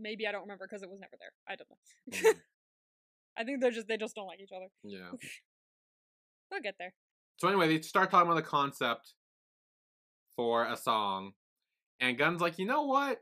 Maybe 0.01 0.27
I 0.27 0.33
don't 0.33 0.43
remember 0.43 0.67
because 0.69 0.83
it 0.83 0.91
was 0.91 1.01
never 1.01 1.17
there. 1.19 1.33
I 1.49 1.57
don't 1.57 1.69
know. 1.71 2.31
Mm, 2.31 2.39
I 3.37 3.45
think 3.45 3.61
they're 3.61 3.71
just 3.71 3.89
they 3.89 3.97
just 3.97 4.15
don't 4.15 4.27
like 4.27 4.41
each 4.41 4.53
other. 4.55 4.67
yeah. 4.85 5.11
we'll 6.51 6.61
get 6.61 6.75
there. 6.79 6.95
So 7.39 7.49
anyway, 7.49 7.69
they 7.69 7.81
start 7.83 8.11
talking 8.11 8.29
about 8.31 8.37
the 8.43 8.49
concept 8.49 9.15
for 10.37 10.65
a 10.67 10.77
song, 10.77 11.33
and 12.01 12.17
Gun's 12.19 12.41
like, 12.41 12.59
you 12.59 12.67
know 12.67 12.83
what? 12.83 13.19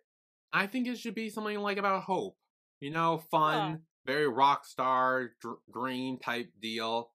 I 0.53 0.67
think 0.67 0.87
it 0.87 0.99
should 0.99 1.15
be 1.15 1.29
something 1.29 1.59
like 1.59 1.77
about 1.79 2.03
hope. 2.05 2.37
You 2.81 2.91
know, 2.91 3.19
fun, 3.31 3.71
Huh. 3.73 3.77
very 4.07 4.29
rock 4.29 4.65
star, 4.67 5.33
dr- 5.41 5.59
green 5.71 6.19
type 6.19 6.51
deal. 6.61 7.11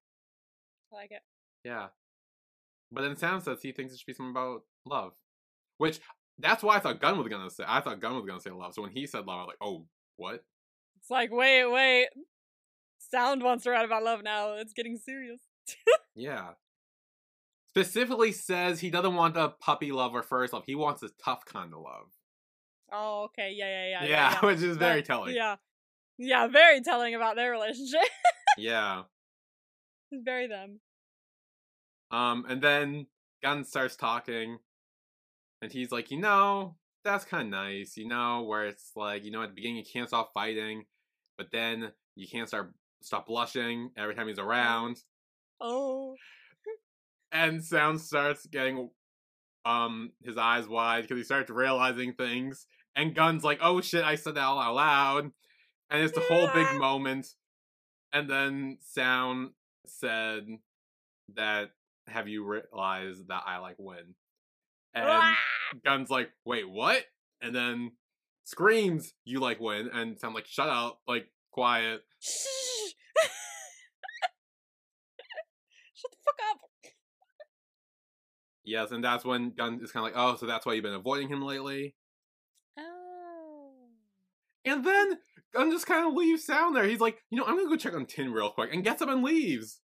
I 0.91 0.95
like 0.95 1.11
it. 1.11 1.21
Yeah. 1.63 1.87
But 2.91 3.01
then 3.03 3.15
Sam 3.15 3.39
says 3.41 3.59
he 3.61 3.71
thinks 3.71 3.93
it 3.93 3.99
should 3.99 4.07
be 4.07 4.13
something 4.13 4.31
about 4.31 4.63
love, 4.85 5.13
which 5.77 5.99
that's 6.41 6.63
why 6.63 6.75
I 6.75 6.79
thought 6.79 6.99
Gun 6.99 7.17
was 7.17 7.27
gonna 7.27 7.49
say. 7.49 7.63
I 7.67 7.79
thought 7.81 7.99
Gun 7.99 8.15
was 8.15 8.25
gonna 8.25 8.41
say 8.41 8.49
love. 8.51 8.73
So 8.73 8.81
when 8.81 8.91
he 8.91 9.05
said 9.07 9.25
love, 9.25 9.37
I 9.37 9.41
was 9.43 9.47
like, 9.47 9.57
oh, 9.61 9.85
what? 10.17 10.43
It's 10.99 11.09
like 11.09 11.31
wait, 11.31 11.65
wait. 11.65 12.07
Sound 12.99 13.43
wants 13.43 13.63
to 13.63 13.71
write 13.71 13.85
about 13.85 14.03
love 14.03 14.23
now. 14.23 14.53
It's 14.53 14.73
getting 14.73 14.97
serious. 14.97 15.39
Yeah. 16.13 16.49
Specifically 17.69 18.33
says 18.33 18.81
he 18.81 18.89
doesn't 18.89 19.15
want 19.15 19.37
a 19.37 19.47
puppy 19.47 19.93
love 19.93 20.13
or 20.13 20.23
first 20.23 20.51
love. 20.51 20.63
He 20.65 20.75
wants 20.75 21.03
a 21.03 21.09
tough 21.23 21.45
kind 21.45 21.73
of 21.73 21.79
love. 21.79 22.07
Oh, 22.91 23.23
okay. 23.25 23.53
Yeah, 23.55 23.67
yeah, 23.69 23.87
yeah. 23.89 24.03
Yeah, 24.03 24.09
yeah, 24.09 24.31
yeah. 24.41 24.45
which 24.45 24.61
is 24.61 24.75
very 24.75 24.99
But- 24.99 25.05
telling. 25.07 25.35
Yeah. 25.35 25.55
Yeah, 26.17 26.47
very 26.47 26.81
telling 26.81 27.15
about 27.15 27.37
their 27.37 27.49
relationship. 27.49 28.01
Yeah. 28.57 29.03
It's 30.11 30.21
very 30.25 30.47
them. 30.47 30.81
Um, 32.11 32.45
and 32.49 32.61
then 32.61 33.07
Gun 33.41 33.63
starts 33.63 33.95
talking, 33.95 34.59
and 35.61 35.71
he's 35.71 35.91
like, 35.91 36.11
you 36.11 36.19
know, 36.19 36.75
that's 37.03 37.25
kind 37.25 37.43
of 37.43 37.49
nice, 37.49 37.97
you 37.97 38.07
know, 38.07 38.43
where 38.43 38.65
it's 38.65 38.91
like, 38.95 39.23
you 39.25 39.31
know, 39.31 39.41
at 39.41 39.49
the 39.49 39.55
beginning 39.55 39.77
you 39.77 39.83
can't 39.91 40.07
stop 40.07 40.31
fighting, 40.33 40.85
but 41.37 41.47
then 41.51 41.91
you 42.15 42.27
can't 42.27 42.47
start 42.47 42.73
stop 43.01 43.25
blushing 43.27 43.89
every 43.97 44.13
time 44.15 44.27
he's 44.27 44.37
around, 44.39 44.97
Oh. 45.59 46.15
and 47.31 47.63
Sound 47.63 47.99
starts 48.01 48.45
getting 48.45 48.89
um 49.65 50.11
his 50.23 50.37
eyes 50.37 50.67
wide 50.67 51.03
because 51.03 51.17
he 51.17 51.23
starts 51.23 51.49
realizing 51.49 52.13
things, 52.13 52.67
and 52.95 53.15
Gun's 53.15 53.43
like, 53.43 53.59
oh 53.61 53.81
shit, 53.81 54.03
I 54.03 54.15
said 54.15 54.35
that 54.35 54.43
all 54.43 54.59
out 54.59 54.75
loud, 54.75 55.31
and 55.89 56.03
it's 56.03 56.13
the 56.13 56.21
whole 56.21 56.47
big 56.53 56.67
moment, 56.79 57.27
and 58.13 58.29
then 58.29 58.77
Sound 58.81 59.51
said 59.85 60.45
that 61.35 61.71
have 62.07 62.27
you 62.27 62.43
realized 62.45 63.27
that 63.29 63.43
I 63.45 63.57
like 63.59 63.75
win? 63.79 64.15
And 64.93 65.05
Ah! 65.07 65.37
Gun's 65.85 66.09
like, 66.09 66.29
wait, 66.45 66.69
what? 66.69 67.03
And 67.41 67.55
then 67.55 67.91
screams, 68.43 69.13
you 69.23 69.39
like 69.39 69.59
win, 69.59 69.89
and 69.93 70.19
Sound 70.19 70.35
like, 70.35 70.45
shut 70.45 70.69
up, 70.69 70.99
like 71.07 71.27
quiet. 71.51 72.01
Shh. 72.19 72.35
Shut 75.93 76.11
the 76.11 76.17
fuck 76.25 76.39
up. 76.51 76.59
Yes, 78.63 78.91
and 78.91 79.03
that's 79.03 79.25
when 79.25 79.51
Gun 79.51 79.79
is 79.83 79.91
kind 79.91 80.05
of 80.07 80.13
like, 80.13 80.21
oh, 80.21 80.35
so 80.37 80.45
that's 80.45 80.65
why 80.65 80.73
you've 80.73 80.83
been 80.83 80.93
avoiding 80.93 81.29
him 81.29 81.41
lately. 81.41 81.95
Oh. 82.77 83.71
And 84.65 84.85
then 84.85 85.17
Gun 85.53 85.71
just 85.71 85.87
kind 85.87 86.07
of 86.07 86.13
leaves 86.13 86.45
Sound 86.45 86.75
there. 86.75 86.85
He's 86.85 86.99
like, 86.99 87.17
you 87.29 87.37
know, 87.37 87.45
I'm 87.45 87.55
gonna 87.57 87.69
go 87.69 87.75
check 87.75 87.95
on 87.95 88.05
Tin 88.05 88.31
real 88.31 88.49
quick, 88.51 88.73
and 88.73 88.83
gets 88.83 89.01
up 89.01 89.09
and 89.09 89.23
leaves. 89.23 89.79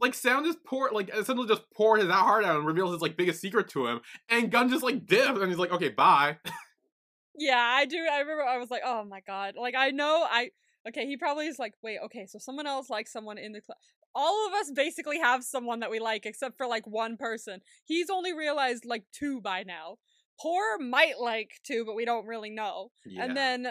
Like 0.00 0.14
Sound 0.14 0.44
just 0.46 0.64
pour, 0.64 0.90
like 0.90 1.08
essentially 1.10 1.48
just 1.48 1.70
poured 1.72 2.00
his 2.00 2.10
heart 2.10 2.44
out 2.44 2.56
and 2.56 2.66
reveals 2.66 2.92
his 2.92 3.02
like 3.02 3.16
biggest 3.16 3.40
secret 3.40 3.68
to 3.70 3.86
him, 3.86 4.00
and 4.28 4.50
Gun 4.50 4.68
just 4.68 4.82
like 4.82 5.06
dips, 5.06 5.38
and 5.38 5.48
he's 5.48 5.58
like, 5.58 5.72
okay, 5.72 5.88
bye. 5.90 6.38
Yeah, 7.36 7.58
I 7.58 7.84
do. 7.84 7.98
I 8.10 8.20
remember 8.20 8.44
I 8.44 8.58
was 8.58 8.70
like, 8.70 8.82
oh 8.84 9.04
my 9.04 9.20
god. 9.20 9.54
Like, 9.56 9.74
I 9.76 9.90
know 9.90 10.26
I. 10.28 10.50
Okay, 10.86 11.06
he 11.06 11.16
probably 11.16 11.46
is 11.46 11.58
like, 11.58 11.72
wait, 11.82 11.98
okay, 12.04 12.26
so 12.26 12.38
someone 12.38 12.66
else 12.66 12.90
likes 12.90 13.10
someone 13.10 13.38
in 13.38 13.52
the 13.52 13.60
class. 13.60 13.78
All 14.14 14.46
of 14.46 14.52
us 14.52 14.70
basically 14.70 15.18
have 15.18 15.42
someone 15.42 15.80
that 15.80 15.90
we 15.90 15.98
like, 15.98 16.26
except 16.26 16.58
for 16.58 16.66
like 16.66 16.86
one 16.86 17.16
person. 17.16 17.60
He's 17.84 18.10
only 18.10 18.34
realized 18.34 18.84
like 18.84 19.04
two 19.12 19.40
by 19.40 19.62
now. 19.62 19.96
Poor 20.38 20.78
might 20.78 21.18
like 21.18 21.52
two, 21.64 21.84
but 21.86 21.94
we 21.94 22.04
don't 22.04 22.26
really 22.26 22.50
know. 22.50 22.90
Yeah. 23.06 23.24
And 23.24 23.36
then 23.36 23.68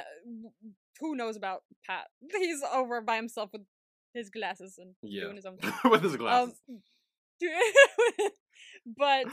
who 0.99 1.15
knows 1.15 1.38
about 1.38 1.63
Pat? 1.86 2.07
He's 2.36 2.63
over 2.74 2.99
by 2.99 3.15
himself 3.15 3.51
with 3.53 3.61
his 4.14 4.30
glasses 4.30 4.78
and 4.78 4.95
yeah, 5.01 5.24
doing 5.24 5.36
his 5.36 5.45
own 5.45 5.57
thing. 5.57 5.74
with 5.91 6.03
his 6.03 6.16
glasses. 6.16 6.55
Um, 6.70 6.80
but 8.97 9.28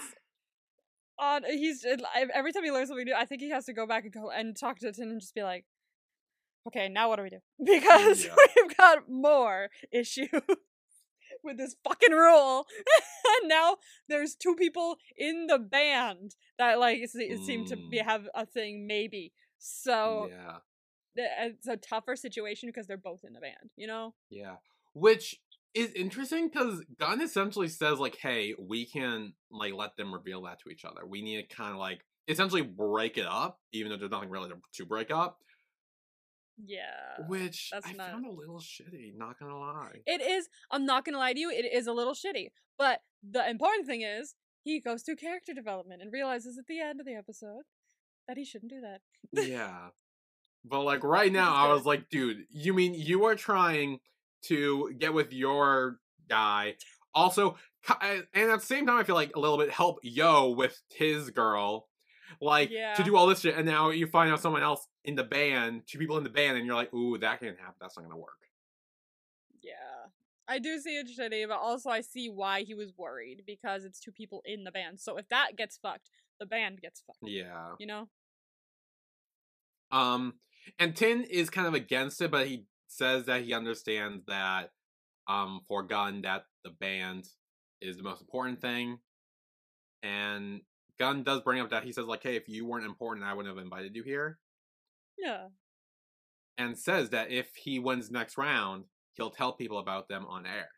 on 1.18 1.44
he's 1.44 1.84
every 2.34 2.52
time 2.52 2.64
he 2.64 2.70
learns 2.72 2.88
something 2.88 3.04
new, 3.04 3.14
I 3.14 3.24
think 3.26 3.40
he 3.42 3.50
has 3.50 3.66
to 3.66 3.72
go 3.72 3.86
back 3.86 4.04
and 4.04 4.12
go 4.12 4.30
and 4.30 4.56
talk 4.58 4.78
to 4.80 4.92
Tin 4.92 5.10
and 5.10 5.20
just 5.20 5.34
be 5.34 5.42
like, 5.42 5.64
"Okay, 6.66 6.88
now 6.88 7.08
what 7.08 7.16
do 7.16 7.22
we 7.22 7.30
do?" 7.30 7.40
Because 7.64 8.24
Yeah. 8.24 8.34
we've 8.56 8.76
got 8.76 9.08
more 9.08 9.68
issues 9.92 10.28
with 11.44 11.56
this 11.58 11.76
fucking 11.84 12.12
rule, 12.12 12.66
and 13.40 13.48
now 13.48 13.76
there's 14.08 14.34
two 14.34 14.54
people 14.56 14.96
in 15.16 15.46
the 15.46 15.58
band 15.58 16.34
that 16.58 16.78
like 16.78 17.06
se- 17.08 17.36
seem 17.44 17.66
to 17.66 17.76
be 17.76 17.98
Mm. 18.00 18.04
have 18.04 18.28
a 18.34 18.46
thing 18.46 18.86
maybe. 18.86 19.32
So 19.58 20.28
yeah. 20.30 20.58
Th- 21.16 21.28
uh, 21.28 21.44
it's 21.48 21.66
a 21.66 21.76
tougher 21.76 22.16
situation 22.16 22.68
because 22.68 22.86
they're 22.86 22.96
both 22.96 23.24
in 23.24 23.32
the 23.32 23.40
band. 23.40 23.70
You 23.76 23.86
know? 23.86 24.14
Yeah. 24.30 24.56
Which 24.94 25.40
is 25.74 25.92
interesting 25.92 26.48
because 26.48 26.82
Gun 26.98 27.20
essentially 27.20 27.68
says, 27.68 27.98
like, 27.98 28.16
hey, 28.16 28.54
we 28.58 28.86
can 28.86 29.34
like 29.50 29.72
let 29.74 29.96
them 29.96 30.12
reveal 30.12 30.42
that 30.42 30.58
to 30.60 30.70
each 30.70 30.84
other. 30.84 31.06
We 31.06 31.22
need 31.22 31.48
to 31.48 31.54
kind 31.54 31.72
of 31.72 31.78
like 31.78 32.00
essentially 32.28 32.62
break 32.62 33.18
it 33.18 33.26
up, 33.26 33.60
even 33.72 33.90
though 33.90 33.98
there's 33.98 34.10
nothing 34.10 34.30
really 34.30 34.48
to, 34.50 34.56
to 34.74 34.84
break 34.86 35.10
up. 35.10 35.38
Yeah. 36.62 37.24
Which 37.28 37.70
I 37.72 37.92
not- 37.92 38.10
found 38.10 38.26
a 38.26 38.30
little 38.32 38.60
shitty, 38.60 39.16
not 39.16 39.38
gonna 39.38 39.58
lie. 39.58 40.00
It 40.06 40.20
is. 40.20 40.48
I'm 40.70 40.84
not 40.84 41.04
gonna 41.04 41.18
lie 41.18 41.32
to 41.32 41.40
you. 41.40 41.50
It 41.50 41.64
is 41.72 41.86
a 41.86 41.92
little 41.92 42.14
shitty. 42.14 42.48
But 42.78 43.00
the 43.28 43.48
important 43.48 43.86
thing 43.86 44.02
is 44.02 44.34
he 44.62 44.80
goes 44.80 45.02
through 45.02 45.16
character 45.16 45.54
development 45.54 46.02
and 46.02 46.12
realizes 46.12 46.58
at 46.58 46.66
the 46.66 46.80
end 46.80 47.00
of 47.00 47.06
the 47.06 47.14
episode 47.14 47.62
that 48.28 48.36
he 48.36 48.44
shouldn't 48.44 48.70
do 48.72 48.80
that. 48.82 49.00
yeah. 49.32 49.88
But 50.64 50.82
like 50.82 51.02
right 51.04 51.32
now, 51.32 51.54
I 51.54 51.72
was 51.72 51.86
like, 51.86 52.08
dude, 52.10 52.44
you 52.50 52.74
mean 52.74 52.94
you 52.94 53.24
are 53.24 53.34
trying 53.34 53.98
to 54.42 54.94
get 54.98 55.14
with 55.14 55.32
your 55.32 55.98
guy? 56.28 56.74
Also, 57.14 57.56
and 58.02 58.24
at 58.34 58.60
the 58.60 58.66
same 58.66 58.86
time, 58.86 58.98
I 58.98 59.04
feel 59.04 59.14
like 59.14 59.34
a 59.34 59.40
little 59.40 59.58
bit 59.58 59.70
help 59.70 59.98
Yo 60.02 60.50
with 60.50 60.80
his 60.90 61.30
girl, 61.30 61.88
like 62.40 62.70
Yeah. 62.70 62.94
to 62.94 63.02
do 63.02 63.16
all 63.16 63.26
this 63.26 63.40
shit, 63.40 63.56
and 63.56 63.66
now 63.66 63.90
you 63.90 64.06
find 64.06 64.30
out 64.30 64.40
someone 64.40 64.62
else 64.62 64.86
in 65.04 65.14
the 65.14 65.24
band, 65.24 65.82
two 65.86 65.98
people 65.98 66.18
in 66.18 66.24
the 66.24 66.30
band, 66.30 66.58
and 66.58 66.66
you're 66.66 66.74
like, 66.74 66.92
ooh, 66.92 67.16
that 67.18 67.40
can't 67.40 67.58
happen. 67.58 67.74
That's 67.80 67.96
not 67.96 68.02
gonna 68.02 68.18
work. 68.18 68.36
Yeah. 69.62 69.72
I 70.46 70.58
do 70.58 70.78
see 70.78 70.96
it 70.96 71.06
shitty, 71.08 71.48
but 71.48 71.58
also 71.58 71.90
I 71.90 72.00
see 72.02 72.28
why 72.28 72.62
he 72.62 72.74
was 72.74 72.92
worried 72.96 73.44
because 73.46 73.84
it's 73.84 73.98
two 74.00 74.12
people 74.12 74.42
in 74.44 74.64
the 74.64 74.72
band. 74.72 75.00
So 75.00 75.16
if 75.16 75.28
that 75.28 75.56
gets 75.56 75.78
fucked, 75.78 76.10
the 76.38 76.46
band 76.46 76.80
gets 76.82 77.00
fucked. 77.00 77.18
Yeah. 77.22 77.74
You 77.78 77.86
know? 77.86 78.08
Um, 79.92 80.34
and 80.78 80.94
Tin 80.96 81.22
is 81.24 81.50
kind 81.50 81.66
of 81.66 81.74
against 81.74 82.20
it, 82.20 82.30
but 82.30 82.46
he 82.46 82.64
says 82.88 83.26
that 83.26 83.42
he 83.42 83.54
understands 83.54 84.24
that, 84.26 84.70
um, 85.28 85.60
for 85.68 85.82
Gun, 85.82 86.22
that 86.22 86.44
the 86.64 86.70
band 86.70 87.26
is 87.80 87.96
the 87.96 88.02
most 88.02 88.20
important 88.20 88.60
thing. 88.60 88.98
And 90.02 90.60
Gun 90.98 91.22
does 91.22 91.40
bring 91.40 91.60
up 91.60 91.70
that 91.70 91.84
he 91.84 91.92
says, 91.92 92.06
like, 92.06 92.22
hey, 92.22 92.36
if 92.36 92.48
you 92.48 92.66
weren't 92.66 92.86
important, 92.86 93.26
I 93.26 93.34
wouldn't 93.34 93.54
have 93.54 93.62
invited 93.62 93.94
you 93.94 94.02
here. 94.02 94.38
Yeah. 95.18 95.48
And 96.58 96.78
says 96.78 97.10
that 97.10 97.30
if 97.30 97.54
he 97.54 97.78
wins 97.78 98.10
next 98.10 98.36
round, 98.36 98.84
he'll 99.14 99.30
tell 99.30 99.52
people 99.52 99.78
about 99.78 100.08
them 100.08 100.26
on 100.26 100.46
air. 100.46 100.68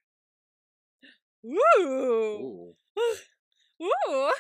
Ooh. 1.45 2.75
Ooh. 2.99 3.83
Ooh. 3.83 4.33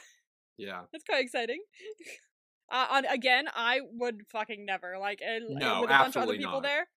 Yeah. 0.57 0.82
That's 0.93 1.05
quite 1.05 1.24
exciting. 1.24 1.62
Uh, 2.73 2.87
on 2.91 3.05
again, 3.05 3.47
I 3.55 3.81
would 3.93 4.23
fucking 4.31 4.64
never 4.64 4.97
like 4.99 5.20
uh, 5.23 5.41
No, 5.49 5.83
with 5.83 5.91
a 5.91 5.93
bunch 5.93 6.16
of 6.16 6.23
other 6.23 6.33
people 6.37 6.53
not. 6.53 6.62
there. 6.62 6.89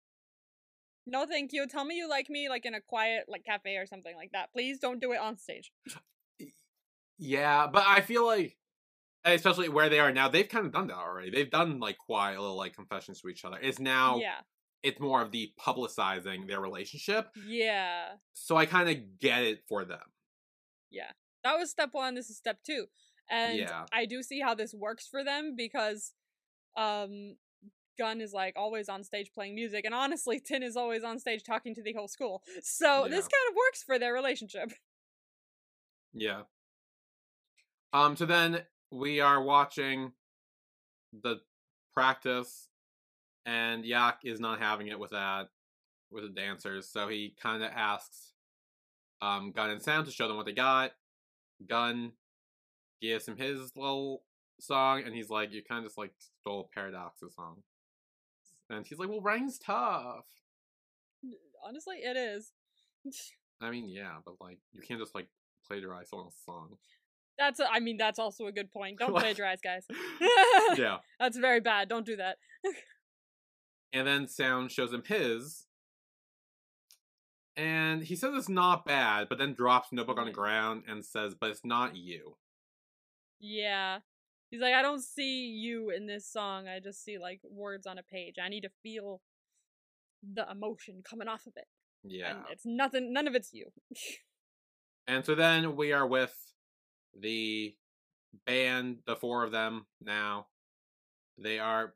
No, 1.06 1.26
thank 1.28 1.52
you. 1.54 1.68
Tell 1.68 1.84
me 1.86 1.96
you 1.98 2.10
like 2.10 2.30
me, 2.30 2.48
like 2.50 2.66
in 2.66 2.74
a 2.74 2.82
quiet, 2.82 3.26
like 3.28 3.44
cafe 3.46 3.76
or 3.78 3.86
something 3.86 4.16
like 4.16 4.32
that. 4.32 4.52
Please 4.54 4.80
don't 4.80 5.00
do 5.02 5.12
it 5.12 5.20
on 5.20 5.38
stage. 5.38 5.72
Yeah, 7.18 7.68
but 7.68 7.84
I 7.86 8.02
feel 8.02 8.26
like, 8.26 8.58
especially 9.24 9.70
where 9.70 9.90
they 9.90 10.00
are 10.00 10.12
now, 10.12 10.28
they've 10.30 10.48
kind 10.48 10.66
of 10.66 10.72
done 10.72 10.88
that 10.88 10.98
already. 10.98 11.30
They've 11.30 11.50
done 11.50 11.80
like 11.80 11.98
quiet 11.98 12.40
little 12.40 12.58
like 12.58 12.74
confessions 12.76 13.22
to 13.22 13.30
each 13.30 13.46
other. 13.46 13.58
It's 13.62 13.80
now 13.80 14.18
Yeah, 14.18 14.40
it's 14.84 15.00
more 15.00 15.22
of 15.22 15.32
the 15.32 15.52
publicizing 15.60 16.48
their 16.48 16.60
relationship. 16.60 17.30
yeah. 17.48 18.14
So 18.34 18.58
I 18.58 18.66
kind 18.66 18.90
of 18.90 19.20
get 19.20 19.44
it 19.44 19.64
for 19.68 19.86
them. 19.86 20.00
Yeah, 20.92 21.12
that 21.44 21.58
was 21.58 21.70
step 21.72 21.90
one. 21.94 22.16
This 22.16 22.30
is 22.30 22.38
step 22.38 22.60
two, 22.66 22.86
and 23.30 23.58
Yeah. 23.60 23.86
I 23.92 24.06
do 24.06 24.22
see 24.24 24.40
how 24.40 24.56
this 24.56 24.74
works 24.74 25.08
for 25.08 25.24
them 25.24 25.56
because, 25.56 26.14
um, 26.76 27.38
Gun 27.98 28.20
is 28.20 28.34
like 28.34 28.56
always 28.58 28.90
on 28.90 29.04
stage 29.06 29.32
playing 29.34 29.56
music, 29.56 29.86
and 29.86 29.96
honestly, 29.96 30.40
Tin 30.46 30.64
is 30.64 30.76
always 30.76 31.04
on 31.04 31.18
stage 31.18 31.44
talking 31.44 31.74
to 31.76 31.82
the 31.82 31.94
whole 31.94 32.10
school. 32.10 32.44
So 32.62 33.08
this 33.10 33.28
kind 33.28 33.50
of 33.50 33.56
works 33.56 33.84
for 33.84 33.98
their 34.00 34.14
relationship. 34.14 34.72
Yeah. 36.18 36.44
Um. 37.92 38.16
So 38.16 38.26
then 38.26 38.62
we 38.90 39.20
are 39.20 39.42
watching 39.44 40.14
the 41.12 41.42
practice, 41.94 42.70
and 43.46 43.84
Yak 43.84 44.20
is 44.24 44.40
not 44.40 44.60
having 44.60 44.88
it 44.88 44.98
with 44.98 45.12
that 45.12 45.50
with 46.12 46.24
the 46.24 46.30
dancers. 46.30 46.88
So 46.90 47.10
he 47.10 47.36
kind 47.42 47.62
of 47.62 47.70
asks, 47.76 48.32
um, 49.22 49.52
Gun 49.52 49.72
and 49.72 49.82
Sam 49.82 50.06
to 50.06 50.12
show 50.12 50.30
them 50.30 50.38
what 50.38 50.46
they 50.46 50.54
got. 50.54 50.92
Gun 51.68 52.14
gives 53.02 53.28
him 53.28 53.38
his 53.38 53.72
little 53.76 54.24
song, 54.60 55.04
and 55.06 55.14
he's 55.14 55.30
like, 55.30 55.52
"You 55.52 55.64
kind 55.64 55.80
of 55.80 55.86
just 55.86 55.98
like 55.98 56.12
stole 56.42 56.70
Paradox's 56.74 57.36
song." 57.36 57.64
And 58.70 58.86
he's 58.86 59.00
like, 59.00 59.10
"Well, 59.10 59.22
writing's 59.22 59.60
tough." 59.60 60.26
Honestly, 61.64 61.98
it 61.98 62.18
is. 62.18 62.52
I 63.62 63.72
mean, 63.72 63.88
yeah, 63.90 64.18
but 64.26 64.36
like, 64.42 64.60
you 64.74 64.82
can't 64.82 65.00
just 65.00 65.16
like 65.16 65.28
plagiarize 65.68 66.10
someone's 66.10 66.36
song. 66.46 66.78
That's 67.38 67.60
a, 67.60 67.70
I 67.70 67.80
mean 67.80 67.98
that's 67.98 68.20
also 68.20 68.48
a 68.48 68.52
good 68.52 68.72
point. 68.72 69.00
Don't 69.00 69.16
plagiarize, 69.16 69.60
guys. 69.64 69.86
yeah. 70.78 70.98
That's 71.20 71.38
very 71.38 71.60
bad. 71.60 71.90
Don't 71.90 72.06
do 72.06 72.16
that. 72.16 72.38
And 73.92 74.08
then 74.08 74.28
Sound 74.28 74.72
shows 74.72 74.94
him 74.94 75.04
his. 75.06 75.66
And 77.58 78.04
he 78.04 78.16
says 78.16 78.34
it's 78.36 78.50
not 78.50 78.86
bad, 78.86 79.28
but 79.30 79.38
then 79.38 79.54
drops 79.54 79.90
notebook 79.92 80.18
on 80.18 80.26
the 80.26 80.32
ground 80.32 80.84
and 80.88 81.06
says, 81.06 81.36
But 81.40 81.52
it's 81.52 81.64
not 81.64 81.96
you. 81.96 82.36
Yeah. 83.40 84.00
He's 84.50 84.62
like, 84.62 84.74
I 84.74 84.82
don't 84.82 85.04
see 85.04 85.48
you 85.48 85.90
in 85.90 86.08
this 86.08 86.32
song. 86.32 86.68
I 86.68 86.80
just 86.80 87.04
see 87.04 87.18
like 87.18 87.42
words 87.44 87.88
on 87.88 87.98
a 87.98 88.04
page. 88.04 88.36
I 88.44 88.50
need 88.50 88.62
to 88.62 88.70
feel 88.84 89.22
the 90.34 90.50
emotion 90.50 91.02
coming 91.08 91.28
off 91.28 91.46
of 91.48 91.54
it. 91.56 91.68
Yeah. 92.04 92.32
And 92.32 92.40
it's 92.52 92.66
nothing 92.66 93.12
none 93.12 93.28
of 93.28 93.36
it's 93.36 93.54
you. 93.54 93.72
And 95.08 95.24
so 95.24 95.36
then 95.36 95.76
we 95.76 95.92
are 95.94 96.08
with 96.08 96.34
the 97.16 97.76
band, 98.46 98.98
the 99.06 99.16
four 99.16 99.44
of 99.44 99.52
them 99.52 99.86
now. 100.02 100.48
They 101.38 101.60
are 101.60 101.94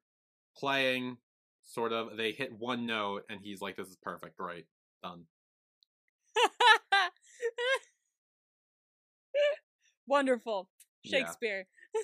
playing 0.56 1.18
sort 1.64 1.92
of, 1.92 2.18
they 2.18 2.34
hit 2.34 2.52
one 2.58 2.86
note, 2.86 3.24
and 3.30 3.40
he's 3.42 3.62
like, 3.62 3.78
This 3.78 3.88
is 3.88 3.98
perfect, 4.02 4.38
great, 4.38 4.68
done. 5.02 5.24
Wonderful. 10.08 10.70
Yeah. 11.04 11.20
Shakespeare. 11.20 11.68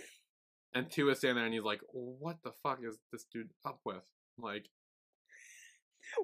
And 0.73 0.91
two 0.91 1.09
is 1.09 1.19
standing 1.19 1.37
there 1.37 1.45
and 1.45 1.53
he's 1.53 1.63
like, 1.63 1.79
What 1.93 2.35
the 2.43 2.51
fuck 2.61 2.79
is 2.83 2.97
this 3.09 3.25
dude 3.31 3.51
up 3.65 3.79
with? 3.85 4.03
Like, 4.37 4.65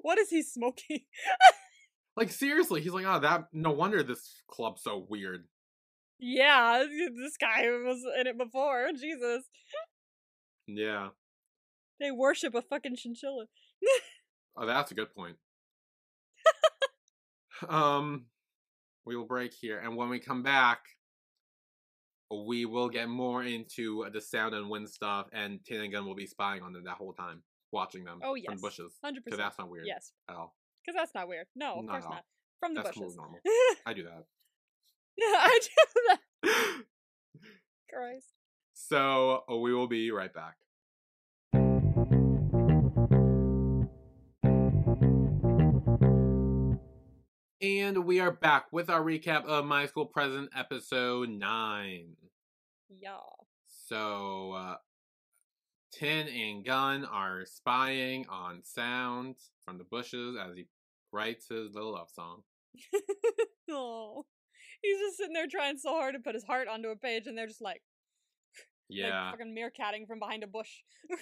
What 0.02 0.18
is 0.18 0.28
he 0.28 0.42
smoking? 0.42 1.00
like 2.18 2.30
seriously, 2.30 2.82
he's 2.82 2.92
like, 2.92 3.06
Oh, 3.08 3.18
that, 3.18 3.46
no 3.54 3.70
wonder 3.70 4.02
this 4.02 4.42
club's 4.50 4.82
so 4.82 5.06
weird. 5.08 5.44
yeah, 6.18 6.84
this 7.16 7.38
guy 7.38 7.62
was 7.62 8.04
in 8.20 8.26
it 8.26 8.36
before. 8.36 8.88
Jesus. 8.92 9.44
Yeah. 10.66 11.08
They 11.98 12.10
worship 12.10 12.54
a 12.54 12.60
fucking 12.60 12.96
chinchilla. 12.96 13.46
Oh, 14.54 14.66
that's 14.66 14.90
a 14.90 14.94
good 14.94 15.14
point. 15.14 15.36
um, 17.70 18.26
we 19.06 19.16
will 19.16 19.24
break 19.24 19.54
here, 19.54 19.78
and 19.78 19.96
when 19.96 20.10
we 20.10 20.18
come 20.18 20.42
back, 20.42 20.80
we 22.46 22.64
will 22.66 22.88
get 22.88 23.08
more 23.08 23.42
into 23.44 24.06
the 24.12 24.20
sound 24.20 24.54
and 24.54 24.68
Win 24.70 24.86
stuff, 24.86 25.28
and 25.32 25.64
Tin 25.64 25.80
and 25.82 25.92
Gun 25.92 26.06
will 26.06 26.14
be 26.14 26.26
spying 26.26 26.62
on 26.62 26.72
them 26.72 26.84
that 26.84 26.96
whole 26.96 27.12
time, 27.12 27.42
watching 27.72 28.04
them 28.04 28.20
Oh, 28.22 28.34
from 28.34 28.38
yes. 28.38 28.54
the 28.56 28.60
bushes. 28.60 28.92
100%. 29.04 29.24
Because 29.24 29.38
that's 29.38 29.58
not 29.58 29.68
weird 29.70 29.86
Yes. 29.86 30.12
at 30.28 30.36
all. 30.36 30.54
Because 30.84 30.96
that's 30.98 31.14
not 31.14 31.28
weird. 31.28 31.46
No, 31.54 31.74
of 31.80 31.84
Not 31.84 31.92
course 31.92 32.04
not. 32.10 32.24
From 32.60 32.74
the 32.74 32.82
That's 32.82 32.96
bushes. 32.98 33.16
normal. 33.16 33.38
I 33.86 33.92
do 33.92 34.04
that. 34.04 34.24
Yeah, 35.16 35.26
I 35.38 35.60
do 35.62 36.18
that. 36.42 36.84
Christ. 37.92 38.28
so 38.72 39.42
we 39.60 39.74
will 39.74 39.86
be 39.88 40.10
right 40.10 40.32
back. 40.32 40.56
And 47.62 48.04
we 48.06 48.18
are 48.18 48.32
back 48.32 48.72
with 48.72 48.90
our 48.90 49.00
recap 49.00 49.44
of 49.44 49.64
My 49.64 49.86
School 49.86 50.06
President 50.06 50.50
episode 50.52 51.28
9. 51.28 52.16
Yeah. 52.98 53.18
So, 53.68 54.50
uh, 54.50 54.76
Tin 55.92 56.26
and 56.26 56.64
Gun 56.64 57.04
are 57.04 57.46
spying 57.46 58.26
on 58.28 58.64
Sound 58.64 59.36
from 59.64 59.78
the 59.78 59.84
bushes 59.84 60.36
as 60.36 60.56
he 60.56 60.66
writes 61.12 61.46
his 61.48 61.72
little 61.72 61.92
love 61.92 62.08
song. 62.12 62.42
oh. 63.70 64.26
He's 64.82 64.98
just 64.98 65.18
sitting 65.18 65.34
there 65.34 65.46
trying 65.48 65.78
so 65.78 65.90
hard 65.90 66.14
to 66.14 66.20
put 66.20 66.34
his 66.34 66.42
heart 66.42 66.66
onto 66.66 66.88
a 66.88 66.96
page, 66.96 67.28
and 67.28 67.38
they're 67.38 67.46
just 67.46 67.62
like, 67.62 67.82
Yeah. 68.88 69.26
Like 69.26 69.38
fucking 69.38 69.56
meerkatting 69.56 70.08
from 70.08 70.18
behind 70.18 70.42
a 70.42 70.48
bush. 70.48 70.80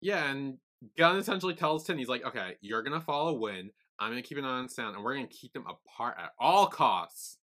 Yeah, 0.00 0.28
and 0.30 0.58
Gun 0.98 1.16
essentially 1.16 1.54
tells 1.54 1.84
Tin, 1.84 1.96
he's 1.96 2.08
like, 2.08 2.24
okay, 2.24 2.56
you're 2.60 2.82
gonna 2.82 3.00
follow 3.00 3.34
Win. 3.34 3.70
I'm 4.02 4.10
gonna 4.10 4.22
keep 4.22 4.38
an 4.38 4.44
eye 4.44 4.58
on 4.58 4.68
Sound, 4.68 4.96
and 4.96 5.04
we're 5.04 5.14
gonna 5.14 5.26
keep 5.28 5.52
them 5.52 5.64
apart 5.68 6.16
at 6.18 6.32
all 6.38 6.66
costs. 6.66 7.38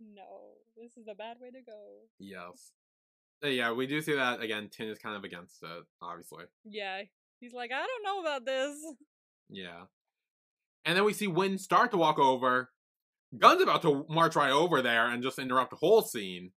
no, 0.00 0.54
this 0.76 0.96
is 0.96 1.06
a 1.08 1.14
bad 1.14 1.36
way 1.40 1.50
to 1.50 1.60
go. 1.64 2.00
Yes. 2.18 2.72
Uh, 3.44 3.48
Yeah, 3.48 3.72
we 3.72 3.86
do 3.86 4.00
see 4.02 4.14
that 4.14 4.40
again. 4.40 4.68
Tin 4.70 4.88
is 4.88 4.98
kind 4.98 5.16
of 5.16 5.22
against 5.24 5.62
it, 5.62 5.84
obviously. 6.00 6.44
Yeah. 6.64 7.02
He's 7.40 7.52
like, 7.52 7.70
I 7.72 7.86
don't 7.86 8.04
know 8.04 8.20
about 8.20 8.44
this. 8.44 8.76
Yeah. 9.48 9.82
And 10.84 10.96
then 10.96 11.04
we 11.04 11.12
see 11.12 11.26
Win 11.28 11.58
start 11.58 11.90
to 11.92 11.96
walk 11.96 12.18
over. 12.18 12.70
Gun's 13.38 13.62
about 13.62 13.82
to 13.82 14.04
march 14.08 14.34
right 14.36 14.50
over 14.50 14.82
there 14.82 15.06
and 15.06 15.22
just 15.22 15.38
interrupt 15.38 15.70
the 15.70 15.76
whole 15.76 16.02
scene. 16.02 16.50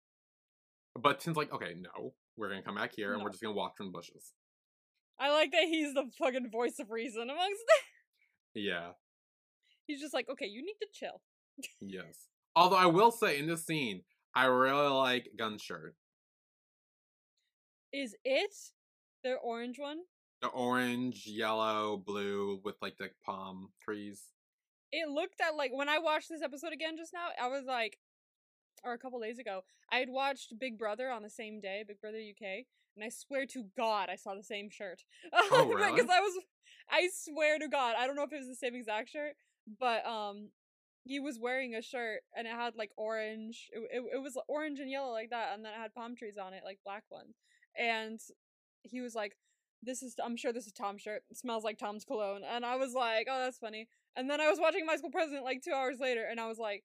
But 1.00 1.20
Tin's 1.20 1.38
like, 1.38 1.52
okay, 1.54 1.76
no, 1.78 2.14
we're 2.38 2.50
gonna 2.50 2.64
come 2.64 2.76
back 2.76 2.94
here 2.96 3.14
and 3.14 3.22
we're 3.24 3.30
just 3.32 3.44
gonna 3.44 3.54
walk 3.56 3.78
from 3.78 3.88
the 3.88 3.92
bushes. 3.92 4.34
I 5.20 5.32
like 5.32 5.52
that 5.52 5.64
he's 5.66 5.94
the 5.94 6.10
fucking 6.20 6.50
voice 6.52 6.80
of 6.80 6.90
reason 6.92 7.24
amongst 7.30 7.62
them. 7.68 7.84
Yeah. 8.56 8.92
He's 9.86 10.02
just 10.02 10.14
like, 10.14 10.30
okay, 10.30 10.48
you 10.48 10.62
need 10.66 10.78
to 10.82 10.88
chill. 10.92 11.22
Yes. 11.82 12.28
Although 12.56 12.78
I 12.78 12.86
will 12.86 13.12
say 13.12 13.38
in 13.38 13.48
this 13.48 13.66
scene, 13.66 14.02
I 14.34 14.46
really 14.46 14.88
like 14.88 15.30
Gun's 15.38 15.62
shirt. 15.62 15.96
Is 17.94 18.16
it 18.24 18.54
the 19.24 19.34
orange 19.34 19.78
one? 19.78 20.00
The 20.42 20.48
orange, 20.48 21.26
yellow, 21.26 21.98
blue 21.98 22.60
with 22.64 22.76
like 22.82 22.98
the 22.98 23.10
palm 23.26 23.70
trees. 23.82 24.22
It 24.92 25.10
looked 25.10 25.42
at 25.42 25.56
like 25.56 25.72
when 25.74 25.90
I 25.90 26.00
watched 26.00 26.30
this 26.30 26.42
episode 26.42 26.74
again 26.74 26.98
just 26.98 27.14
now, 27.14 27.28
I 27.42 27.48
was 27.48 27.66
like, 27.66 27.98
or 28.84 28.94
a 28.94 28.98
couple 28.98 29.20
days 29.20 29.40
ago, 29.40 29.62
I 29.92 29.98
had 29.98 30.10
watched 30.10 30.54
Big 30.60 30.78
Brother 30.78 31.10
on 31.10 31.24
the 31.24 31.30
same 31.30 31.60
day, 31.60 31.84
Big 31.88 32.02
Brother 32.02 32.18
UK, 32.18 32.66
and 32.96 33.04
I 33.04 33.10
swear 33.10 33.46
to 33.48 33.66
God, 33.78 34.10
I 34.10 34.16
saw 34.16 34.36
the 34.36 34.44
same 34.44 34.70
shirt. 34.70 35.04
Oh, 35.34 35.68
really? 35.68 35.94
Because 35.94 36.10
I 36.10 36.20
was, 36.20 36.34
I 36.90 37.10
swear 37.14 37.60
to 37.60 37.68
God, 37.68 37.96
I 37.98 38.08
don't 38.08 38.16
know 38.16 38.24
if 38.24 38.34
it 38.34 38.40
was 38.40 38.48
the 38.48 38.56
same 38.56 38.76
exact 38.76 39.10
shirt, 39.10 39.34
but 39.80 40.06
um, 40.06 40.50
he 41.04 41.20
was 41.20 41.40
wearing 41.40 41.76
a 41.76 41.82
shirt 41.82 42.22
and 42.36 42.48
it 42.48 42.54
had 42.54 42.76
like 42.76 42.92
orange. 42.98 43.70
It, 43.72 43.80
it, 43.92 44.04
it 44.16 44.22
was 44.22 44.38
orange 44.48 44.80
and 44.80 44.90
yellow 44.90 45.12
like 45.12 45.30
that, 45.30 45.54
and 45.54 45.64
then 45.64 45.74
it 45.74 45.82
had 45.82 45.94
palm 45.94 46.16
trees 46.16 46.38
on 46.38 46.54
it, 46.54 46.64
like 46.64 46.80
black 46.84 47.04
ones. 47.10 47.36
And 47.78 48.20
he 48.84 49.02
was 49.02 49.14
like, 49.16 49.34
"This 49.84 50.02
is, 50.02 50.16
I'm 50.24 50.38
sure 50.38 50.54
this 50.54 50.68
is 50.68 50.74
Tom's 50.74 51.02
shirt. 51.02 51.24
It 51.30 51.38
smells 51.38 51.64
like 51.64 51.78
Tom's 51.78 52.06
cologne." 52.06 52.42
And 52.50 52.66
I 52.66 52.76
was 52.76 52.94
like, 52.94 53.28
"Oh, 53.30 53.40
that's 53.40 53.60
funny." 53.60 53.88
And 54.16 54.30
then 54.30 54.40
I 54.42 54.50
was 54.50 54.60
watching 54.60 54.86
My 54.86 54.96
School 54.96 55.12
President 55.12 55.44
like 55.44 55.62
two 55.62 55.74
hours 55.74 56.00
later, 56.00 56.26
and 56.30 56.40
I 56.40 56.48
was 56.48 56.58
like, 56.58 56.84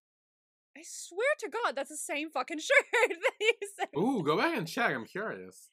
"I 0.76 0.82
swear 0.84 1.28
to 1.40 1.48
God, 1.48 1.76
that's 1.76 1.90
the 1.90 1.96
same 1.96 2.30
fucking 2.30 2.58
shirt 2.60 3.08
that 3.10 3.32
he 3.38 3.52
said." 3.78 3.88
Ooh, 3.96 4.22
go 4.22 4.36
back 4.36 4.56
and 4.56 4.66
check. 4.66 4.94
I'm 4.94 5.06
curious. 5.06 5.68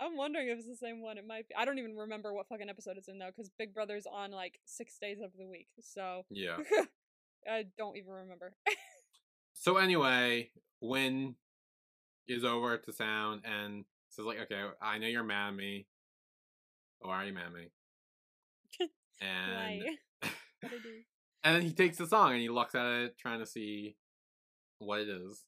I'm 0.00 0.16
wondering 0.16 0.48
if 0.48 0.58
it's 0.58 0.68
the 0.68 0.76
same 0.76 1.02
one. 1.02 1.18
It 1.18 1.26
might 1.26 1.48
be. 1.48 1.54
I 1.56 1.64
don't 1.64 1.78
even 1.78 1.96
remember 1.96 2.32
what 2.32 2.48
fucking 2.48 2.68
episode 2.68 2.96
it's 2.96 3.08
in 3.08 3.18
though, 3.18 3.30
because 3.34 3.50
Big 3.58 3.74
Brother's 3.74 4.06
on 4.06 4.30
like 4.30 4.60
six 4.64 4.96
days 5.00 5.18
of 5.22 5.30
the 5.38 5.46
week, 5.46 5.68
so 5.80 6.22
Yeah. 6.30 6.58
I 7.50 7.64
don't 7.76 7.96
even 7.96 8.10
remember. 8.12 8.54
So 9.54 9.76
anyway, 9.76 10.50
Win 10.80 11.34
is 12.28 12.44
over 12.44 12.76
to 12.76 12.92
Sound 12.92 13.42
and 13.44 13.84
says 14.10 14.24
like, 14.24 14.38
"Okay, 14.42 14.62
I 14.80 14.98
know 14.98 15.06
you're 15.08 15.24
mad 15.24 15.48
at 15.48 15.56
me. 15.56 15.86
Why 17.00 17.22
are 17.22 17.24
you 17.24 17.32
mad 17.32 17.46
at 17.46 17.52
me?" 17.52 17.70
And 19.20 19.82
and 21.42 21.56
then 21.56 21.62
he 21.62 21.72
takes 21.72 21.96
the 21.96 22.06
song 22.06 22.32
and 22.32 22.40
he 22.40 22.48
looks 22.48 22.76
at 22.76 22.86
it, 22.86 23.18
trying 23.18 23.40
to 23.40 23.46
see 23.46 23.96
what 24.78 25.00
it 25.00 25.08
is. 25.08 25.44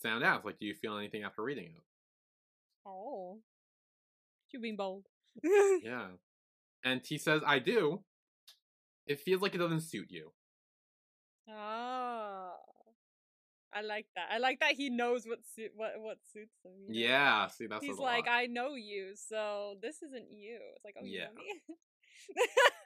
Sound 0.00 0.24
asks, 0.24 0.44
like, 0.44 0.58
"Do 0.58 0.66
you 0.66 0.74
feel 0.74 0.96
anything 0.96 1.22
after 1.22 1.42
reading 1.42 1.66
it?" 1.66 1.82
Oh, 2.86 3.40
you 4.52 4.60
being 4.60 4.76
bold. 4.76 5.06
Yeah. 5.42 6.08
And 6.84 7.02
T 7.02 7.16
says, 7.18 7.42
"I 7.46 7.58
do. 7.58 8.04
It 9.06 9.20
feels 9.20 9.40
like 9.42 9.54
it 9.54 9.58
doesn't 9.58 9.80
suit 9.82 10.10
you." 10.10 10.32
Ah, 11.48 12.54
I 13.72 13.80
like 13.82 14.06
that. 14.16 14.28
I 14.30 14.38
like 14.38 14.60
that 14.60 14.72
he 14.72 14.90
knows 14.90 15.24
what 15.26 15.38
suit 15.54 15.70
what 15.74 15.92
what 16.00 16.18
suits 16.32 16.54
him. 16.64 16.72
you 16.88 16.88
know? 17.04 17.08
Yeah. 17.08 17.46
See, 17.48 17.66
that's 17.66 17.84
He's 17.84 17.98
like. 17.98 18.26
I 18.28 18.46
know 18.46 18.74
you, 18.74 19.12
so 19.14 19.76
this 19.80 20.02
isn't 20.02 20.30
you. 20.30 20.58
It's 20.76 20.84
like, 20.84 20.96
oh, 21.00 21.04
you 21.04 21.18
Yeah. 21.20 21.26
know 21.26 21.34
me. 21.34 21.78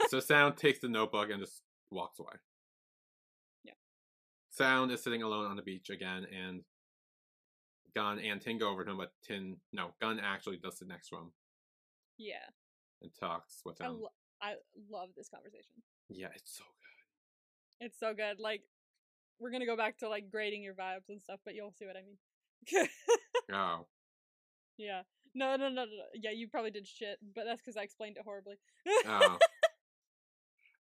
so 0.08 0.20
Sound 0.20 0.56
takes 0.56 0.78
the 0.80 0.88
notebook 0.88 1.30
and 1.30 1.40
just 1.40 1.62
walks 1.90 2.18
away. 2.18 2.32
Sound 4.56 4.90
is 4.90 5.02
sitting 5.02 5.22
alone 5.22 5.46
on 5.46 5.56
the 5.56 5.62
beach 5.62 5.90
again, 5.90 6.26
and 6.34 6.62
Gun 7.94 8.18
and 8.18 8.40
Tin 8.40 8.58
go 8.58 8.70
over 8.70 8.84
to 8.84 8.90
him, 8.90 8.96
but 8.96 9.12
Tin, 9.26 9.56
no, 9.72 9.90
Gun 10.00 10.18
actually 10.18 10.56
does 10.58 10.78
sit 10.78 10.88
next 10.88 11.08
to 11.10 11.16
him 11.16 11.32
yeah, 12.18 12.36
and 13.02 13.10
talks 13.20 13.60
with 13.64 13.80
I 13.82 13.86
him. 13.86 14.00
lo- 14.00 14.08
I 14.40 14.54
love 14.90 15.10
this 15.16 15.28
conversation. 15.28 15.82
yeah, 16.08 16.28
it's 16.34 16.56
so 16.56 16.64
good. 16.64 17.86
It's 17.86 17.98
so 18.00 18.14
good. 18.14 18.40
Like, 18.40 18.62
we're 19.38 19.50
gonna 19.50 19.66
go 19.66 19.76
back 19.76 19.98
to 19.98 20.08
like 20.08 20.30
grading 20.30 20.62
your 20.62 20.74
vibes 20.74 21.08
and 21.10 21.20
stuff, 21.20 21.40
but 21.44 21.54
you'll 21.54 21.72
see 21.78 21.86
what 21.86 21.96
I 21.96 22.02
mean. 22.02 22.88
Oh, 23.52 23.86
yeah. 24.76 25.02
No, 25.36 25.54
no, 25.56 25.68
no, 25.68 25.84
no. 25.84 25.90
Yeah, 26.14 26.32
you 26.32 26.48
probably 26.48 26.72
did 26.72 26.84
shit, 26.86 27.18
but 27.34 27.44
that's 27.44 27.60
because 27.60 27.76
I 27.76 27.82
explained 27.82 28.16
it 28.16 28.24
horribly. 28.24 28.56
oh. 29.06 29.36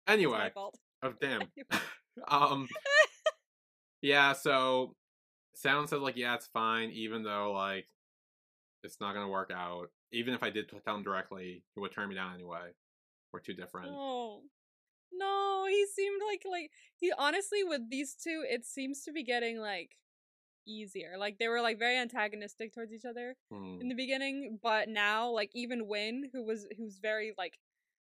It's 0.06 0.08
my 0.08 0.12
anyway, 0.14 0.50
fault. 0.54 0.78
oh 1.02 1.12
damn. 1.20 1.42
um, 2.28 2.68
yeah. 4.04 4.34
So 4.34 4.94
Sound 5.54 5.88
says 5.88 6.00
like, 6.00 6.16
yeah, 6.16 6.34
it's 6.34 6.46
fine, 6.46 6.90
even 6.90 7.22
though 7.22 7.52
like 7.52 7.86
it's 8.82 9.00
not 9.00 9.14
gonna 9.14 9.28
work 9.28 9.50
out. 9.54 9.90
Even 10.12 10.34
if 10.34 10.42
I 10.42 10.50
did 10.50 10.68
tell 10.84 10.94
him 10.96 11.02
directly, 11.02 11.64
he 11.74 11.80
would 11.80 11.92
turn 11.92 12.08
me 12.08 12.14
down 12.14 12.34
anyway. 12.34 12.70
We're 13.32 13.40
too 13.40 13.54
different. 13.54 13.90
No. 13.90 14.42
No, 15.16 15.64
he 15.68 15.86
seemed 15.86 16.20
like 16.28 16.42
like 16.48 16.70
he 16.96 17.12
honestly 17.16 17.62
with 17.64 17.88
these 17.88 18.14
two, 18.14 18.44
it 18.48 18.64
seems 18.64 19.02
to 19.04 19.12
be 19.12 19.22
getting 19.24 19.58
like 19.60 19.92
easier. 20.66 21.14
Like 21.18 21.38
they 21.38 21.48
were 21.48 21.60
like 21.60 21.78
very 21.78 21.96
antagonistic 21.96 22.74
towards 22.74 22.92
each 22.92 23.04
other 23.04 23.36
Hmm. 23.50 23.80
in 23.80 23.88
the 23.88 23.94
beginning, 23.94 24.58
but 24.62 24.88
now 24.88 25.30
like 25.30 25.50
even 25.54 25.86
Win, 25.86 26.30
who 26.32 26.44
was 26.44 26.66
who's 26.76 26.98
very 26.98 27.32
like 27.38 27.54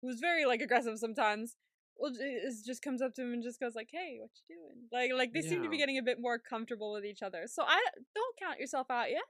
who 0.01 0.07
was 0.07 0.19
very 0.19 0.45
like 0.45 0.61
aggressive 0.61 0.97
sometimes, 0.97 1.55
well 1.97 2.11
is 2.19 2.63
just 2.63 2.81
comes 2.81 3.01
up 3.01 3.13
to 3.15 3.21
him 3.21 3.33
and 3.33 3.43
just 3.43 3.59
goes 3.59 3.75
like, 3.75 3.89
"Hey, 3.91 4.17
what 4.19 4.29
you 4.49 4.55
doing?" 4.55 4.87
Like 4.91 5.11
like 5.13 5.33
they 5.33 5.41
seem 5.41 5.63
to 5.63 5.69
be 5.69 5.77
getting 5.77 5.97
a 5.97 6.03
bit 6.03 6.19
more 6.19 6.37
comfortable 6.37 6.91
with 6.93 7.05
each 7.05 7.21
other. 7.21 7.43
So 7.47 7.63
I 7.63 7.81
don't 8.13 8.39
count 8.41 8.59
yourself 8.59 8.87
out 8.89 9.09
yet. 9.09 9.23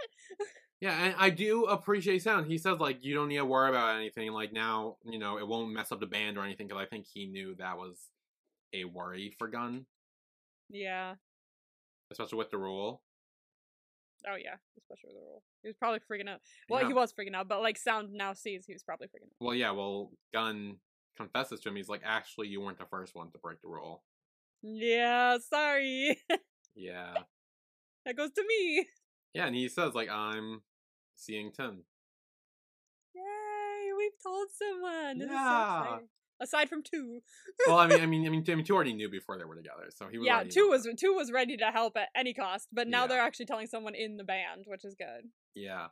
Yeah, 0.82 1.05
and 1.05 1.16
I 1.18 1.30
do 1.30 1.66
appreciate 1.66 2.22
Sound. 2.22 2.47
He 2.47 2.57
says 2.57 2.80
like 2.80 3.03
you 3.03 3.16
don't 3.16 3.30
need 3.30 3.38
to 3.38 3.45
worry 3.45 3.70
about 3.70 3.95
anything. 3.95 4.32
Like 4.32 4.51
now, 4.51 4.97
you 5.05 5.18
know, 5.18 5.38
it 5.38 5.47
won't 5.47 5.72
mess 5.72 5.91
up 5.91 5.99
the 5.99 6.05
band 6.05 6.38
or 6.38 6.43
anything 6.43 6.68
because 6.68 6.82
I 6.82 6.86
think 6.86 7.05
he 7.11 7.28
knew 7.28 7.55
that 7.55 7.78
was 7.78 8.09
a 8.74 8.84
worry 8.84 9.34
for 9.39 9.47
Gun, 9.47 9.86
yeah. 10.70 11.16
especially 12.11 12.38
with 12.38 12.51
the 12.51 12.57
rule. 12.57 13.01
Oh 14.28 14.36
yeah, 14.36 14.55
especially 14.78 15.13
with 15.13 15.16
the 15.16 15.26
rule. 15.26 15.43
He 15.61 15.70
was 15.70 15.76
probably 15.78 15.99
freaking 15.99 16.30
out. 16.30 16.41
Well, 16.70 16.86
he 16.86 16.93
was 16.93 17.13
freaking 17.13 17.36
out, 17.36 17.47
but 17.47 17.61
like 17.61 17.78
sound 17.78 18.11
now 18.11 18.34
sees 18.34 18.66
he 18.66 18.74
was 18.74 18.84
probably 18.84 19.07
freaking 19.07 19.28
out. 19.28 19.39
Well, 19.39 19.55
yeah. 19.55 19.72
Well, 19.72 20.11
Gun 20.34 20.78
confesses 21.16 21.59
to 21.61 21.70
him. 21.70 21.76
He's 21.76 21.89
like, 21.89 22.01
actually, 22.05 22.47
you 22.47 22.61
weren't 22.61 22.78
the 22.80 22.86
first 22.86 23.16
one 23.16 23.32
to 23.32 23.38
break 23.38 23.61
the 23.61 23.68
rule. 23.68 24.03
Yeah, 24.61 25.38
sorry. 25.49 26.18
Yeah, 26.78 27.13
that 28.05 28.18
goes 28.18 28.32
to 28.34 28.43
me. 28.45 28.86
yeah, 29.34 29.45
and 29.47 29.55
he 29.55 29.70
says 29.70 29.93
like, 29.95 30.09
I'm 30.09 30.61
seeing 31.16 31.53
Tin. 31.53 31.84
Yay, 33.16 33.93
we've 33.97 34.11
told 34.22 34.47
someone. 34.51 35.20
This 35.20 35.28
is 35.30 35.32
so 35.34 35.39
Yeah. 35.41 35.97
Aside 36.41 36.68
from 36.68 36.84
two. 36.84 37.22
Well, 37.66 37.78
I 37.78 37.88
mean, 37.88 38.01
I 38.01 38.05
mean, 38.07 38.26
I 38.26 38.30
mean, 38.30 38.43
I 38.49 38.55
mean, 38.55 38.66
two 38.66 38.76
already 38.76 38.93
knew 38.93 39.07
before 39.09 39.38
they 39.38 39.45
were 39.45 39.55
together, 39.55 39.86
so 39.89 40.09
he 40.11 40.18
was. 40.18 40.26
yeah, 40.28 40.43
two 40.43 40.68
was 40.68 40.84
that. 40.84 40.97
two 40.97 41.13
was 41.13 41.32
ready 41.32 41.55
to 41.55 41.68
help 41.68 41.95
at 41.95 42.09
any 42.13 42.34
cost, 42.34 42.68
but 42.74 42.89
now 42.89 43.03
Yeah. 43.03 43.07
they're 43.07 43.22
actually 43.22 43.45
telling 43.45 43.68
someone 43.68 43.95
in 43.95 44.18
the 44.18 44.26
band, 44.26 44.66
which 44.68 44.84
is 44.84 44.95
good. 44.95 45.30
Yeah, 45.55 45.88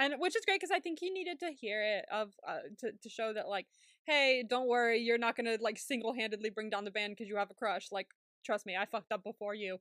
And 0.00 0.14
which 0.18 0.34
is 0.34 0.44
great 0.46 0.58
because 0.58 0.70
I 0.74 0.80
think 0.80 0.98
he 0.98 1.10
needed 1.10 1.38
to 1.40 1.50
hear 1.52 1.82
it 1.82 2.06
of 2.10 2.32
uh, 2.48 2.60
to 2.78 2.92
to 3.02 3.08
show 3.10 3.34
that 3.34 3.48
like, 3.48 3.66
hey, 4.06 4.42
don't 4.48 4.66
worry, 4.66 4.98
you're 4.98 5.18
not 5.18 5.36
gonna 5.36 5.58
like 5.60 5.78
single 5.78 6.14
handedly 6.14 6.48
bring 6.48 6.70
down 6.70 6.84
the 6.84 6.90
band 6.90 7.12
because 7.12 7.28
you 7.28 7.36
have 7.36 7.50
a 7.50 7.54
crush. 7.54 7.88
Like, 7.92 8.08
trust 8.44 8.64
me, 8.64 8.76
I 8.76 8.86
fucked 8.86 9.12
up 9.12 9.22
before 9.22 9.54
you. 9.54 9.78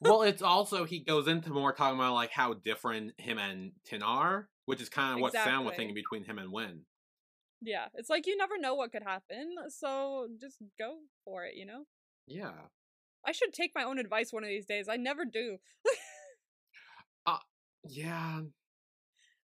well, 0.00 0.22
it's 0.22 0.42
also 0.54 0.84
he 0.84 1.00
goes 1.00 1.26
into 1.26 1.50
more 1.50 1.72
talking 1.72 1.98
about 1.98 2.14
like 2.14 2.30
how 2.30 2.54
different 2.54 3.14
him 3.18 3.38
and 3.38 3.72
Tin 3.84 4.04
are, 4.04 4.48
which 4.66 4.80
is 4.80 4.88
kind 4.88 5.14
of 5.14 5.20
what 5.20 5.32
Sam 5.32 5.64
was 5.64 5.74
thinking 5.74 5.96
between 5.96 6.22
him 6.24 6.38
and 6.38 6.52
Win. 6.52 6.82
Yeah, 7.60 7.86
it's 7.94 8.10
like 8.10 8.28
you 8.28 8.36
never 8.36 8.58
know 8.58 8.76
what 8.76 8.92
could 8.92 9.02
happen, 9.02 9.54
so 9.68 10.28
just 10.40 10.58
go 10.78 10.98
for 11.24 11.44
it, 11.44 11.54
you 11.56 11.66
know? 11.66 11.84
Yeah, 12.26 12.52
I 13.24 13.32
should 13.32 13.52
take 13.52 13.72
my 13.74 13.84
own 13.84 13.98
advice 13.98 14.32
one 14.32 14.42
of 14.42 14.48
these 14.48 14.66
days. 14.66 14.88
I 14.88 14.96
never 14.96 15.24
do. 15.24 15.58
yeah, 17.84 18.40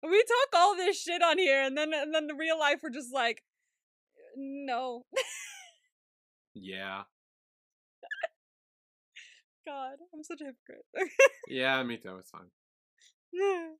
We 0.02 0.22
talk 0.22 0.60
all 0.60 0.76
this 0.76 1.00
shit 1.00 1.22
on 1.22 1.38
here 1.38 1.62
and 1.62 1.76
then 1.76 1.92
and 1.92 2.14
then 2.14 2.26
the 2.26 2.34
real 2.34 2.58
life 2.58 2.80
we're 2.82 2.90
just 2.90 3.12
like 3.12 3.42
no. 4.36 5.04
yeah, 6.54 7.02
God, 9.66 9.96
I'm 10.14 10.22
such 10.22 10.40
a 10.40 10.44
hypocrite. 10.44 10.84
yeah. 11.48 11.82
Me 11.82 11.96
too. 11.96 12.16
It's 12.18 12.30
fine. 12.30 12.48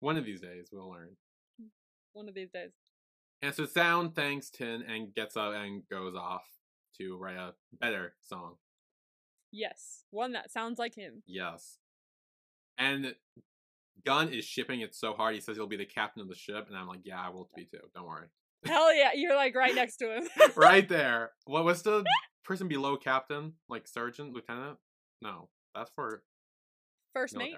One 0.00 0.16
of 0.16 0.24
these 0.24 0.40
days 0.40 0.68
we'll 0.72 0.90
learn. 0.90 1.16
Mm, 1.60 1.68
one 2.12 2.28
of 2.28 2.34
these 2.34 2.50
days. 2.52 2.70
And 3.40 3.54
so 3.54 3.66
Sound 3.66 4.14
thanks 4.14 4.50
Tin 4.50 4.82
and 4.82 5.14
gets 5.14 5.36
up 5.36 5.52
and 5.54 5.82
goes 5.90 6.14
off 6.14 6.44
to 7.00 7.16
write 7.16 7.36
a 7.36 7.54
better 7.80 8.14
song. 8.22 8.54
Yes, 9.50 10.04
one 10.10 10.32
that 10.32 10.50
sounds 10.52 10.78
like 10.78 10.94
him. 10.94 11.22
Yes. 11.26 11.78
And 12.78 13.14
Gun 14.04 14.30
is 14.30 14.44
shipping 14.44 14.80
it 14.80 14.94
so 14.94 15.12
hard. 15.12 15.34
He 15.34 15.40
says 15.40 15.56
he'll 15.56 15.66
be 15.66 15.76
the 15.76 15.84
captain 15.84 16.22
of 16.22 16.28
the 16.28 16.34
ship, 16.34 16.66
and 16.68 16.76
I'm 16.76 16.88
like, 16.88 17.00
yeah, 17.04 17.20
I 17.20 17.28
will 17.28 17.48
be 17.54 17.64
too. 17.64 17.78
Don't 17.94 18.06
worry. 18.06 18.26
Hell 18.64 18.94
yeah, 18.94 19.10
you're 19.14 19.36
like 19.36 19.54
right 19.54 19.74
next 19.74 19.96
to 19.98 20.16
him. 20.16 20.28
right 20.56 20.88
there. 20.88 21.32
What 21.46 21.64
was 21.64 21.82
the 21.82 22.04
person 22.44 22.68
below 22.68 22.96
captain? 22.96 23.54
Like 23.68 23.88
sergeant, 23.88 24.32
lieutenant? 24.32 24.78
No, 25.20 25.48
that's 25.74 25.90
for 25.94 26.22
First 27.12 27.36
mate. 27.36 27.56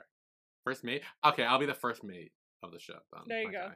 First 0.65 0.85
mate. 0.85 1.03
Okay, 1.25 1.45
I'll 1.45 1.59
be 1.59 1.67
the 1.67 1.75
first 1.75 2.03
mate 2.03 2.33
of 2.63 2.73
the 2.73 2.81
ship. 2.81 3.03
Then. 3.13 3.23
There 3.29 3.43
you 3.43 3.53
go. 3.53 3.71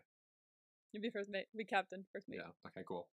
You'll 0.92 1.02
be 1.02 1.10
first 1.10 1.30
mate. 1.30 1.46
Be 1.56 1.64
captain. 1.64 2.04
First 2.12 2.28
mate. 2.28 2.40
Yeah. 2.42 2.50
Okay. 2.66 2.84
Cool. 2.86 3.06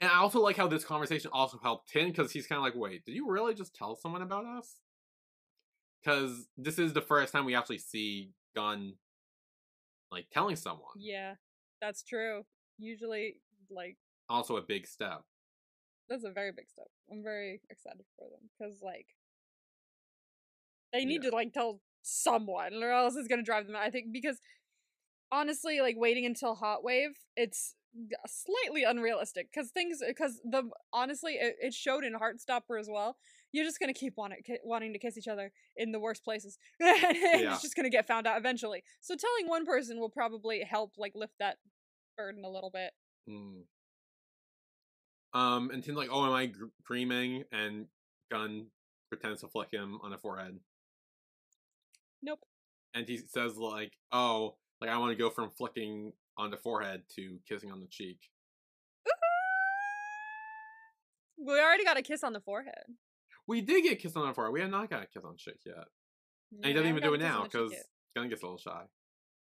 And 0.00 0.10
I 0.10 0.16
also 0.16 0.40
like 0.40 0.56
how 0.56 0.66
this 0.66 0.84
conversation 0.84 1.30
also 1.32 1.58
helped 1.62 1.90
Tin 1.90 2.08
because 2.08 2.32
he's 2.32 2.46
kind 2.46 2.56
of 2.56 2.64
like, 2.64 2.74
wait, 2.74 3.04
did 3.04 3.14
you 3.14 3.30
really 3.30 3.54
just 3.54 3.74
tell 3.74 3.94
someone 3.94 4.22
about 4.22 4.46
us? 4.46 4.76
Because 6.02 6.48
this 6.56 6.78
is 6.78 6.92
the 6.92 7.02
first 7.02 7.32
time 7.32 7.44
we 7.44 7.54
actually 7.54 7.78
see 7.78 8.30
Gun 8.54 8.94
like 10.10 10.26
telling 10.32 10.56
someone. 10.56 10.90
Yeah, 10.96 11.34
that's 11.80 12.02
true. 12.02 12.44
Usually, 12.78 13.36
like 13.70 13.96
Also 14.28 14.56
a 14.56 14.62
big 14.62 14.86
step. 14.86 15.22
that's 16.08 16.24
a 16.24 16.30
very 16.30 16.52
big 16.52 16.68
step. 16.68 16.86
I'm 17.10 17.22
very 17.22 17.60
excited 17.70 18.04
for 18.16 18.28
them 18.28 18.48
because 18.58 18.80
like 18.82 19.06
they 20.92 21.04
need 21.04 21.22
to 21.22 21.30
like 21.30 21.52
tell 21.52 21.80
someone 22.02 22.82
or 22.82 22.90
else 22.90 23.14
it's 23.16 23.28
gonna 23.28 23.42
drive 23.42 23.66
them 23.66 23.76
out. 23.76 23.82
I 23.82 23.90
think 23.90 24.12
because 24.12 24.40
honestly, 25.30 25.80
like 25.80 25.96
waiting 25.96 26.26
until 26.26 26.54
Hot 26.56 26.82
Wave, 26.82 27.10
it's 27.36 27.74
slightly 28.26 28.84
unrealistic 28.84 29.48
because 29.52 29.70
things 29.70 30.00
because 30.06 30.40
the 30.44 30.70
honestly 30.92 31.34
it, 31.34 31.56
it 31.60 31.74
showed 31.74 32.04
in 32.04 32.14
Heartstopper 32.14 32.78
as 32.78 32.88
well. 32.90 33.16
You're 33.52 33.64
just 33.64 33.80
gonna 33.80 33.94
keep 33.94 34.14
wanting 34.16 34.42
wanting 34.64 34.92
to 34.92 34.98
kiss 34.98 35.18
each 35.18 35.28
other 35.28 35.52
in 35.76 35.92
the 35.92 36.00
worst 36.00 36.24
places. 36.24 36.58
and 36.80 37.42
Yeah. 37.42 37.52
It's 37.52 37.62
just 37.62 37.76
gonna 37.76 37.90
get 37.90 38.06
found 38.06 38.26
out 38.26 38.38
eventually. 38.38 38.82
So 39.00 39.14
telling 39.14 39.48
one 39.48 39.66
person 39.66 39.98
will 39.98 40.10
probably 40.10 40.62
help 40.62 40.92
like 40.96 41.12
lift 41.14 41.34
that 41.40 41.58
burden 42.16 42.44
a 42.44 42.50
little 42.50 42.70
bit. 42.70 42.92
Hmm. 43.28 43.60
Um, 45.32 45.70
and 45.70 45.82
Tin's 45.82 45.96
like, 45.96 46.08
oh, 46.10 46.26
am 46.26 46.32
I 46.32 46.46
gr- 46.46 46.66
dreaming? 46.84 47.44
And 47.52 47.86
Gun 48.30 48.66
pretends 49.08 49.40
to 49.42 49.48
flick 49.48 49.70
him 49.72 49.98
on 50.02 50.10
the 50.10 50.18
forehead. 50.18 50.58
Nope. 52.22 52.40
And 52.94 53.06
he 53.08 53.16
says 53.16 53.56
like, 53.56 53.92
oh, 54.12 54.56
like 54.80 54.90
I 54.90 54.98
want 54.98 55.12
to 55.12 55.22
go 55.22 55.30
from 55.30 55.50
flicking 55.50 56.12
on 56.36 56.50
the 56.50 56.56
forehead 56.56 57.02
to 57.16 57.38
kissing 57.48 57.70
on 57.70 57.80
the 57.80 57.86
cheek. 57.86 58.18
We 61.42 61.58
already 61.58 61.84
got 61.84 61.96
a 61.96 62.02
kiss 62.02 62.22
on 62.22 62.34
the 62.34 62.40
forehead. 62.40 62.84
We 63.50 63.62
did 63.62 63.82
get 63.82 63.98
kissed 63.98 64.16
on 64.16 64.28
the 64.28 64.32
forehead. 64.32 64.52
We 64.52 64.60
have 64.60 64.70
not 64.70 64.88
got 64.88 65.02
a 65.02 65.06
kiss 65.06 65.24
on 65.24 65.36
cheek 65.36 65.56
yet. 65.66 65.74
And 66.52 66.66
he 66.66 66.72
doesn't 66.72 66.88
even 66.88 67.02
do 67.02 67.14
it 67.14 67.20
now 67.20 67.38
on 67.38 67.42
the 67.42 67.48
cheek 67.48 67.70
because. 67.70 67.84
Gun 68.14 68.28
gets 68.28 68.42
a 68.42 68.46
little 68.46 68.58
shy. 68.58 68.82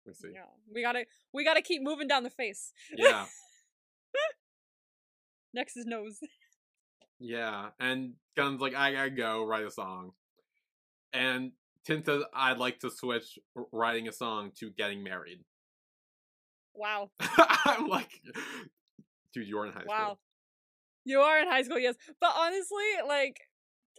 We 0.07 0.13
see. 0.13 0.29
Yeah, 0.33 0.41
we 0.73 0.81
gotta 0.81 1.05
we 1.31 1.45
gotta 1.45 1.61
keep 1.61 1.83
moving 1.83 2.07
down 2.07 2.23
the 2.23 2.31
face. 2.31 2.73
Yeah, 2.97 3.25
Next 5.53 5.77
is 5.77 5.85
nose. 5.85 6.19
yeah. 7.19 7.69
And 7.79 8.13
Gun's 8.35 8.59
like, 8.59 8.73
I 8.73 8.91
gotta 8.91 9.11
go 9.11 9.45
write 9.45 9.65
a 9.65 9.71
song. 9.71 10.13
And 11.13 11.51
Tin 11.85 12.03
says, 12.03 12.23
I'd 12.33 12.57
like 12.57 12.79
to 12.79 12.89
switch 12.89 13.37
writing 13.71 14.07
a 14.07 14.11
song 14.11 14.51
to 14.61 14.71
getting 14.71 15.03
married. 15.03 15.41
Wow, 16.73 17.11
I'm 17.65 17.87
like, 17.87 18.09
dude, 19.31 19.47
you're 19.47 19.67
in 19.67 19.73
high 19.73 19.83
wow. 19.85 19.95
school. 19.95 20.07
Wow. 20.07 20.17
You 21.05 21.19
are 21.19 21.39
in 21.39 21.47
high 21.47 21.61
school, 21.61 21.77
yes, 21.77 21.95
but 22.19 22.31
honestly, 22.35 22.85
like, 23.07 23.41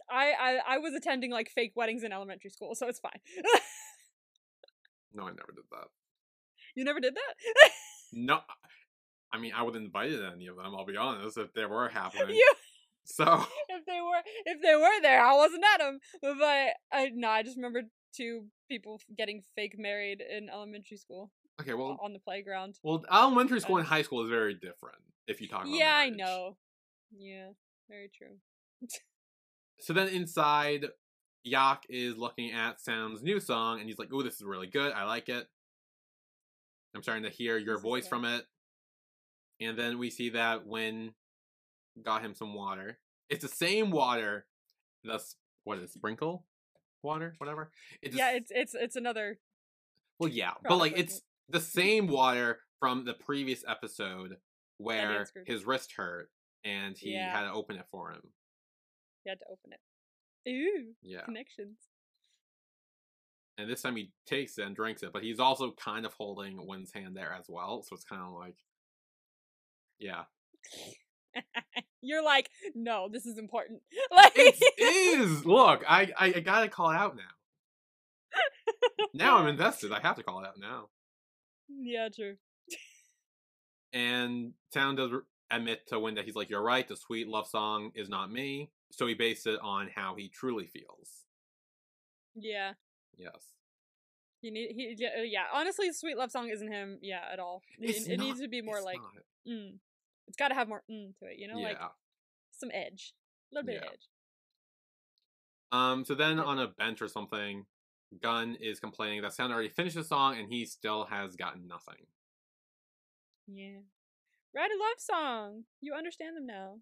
I 0.09 0.31
I 0.31 0.59
I 0.75 0.77
was 0.77 0.93
attending 0.93 1.31
like 1.31 1.49
fake 1.49 1.73
weddings 1.75 2.03
in 2.03 2.11
elementary 2.11 2.49
school, 2.49 2.75
so 2.75 2.87
it's 2.87 2.99
fine. 2.99 3.19
No, 5.13 5.23
I 5.23 5.27
never 5.27 5.53
did 5.55 5.65
that. 5.71 5.87
you 6.75 6.83
never 6.83 6.99
did 6.99 7.15
that. 7.15 7.71
No, 8.13 8.39
I 9.31 9.39
mean, 9.39 9.53
I 9.55 9.63
wouldn't 9.63 9.85
invited 9.85 10.23
any 10.23 10.47
of 10.47 10.55
them. 10.55 10.75
I'll 10.75 10.85
be 10.85 10.97
honest, 10.97 11.37
if 11.37 11.53
they 11.53 11.65
were 11.65 11.89
happening. 11.93 12.35
you 12.35 12.53
So 13.05 13.23
if 13.69 13.85
they 13.85 13.99
were 14.01 14.21
if 14.45 14.61
they 14.61 14.75
were 14.75 15.01
there, 15.01 15.23
I 15.23 15.33
wasn't 15.35 15.63
at 15.73 15.79
them. 15.79 15.99
But 16.21 16.73
I 16.91 17.09
no, 17.13 17.29
I 17.29 17.43
just 17.43 17.57
remember 17.57 17.83
two 18.15 18.45
people 18.69 18.99
getting 19.17 19.41
fake 19.55 19.75
married 19.77 20.21
in 20.21 20.49
elementary 20.49 20.97
school 20.97 21.31
okay, 21.59 21.73
well, 21.73 21.97
on 22.01 22.13
the 22.13 22.19
playground. 22.19 22.75
well, 22.83 23.03
elementary 23.11 23.59
school 23.59 23.77
and 23.77 23.87
high 23.87 24.03
school 24.03 24.23
is 24.23 24.29
very 24.29 24.53
different. 24.53 24.97
If 25.27 25.41
you 25.41 25.47
talk 25.47 25.63
about 25.63 25.73
it. 25.73 25.77
Yeah, 25.77 25.95
I 25.95 26.09
know. 26.09 26.57
Yeah, 27.15 27.49
very 27.89 28.09
true. 28.15 28.37
So 29.79 29.93
then 29.93 30.07
inside, 30.07 30.85
Yak 31.43 31.85
is 31.89 32.17
looking 32.17 32.51
at 32.51 32.81
Sam's 32.81 33.21
new 33.21 33.39
song, 33.39 33.79
and 33.79 33.87
he's 33.87 33.99
like, 33.99 34.09
"Oh, 34.13 34.21
this 34.21 34.35
is 34.35 34.43
really 34.43 34.67
good. 34.67 34.93
I 34.93 35.03
like 35.05 35.29
it. 35.29 35.47
I'm 36.95 37.03
starting 37.03 37.23
to 37.23 37.29
hear 37.29 37.57
your 37.57 37.79
voice 37.79 38.07
from 38.07 38.25
it." 38.25 38.45
And 39.59 39.77
then 39.77 39.97
we 39.97 40.09
see 40.09 40.29
that 40.29 40.65
Win 40.65 41.13
got 42.01 42.21
him 42.21 42.33
some 42.33 42.53
water. 42.53 42.99
It's 43.29 43.43
the 43.43 43.49
same 43.49 43.91
water. 43.91 44.45
That's 45.03 45.35
what 45.63 45.77
is 45.77 45.83
it, 45.85 45.91
sprinkle 45.91 46.45
water, 47.03 47.35
whatever. 47.37 47.71
It's 48.01 48.15
yeah, 48.15 48.31
it's 48.31 48.51
it's 48.53 48.73
it's 48.73 48.95
another 48.95 49.39
Well, 50.19 50.29
yeah, 50.29 50.53
but 50.63 50.77
like 50.77 50.93
it's 50.97 51.21
the 51.49 51.59
mm-hmm. 51.59 51.79
same 51.79 52.07
water 52.07 52.59
from 52.79 53.05
the 53.05 53.13
previous 53.13 53.63
episode 53.67 54.37
where 54.77 55.27
his 55.45 55.65
wrist 55.65 55.93
hurt 55.95 56.29
and 56.63 56.97
he 56.97 57.13
Yeah. 57.13 57.31
had 57.31 57.43
to 57.47 57.53
open 57.53 57.77
it 57.77 57.85
for 57.91 58.11
him. 58.11 58.21
You 59.25 59.29
had 59.29 59.39
to 59.39 59.45
open 59.51 59.71
it. 59.73 60.49
Ooh, 60.49 60.93
Yeah. 61.01 61.21
connections. 61.23 61.77
And 63.57 63.69
this 63.69 63.81
time 63.83 63.95
he 63.95 64.11
takes 64.25 64.57
it 64.57 64.65
and 64.65 64.75
drinks 64.75 65.03
it, 65.03 65.13
but 65.13 65.23
he's 65.23 65.39
also 65.39 65.71
kind 65.73 66.05
of 66.05 66.13
holding 66.15 66.65
Win's 66.67 66.91
hand 66.91 67.15
there 67.15 67.31
as 67.33 67.45
well, 67.47 67.83
so 67.83 67.95
it's 67.95 68.03
kind 68.03 68.21
of 68.21 68.33
like 68.33 68.55
Yeah. 69.99 70.23
You're 72.01 72.23
like, 72.23 72.49
no, 72.75 73.07
this 73.11 73.25
is 73.25 73.37
important. 73.37 73.81
Like, 74.11 74.33
It 74.35 75.19
is. 75.19 75.45
Look, 75.45 75.83
I, 75.87 76.11
I 76.17 76.33
I 76.35 76.39
got 76.41 76.61
to 76.61 76.67
call 76.67 76.91
it 76.91 76.95
out 76.97 77.15
now. 77.15 77.23
Now 79.13 79.37
I'm 79.37 79.47
invested. 79.55 79.91
I 79.93 79.99
have 80.01 80.15
to 80.17 80.23
call 80.23 80.41
it 80.43 80.47
out 80.47 80.59
now. 80.59 80.89
yeah, 81.69 82.09
true. 82.13 82.35
And 83.93 84.53
Town 84.73 84.95
does 84.95 85.11
admit 85.51 85.87
to 85.87 85.99
Win 85.99 86.15
that 86.15 86.25
he's 86.25 86.35
like, 86.35 86.49
"You're 86.49 86.63
right. 86.63 86.87
The 86.87 86.95
sweet 86.97 87.27
love 87.27 87.47
song 87.47 87.91
is 87.95 88.09
not 88.09 88.31
me." 88.31 88.71
So 88.95 89.07
he 89.07 89.15
based 89.15 89.47
it 89.47 89.59
on 89.61 89.89
how 89.95 90.13
he 90.15 90.29
truly 90.29 90.67
feels. 90.67 91.25
Yeah, 92.35 92.73
Yes. 93.17 93.55
he 94.41 94.51
need 94.51 94.71
he 94.71 94.95
yeah, 94.97 95.09
uh, 95.19 95.21
yeah. 95.23 95.43
Honestly, 95.51 95.91
sweet 95.91 96.15
love 96.17 96.31
song 96.31 96.49
isn't 96.49 96.71
him. 96.71 96.99
Yeah, 97.01 97.21
at 97.31 97.39
all. 97.39 97.61
It, 97.79 98.07
it 98.07 98.19
needs 98.19 98.39
to 98.41 98.47
be 98.47 98.61
more 98.61 98.81
like 98.81 98.99
not. 99.01 99.23
mm. 99.51 99.73
It's 100.27 100.37
got 100.37 100.49
to 100.49 100.55
have 100.55 100.67
more 100.67 100.83
mm 100.89 101.15
to 101.19 101.25
it. 101.25 101.37
You 101.39 101.47
know, 101.47 101.57
yeah. 101.57 101.67
like 101.69 101.77
some 102.51 102.69
edge, 102.71 103.13
a 103.51 103.55
little 103.55 103.65
bit 103.65 103.81
Yeah. 103.81 103.87
of 103.87 103.93
edge. 103.93 104.07
Um. 105.71 106.05
So 106.05 106.13
then 106.15 106.39
on 106.39 106.59
a 106.59 106.67
bench 106.67 107.01
or 107.01 107.07
something, 107.07 107.65
Gun 108.21 108.55
is 108.61 108.79
complaining 108.79 109.21
that 109.23 109.33
Sound 109.33 109.51
already 109.51 109.69
finished 109.69 109.95
the 109.95 110.03
song 110.03 110.37
and 110.37 110.47
he 110.51 110.65
still 110.65 111.05
has 111.05 111.35
gotten 111.35 111.67
nothing. 111.67 112.05
Yeah. 113.47 113.79
Write 114.55 114.69
a 114.71 114.77
love 114.77 114.99
song. 114.99 115.63
You 115.81 115.93
understand 115.95 116.37
them 116.37 116.45
now. 116.45 116.77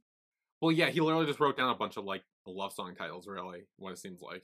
Well, 0.61 0.71
yeah, 0.71 0.89
he 0.89 1.01
literally 1.01 1.25
just 1.25 1.39
wrote 1.39 1.57
down 1.57 1.69
a 1.69 1.75
bunch 1.75 1.97
of 1.97 2.05
like 2.05 2.23
love 2.45 2.73
song 2.73 2.95
titles. 2.95 3.27
Really, 3.27 3.67
what 3.77 3.91
it 3.91 3.97
seems 3.97 4.21
like. 4.21 4.43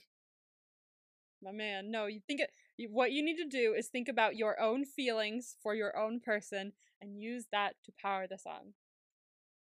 My 1.40 1.50
man, 1.52 1.90
no, 1.90 2.06
you 2.06 2.20
think 2.20 2.40
it 2.40 2.52
what 2.90 3.10
you 3.12 3.24
need 3.24 3.36
to 3.38 3.44
do 3.44 3.74
is 3.74 3.88
think 3.88 4.08
about 4.08 4.36
your 4.36 4.60
own 4.60 4.84
feelings 4.84 5.56
for 5.60 5.74
your 5.74 5.96
own 5.96 6.20
person 6.20 6.72
and 7.00 7.20
use 7.20 7.46
that 7.50 7.76
to 7.84 7.92
power 7.92 8.26
the 8.28 8.38
song. 8.38 8.74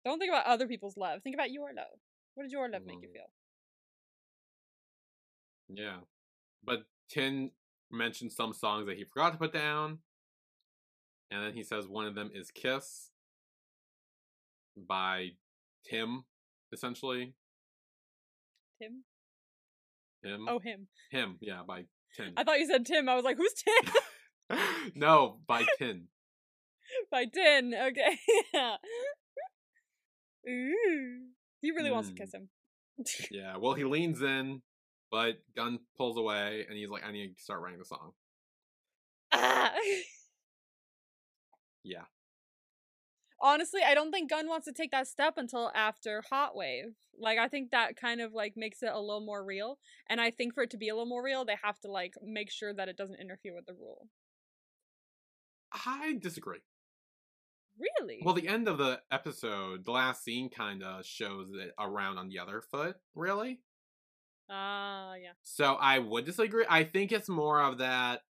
Don't 0.06 0.20
think 0.20 0.30
about 0.32 0.46
other 0.46 0.68
people's 0.68 0.96
love. 0.98 1.24
Think 1.24 1.34
about 1.36 1.52
your 1.52 1.74
love. 1.74 2.00
What 2.36 2.44
did 2.44 2.52
your 2.52 2.70
love 2.70 2.86
make 2.86 3.02
you 3.02 3.08
Mhm. 3.08 3.12
feel? 3.12 3.32
Yeah, 5.70 6.02
but 6.64 6.88
Tin 7.10 7.52
mentioned 7.92 8.34
some 8.34 8.54
songs 8.54 8.88
that 8.88 8.98
he 8.98 9.06
forgot 9.06 9.32
to 9.32 9.38
put 9.38 9.54
down, 9.54 10.00
and 11.32 11.44
then 11.44 11.54
he 11.54 11.64
says 11.64 11.88
one 11.88 12.06
of 12.06 12.16
them 12.16 12.30
is 12.34 12.52
"Kiss" 12.52 13.12
by 14.76 15.32
Tim, 15.84 16.26
essentially. 16.74 17.34
Tim? 18.82 19.04
Him. 20.24 20.46
Oh, 20.50 20.60
him. 20.60 20.88
him. 21.12 21.38
Yeah, 21.42 21.62
by 21.68 21.86
Tin. 22.16 22.34
I 22.38 22.44
thought 22.44 22.60
you 22.60 22.68
said 22.68 22.86
Tim. 22.86 23.08
I 23.10 23.16
was 23.16 23.24
like, 23.24 23.38
who's 23.38 23.54
Tim? 23.54 24.58
no, 24.96 25.40
by 25.48 25.66
Tin. 25.78 26.08
By 27.10 27.24
Tin. 27.26 27.74
Okay. 27.74 28.18
Ooh. 30.50 31.20
He 31.62 31.72
really 31.72 31.92
wants 31.92 32.10
to 32.10 32.16
Mm. 32.16 32.18
kiss 32.18 32.34
him. 32.34 32.50
Yeah. 33.32 33.56
Well, 33.58 33.76
he 33.76 33.86
leans 33.86 34.22
in, 34.22 34.62
but 35.10 35.36
Gun 35.56 35.80
pulls 35.98 36.18
away, 36.18 36.66
and 36.68 36.78
he's 36.78 36.90
like, 36.90 37.04
"I 37.06 37.12
need 37.14 37.38
to 37.38 37.42
start 37.42 37.62
writing 37.62 37.80
the 37.80 37.86
song." 37.86 38.12
ah! 39.32 39.72
Yeah. 41.84 42.04
Honestly, 43.44 43.82
I 43.86 43.96
don't 43.96 44.12
think 44.12 44.30
Gun 44.30 44.48
wants 44.48 44.66
to 44.66 44.72
take 44.72 44.92
that 44.92 45.08
step 45.08 45.34
until 45.38 45.72
after 45.74 46.24
Hot 46.30 46.56
Wave. 46.56 46.94
Like 47.20 47.40
I 47.40 47.48
think 47.48 47.72
that 47.72 47.96
kind 47.96 48.22
of 48.22 48.34
like 48.34 48.54
makes 48.56 48.84
it 48.84 48.92
a 48.94 49.00
little 49.00 49.26
more 49.26 49.44
real. 49.44 49.80
And 50.08 50.22
I 50.22 50.30
think 50.30 50.54
for 50.54 50.64
it 50.64 50.70
to 50.72 50.78
be 50.78 50.90
a 50.90 50.94
little 50.94 51.08
more 51.08 51.24
real, 51.24 51.44
they 51.44 51.58
have 51.64 51.80
to 51.82 51.92
like 51.92 52.14
make 52.24 52.52
sure 52.52 52.74
that 52.74 52.88
it 52.88 52.98
doesn't 52.98 53.20
interfere 53.20 53.56
with 53.56 53.66
the 53.66 53.74
rule. 53.74 54.08
I 55.74 56.18
disagree. 56.22 56.60
Really? 57.80 58.20
Well, 58.24 58.36
the 58.36 58.48
end 58.48 58.68
of 58.68 58.78
the 58.78 59.02
episode, 59.12 59.86
the 59.86 59.92
last 59.92 60.24
scene 60.24 60.50
kind 60.50 60.84
of 60.84 61.06
shows 61.06 61.48
it 61.54 61.72
around 61.80 62.18
on 62.18 62.30
the 62.30 62.40
other 62.40 62.62
foot, 62.62 62.96
really. 63.16 63.60
Ah, 64.50 65.12
uh, 65.12 65.16
yeah. 65.16 65.32
So 65.42 65.76
I 65.76 66.00
would 66.00 66.26
disagree. 66.26 66.66
I 66.70 66.84
think 66.84 67.12
it's 67.12 67.30
more 67.30 67.62
of 67.62 67.80
that. 67.80 68.22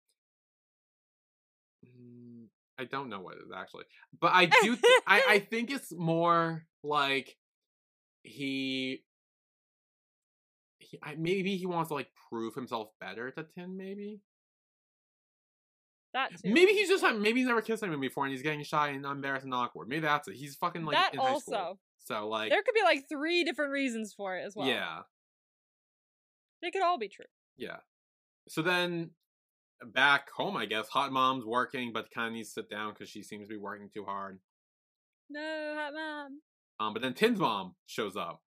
I 2.81 2.85
don't 2.85 3.09
know 3.09 3.19
what 3.19 3.35
it 3.35 3.43
is 3.45 3.51
actually, 3.55 3.85
but 4.19 4.31
I 4.33 4.45
do. 4.45 4.75
Th- 4.75 5.01
I 5.07 5.23
I 5.29 5.39
think 5.49 5.71
it's 5.71 5.93
more 5.93 6.65
like 6.83 7.37
he. 8.23 9.03
He, 10.79 10.99
I, 11.03 11.15
maybe 11.15 11.57
he 11.57 11.67
wants 11.67 11.89
to 11.89 11.93
like 11.93 12.09
prove 12.29 12.55
himself 12.55 12.89
better 12.99 13.29
to 13.31 13.43
Tin. 13.43 13.77
Maybe 13.77 14.19
that 16.13 16.31
too. 16.41 16.53
Maybe 16.53 16.73
he's 16.73 16.89
just 16.89 17.03
maybe 17.03 17.39
he's 17.39 17.47
never 17.47 17.61
kissed 17.61 17.83
anyone 17.83 18.01
before 18.01 18.25
and 18.25 18.31
he's 18.31 18.41
getting 18.41 18.63
shy 18.63 18.89
and 18.89 19.05
embarrassed 19.05 19.45
and 19.45 19.53
awkward. 19.53 19.87
Maybe 19.87 20.01
that's 20.01 20.27
it. 20.27 20.35
He's 20.35 20.55
fucking 20.55 20.83
like 20.85 20.95
that 20.95 21.13
in 21.13 21.19
high 21.19 21.29
also. 21.29 21.51
school. 21.51 21.79
So 21.99 22.27
like 22.27 22.49
there 22.49 22.63
could 22.63 22.75
be 22.75 22.83
like 22.83 23.07
three 23.07 23.43
different 23.43 23.71
reasons 23.71 24.13
for 24.13 24.37
it 24.37 24.43
as 24.45 24.55
well. 24.55 24.67
Yeah. 24.67 24.99
They 26.61 26.71
could 26.71 26.81
all 26.81 26.97
be 26.97 27.07
true. 27.07 27.25
Yeah. 27.57 27.77
So 28.49 28.61
then 28.61 29.11
back 29.93 30.29
home, 30.31 30.57
I 30.57 30.65
guess, 30.65 30.87
Hot 30.89 31.11
Mom's 31.11 31.45
working, 31.45 31.91
but 31.93 32.11
kind 32.11 32.27
of 32.27 32.33
needs 32.33 32.49
to 32.49 32.61
sit 32.61 32.69
down 32.69 32.93
because 32.93 33.09
she 33.09 33.23
seems 33.23 33.47
to 33.47 33.53
be 33.53 33.59
working 33.59 33.89
too 33.93 34.05
hard. 34.05 34.39
No, 35.29 35.75
Hot 35.77 35.93
Mom. 35.93 36.39
Um, 36.79 36.93
but 36.93 37.01
then 37.01 37.13
Tin's 37.13 37.39
mom 37.39 37.75
shows 37.85 38.17
up. 38.17 38.41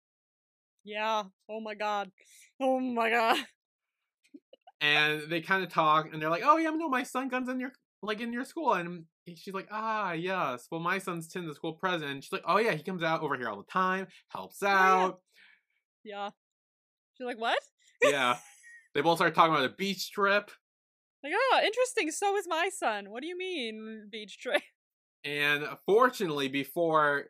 Yeah. 0.83 1.23
Oh 1.49 1.61
my 1.61 1.75
god. 1.75 2.11
Oh 2.59 2.79
my 2.79 3.09
god. 3.09 3.37
and 4.81 5.21
they 5.29 5.39
kind 5.41 5.63
of 5.63 5.69
talk, 5.69 6.11
and 6.11 6.21
they're 6.21 6.29
like, 6.29 6.43
"Oh 6.43 6.57
yeah, 6.57 6.71
no, 6.71 6.89
my 6.89 7.03
son 7.03 7.29
comes 7.29 7.47
in 7.47 7.59
your 7.59 7.71
like 8.01 8.19
in 8.19 8.33
your 8.33 8.43
school," 8.43 8.73
and 8.73 9.05
she's 9.35 9.53
like, 9.53 9.67
"Ah, 9.71 10.13
yes. 10.13 10.67
Well, 10.71 10.81
my 10.81 10.97
son's 10.97 11.27
Tin, 11.27 11.47
the 11.47 11.53
school 11.53 11.73
president." 11.73 12.23
She's 12.23 12.33
like, 12.33 12.43
"Oh 12.45 12.57
yeah, 12.57 12.73
he 12.73 12.83
comes 12.83 13.03
out 13.03 13.21
over 13.21 13.37
here 13.37 13.49
all 13.49 13.57
the 13.57 13.71
time, 13.71 14.07
helps 14.29 14.61
out." 14.63 15.19
Yeah. 16.03 16.31
She's 17.17 17.25
like, 17.25 17.39
"What?" 17.39 17.59
yeah. 18.01 18.37
They 18.93 19.01
both 19.01 19.17
start 19.17 19.33
talking 19.33 19.55
about 19.55 19.65
a 19.65 19.73
beach 19.73 20.11
trip. 20.11 20.51
Like, 21.23 21.33
oh, 21.35 21.61
interesting. 21.63 22.11
So 22.11 22.35
is 22.37 22.47
my 22.47 22.69
son. 22.75 23.09
What 23.09 23.21
do 23.21 23.27
you 23.27 23.37
mean, 23.37 24.07
beach 24.11 24.37
trip? 24.37 24.61
And 25.25 25.63
uh, 25.63 25.75
fortunately, 25.85 26.49
before 26.49 27.27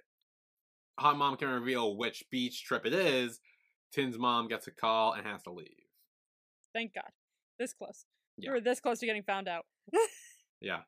Hot 1.00 1.16
Mom 1.16 1.38
can 1.38 1.50
reveal 1.50 1.96
which 1.96 2.24
beach 2.32 2.64
trip 2.64 2.88
it 2.88 2.94
is, 2.94 3.40
Tin's 3.92 4.18
mom 4.18 4.48
gets 4.48 4.66
a 4.66 4.72
call 4.72 5.14
and 5.14 5.28
has 5.28 5.44
to 5.44 5.52
leave. 5.52 5.68
Thank 6.74 6.96
God. 6.96 7.12
This 7.60 7.72
close. 7.72 8.06
Yeah. 8.36 8.50
We 8.50 8.54
were 8.56 8.62
this 8.62 8.80
close 8.80 8.98
to 9.00 9.06
getting 9.06 9.22
found 9.22 9.48
out. 9.48 9.66
yeah. 10.60 10.80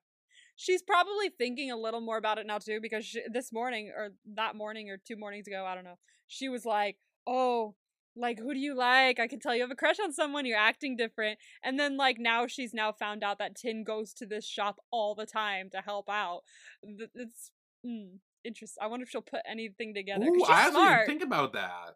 She's 0.56 0.82
probably 0.82 1.30
thinking 1.38 1.70
a 1.70 1.78
little 1.78 2.01
more 2.01 2.18
about 2.18 2.39
it 2.39 2.47
now 2.47 2.58
too, 2.58 2.80
because 2.82 3.06
she, 3.06 3.22
this 3.32 3.53
morning 3.53 3.91
or 3.95 4.10
that 4.34 4.56
morning 4.56 4.89
or 4.89 4.97
two 4.97 5.16
mornings 5.16 5.47
ago, 5.47 5.64
I 5.64 5.76
don't 5.76 5.84
know. 5.84 5.99
She 6.28 6.49
was 6.49 6.66
like, 6.66 6.97
"Oh, 7.28 7.76
like 8.16 8.39
who 8.39 8.53
do 8.53 8.59
you 8.59 8.76
like? 8.76 9.20
I 9.20 9.28
can 9.28 9.39
tell 9.39 9.55
you 9.55 9.61
have 9.61 9.72
a 9.72 9.76
crush 9.76 9.99
on 9.99 10.13
someone. 10.13 10.45
You're 10.45 10.57
acting 10.57 10.95
different." 10.95 11.39
And 11.63 11.80
then 11.80 11.97
like 11.97 12.18
now 12.20 12.47
she's 12.47 12.74
now 12.74 12.91
found 12.91 13.24
out 13.24 13.39
that 13.39 13.55
Tin 13.55 13.84
goes 13.84 14.13
to 14.16 14.26
this 14.26 14.45
shop 14.45 14.78
all 14.91 15.16
the 15.16 15.26
time 15.26 15.70
to 15.72 15.80
help 15.80 16.09
out. 16.09 16.41
It's 16.84 17.51
mm, 17.86 18.18
interesting. 18.43 18.82
I 18.82 18.88
wonder 18.88 19.03
if 19.03 19.09
she'll 19.09 19.22
put 19.22 19.41
anything 19.49 19.93
together. 19.93 20.26
Ooh, 20.26 20.43
I 20.47 20.70
smart. 20.70 21.07
didn't 21.07 21.20
think 21.20 21.24
about 21.24 21.53
that. 21.53 21.95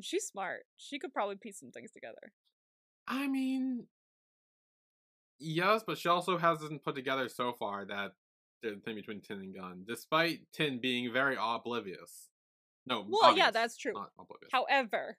She's 0.00 0.26
smart. 0.26 0.60
She 0.76 0.98
could 0.98 1.12
probably 1.12 1.36
piece 1.36 1.58
some 1.58 1.70
things 1.70 1.90
together. 1.90 2.32
I 3.06 3.26
mean, 3.26 3.86
yes, 5.38 5.82
but 5.86 5.98
she 5.98 6.08
also 6.08 6.36
hasn't 6.38 6.84
put 6.84 6.94
together 6.94 7.28
so 7.28 7.54
far 7.58 7.84
that 7.86 8.12
the 8.62 8.80
thing 8.84 8.96
between 8.96 9.20
Tin 9.20 9.38
and 9.38 9.54
gun 9.54 9.84
despite 9.86 10.40
Tin 10.52 10.80
being 10.80 11.12
very 11.12 11.36
oblivious. 11.40 12.28
No, 12.88 13.04
well, 13.08 13.30
obvious, 13.30 13.46
yeah, 13.46 13.50
that's 13.50 13.76
true. 13.76 13.94
However, 14.52 15.18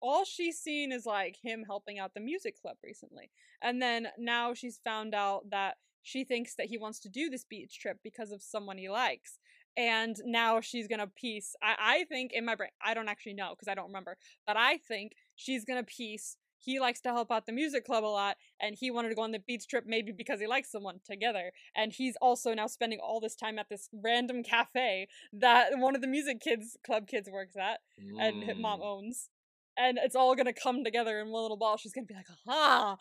all 0.00 0.24
she's 0.24 0.58
seen 0.58 0.92
is 0.92 1.06
like 1.06 1.36
him 1.42 1.64
helping 1.66 1.98
out 1.98 2.14
the 2.14 2.20
music 2.20 2.60
club 2.60 2.76
recently, 2.82 3.30
and 3.62 3.80
then 3.80 4.08
now 4.18 4.54
she's 4.54 4.78
found 4.84 5.14
out 5.14 5.50
that 5.50 5.76
she 6.02 6.24
thinks 6.24 6.56
that 6.56 6.66
he 6.66 6.78
wants 6.78 6.98
to 7.00 7.08
do 7.08 7.30
this 7.30 7.44
beach 7.44 7.78
trip 7.78 7.98
because 8.02 8.32
of 8.32 8.42
someone 8.42 8.78
he 8.78 8.88
likes. 8.88 9.38
And 9.76 10.16
now 10.24 10.60
she's 10.60 10.86
gonna 10.86 11.06
piece. 11.06 11.56
I, 11.62 11.76
I 11.78 12.04
think 12.04 12.32
in 12.32 12.44
my 12.44 12.56
brain, 12.56 12.70
I 12.84 12.92
don't 12.92 13.08
actually 13.08 13.34
know 13.34 13.50
because 13.50 13.68
I 13.68 13.74
don't 13.74 13.86
remember, 13.86 14.18
but 14.46 14.56
I 14.56 14.76
think 14.76 15.12
she's 15.36 15.64
gonna 15.64 15.84
piece 15.84 16.36
he 16.62 16.80
likes 16.80 17.00
to 17.00 17.10
help 17.10 17.30
out 17.30 17.46
the 17.46 17.52
music 17.52 17.84
club 17.84 18.04
a 18.04 18.06
lot 18.06 18.36
and 18.60 18.76
he 18.78 18.90
wanted 18.90 19.08
to 19.08 19.14
go 19.14 19.22
on 19.22 19.32
the 19.32 19.38
beach 19.38 19.66
trip 19.68 19.84
maybe 19.86 20.12
because 20.12 20.40
he 20.40 20.46
likes 20.46 20.70
someone 20.70 21.00
together 21.04 21.52
and 21.76 21.92
he's 21.92 22.16
also 22.20 22.54
now 22.54 22.66
spending 22.66 22.98
all 23.02 23.20
this 23.20 23.34
time 23.34 23.58
at 23.58 23.68
this 23.68 23.88
random 23.92 24.42
cafe 24.42 25.08
that 25.32 25.70
one 25.76 25.94
of 25.94 26.00
the 26.00 26.06
music 26.06 26.40
kids 26.40 26.76
club 26.84 27.06
kids 27.06 27.28
works 27.30 27.56
at 27.56 27.80
mm. 28.00 28.20
and 28.20 28.44
his 28.44 28.56
mom 28.58 28.80
owns 28.82 29.28
and 29.76 29.98
it's 30.02 30.14
all 30.14 30.34
gonna 30.34 30.52
come 30.52 30.84
together 30.84 31.20
in 31.20 31.30
one 31.30 31.42
little 31.42 31.56
ball. 31.56 31.76
She's 31.78 31.92
gonna 31.92 32.06
be 32.06 32.14
like 32.14 32.26
aha 32.46 32.96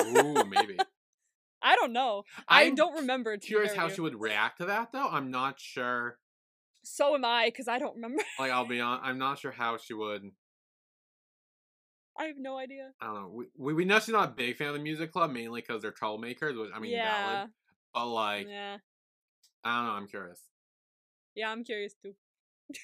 ooh 0.00 0.44
maybe. 0.44 0.76
I 1.62 1.74
don't 1.74 1.92
know. 1.92 2.24
I'm 2.48 2.66
I 2.66 2.70
do 2.70 2.76
not 2.76 2.94
remember 2.96 3.36
curious 3.38 3.74
how 3.74 3.88
she 3.88 4.00
would 4.00 4.20
react 4.20 4.58
to 4.58 4.66
that 4.66 4.92
though. 4.92 5.08
I'm 5.08 5.30
not 5.30 5.60
sure 5.60 6.18
so 6.88 7.14
am 7.14 7.24
i 7.24 7.46
because 7.46 7.68
i 7.68 7.78
don't 7.78 7.96
remember. 7.96 8.22
Like 8.38 8.52
i'll 8.52 8.66
be 8.66 8.80
on 8.80 9.00
i'm 9.02 9.18
not 9.18 9.38
sure 9.38 9.50
how 9.50 9.76
she 9.76 9.92
would 9.92 10.30
I 12.18 12.24
have 12.24 12.38
no 12.38 12.56
idea. 12.56 12.90
I 13.00 13.06
don't 13.06 13.14
know. 13.14 13.42
We 13.56 13.74
we, 13.74 13.84
know 13.84 13.98
she's 13.98 14.08
not 14.08 14.28
a 14.30 14.32
big 14.32 14.56
fan 14.56 14.68
of 14.68 14.74
the 14.74 14.80
music 14.80 15.12
club 15.12 15.30
mainly 15.32 15.60
because 15.60 15.82
they're 15.82 15.92
troublemakers, 15.92 16.58
which 16.58 16.70
I 16.74 16.78
mean, 16.78 16.92
yeah. 16.92 17.26
valid. 17.26 17.50
But 17.92 18.06
like, 18.08 18.46
yeah. 18.48 18.76
I 19.64 19.76
don't 19.76 19.86
know. 19.86 19.92
I'm 19.92 20.06
curious. 20.06 20.40
Yeah, 21.34 21.50
I'm 21.50 21.64
curious 21.64 21.94
too. 22.02 22.14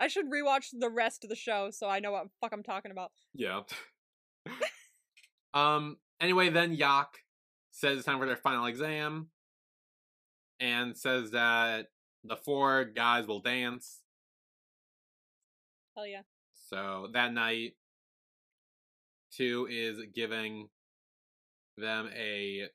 I 0.00 0.08
should 0.08 0.26
rewatch 0.30 0.66
the 0.78 0.90
rest 0.90 1.24
of 1.24 1.30
the 1.30 1.36
show 1.36 1.70
so 1.70 1.88
I 1.88 2.00
know 2.00 2.12
what 2.12 2.26
fuck 2.40 2.52
I'm 2.52 2.62
talking 2.62 2.90
about. 2.90 3.12
Yeah. 3.34 3.62
um. 5.54 5.96
Anyway, 6.20 6.50
then 6.50 6.72
Yak 6.72 7.18
says 7.70 7.98
it's 7.98 8.06
time 8.06 8.18
for 8.18 8.26
their 8.26 8.36
final 8.36 8.66
exam, 8.66 9.28
and 10.58 10.96
says 10.96 11.30
that 11.30 11.86
the 12.24 12.36
four 12.36 12.84
guys 12.84 13.26
will 13.26 13.40
dance. 13.40 14.00
Hell 15.96 16.06
yeah. 16.06 16.22
So 16.68 17.08
that 17.14 17.32
night, 17.32 17.74
Two 19.40 19.66
is 19.70 19.98
giving 20.14 20.68
them 21.78 22.10
a 22.14 22.68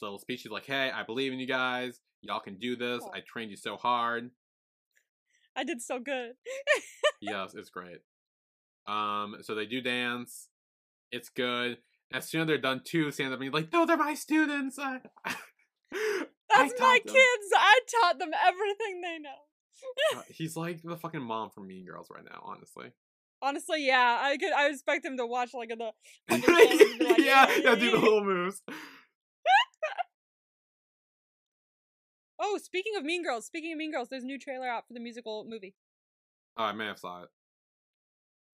little 0.00 0.20
speech. 0.20 0.42
He's 0.42 0.52
like, 0.52 0.64
"Hey, 0.66 0.92
I 0.94 1.02
believe 1.02 1.32
in 1.32 1.40
you 1.40 1.46
guys. 1.48 1.98
Y'all 2.20 2.38
can 2.38 2.56
do 2.56 2.76
this. 2.76 3.02
I 3.12 3.18
trained 3.18 3.50
you 3.50 3.56
so 3.56 3.76
hard. 3.76 4.30
I 5.56 5.64
did 5.64 5.82
so 5.82 5.98
good." 5.98 6.34
yes, 7.20 7.54
it's 7.56 7.70
great. 7.70 7.98
Um, 8.86 9.38
so 9.42 9.56
they 9.56 9.66
do 9.66 9.80
dance. 9.80 10.50
It's 11.10 11.30
good. 11.30 11.78
As 12.12 12.28
soon 12.28 12.42
as 12.42 12.46
they're 12.46 12.58
done, 12.58 12.82
two 12.84 13.10
stands 13.10 13.32
up 13.32 13.40
and 13.40 13.44
he's 13.44 13.52
like, 13.52 13.72
"No, 13.72 13.84
they're 13.84 13.96
my 13.96 14.14
students. 14.14 14.78
I, 14.78 15.00
That's 15.90 16.74
my 16.78 17.00
them. 17.04 17.12
kids. 17.12 17.46
I 17.56 17.80
taught 17.90 18.20
them 18.20 18.30
everything 18.46 19.00
they 19.00 19.18
know." 19.18 20.18
uh, 20.18 20.22
he's 20.28 20.56
like 20.56 20.80
the 20.80 20.96
fucking 20.96 21.22
mom 21.22 21.50
from 21.50 21.66
Mean 21.66 21.84
Girls 21.84 22.06
right 22.08 22.22
now, 22.24 22.40
honestly. 22.44 22.92
Honestly, 23.42 23.84
yeah, 23.84 24.20
I 24.22 24.36
could. 24.36 24.52
I 24.52 24.68
expect 24.68 25.04
him 25.04 25.16
to 25.16 25.26
watch 25.26 25.52
like 25.52 25.70
the. 25.70 25.90
Like, 26.30 27.18
yeah, 27.18 27.50
yeah, 27.58 27.74
do 27.74 27.90
the 27.90 27.98
whole 27.98 28.22
moves. 28.22 28.62
oh, 32.40 32.58
speaking 32.62 32.92
of 32.96 33.02
Mean 33.02 33.24
Girls, 33.24 33.44
speaking 33.44 33.72
of 33.72 33.78
Mean 33.78 33.90
Girls, 33.90 34.08
there's 34.08 34.22
a 34.22 34.26
new 34.26 34.38
trailer 34.38 34.68
out 34.68 34.86
for 34.86 34.94
the 34.94 35.00
musical 35.00 35.44
movie. 35.48 35.74
Oh, 36.56 36.64
I 36.64 36.72
may 36.72 36.86
have 36.86 37.00
saw 37.00 37.24
it. 37.24 37.28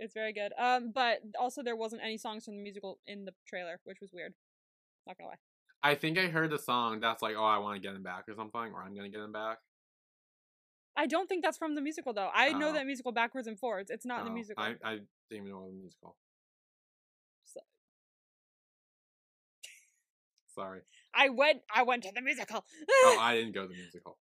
It's 0.01 0.15
very 0.15 0.33
good. 0.33 0.53
Um, 0.59 0.93
but 0.95 1.19
also 1.39 1.63
there 1.63 1.77
wasn't 1.77 2.03
any 2.03 2.17
songs 2.17 2.47
from 2.47 2.57
the 2.57 2.63
musical 2.63 2.99
in 3.07 3.27
the 3.27 3.35
trailer, 3.47 3.81
which 3.85 3.99
was 4.01 4.11
weird. 4.13 4.33
Not 5.07 5.19
gonna 5.19 5.31
lie. 5.31 5.37
I 5.83 5.95
think 5.97 6.19
I 6.19 6.29
heard 6.29 6.51
the 6.51 6.59
song 6.59 7.01
that's 7.01 7.21
like, 7.21 7.37
"Oh, 7.37 7.45
I 7.45 7.59
want 7.59 7.77
to 7.77 7.87
get 7.87 7.95
him 7.95 8.03
back" 8.03 8.29
or 8.29 8.35
something, 8.35 8.73
or 8.73 8.83
"I'm 8.83 8.95
gonna 8.95 9.11
get 9.11 9.21
him 9.21 9.33
back." 9.33 9.59
I 10.99 11.07
don't 11.07 11.29
think 11.29 11.45
that's 11.45 11.57
from 11.57 11.77
the 11.77 11.81
musical 11.81 12.13
though. 12.13 12.29
I 12.35 12.53
know 12.53 12.73
that 12.73 12.85
musical 12.85 13.13
backwards 13.13 13.47
and 13.47 13.57
forwards. 13.57 13.89
It's 13.89 14.05
not 14.05 14.21
in 14.21 14.27
the 14.27 14.33
musical. 14.33 14.65
I, 14.65 14.75
I 14.85 14.93
didn't 15.31 15.47
even 15.47 15.51
know 15.51 15.59
it 15.59 15.67
was 15.67 15.75
a 15.75 15.79
musical. 15.79 16.17
So. 17.45 17.61
Sorry. 20.49 20.81
I 21.15 21.29
went. 21.29 21.61
I 21.73 21.85
went 21.85 22.03
to 22.03 22.11
the 22.13 22.21
musical. 22.21 22.65
oh, 22.91 23.19
I 23.21 23.37
didn't 23.37 23.55
go 23.55 23.63
to 23.63 23.69
the 23.69 23.75
musical. 23.75 24.19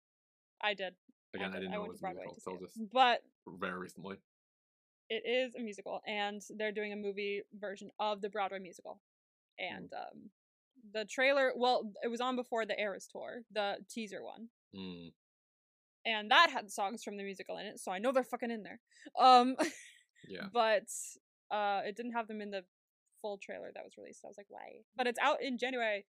I 0.62 0.72
did. 0.72 0.94
Again, 1.34 1.50
I, 1.50 1.52
did. 1.52 1.60
Didn't 1.60 1.72
know 1.72 1.84
it 1.84 1.90
was 1.90 2.02
a 2.02 2.06
musical 2.06 2.36
until 2.46 2.66
just 2.66 2.78
but 2.90 3.22
very 3.46 3.78
recently. 3.78 4.16
It 5.10 5.24
is 5.28 5.54
a 5.54 5.60
musical, 5.60 6.00
and 6.06 6.40
they're 6.56 6.72
doing 6.72 6.94
a 6.94 6.96
movie 6.96 7.42
version 7.60 7.90
of 8.00 8.22
the 8.22 8.30
Broadway 8.30 8.60
musical, 8.60 8.98
and 9.58 9.90
mm. 9.90 9.98
um, 9.98 10.30
The 10.94 11.04
trailer, 11.04 11.52
well, 11.54 11.92
it 12.02 12.08
was 12.08 12.22
on 12.22 12.34
before 12.34 12.64
the 12.64 12.80
Eras 12.80 13.06
tour, 13.12 13.42
the 13.52 13.76
teaser 13.90 14.24
one, 14.24 14.48
Mm. 14.74 15.12
And 16.04 16.30
that 16.30 16.50
had 16.50 16.70
songs 16.70 17.02
from 17.02 17.16
the 17.16 17.22
musical 17.22 17.58
in 17.58 17.66
it, 17.66 17.80
so 17.80 17.92
I 17.92 17.98
know 17.98 18.12
they're 18.12 18.24
fucking 18.24 18.50
in 18.50 18.62
there. 18.62 18.80
Um, 19.18 19.56
Yeah. 20.28 20.46
but 20.52 20.88
uh, 21.50 21.80
it 21.84 21.96
didn't 21.96 22.12
have 22.12 22.28
them 22.28 22.40
in 22.40 22.50
the 22.50 22.64
full 23.20 23.38
trailer 23.38 23.70
that 23.74 23.84
was 23.84 23.92
released. 23.96 24.20
I 24.24 24.28
was 24.28 24.36
like, 24.36 24.46
why? 24.48 24.82
But 24.96 25.06
it's 25.06 25.18
out 25.20 25.42
in 25.42 25.58
January. 25.58 26.06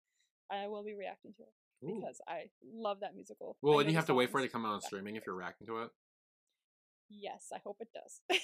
I 0.52 0.68
will 0.68 0.84
be 0.84 0.94
reacting 0.94 1.34
to 1.38 1.44
it 1.44 1.86
Ooh. 1.86 2.00
because 2.00 2.20
I 2.28 2.46
love 2.74 3.02
that 3.02 3.16
musical. 3.16 3.58
Well, 3.62 3.80
and 3.80 3.90
you 3.90 3.96
have 3.96 4.08
to 4.08 4.14
wait 4.14 4.32
for 4.32 4.40
it 4.40 4.44
to 4.44 4.50
come 4.50 4.66
out 4.66 4.74
on 4.74 4.82
streaming 4.82 5.16
if 5.16 5.26
you're 5.26 5.36
reacting 5.36 5.68
to 5.68 5.84
it. 5.84 5.90
Yes, 7.10 7.48
I 7.54 7.60
hope 7.64 7.78
it 7.80 7.90
does. 7.94 8.40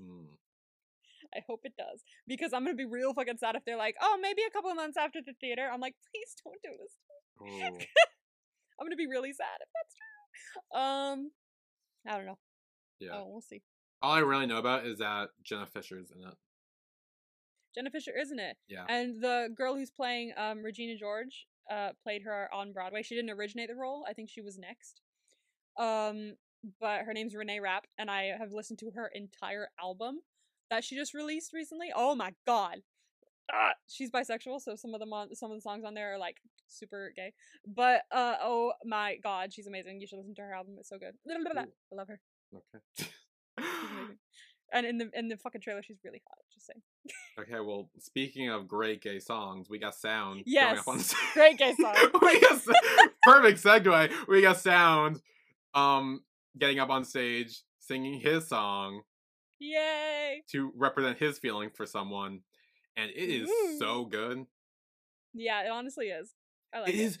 Mm. 0.00 0.26
I 1.34 1.40
hope 1.48 1.60
it 1.64 1.72
does 1.76 2.04
because 2.28 2.52
I'm 2.52 2.64
gonna 2.64 2.76
be 2.76 2.84
real 2.84 3.12
fucking 3.14 3.38
sad 3.38 3.56
if 3.56 3.64
they're 3.64 3.78
like, 3.78 3.96
oh, 4.00 4.18
maybe 4.20 4.42
a 4.46 4.50
couple 4.50 4.70
of 4.70 4.76
months 4.76 4.96
after 4.96 5.20
the 5.24 5.32
theater. 5.40 5.68
I'm 5.72 5.80
like, 5.80 5.94
please 6.12 6.34
don't 6.44 6.60
do 6.62 6.78
this. 6.78 6.94
Oh. 7.40 7.78
I'm 8.78 8.86
gonna 8.86 8.96
be 8.96 9.08
really 9.08 9.32
sad 9.32 9.58
if 9.60 9.68
that's 9.74 9.94
true. 9.96 10.13
Um, 10.74 11.30
I 12.06 12.16
don't 12.16 12.26
know. 12.26 12.38
Yeah. 13.00 13.10
Oh, 13.14 13.26
we'll 13.28 13.40
see. 13.40 13.62
All 14.02 14.12
I 14.12 14.20
really 14.20 14.46
know 14.46 14.58
about 14.58 14.86
is 14.86 14.98
that 14.98 15.28
Jenna 15.42 15.66
Fischer's 15.66 16.10
in 16.10 16.20
it. 16.26 16.34
Jenna 17.74 17.90
Fischer, 17.90 18.12
isn't 18.16 18.38
it? 18.38 18.56
Yeah. 18.68 18.84
And 18.88 19.22
the 19.22 19.48
girl 19.56 19.74
who's 19.74 19.90
playing 19.90 20.32
um 20.36 20.62
Regina 20.62 20.96
George 20.96 21.46
uh 21.70 21.90
played 22.02 22.22
her 22.22 22.48
on 22.52 22.72
Broadway. 22.72 23.02
She 23.02 23.14
didn't 23.14 23.30
originate 23.30 23.68
the 23.68 23.74
role. 23.74 24.04
I 24.08 24.12
think 24.12 24.30
she 24.30 24.42
was 24.42 24.58
next. 24.58 25.00
Um, 25.78 26.34
but 26.80 27.02
her 27.02 27.12
name's 27.12 27.34
Renee 27.34 27.60
Rapp, 27.60 27.86
and 27.98 28.10
I 28.10 28.32
have 28.38 28.52
listened 28.52 28.78
to 28.80 28.90
her 28.94 29.10
entire 29.14 29.68
album 29.82 30.20
that 30.70 30.84
she 30.84 30.96
just 30.96 31.14
released 31.14 31.52
recently. 31.52 31.88
Oh 31.94 32.14
my 32.14 32.32
god. 32.46 32.82
Ah, 33.52 33.72
she's 33.88 34.10
bisexual, 34.10 34.60
so 34.60 34.74
some 34.74 34.94
of 34.94 35.00
them 35.00 35.12
on 35.12 35.34
some 35.34 35.50
of 35.50 35.56
the 35.56 35.62
songs 35.62 35.84
on 35.84 35.94
there 35.94 36.14
are 36.14 36.18
like 36.18 36.38
super 36.68 37.12
gay. 37.14 37.32
But 37.66 38.02
uh 38.10 38.36
oh 38.42 38.72
my 38.84 39.16
god, 39.22 39.52
she's 39.52 39.66
amazing. 39.66 40.00
You 40.00 40.06
should 40.06 40.18
listen 40.18 40.34
to 40.36 40.42
her 40.42 40.54
album. 40.54 40.76
It's 40.78 40.88
so 40.88 40.98
good. 40.98 41.14
I 41.28 41.94
love 41.94 42.08
her. 42.08 42.20
Okay. 42.54 43.10
And 44.74 44.86
in 44.86 44.98
the 44.98 45.08
in 45.14 45.28
the 45.28 45.36
fucking 45.36 45.60
trailer, 45.60 45.82
she's 45.84 46.00
really 46.04 46.20
hot. 46.26 46.38
Just 46.52 46.66
saying. 46.66 46.82
okay. 47.38 47.60
Well, 47.64 47.90
speaking 48.00 48.50
of 48.50 48.66
great 48.66 49.00
gay 49.00 49.20
songs, 49.20 49.70
we 49.70 49.78
got 49.78 49.94
sound. 49.94 50.42
Yes, 50.46 50.80
up 50.80 50.88
on 50.88 50.98
stage. 50.98 51.18
great 51.32 51.58
gay 51.58 51.74
song. 51.80 51.94
we 52.20 52.40
got 52.40 52.60
perfect 53.22 53.62
segue. 53.62 54.10
We 54.26 54.42
got 54.42 54.58
sound. 54.58 55.20
Um, 55.74 56.22
getting 56.58 56.80
up 56.80 56.90
on 56.90 57.04
stage, 57.04 57.62
singing 57.78 58.20
his 58.20 58.48
song 58.48 59.02
Yay! 59.58 60.42
to 60.50 60.72
represent 60.76 61.18
his 61.18 61.38
feeling 61.38 61.70
for 61.70 61.86
someone, 61.86 62.40
and 62.96 63.10
it 63.10 63.16
is 63.30 63.50
so 63.78 64.04
good. 64.04 64.46
Yeah, 65.32 65.64
it 65.64 65.70
honestly 65.70 66.06
is. 66.06 66.34
I 66.72 66.80
like 66.80 66.88
It 66.90 66.94
it. 66.96 67.00
is 67.00 67.18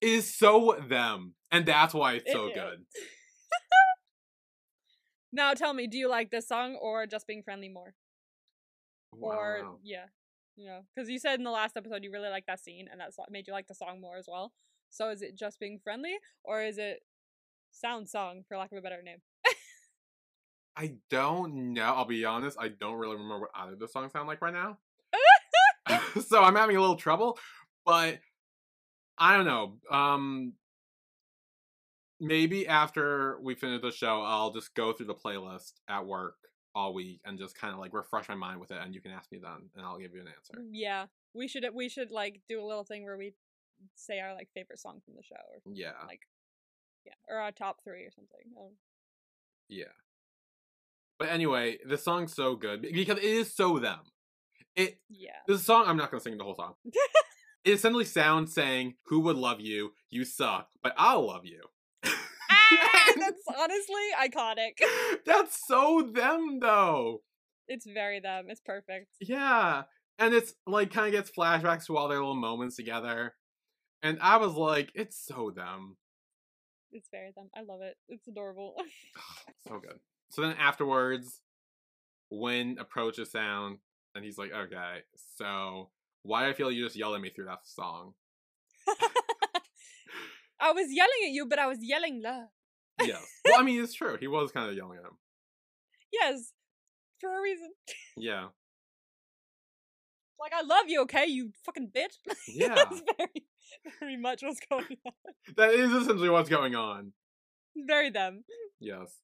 it 0.00 0.08
is 0.08 0.34
so 0.34 0.76
them, 0.88 1.34
and 1.50 1.66
that's 1.66 1.92
why 1.94 2.14
it's 2.14 2.30
It 2.30 2.32
so 2.32 2.48
is. 2.48 2.54
good. 2.54 2.84
Now 5.32 5.52
tell 5.54 5.74
me, 5.74 5.86
do 5.86 5.98
you 5.98 6.08
like 6.08 6.30
this 6.30 6.48
song 6.48 6.76
or 6.80 7.06
just 7.06 7.26
being 7.26 7.42
friendly 7.42 7.68
more? 7.68 7.94
Ooh, 9.14 9.18
or 9.22 9.78
yeah, 9.82 10.06
you 10.56 10.66
know, 10.66 10.80
because 10.94 11.10
you 11.10 11.18
said 11.18 11.38
in 11.38 11.44
the 11.44 11.50
last 11.50 11.76
episode 11.76 12.02
you 12.04 12.10
really 12.10 12.30
liked 12.30 12.46
that 12.46 12.60
scene 12.60 12.88
and 12.90 13.00
that 13.00 13.12
made 13.30 13.46
you 13.46 13.52
like 13.52 13.66
the 13.66 13.74
song 13.74 14.00
more 14.00 14.16
as 14.16 14.26
well. 14.30 14.52
So 14.88 15.10
is 15.10 15.20
it 15.22 15.36
just 15.36 15.60
being 15.60 15.78
friendly 15.82 16.14
or 16.42 16.62
is 16.62 16.78
it 16.78 17.00
sound 17.70 18.08
song 18.08 18.44
for 18.48 18.56
lack 18.56 18.72
of 18.72 18.78
a 18.78 18.80
better 18.80 19.02
name? 19.02 19.18
I 20.76 20.94
don't 21.10 21.72
know. 21.74 21.82
I'll 21.82 22.04
be 22.04 22.24
honest. 22.24 22.56
I 22.60 22.68
don't 22.68 22.94
really 22.96 23.16
remember 23.16 23.40
what 23.40 23.50
either 23.54 23.72
of 23.74 23.78
the 23.78 23.88
songs 23.88 24.12
sound 24.12 24.28
like 24.28 24.40
right 24.40 24.54
now. 24.54 24.78
so 26.26 26.42
I'm 26.42 26.56
having 26.56 26.76
a 26.76 26.80
little 26.80 26.96
trouble, 26.96 27.38
but 27.84 28.18
I 29.18 29.36
don't 29.36 29.46
know. 29.46 29.76
Um, 29.90 30.54
maybe 32.20 32.66
after 32.66 33.38
we 33.40 33.54
finish 33.54 33.82
the 33.82 33.92
show, 33.92 34.22
I'll 34.22 34.52
just 34.52 34.74
go 34.74 34.92
through 34.92 35.06
the 35.06 35.14
playlist 35.14 35.72
at 35.88 36.06
work 36.06 36.36
all 36.74 36.92
week 36.92 37.20
and 37.24 37.38
just 37.38 37.58
kind 37.58 37.72
of 37.72 37.80
like 37.80 37.94
refresh 37.94 38.28
my 38.28 38.34
mind 38.34 38.60
with 38.60 38.70
it, 38.70 38.78
and 38.82 38.94
you 38.94 39.00
can 39.00 39.12
ask 39.12 39.30
me 39.32 39.38
then, 39.42 39.70
and 39.76 39.84
I'll 39.84 39.98
give 39.98 40.14
you 40.14 40.20
an 40.20 40.28
answer. 40.28 40.62
Yeah, 40.70 41.06
we 41.34 41.48
should 41.48 41.66
we 41.74 41.88
should 41.88 42.10
like 42.10 42.40
do 42.48 42.62
a 42.62 42.66
little 42.66 42.84
thing 42.84 43.04
where 43.04 43.16
we 43.16 43.32
say 43.94 44.20
our 44.20 44.34
like 44.34 44.48
favorite 44.54 44.78
song 44.78 45.00
from 45.04 45.14
the 45.14 45.22
show 45.22 45.36
or 45.36 45.72
Yeah, 45.72 45.92
like 46.06 46.20
yeah, 47.04 47.12
or 47.28 47.40
our 47.40 47.52
top 47.52 47.78
three 47.84 48.02
or 48.02 48.10
something. 48.10 48.52
Um, 48.58 48.72
yeah. 49.68 49.84
But 51.18 51.30
anyway, 51.30 51.78
the 51.86 51.96
song's 51.96 52.34
so 52.34 52.56
good 52.56 52.82
because 52.82 53.18
it 53.18 53.24
is 53.24 53.54
so 53.54 53.78
them. 53.78 54.00
It 54.76 55.00
yeah. 55.08 55.30
the 55.46 55.58
song. 55.58 55.84
I'm 55.86 55.96
not 55.96 56.10
gonna 56.10 56.20
sing 56.20 56.36
the 56.36 56.44
whole 56.44 56.54
song. 56.54 56.74
it 57.64 57.70
essentially 57.70 58.04
sounds 58.04 58.52
saying, 58.52 58.94
"Who 59.06 59.20
would 59.20 59.36
love 59.36 59.60
you? 59.60 59.92
You 60.10 60.24
suck, 60.24 60.68
but 60.82 60.94
I'll 60.98 61.26
love 61.26 61.46
you." 61.46 61.62
ah, 62.04 63.12
that's 63.16 63.42
honestly 63.58 64.02
iconic. 64.22 64.78
That's 65.26 65.66
so 65.66 66.08
them 66.12 66.60
though. 66.60 67.22
It's 67.68 67.86
very 67.86 68.20
them. 68.20 68.46
It's 68.48 68.60
perfect. 68.60 69.16
Yeah. 69.20 69.84
And 70.18 70.32
it's 70.32 70.54
like 70.66 70.92
kind 70.92 71.06
of 71.06 71.12
gets 71.12 71.30
flashbacks 71.30 71.86
to 71.86 71.96
all 71.96 72.08
their 72.08 72.18
little 72.18 72.36
moments 72.36 72.76
together. 72.76 73.34
And 74.02 74.18
I 74.20 74.36
was 74.36 74.54
like, 74.54 74.92
it's 74.94 75.18
so 75.18 75.50
them. 75.50 75.96
It's 76.92 77.08
very 77.10 77.32
them. 77.36 77.50
I 77.56 77.62
love 77.62 77.80
it. 77.82 77.96
It's 78.08 78.28
adorable. 78.28 78.76
so 79.66 79.80
good. 79.80 79.98
So 80.30 80.42
then 80.42 80.54
afterwards, 80.58 81.40
Win 82.30 82.76
approaches 82.78 83.32
Sound 83.32 83.78
and 84.16 84.24
he's 84.24 84.38
like, 84.38 84.50
okay, 84.52 85.00
so 85.36 85.90
why 86.22 86.48
I 86.48 86.54
feel 86.54 86.70
you 86.72 86.84
just 86.84 86.96
yelled 86.96 87.14
at 87.14 87.20
me 87.20 87.30
through 87.30 87.44
that 87.46 87.60
song? 87.64 88.14
I 90.60 90.72
was 90.72 90.86
yelling 90.90 91.22
at 91.26 91.32
you, 91.32 91.46
but 91.46 91.58
I 91.58 91.66
was 91.66 91.78
yelling 91.80 92.22
love. 92.22 92.48
Yes. 93.02 93.22
well, 93.44 93.60
I 93.60 93.62
mean, 93.62 93.82
it's 93.82 93.94
true. 93.94 94.16
He 94.18 94.26
was 94.26 94.50
kind 94.52 94.70
of 94.70 94.76
yelling 94.76 94.98
at 94.98 95.04
him. 95.04 95.12
Yes, 96.12 96.52
for 97.20 97.28
a 97.36 97.42
reason. 97.42 97.72
Yeah. 98.16 98.46
Like 100.40 100.52
I 100.54 100.62
love 100.62 100.84
you, 100.86 101.02
okay, 101.02 101.26
you 101.26 101.50
fucking 101.64 101.90
bitch. 101.94 102.16
Yeah. 102.48 102.74
That's 102.74 103.02
very, 103.18 103.44
very 104.00 104.16
much 104.16 104.42
what's 104.42 104.60
going 104.70 104.96
on. 105.04 105.12
that 105.56 105.70
is 105.70 105.92
essentially 105.92 106.30
what's 106.30 106.48
going 106.48 106.74
on. 106.74 107.12
Very 107.76 108.10
them. 108.10 108.44
Yes. 108.80 109.16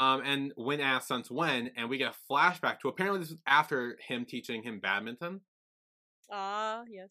Um, 0.00 0.22
and 0.24 0.52
when 0.56 0.80
asked 0.80 1.08
since 1.08 1.30
when, 1.30 1.70
and 1.76 1.88
we 1.90 1.98
get 1.98 2.14
a 2.14 2.32
flashback 2.32 2.80
to 2.80 2.88
apparently 2.88 3.20
this 3.20 3.30
was 3.30 3.38
after 3.46 3.98
him 4.08 4.24
teaching 4.24 4.62
him 4.62 4.80
badminton. 4.80 5.42
Ah, 6.30 6.84
yes. 6.90 7.10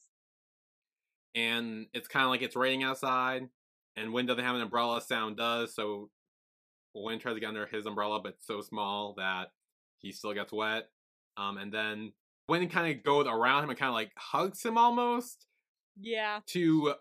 and 1.36 1.88
it's 1.94 2.08
kind 2.08 2.24
of 2.26 2.32
like 2.32 2.42
it's 2.42 2.56
raining 2.56 2.84
outside, 2.84 3.48
and 3.96 4.14
Win 4.14 4.26
doesn't 4.26 4.44
have 4.44 4.56
an 4.56 4.62
umbrella. 4.62 5.02
Sound 5.02 5.38
does, 5.38 5.76
so 5.76 6.10
Win 6.96 7.20
tries 7.20 7.36
to 7.36 7.40
get 7.40 7.50
under 7.50 7.68
his 7.68 7.86
umbrella, 7.86 8.20
but 8.22 8.34
it's 8.36 8.48
so 8.48 8.62
small 8.62 9.14
that 9.18 9.50
he 10.00 10.12
still 10.12 10.34
gets 10.34 10.52
wet. 10.52 10.90
Um, 11.38 11.58
and 11.58 11.72
then 11.72 12.14
Win 12.48 12.68
kind 12.70 12.92
of 12.98 13.04
goes 13.04 13.28
around 13.28 13.64
him 13.66 13.70
and 13.70 13.78
kind 13.80 13.90
of 13.90 13.94
like 13.96 14.12
hugs 14.18 14.64
him 14.66 14.78
almost 14.78 15.46
Yeah. 16.00 16.40
to 16.48 16.96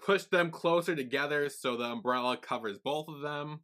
push 0.00 0.24
them 0.24 0.50
closer 0.52 0.94
together, 0.94 1.48
so 1.48 1.76
the 1.76 1.84
umbrella 1.84 2.36
covers 2.36 2.78
both 2.78 3.08
of 3.08 3.20
them. 3.20 3.60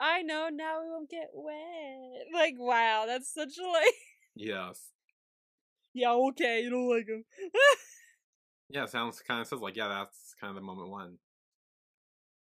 I 0.00 0.22
know 0.22 0.48
now 0.50 0.80
we 0.82 0.88
won't 0.88 1.10
get 1.10 1.28
wet. 1.34 2.26
Like, 2.32 2.54
wow, 2.58 3.04
that's 3.06 3.32
such 3.32 3.58
a 3.62 3.66
like 3.68 3.94
Yes, 4.34 4.90
Yeah, 5.92 6.12
okay, 6.12 6.62
you 6.62 6.70
don't 6.70 6.88
like 6.88 7.06
him. 7.08 7.24
yeah. 8.70 8.86
Sounds 8.86 9.20
kind 9.20 9.40
of 9.40 9.46
says 9.46 9.60
like, 9.60 9.76
yeah, 9.76 9.88
that's 9.88 10.34
kind 10.40 10.50
of 10.50 10.54
the 10.54 10.62
moment 10.62 10.88
one. 10.90 11.18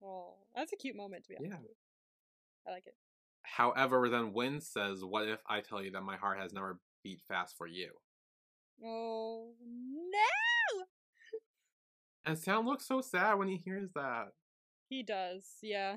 oh, 0.04 0.34
that's 0.54 0.72
a 0.72 0.76
cute 0.76 0.94
moment 0.96 1.24
to 1.24 1.30
be 1.30 1.36
honest. 1.38 1.52
Yeah. 1.62 2.70
I 2.70 2.74
like 2.74 2.86
it. 2.86 2.94
However, 3.42 4.09
then 4.11 4.34
Win 4.34 4.61
says, 4.61 5.02
"What 5.02 5.26
if 5.26 5.40
I 5.48 5.61
tell 5.61 5.82
you 5.82 5.90
that 5.92 6.02
my 6.02 6.16
heart 6.16 6.38
has 6.38 6.52
never 6.52 6.78
beat 7.02 7.22
fast 7.26 7.56
for 7.56 7.66
you?" 7.66 7.92
Oh 8.84 9.52
no! 9.61 10.84
And 12.26 12.38
Sound 12.38 12.66
looks 12.66 12.86
so 12.86 13.00
sad 13.00 13.34
when 13.38 13.48
he 13.48 13.56
hears 13.56 13.88
that. 13.94 14.28
He 14.90 15.02
does, 15.02 15.44
yeah. 15.62 15.96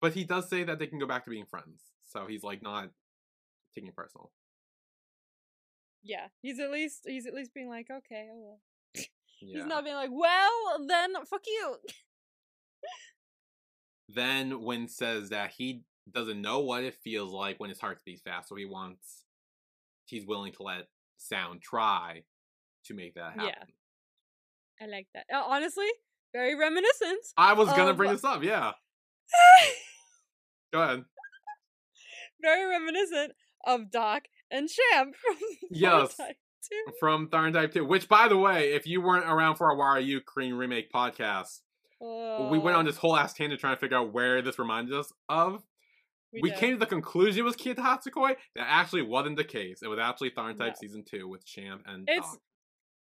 But 0.00 0.12
he 0.14 0.24
does 0.24 0.48
say 0.48 0.64
that 0.64 0.78
they 0.78 0.86
can 0.86 0.98
go 0.98 1.06
back 1.06 1.24
to 1.24 1.30
being 1.30 1.46
friends. 1.46 1.82
So 2.04 2.26
he's 2.26 2.42
like 2.42 2.62
not 2.62 2.90
taking 3.74 3.88
it 3.88 3.96
personal. 3.96 4.30
Yeah. 6.02 6.28
He's 6.40 6.60
at 6.60 6.70
least 6.70 7.00
he's 7.06 7.26
at 7.26 7.34
least 7.34 7.52
being 7.54 7.68
like, 7.68 7.88
okay, 7.90 8.28
oh 8.32 8.38
well. 8.38 8.60
Yeah. 9.40 9.58
He's 9.58 9.66
not 9.66 9.84
being 9.84 9.94
like, 9.94 10.10
well, 10.12 10.84
then 10.88 11.14
fuck 11.24 11.42
you. 11.46 11.76
Then 14.08 14.62
Win 14.62 14.88
says 14.88 15.28
that 15.30 15.52
he 15.56 15.82
doesn't 16.12 16.40
know 16.40 16.60
what 16.60 16.82
it 16.82 16.96
feels 17.04 17.30
like 17.32 17.60
when 17.60 17.70
his 17.70 17.78
heart 17.78 18.00
beats 18.04 18.22
fast, 18.22 18.48
so 18.48 18.56
he 18.56 18.64
wants 18.64 19.24
he's 20.06 20.26
willing 20.26 20.52
to 20.54 20.62
let 20.62 20.88
Sound 21.18 21.60
try 21.62 22.22
to 22.86 22.94
make 22.94 23.14
that 23.14 23.32
happen. 23.34 23.44
Yeah. 23.46 24.84
I 24.84 24.88
like 24.88 25.06
that. 25.14 25.24
Uh, 25.32 25.42
honestly, 25.46 25.86
very 26.32 26.54
reminiscent. 26.56 27.24
I 27.36 27.52
was 27.52 27.68
gonna 27.68 27.90
Of- 27.90 27.96
bring 27.96 28.10
this 28.10 28.24
up, 28.24 28.42
yeah. 28.42 28.72
Go 30.72 30.82
ahead. 30.82 31.04
very 32.40 32.66
reminiscent 32.68 33.32
of 33.66 33.90
Doc 33.90 34.24
and 34.50 34.68
Champ 34.68 35.14
from 35.24 35.36
Yes. 35.70 36.16
2. 36.16 36.92
from 37.00 37.28
Tharn 37.28 37.52
Type 37.52 37.72
2. 37.72 37.84
Which, 37.84 38.08
by 38.08 38.28
the 38.28 38.36
way, 38.36 38.72
if 38.72 38.86
you 38.86 39.00
weren't 39.00 39.24
around 39.26 39.56
for 39.56 39.70
our 39.70 39.76
Why 39.76 39.86
Are 39.86 40.00
You 40.00 40.20
Korean 40.20 40.54
remake 40.54 40.90
podcast, 40.92 41.60
we 42.00 42.58
went 42.58 42.76
on 42.76 42.84
Oh, 42.86 42.88
this 42.88 42.98
whole 42.98 43.16
ass 43.16 43.32
tangent 43.32 43.60
trying 43.60 43.74
to 43.74 43.80
figure 43.80 43.96
out 43.96 44.12
where 44.12 44.42
this 44.42 44.58
reminded 44.58 44.94
us 44.94 45.12
of. 45.28 45.62
We, 46.32 46.50
did. 46.50 46.58
came 46.58 46.72
to 46.74 46.78
the 46.78 46.84
conclusion 46.86 47.40
it 47.40 47.44
was 47.44 47.56
Kieta 47.56 47.76
Hatsukoi. 47.78 48.36
That 48.54 48.66
actually 48.68 49.02
wasn't 49.02 49.36
the 49.36 49.44
case. 49.44 49.80
It 49.82 49.88
was 49.88 49.98
actually 49.98 50.30
Tharn 50.30 50.58
Type 50.58 50.74
No. 50.74 50.78
Season 50.78 51.02
2 51.08 51.26
with 51.26 51.44
Champ 51.46 51.82
and 51.86 52.04
It's 52.06 52.20
Doc. 52.32 52.38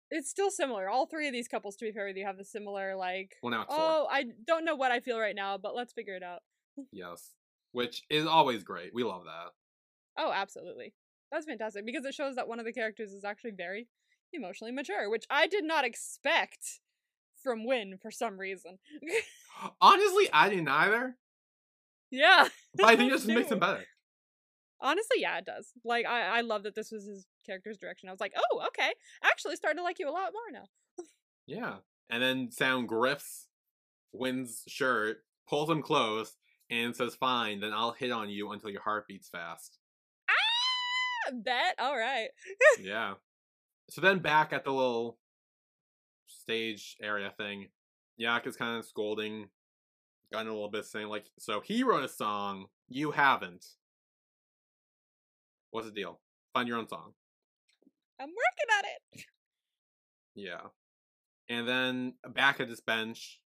it's 0.09 0.29
still 0.29 0.49
similar. 0.49 0.89
All 0.89 1.05
three 1.07 1.27
of 1.27 1.33
these 1.33 1.49
couples, 1.49 1.75
to 1.77 1.85
be 1.85 1.91
fair 1.91 2.05
with 2.07 2.15
you, 2.15 2.25
have 2.25 2.37
the 2.37 2.45
similar 2.45 2.95
like. 2.95 3.35
Well, 3.43 3.51
now 3.51 3.63
it's 3.63 3.75
four. 3.75 3.83
Oh, 3.83 4.07
I 4.09 4.25
don't 4.47 4.63
know 4.63 4.75
what 4.75 4.91
I 4.91 5.01
feel 5.01 5.19
right 5.19 5.35
now, 5.35 5.57
but 5.57 5.75
let's 5.75 5.91
figure 5.93 6.15
it 6.15 6.23
out. 6.23 6.39
Yes. 6.93 7.31
Which 7.71 8.03
is 8.09 8.25
always 8.25 8.63
great. 8.63 8.93
We 8.93 9.03
love 9.03 9.23
that. 9.25 9.51
Oh, 10.17 10.31
absolutely. 10.33 10.93
That's 11.31 11.45
fantastic 11.45 11.85
because 11.85 12.05
it 12.05 12.13
shows 12.13 12.35
that 12.35 12.47
one 12.47 12.59
of 12.59 12.65
the 12.65 12.73
characters 12.73 13.11
is 13.11 13.23
actually 13.23 13.51
very 13.51 13.87
emotionally 14.33 14.71
mature, 14.73 15.09
which 15.09 15.25
I 15.29 15.47
did 15.47 15.63
not 15.63 15.85
expect 15.85 16.81
from 17.41 17.65
Win 17.65 17.97
for 18.01 18.11
some 18.11 18.37
reason. 18.37 18.79
Honestly, 19.81 20.29
I 20.33 20.49
didn't 20.49 20.67
either. 20.67 21.15
yeah. 22.09 22.47
But 22.75 22.85
I 22.87 22.95
think 22.95 23.11
it 23.11 23.15
just 23.15 23.27
makes 23.27 23.51
him 23.51 23.59
better. 23.59 23.85
Honestly, 24.81 25.17
yeah, 25.19 25.37
it 25.37 25.45
does. 25.45 25.71
Like 25.85 26.05
I, 26.05 26.39
I 26.39 26.41
love 26.41 26.63
that 26.63 26.75
this 26.75 26.91
was 26.91 27.05
his 27.05 27.25
character's 27.45 27.77
direction. 27.77 28.09
I 28.09 28.11
was 28.11 28.19
like, 28.21 28.33
oh, 28.35 28.63
okay. 28.67 28.91
Actually 29.23 29.55
starting 29.55 29.77
to 29.77 29.83
like 29.83 29.99
you 29.99 30.09
a 30.09 30.11
lot 30.11 30.33
more 30.33 30.51
now. 30.51 31.05
Yeah. 31.47 31.75
And 32.09 32.21
then 32.21 32.51
Sound 32.51 32.87
grips 32.87 33.47
Win's 34.13 34.63
shirt, 34.67 35.17
pulls 35.47 35.69
him 35.69 35.81
close, 35.81 36.35
and 36.71 36.95
says, 36.95 37.13
Fine, 37.15 37.59
then 37.59 37.73
I'll 37.73 37.91
hit 37.91 38.11
on 38.11 38.29
you 38.29 38.51
until 38.51 38.69
your 38.69 38.81
heart 38.81 39.07
beats 39.07 39.29
fast. 39.29 39.77
Ah, 40.29 41.31
bet. 41.33 41.75
All 41.77 41.97
right. 41.97 42.29
yeah. 42.81 43.15
So 43.89 44.01
then 44.01 44.19
back 44.19 44.53
at 44.53 44.63
the 44.63 44.71
little 44.71 45.17
stage 46.27 46.95
area 47.01 47.31
thing, 47.37 47.67
Yak 48.17 48.47
is 48.47 48.55
kind 48.55 48.77
of 48.79 48.85
scolding 48.85 49.49
Gun 50.31 50.47
a 50.47 50.53
little 50.53 50.69
bit, 50.69 50.85
saying, 50.85 51.09
like, 51.09 51.25
so 51.37 51.59
he 51.59 51.83
wrote 51.83 52.05
a 52.05 52.09
song, 52.09 52.67
you 52.87 53.11
haven't. 53.11 53.65
What's 55.71 55.87
the 55.87 55.93
deal? 55.93 56.21
Find 56.53 56.69
your 56.69 56.77
own 56.77 56.87
song. 56.87 57.11
I'm 58.17 58.29
working 58.29 58.77
on 58.77 58.83
it. 58.85 59.25
Yeah. 60.33 60.69
And 61.49 61.67
then 61.67 62.13
back 62.29 62.61
at 62.61 62.69
this 62.69 62.79
bench, 62.79 63.41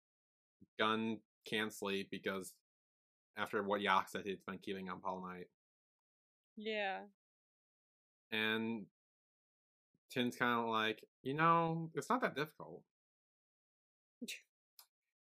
Gun 0.78 1.19
can't 1.45 1.71
sleep 1.71 2.09
because 2.11 2.51
after 3.38 3.61
what 3.63 3.81
said, 4.07 4.25
he'd 4.25 4.45
been 4.45 4.59
keeping 4.59 4.89
up 4.89 5.01
all 5.03 5.21
night. 5.21 5.47
Yeah. 6.55 6.99
And 8.31 8.86
Tin's 10.11 10.36
kind 10.36 10.59
of 10.59 10.69
like, 10.69 11.03
you 11.23 11.34
know, 11.34 11.89
it's 11.95 12.09
not 12.09 12.21
that 12.21 12.36
difficult. 12.36 12.84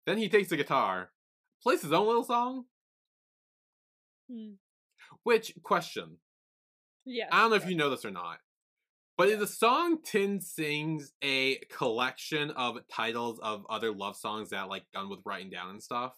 then 0.06 0.18
he 0.18 0.28
takes 0.28 0.48
the 0.48 0.56
guitar, 0.56 1.10
plays 1.62 1.82
his 1.82 1.92
own 1.92 2.06
little 2.06 2.24
song. 2.24 2.64
Hmm. 4.30 4.52
Which, 5.22 5.54
question, 5.62 6.18
Yeah. 7.04 7.28
I 7.30 7.40
don't 7.40 7.50
know 7.50 7.56
if 7.56 7.68
you 7.68 7.76
know 7.76 7.90
this 7.90 8.04
or 8.04 8.10
not, 8.10 8.38
but 9.16 9.28
is 9.28 9.38
the 9.38 9.46
song 9.46 9.98
Tin 10.02 10.40
sings 10.40 11.12
a 11.22 11.56
collection 11.70 12.50
of 12.52 12.78
titles 12.90 13.38
of 13.42 13.64
other 13.68 13.92
love 13.92 14.16
songs 14.16 14.50
that 14.50 14.68
like 14.68 14.84
Gun 14.94 15.08
was 15.08 15.20
writing 15.24 15.50
down 15.50 15.70
and 15.70 15.82
stuff? 15.82 16.14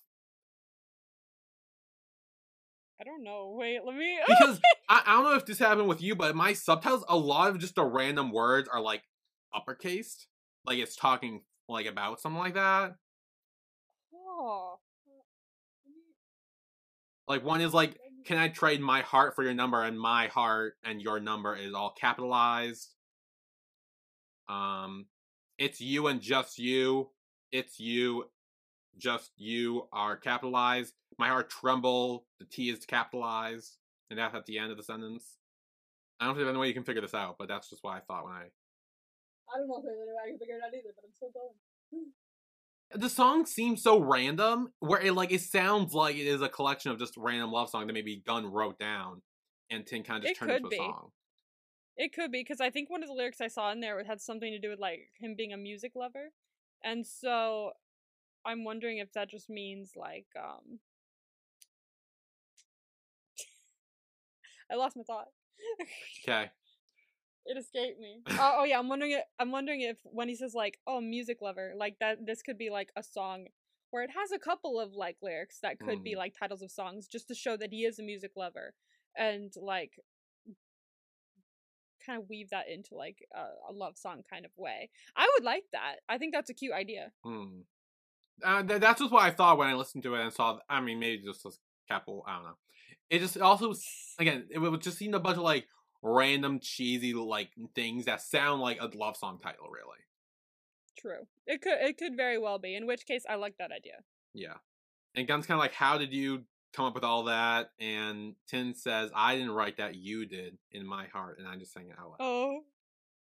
I 3.00 3.04
don't 3.04 3.24
know. 3.24 3.54
Wait, 3.56 3.80
let 3.84 3.96
me. 3.96 4.18
Because 4.28 4.60
I, 4.88 5.02
I 5.06 5.12
don't 5.14 5.24
know 5.24 5.34
if 5.34 5.46
this 5.46 5.58
happened 5.58 5.88
with 5.88 6.02
you, 6.02 6.14
but 6.14 6.36
my 6.36 6.52
subtitles, 6.52 7.04
a 7.08 7.16
lot 7.16 7.50
of 7.50 7.58
just 7.58 7.74
the 7.74 7.84
random 7.84 8.30
words 8.30 8.68
are 8.68 8.80
like 8.80 9.02
uppercased, 9.54 10.26
like 10.66 10.78
it's 10.78 10.96
talking 10.96 11.42
like 11.68 11.86
about 11.86 12.20
something 12.20 12.40
like 12.40 12.54
that. 12.54 12.96
oh. 14.14 14.78
Like 17.26 17.44
one 17.44 17.60
is 17.60 17.72
like, 17.72 17.96
"Can 18.26 18.36
I 18.36 18.48
trade 18.48 18.80
my 18.80 19.00
heart 19.00 19.34
for 19.34 19.44
your 19.44 19.54
number?" 19.54 19.82
and 19.82 19.98
my 19.98 20.26
heart 20.26 20.74
and 20.84 21.00
your 21.00 21.20
number 21.20 21.56
is 21.56 21.72
all 21.72 21.94
capitalized. 21.98 22.94
Um, 24.48 25.06
it's 25.56 25.80
you 25.80 26.08
and 26.08 26.20
just 26.20 26.58
you. 26.58 27.10
It's 27.52 27.78
you, 27.78 28.24
just 28.98 29.30
you 29.36 29.88
are 29.92 30.16
capitalized. 30.16 30.94
My 31.20 31.28
heart 31.28 31.50
tremble. 31.50 32.24
The 32.38 32.46
T 32.46 32.70
is 32.70 32.86
capitalized, 32.86 33.76
and 34.08 34.18
that's 34.18 34.34
at 34.34 34.46
the 34.46 34.56
end 34.56 34.70
of 34.70 34.78
the 34.78 34.82
sentence. 34.82 35.36
I 36.18 36.24
don't 36.24 36.32
think 36.34 36.46
there's 36.46 36.54
any 36.54 36.58
way 36.58 36.68
you 36.68 36.72
can 36.72 36.82
figure 36.82 37.02
this 37.02 37.12
out, 37.12 37.36
but 37.38 37.46
that's 37.46 37.68
just 37.68 37.84
what 37.84 37.90
I 37.92 38.00
thought 38.00 38.24
when 38.24 38.32
I. 38.32 38.44
I 39.52 39.58
don't 39.58 39.68
know 39.68 39.76
if 39.76 39.84
there's 39.84 39.98
any 40.00 40.12
way 40.12 40.22
I 40.24 40.28
can 40.30 40.38
figure 40.38 40.56
it 40.56 40.62
out 40.64 40.72
either, 40.72 40.94
but 40.96 41.04
I'm 41.04 41.12
still 41.14 41.28
going. 41.34 42.06
The 42.94 43.10
song 43.10 43.44
seems 43.44 43.82
so 43.82 44.00
random, 44.00 44.72
where 44.78 44.98
it 45.02 45.12
like 45.12 45.30
it 45.30 45.42
sounds 45.42 45.92
like 45.92 46.16
it 46.16 46.26
is 46.26 46.40
a 46.40 46.48
collection 46.48 46.90
of 46.90 46.98
just 46.98 47.18
random 47.18 47.52
love 47.52 47.68
songs 47.68 47.86
that 47.86 47.92
maybe 47.92 48.22
Gun 48.26 48.46
wrote 48.46 48.78
down, 48.78 49.20
and 49.68 49.86
Tin 49.86 50.02
kind 50.02 50.24
of 50.24 50.30
just 50.30 50.36
It 50.36 50.38
turned 50.38 50.52
into 50.52 50.68
a 50.68 50.70
be. 50.70 50.76
song. 50.78 51.10
It 51.98 52.14
could 52.14 52.32
be 52.32 52.40
because 52.40 52.62
I 52.62 52.70
think 52.70 52.88
one 52.88 53.02
of 53.02 53.10
the 53.10 53.14
lyrics 53.14 53.42
I 53.42 53.48
saw 53.48 53.70
in 53.72 53.80
there 53.80 54.02
had 54.04 54.22
something 54.22 54.50
to 54.52 54.58
do 54.58 54.70
with 54.70 54.80
like 54.80 55.00
him 55.18 55.34
being 55.36 55.52
a 55.52 55.58
music 55.58 55.92
lover, 55.94 56.30
and 56.82 57.06
so 57.06 57.72
I'm 58.46 58.64
wondering 58.64 58.96
if 58.96 59.12
that 59.12 59.28
just 59.28 59.50
means 59.50 59.92
like 59.94 60.24
um. 60.34 60.78
I 64.70 64.76
lost 64.76 64.96
my 64.96 65.02
thought. 65.02 65.28
Okay. 66.28 66.50
it 67.46 67.58
escaped 67.58 67.98
me. 68.00 68.20
oh, 68.30 68.56
oh 68.60 68.64
yeah, 68.64 68.78
I'm 68.78 68.88
wondering. 68.88 69.12
It, 69.12 69.24
I'm 69.38 69.50
wondering 69.50 69.80
if 69.82 69.96
when 70.04 70.28
he 70.28 70.34
says 70.36 70.54
like, 70.54 70.78
"Oh, 70.86 71.00
music 71.00 71.38
lover," 71.42 71.72
like 71.76 71.96
that, 72.00 72.24
this 72.26 72.42
could 72.42 72.58
be 72.58 72.70
like 72.70 72.90
a 72.96 73.02
song 73.02 73.46
where 73.90 74.02
it 74.04 74.10
has 74.10 74.30
a 74.30 74.38
couple 74.38 74.78
of 74.80 74.92
like 74.94 75.16
lyrics 75.22 75.58
that 75.62 75.78
could 75.80 76.04
be 76.04 76.14
Mm. 76.14 76.18
like 76.18 76.34
titles 76.38 76.62
of 76.62 76.70
songs, 76.70 77.08
just 77.08 77.26
to 77.28 77.34
show 77.34 77.56
that 77.56 77.72
he 77.72 77.84
is 77.84 77.98
a 77.98 78.02
music 78.02 78.32
lover, 78.36 78.74
and 79.16 79.52
like 79.60 79.92
kind 82.06 82.20
of 82.22 82.28
weave 82.30 82.50
that 82.50 82.68
into 82.68 82.94
like 82.94 83.18
a, 83.34 83.70
a 83.70 83.72
love 83.72 83.98
song 83.98 84.22
kind 84.30 84.44
of 84.44 84.50
way. 84.56 84.88
I 85.16 85.28
would 85.34 85.44
like 85.44 85.64
that. 85.72 85.96
I 86.08 86.18
think 86.18 86.32
that's 86.34 86.50
a 86.50 86.54
cute 86.54 86.72
idea. 86.72 87.12
Hmm. 87.24 87.60
Uh, 88.42 88.62
th- 88.62 88.80
that's 88.80 89.00
just 89.00 89.12
what 89.12 89.22
I 89.22 89.30
thought 89.32 89.58
when 89.58 89.68
I 89.68 89.74
listened 89.74 90.02
to 90.04 90.14
it 90.14 90.22
and 90.22 90.32
saw. 90.32 90.58
I 90.68 90.80
mean, 90.80 90.98
maybe 90.98 91.22
just 91.24 91.44
a 91.44 91.50
couple. 91.92 92.24
I 92.26 92.36
don't 92.36 92.44
know. 92.44 92.56
It 93.10 93.18
just 93.18 93.36
also 93.38 93.74
again, 94.18 94.46
it 94.50 94.58
would 94.58 94.80
just 94.80 94.98
seem 94.98 95.14
a 95.14 95.20
bunch 95.20 95.36
of 95.36 95.42
like 95.42 95.66
random 96.02 96.60
cheesy 96.60 97.12
like 97.12 97.50
things 97.74 98.06
that 98.06 98.22
sound 98.22 98.60
like 98.62 98.80
a 98.80 98.86
love 98.96 99.16
song 99.16 99.38
title. 99.42 99.68
Really. 99.68 99.98
True. 100.98 101.26
It 101.46 101.62
could. 101.62 101.78
It 101.80 101.98
could 101.98 102.16
very 102.16 102.38
well 102.38 102.58
be. 102.58 102.74
In 102.74 102.86
which 102.86 103.06
case, 103.06 103.24
I 103.28 103.34
like 103.36 103.54
that 103.58 103.72
idea. 103.72 103.98
Yeah. 104.34 104.54
And 105.14 105.26
Gun's 105.26 105.46
kind 105.46 105.58
of 105.58 105.62
like, 105.62 105.72
how 105.72 105.98
did 105.98 106.12
you 106.12 106.42
come 106.72 106.84
up 106.84 106.94
with 106.94 107.04
all 107.04 107.24
that? 107.24 107.70
And 107.80 108.34
Tin 108.48 108.74
says, 108.74 109.10
I 109.14 109.34
didn't 109.34 109.52
write 109.52 109.78
that. 109.78 109.96
You 109.96 110.26
did 110.26 110.56
in 110.70 110.86
my 110.86 111.06
heart, 111.06 111.38
and 111.38 111.48
I 111.48 111.56
just 111.56 111.72
sang 111.72 111.88
it 111.88 111.96
out 111.98 112.10
loud. 112.10 112.16
Oh. 112.20 112.60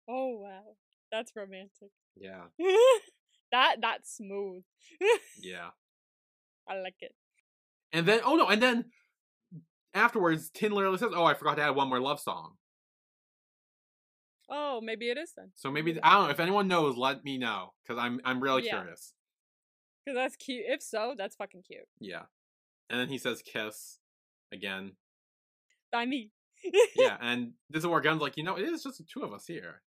Oh 0.10 0.38
wow. 0.40 0.76
That's 1.12 1.32
romantic. 1.36 1.92
Yeah. 2.16 2.44
that 3.52 3.78
that's 3.82 4.16
smooth. 4.18 4.64
Yeah. 5.40 5.70
I 6.68 6.80
like 6.80 6.96
it. 7.00 7.14
And 7.94 8.06
then, 8.06 8.20
oh 8.26 8.36
no, 8.36 8.48
and 8.48 8.62
then 8.62 8.86
afterwards, 9.94 10.50
Tin 10.50 10.72
literally 10.72 10.98
says, 10.98 11.12
"Oh, 11.14 11.26
I 11.26 11.34
forgot 11.34 11.56
to 11.56 11.64
add 11.64 11.76
one 11.76 11.90
more 11.90 12.00
love 12.00 12.20
song." 12.20 12.58
Oh, 14.50 14.80
maybe 14.82 15.10
it 15.10 15.18
is 15.18 15.34
then. 15.36 15.52
So 15.56 15.70
maybe 15.72 16.00
I 16.02 16.14
don't 16.14 16.26
know 16.26 16.30
if 16.30 16.40
anyone 16.40 16.68
knows. 16.68 16.96
Let 16.96 17.24
me 17.24 17.38
know 17.38 17.74
because 17.84 18.02
I'm 18.02 18.22
I'm 18.24 18.42
really 18.42 18.64
Yeah. 18.64 18.80
curious. 18.80 19.14
Cause 20.08 20.16
that's 20.16 20.36
cute. 20.38 20.64
If 20.68 20.82
so, 20.82 21.16
that's 21.18 21.36
fucking 21.36 21.64
cute. 21.64 21.88
Yeah. 22.00 22.24
And 22.90 23.00
then 23.00 23.10
he 23.10 23.18
says, 23.18 23.42
"Kiss," 23.42 24.00
again. 24.52 24.94
By 25.92 26.06
me. 26.06 26.32
Yeah, 26.96 27.18
and 27.22 27.54
this 27.70 27.82
is 27.82 27.88
where 27.88 28.02
Gun's 28.02 28.22
like, 28.22 28.38
you 28.38 28.44
know, 28.44 28.58
it 28.58 28.64
is 28.64 28.84
just 28.84 28.98
the 28.98 29.04
two 29.04 29.24
of 29.24 29.34
us 29.34 29.46
here. 29.46 29.82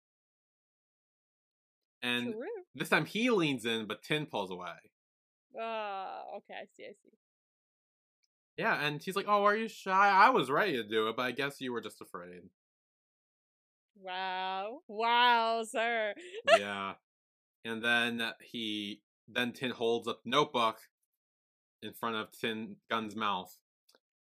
And 2.02 2.32
True. 2.32 2.42
this 2.74 2.88
time 2.88 3.04
he 3.06 3.30
leans 3.30 3.64
in, 3.64 3.86
but 3.86 4.02
Tin 4.02 4.26
pulls 4.26 4.50
away. 4.50 4.74
Uh, 5.56 6.22
okay, 6.36 6.54
I 6.54 6.66
see, 6.76 6.84
I 6.84 6.92
see. 7.02 7.12
Yeah, 8.58 8.74
and 8.84 9.00
he's 9.02 9.14
like, 9.16 9.26
"Oh, 9.28 9.44
are 9.44 9.56
you 9.56 9.68
shy? 9.68 10.08
I 10.10 10.30
was 10.30 10.50
ready 10.50 10.72
to 10.72 10.82
do 10.82 11.08
it, 11.08 11.16
but 11.16 11.22
I 11.22 11.30
guess 11.30 11.60
you 11.60 11.72
were 11.72 11.80
just 11.80 12.00
afraid." 12.00 12.42
Wow. 14.00 14.80
Wow, 14.88 15.62
sir. 15.64 16.14
yeah. 16.58 16.94
And 17.64 17.82
then 17.82 18.22
he 18.42 19.00
then 19.28 19.52
Tin 19.52 19.70
holds 19.70 20.08
up 20.08 20.22
the 20.24 20.30
notebook 20.30 20.78
in 21.82 21.92
front 21.92 22.16
of 22.16 22.30
Tin 22.32 22.76
Gun's 22.90 23.14
mouth 23.14 23.56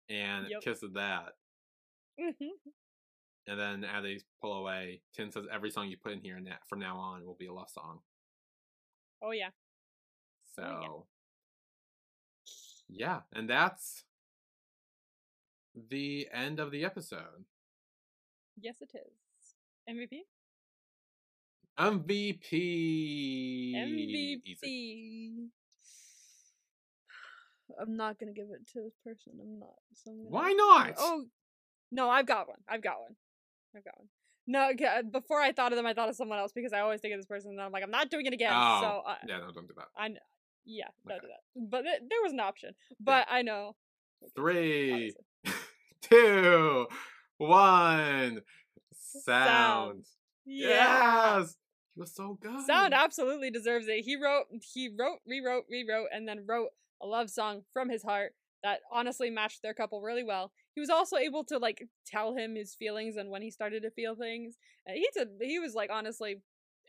and 0.09 0.49
Yep. 0.49 0.63
kisses 0.63 0.93
that. 0.95 1.35
And 3.47 3.59
then 3.59 3.83
as 3.85 4.05
they 4.05 4.21
pull 4.41 4.53
away, 4.53 5.01
Tin 5.13 5.33
says 5.33 5.47
every 5.51 5.71
song 5.71 5.89
you 5.89 5.97
put 5.97 6.13
in 6.13 6.21
here 6.21 6.39
na- 6.39 6.53
from 6.69 6.79
now 6.79 6.97
on 6.99 7.25
will 7.27 7.35
be 7.35 7.47
a 7.47 7.53
love 7.53 7.71
song. 7.71 7.99
oh 9.23 9.33
yeah. 9.33 9.49
Oh, 9.49 10.55
so 10.55 10.63
Oh, 10.63 11.07
yeah, 12.89 13.21
and 13.33 13.49
that's 13.51 14.05
the 15.75 16.29
end 16.33 16.61
of 16.61 16.71
the 16.71 16.85
episode. 16.85 17.45
Yes, 18.61 18.77
it 18.81 18.91
is. 18.95 19.55
MVP. 19.89 20.21
MVP. 21.79 22.53
Easy. 22.53 23.75
MVP. 23.77 25.49
I'm 27.81 27.97
not 27.97 28.19
gonna 28.19 28.33
give 28.33 28.49
it 28.51 28.67
to 28.73 28.83
this 28.83 28.97
person. 29.05 29.35
I'm 29.41 29.59
not. 29.59 29.75
So 29.95 30.11
I'm 30.11 30.31
Why 30.31 30.53
not? 30.53 30.95
Oh, 30.99 31.25
no, 31.93 32.11
I've 32.11 32.27
got 32.27 32.49
one. 32.49 32.59
I've 32.69 32.83
got 32.83 33.01
one. 33.01 33.17
I've 33.77 33.85
got 33.85 33.95
one. 33.97 34.09
No, 34.47 34.71
uh, 34.71 35.03
before 35.03 35.41
I 35.41 35.53
thought 35.53 35.73
of 35.73 35.77
them, 35.77 35.87
I 35.87 35.95
thought 35.95 36.09
of 36.09 36.17
someone 36.17 36.39
else 36.39 36.51
because 36.53 36.73
I 36.73 36.81
always 36.81 37.01
think 37.01 37.15
of 37.15 37.21
this 37.21 37.27
person, 37.27 37.53
and 37.53 37.61
I'm 37.61 37.71
like, 37.71 37.85
I'm 37.85 37.91
not 37.91 38.11
doing 38.11 38.27
it 38.27 38.33
again. 38.33 38.53
Oh, 38.53 38.81
so, 38.81 39.03
uh, 39.11 39.15
yeah, 39.29 39.39
no, 39.39 39.53
don't 39.53 39.69
do 39.69 39.75
that. 39.77 39.87
I 39.97 40.09
yeah, 40.65 40.87
don't 41.07 41.19
Okay. 41.19 41.27
do 41.27 41.29
that. 41.29 41.71
But 41.71 41.83
th- 41.83 42.01
there 42.09 42.23
was 42.23 42.33
an 42.33 42.41
option. 42.41 42.75
But 42.99 43.27
I 43.31 43.43
know. 43.43 43.77
Three, 44.35 44.93
obviously. 44.93 45.25
Two, 46.03 46.87
one. 47.39 48.43
Sound. 48.93 49.25
Sound. 49.25 50.05
Yeah. 50.47 51.39
Yes. 51.39 51.57
He 51.95 52.01
was 52.01 52.15
so 52.15 52.39
good. 52.41 52.65
Sound 52.67 52.95
absolutely 52.95 53.51
deserves 53.51 53.87
it. 53.89 54.05
He 54.05 54.17
wrote, 54.17 54.45
he 54.75 54.89
wrote, 54.97 55.19
rewrote, 55.27 55.65
rewrote, 55.69 56.09
and 56.13 56.27
then 56.29 56.45
wrote 56.47 56.69
a 57.03 57.07
love 57.07 57.31
song 57.31 57.63
from 57.73 57.89
his 57.89 58.03
heart 58.03 58.33
that 58.63 58.81
honestly 58.93 59.31
matched 59.31 59.63
their 59.63 59.75
couple 59.75 60.01
really 60.03 60.23
well. 60.23 60.53
He 60.75 60.81
was 60.81 60.91
also 60.91 61.17
able 61.17 61.45
to 61.45 61.59
like 61.59 61.89
tell 62.07 62.35
him 62.37 62.55
his 62.55 62.75
feelings 62.75 63.17
and 63.17 63.31
when 63.31 63.43
he 63.43 63.51
started 63.51 63.83
to 63.83 63.91
feel 63.91 64.15
things. 64.15 64.57
And 64.87 64.97
he 64.97 65.09
did, 65.15 65.29
he 65.41 65.59
was 65.59 65.75
like 65.75 65.91
honestly 65.93 66.37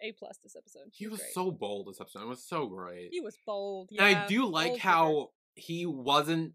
a 0.04 0.12
plus 0.14 0.38
this 0.44 0.56
episode. 0.56 0.90
He 0.92 1.08
was 1.08 1.20
great. 1.20 1.34
so 1.34 1.52
bold 1.52 1.88
this 1.88 2.02
episode. 2.02 2.24
It 2.24 2.28
was 2.28 2.44
so 2.44 2.68
great. 2.68 3.10
he 3.12 3.22
was 3.22 3.38
bold. 3.46 3.90
and 3.98 4.02
I 4.02 4.28
do 4.28 4.46
like 4.48 4.78
how 4.78 5.30
he 5.56 5.86
wasn't 5.86 6.54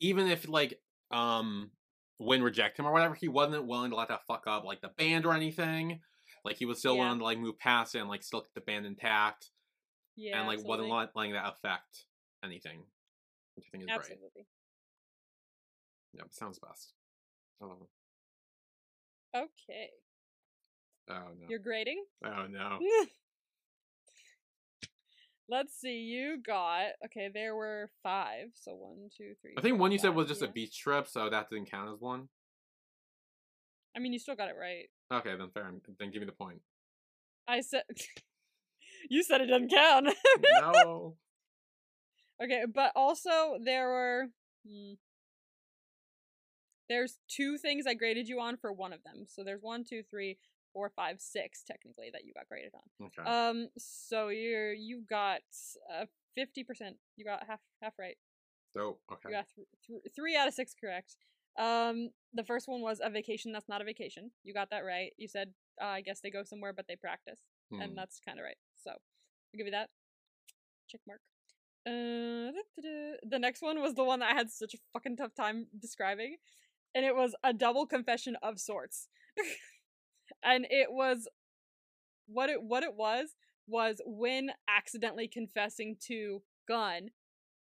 even 0.00 0.28
if 0.28 0.48
like 0.48 0.80
um 1.10 1.70
Win 2.18 2.42
reject 2.42 2.78
him 2.78 2.86
or 2.86 2.92
whatever, 2.92 3.14
he 3.14 3.28
wasn't 3.28 3.66
willing 3.66 3.90
to 3.90 3.96
let 3.96 4.08
that 4.08 4.26
fuck 4.26 4.44
up 4.46 4.64
like 4.64 4.80
the 4.80 4.88
band 4.96 5.26
or 5.26 5.32
anything. 5.34 6.00
Like 6.44 6.56
he 6.56 6.64
was 6.66 6.78
still 6.78 6.94
Yeah. 6.94 7.04
willing 7.04 7.18
to 7.18 7.24
like 7.24 7.38
move 7.38 7.58
past 7.58 7.94
it 7.94 7.98
and 8.00 8.08
like 8.08 8.22
still 8.22 8.40
keep 8.42 8.54
the 8.54 8.60
band 8.60 8.86
intact 8.86 9.50
yeah, 10.16 10.38
and 10.38 10.46
like 10.46 10.64
wasn't 10.64 10.90
letting 10.90 11.32
that 11.32 11.48
affect 11.48 12.04
anything. 12.44 12.84
Which 13.56 13.66
I 13.66 13.70
think 13.70 13.84
is 13.84 13.86
great. 13.88 13.98
absolutely. 13.98 14.46
Yeah, 16.12 16.22
sounds 16.30 16.58
best. 16.60 16.92
Oh, 17.60 17.88
Okay, 19.34 19.88
oh 21.10 21.14
no. 21.40 21.46
you're 21.48 21.58
grading. 21.58 22.04
Oh 22.24 22.46
no. 22.48 22.78
Let's 25.48 25.78
see. 25.78 25.98
You 25.98 26.38
got 26.44 26.86
okay. 27.06 27.28
There 27.32 27.54
were 27.54 27.90
five. 28.02 28.48
So 28.54 28.72
one, 28.72 29.10
two, 29.16 29.34
three. 29.42 29.54
I 29.58 29.60
think 29.60 29.78
one 29.78 29.92
you 29.92 29.98
said 29.98 30.14
was 30.14 30.28
just 30.28 30.40
yeah. 30.40 30.48
a 30.48 30.52
beach 30.52 30.78
trip, 30.78 31.06
so 31.06 31.28
that 31.28 31.50
didn't 31.50 31.70
count 31.70 31.90
as 31.92 32.00
one. 32.00 32.28
I 33.96 34.00
mean, 34.00 34.12
you 34.12 34.18
still 34.18 34.36
got 34.36 34.48
it 34.48 34.56
right. 34.58 34.88
Okay, 35.12 35.36
then 35.36 35.50
fair. 35.52 35.70
Then 35.98 36.10
give 36.10 36.20
me 36.20 36.26
the 36.26 36.32
point. 36.32 36.60
I 37.46 37.60
said. 37.60 37.82
you 39.10 39.22
said 39.22 39.42
it 39.42 39.46
doesn't 39.46 39.70
count. 39.70 40.08
no. 40.60 41.16
okay, 42.42 42.64
but 42.72 42.92
also 42.96 43.58
there 43.62 43.88
were. 43.88 44.26
hmm. 44.66 44.94
There's 46.88 47.18
two 47.28 47.56
things 47.56 47.86
I 47.86 47.94
graded 47.94 48.28
you 48.28 48.40
on 48.40 48.58
for 48.58 48.70
one 48.70 48.92
of 48.92 49.02
them. 49.04 49.24
So 49.26 49.42
there's 49.42 49.62
one, 49.62 49.84
two, 49.84 50.02
three, 50.10 50.36
four, 50.74 50.90
five, 50.94 51.20
six 51.20 51.62
technically 51.62 52.10
that 52.12 52.24
you 52.26 52.34
got 52.34 52.46
graded 52.48 52.72
on. 52.74 53.06
Okay. 53.06 53.30
Um, 53.30 53.68
so 53.78 54.28
you're 54.28 54.72
you 54.74 55.02
got 55.08 55.40
uh 55.90 56.04
fifty 56.34 56.62
percent. 56.64 56.96
You 57.16 57.24
got 57.24 57.46
half 57.46 57.60
half 57.80 57.94
right. 57.98 58.16
Dope. 58.74 59.00
Okay. 59.10 59.20
You 59.28 59.30
got 59.36 59.46
th- 59.54 59.68
th- 59.86 60.02
three 60.14 60.36
out 60.36 60.48
of 60.48 60.54
six 60.54 60.74
correct. 60.78 61.16
Um, 61.58 62.10
the 62.32 62.42
first 62.44 62.66
one 62.68 62.80
was 62.82 63.00
a 63.02 63.08
vacation 63.08 63.52
that's 63.52 63.68
not 63.68 63.80
a 63.80 63.84
vacation. 63.84 64.32
You 64.42 64.52
got 64.52 64.70
that 64.70 64.84
right. 64.84 65.12
You 65.16 65.28
said 65.28 65.54
uh, 65.80 65.86
I 65.86 66.00
guess 66.02 66.20
they 66.20 66.30
go 66.30 66.42
somewhere 66.44 66.72
but 66.72 66.86
they 66.88 66.96
practice, 66.96 67.40
Hmm. 67.72 67.80
and 67.80 67.96
that's 67.96 68.20
kind 68.26 68.38
of 68.38 68.44
right. 68.44 68.58
So 68.82 68.90
I'll 68.90 69.56
give 69.56 69.66
you 69.66 69.72
that 69.72 69.88
check 70.88 71.00
mark. 71.06 71.20
Uh, 71.86 72.50
the 73.22 73.38
next 73.38 73.60
one 73.62 73.80
was 73.82 73.94
the 73.94 74.04
one 74.04 74.20
that 74.20 74.30
I 74.32 74.34
had 74.34 74.50
such 74.50 74.74
a 74.74 74.78
fucking 74.94 75.16
tough 75.18 75.34
time 75.34 75.66
describing, 75.78 76.36
and 76.94 77.04
it 77.04 77.14
was 77.14 77.34
a 77.44 77.52
double 77.52 77.86
confession 77.86 78.36
of 78.42 78.58
sorts, 78.58 79.08
and 80.44 80.66
it 80.70 80.88
was 80.90 81.28
what 82.26 82.50
it 82.50 82.62
what 82.62 82.82
it 82.82 82.94
was 82.94 83.34
was 83.66 84.00
when 84.04 84.50
accidentally 84.68 85.28
confessing 85.28 85.96
to 86.08 86.42
Gun 86.68 87.10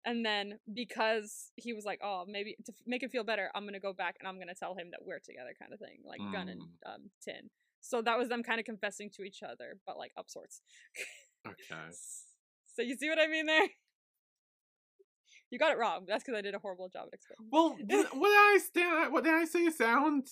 and 0.06 0.26
then 0.26 0.60
because 0.74 1.52
he 1.56 1.74
was 1.74 1.84
like, 1.86 2.00
"Oh, 2.02 2.24
maybe 2.28 2.56
to 2.66 2.74
make 2.88 3.04
it 3.04 3.12
feel 3.12 3.24
better, 3.24 3.52
I'm 3.54 3.66
gonna 3.66 3.80
go 3.80 3.94
back 3.94 4.16
and 4.20 4.28
I'm 4.28 4.40
gonna 4.40 4.56
tell 4.56 4.76
him 4.76 4.92
that 4.92 5.06
we're 5.06 5.20
together," 5.20 5.54
kind 5.60 5.74
of 5.74 5.80
thing, 5.80 6.00
like 6.06 6.22
Gun 6.32 6.48
and 6.50 6.62
Mm. 6.62 6.96
um, 6.96 7.12
Tin. 7.22 7.50
So 7.82 8.02
that 8.02 8.18
was 8.18 8.30
them 8.30 8.44
kind 8.44 8.60
of 8.60 8.66
confessing 8.66 9.10
to 9.12 9.24
each 9.24 9.44
other, 9.44 9.80
but 9.86 9.98
like 9.98 10.12
up 10.18 10.30
sorts. 10.30 10.62
Okay. 11.48 11.92
So 12.68 12.82
you 12.82 12.96
see 12.96 13.10
what 13.10 13.20
I 13.20 13.28
mean 13.28 13.46
there? 13.46 13.68
You 15.50 15.58
got 15.58 15.72
it 15.72 15.78
wrong. 15.78 16.06
That's 16.08 16.24
because 16.24 16.38
I 16.38 16.42
did 16.42 16.54
a 16.54 16.60
horrible 16.60 16.90
job 16.90 17.08
at 17.08 17.14
explaining. 17.14 17.50
Well, 17.52 17.70
what 17.72 18.30
did 18.30 18.38
I 18.38 18.60
stand? 18.64 19.14
What 19.14 19.24
did 19.24 19.34
I 19.34 19.46
say? 19.46 19.70
Sound. 19.70 20.28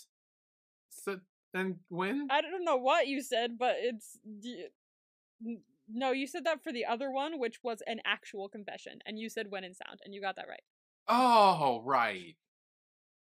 So, 0.90 1.20
and 1.58 1.76
when? 1.90 2.28
I 2.30 2.42
don't 2.42 2.64
know 2.66 2.78
what 2.78 3.08
you 3.08 3.22
said, 3.22 3.58
but 3.58 3.76
it's 3.80 4.18
no. 5.90 6.12
You 6.12 6.28
said 6.28 6.44
that 6.46 6.64
for 6.64 6.72
the 6.72 6.86
other 6.86 7.12
one, 7.12 7.40
which 7.40 7.58
was 7.64 7.82
an 7.88 8.00
actual 8.06 8.50
confession, 8.50 9.00
and 9.06 9.18
you 9.20 9.30
said 9.30 9.48
Win 9.52 9.64
in 9.64 9.74
sound, 9.74 10.00
and 10.04 10.14
you 10.14 10.22
got 10.22 10.36
that 10.36 10.48
right. 10.48 10.64
Oh, 11.08 11.82
right. 11.86 12.36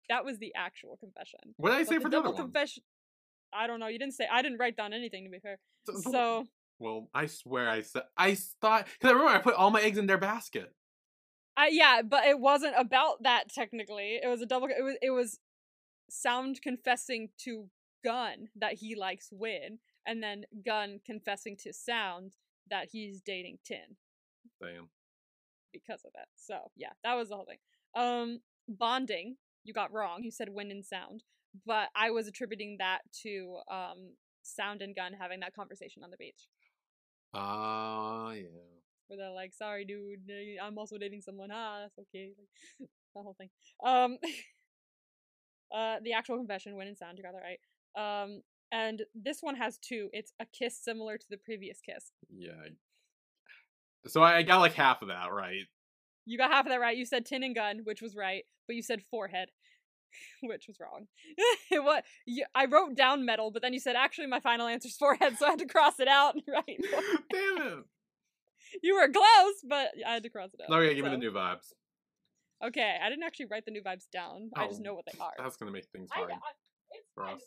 That 0.08 0.24
was 0.24 0.38
the 0.38 0.52
actual 0.56 0.96
confession. 0.96 1.40
What 1.56 1.70
did 1.70 1.76
I 1.76 1.80
But 1.80 1.88
say 1.88 1.94
for 1.98 2.00
the 2.08 2.16
other 2.18 2.24
double 2.28 2.32
one? 2.34 2.42
confession. 2.44 2.82
I 3.52 3.66
don't 3.66 3.80
know. 3.80 3.88
You 3.88 3.98
didn't 3.98 4.14
say. 4.14 4.26
I 4.30 4.42
didn't 4.42 4.58
write 4.58 4.76
down 4.76 4.92
anything 4.92 5.24
to 5.24 5.30
be 5.30 5.38
fair. 5.38 5.58
So- 5.86 6.10
so- 6.10 6.46
well, 6.78 7.08
I 7.14 7.24
swear 7.26 7.70
I 7.70 7.80
said 7.80 8.02
I 8.18 8.34
thought 8.34 8.86
because 8.86 9.08
I 9.08 9.12
remember 9.12 9.32
I 9.32 9.38
put 9.40 9.54
all 9.54 9.70
my 9.70 9.80
eggs 9.80 9.96
in 9.96 10.06
their 10.06 10.18
basket. 10.18 10.74
I 11.56 11.68
yeah, 11.68 12.02
but 12.02 12.26
it 12.26 12.38
wasn't 12.38 12.74
about 12.76 13.22
that 13.22 13.48
technically. 13.50 14.20
It 14.22 14.28
was 14.28 14.42
a 14.42 14.46
double. 14.46 14.68
It 14.68 14.82
was 14.82 14.96
it 15.00 15.10
was 15.10 15.38
sound 16.10 16.60
confessing 16.62 17.30
to 17.44 17.70
Gun 18.06 18.48
that 18.54 18.74
he 18.74 18.94
likes 18.94 19.30
Win, 19.32 19.78
and 20.06 20.22
then 20.22 20.44
Gun 20.64 21.00
confessing 21.04 21.56
to 21.64 21.72
Sound 21.72 22.36
that 22.70 22.88
he's 22.92 23.20
dating 23.20 23.58
Tin 23.64 23.96
Damn. 24.62 24.88
because 25.72 26.04
of 26.04 26.12
it. 26.14 26.28
So 26.36 26.70
yeah, 26.76 26.92
that 27.02 27.14
was 27.14 27.30
the 27.30 27.34
whole 27.34 27.46
thing. 27.46 27.58
Um, 27.96 28.40
bonding. 28.68 29.36
You 29.64 29.72
got 29.74 29.92
wrong. 29.92 30.22
You 30.22 30.30
said 30.30 30.50
Win 30.50 30.70
and 30.70 30.84
Sound, 30.84 31.24
but 31.66 31.88
I 31.96 32.10
was 32.10 32.28
attributing 32.28 32.76
that 32.78 33.00
to 33.22 33.58
um 33.68 34.14
Sound 34.44 34.82
and 34.82 34.94
Gun 34.94 35.12
having 35.12 35.40
that 35.40 35.54
conversation 35.54 36.04
on 36.04 36.10
the 36.12 36.16
beach. 36.16 36.48
Ah, 37.34 38.30
yeah. 38.30 38.44
where 39.08 39.18
they're 39.18 39.30
like, 39.32 39.52
"Sorry, 39.52 39.84
dude, 39.84 40.30
eh, 40.30 40.56
I'm 40.62 40.78
also 40.78 40.96
dating 40.98 41.22
someone." 41.22 41.50
Ah, 41.52 41.80
that's 41.82 41.98
okay. 41.98 42.32
Like, 42.38 42.88
the 43.14 43.22
whole 43.22 43.34
thing. 43.34 43.50
Um, 43.84 44.18
uh, 45.74 45.96
the 46.02 46.12
actual 46.12 46.36
confession, 46.36 46.76
Win 46.76 46.88
in 46.88 46.96
sound, 46.96 47.18
you 47.18 47.24
got 47.24 47.32
that 47.32 47.42
right. 47.42 47.58
Um, 47.96 48.42
and 48.72 49.02
this 49.14 49.38
one 49.40 49.56
has 49.56 49.78
two. 49.78 50.08
It's 50.12 50.32
a 50.40 50.46
kiss 50.46 50.76
similar 50.82 51.16
to 51.18 51.26
the 51.30 51.36
previous 51.36 51.80
kiss. 51.80 52.10
Yeah. 52.36 52.50
So 54.06 54.22
I 54.22 54.36
I 54.38 54.42
got 54.42 54.58
like 54.60 54.74
half 54.74 55.02
of 55.02 55.08
that 55.08 55.32
right. 55.32 55.62
You 56.26 56.36
got 56.38 56.50
half 56.50 56.66
of 56.66 56.70
that 56.70 56.80
right. 56.80 56.96
You 56.96 57.06
said 57.06 57.24
tin 57.26 57.42
and 57.44 57.54
gun, 57.54 57.80
which 57.84 58.02
was 58.02 58.14
right, 58.16 58.44
but 58.66 58.74
you 58.76 58.82
said 58.82 59.00
forehead, 59.10 59.48
which 60.42 60.66
was 60.68 60.78
wrong. 60.80 61.06
what? 61.84 62.04
You, 62.26 62.44
I 62.54 62.66
wrote 62.66 62.96
down 62.96 63.24
metal, 63.24 63.50
but 63.52 63.62
then 63.62 63.72
you 63.72 63.80
said 63.80 63.94
actually 63.96 64.26
my 64.26 64.40
final 64.40 64.66
answer 64.66 64.88
is 64.88 64.96
forehead, 64.96 65.38
so 65.38 65.46
I 65.46 65.50
had 65.50 65.58
to 65.60 65.66
cross 65.66 66.00
it 66.00 66.08
out. 66.08 66.34
Right? 66.48 66.78
Damn 67.32 67.66
it. 67.68 67.84
you 68.82 68.94
were 68.96 69.08
close, 69.08 69.54
but 69.68 69.90
I 70.06 70.14
had 70.14 70.22
to 70.24 70.28
cross 70.30 70.50
it 70.54 70.60
out. 70.68 70.76
Okay, 70.76 70.94
give 70.94 71.04
me 71.04 71.10
the 71.12 71.16
new 71.16 71.30
vibes. 71.32 71.72
Okay, 72.64 72.96
I 73.02 73.08
didn't 73.08 73.24
actually 73.24 73.46
write 73.46 73.64
the 73.66 73.70
new 73.70 73.82
vibes 73.82 74.06
down. 74.12 74.50
I 74.56 74.66
just 74.66 74.80
Oh, 74.80 74.84
know 74.84 74.94
what 74.94 75.04
they 75.10 75.18
are. 75.20 75.32
That's 75.38 75.56
gonna 75.56 75.70
make 75.70 75.86
things 75.92 76.08
hard. 76.12 76.30
I, 76.32 76.34
it's 76.92 77.10
for 77.14 77.24
fine. 77.24 77.34
us. 77.36 77.42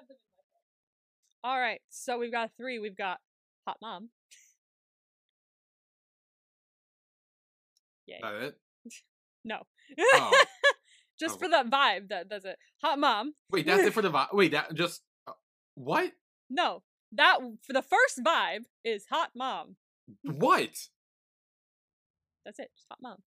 It's 0.00 0.08
fine. 0.08 0.08
I 0.08 0.08
still 0.08 0.08
have 0.08 0.08
them 0.08 0.16
in 0.16 0.36
my 0.36 0.44
phone. 0.52 1.50
All 1.52 1.60
right, 1.60 1.80
so 1.90 2.18
we've 2.18 2.32
got 2.32 2.50
three. 2.56 2.78
We've 2.78 2.96
got 2.96 3.18
hot 3.66 3.76
mom. 3.82 4.10
Yay! 8.06 8.18
That 8.22 8.34
it? 8.34 8.56
no, 9.44 9.62
Oh. 9.98 10.44
just 11.20 11.36
Oh. 11.36 11.38
for 11.38 11.48
that 11.48 11.68
vibe. 11.70 12.08
That 12.08 12.28
does 12.28 12.44
it. 12.44 12.56
Hot 12.82 12.98
mom. 12.98 13.34
Wait, 13.50 13.66
that's 13.66 13.82
it 13.84 13.92
for 13.94 14.02
the 14.02 14.10
vibe. 14.12 14.32
Wait, 14.32 14.52
that 14.52 14.74
just 14.74 15.02
uh, 15.26 15.32
what? 15.74 16.12
No, 16.48 16.82
that 17.12 17.38
for 17.66 17.72
the 17.72 17.82
first 17.82 18.20
vibe 18.24 18.64
is 18.84 19.06
hot 19.10 19.30
mom. 19.34 19.76
What? 20.22 20.70
That's 22.44 22.58
it. 22.60 22.70
Just 22.76 22.86
hot 22.88 22.98
mom. 23.02 23.18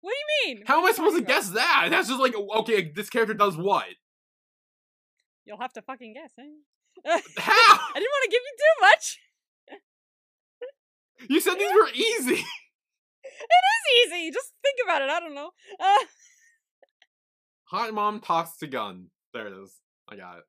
What 0.00 0.12
do 0.12 0.16
you 0.46 0.54
mean? 0.54 0.64
How 0.66 0.78
am 0.78 0.86
I 0.86 0.92
supposed 0.92 1.16
to 1.16 1.22
about? 1.22 1.28
guess 1.28 1.50
that? 1.50 1.88
That's 1.90 2.06
just 2.08 2.20
like 2.20 2.34
okay, 2.36 2.92
this 2.94 3.10
character 3.10 3.34
does 3.34 3.56
what? 3.56 3.86
You'll 5.48 5.58
have 5.58 5.72
to 5.72 5.82
fucking 5.82 6.12
guess. 6.12 6.32
Eh? 6.38 6.42
I 7.06 7.92
didn't 7.94 8.12
want 8.12 8.24
to 8.24 8.30
give 8.30 8.42
you 8.44 8.56
too 8.58 8.80
much. 8.82 9.18
You 11.28 11.40
said 11.40 11.54
these 11.54 11.72
were 11.72 11.88
easy. 11.94 12.44
It's 13.40 14.12
easy. 14.12 14.30
Just 14.32 14.52
think 14.62 14.78
about 14.84 15.02
it. 15.02 15.08
I 15.10 15.20
don't 15.20 15.34
know. 15.34 15.50
Uh, 15.78 15.98
Hot 17.70 17.94
mom 17.94 18.20
talks 18.20 18.56
to 18.58 18.66
gun. 18.66 19.08
There 19.32 19.46
it 19.46 19.52
is. 19.62 19.76
I 20.08 20.16
got 20.16 20.38
it. 20.38 20.44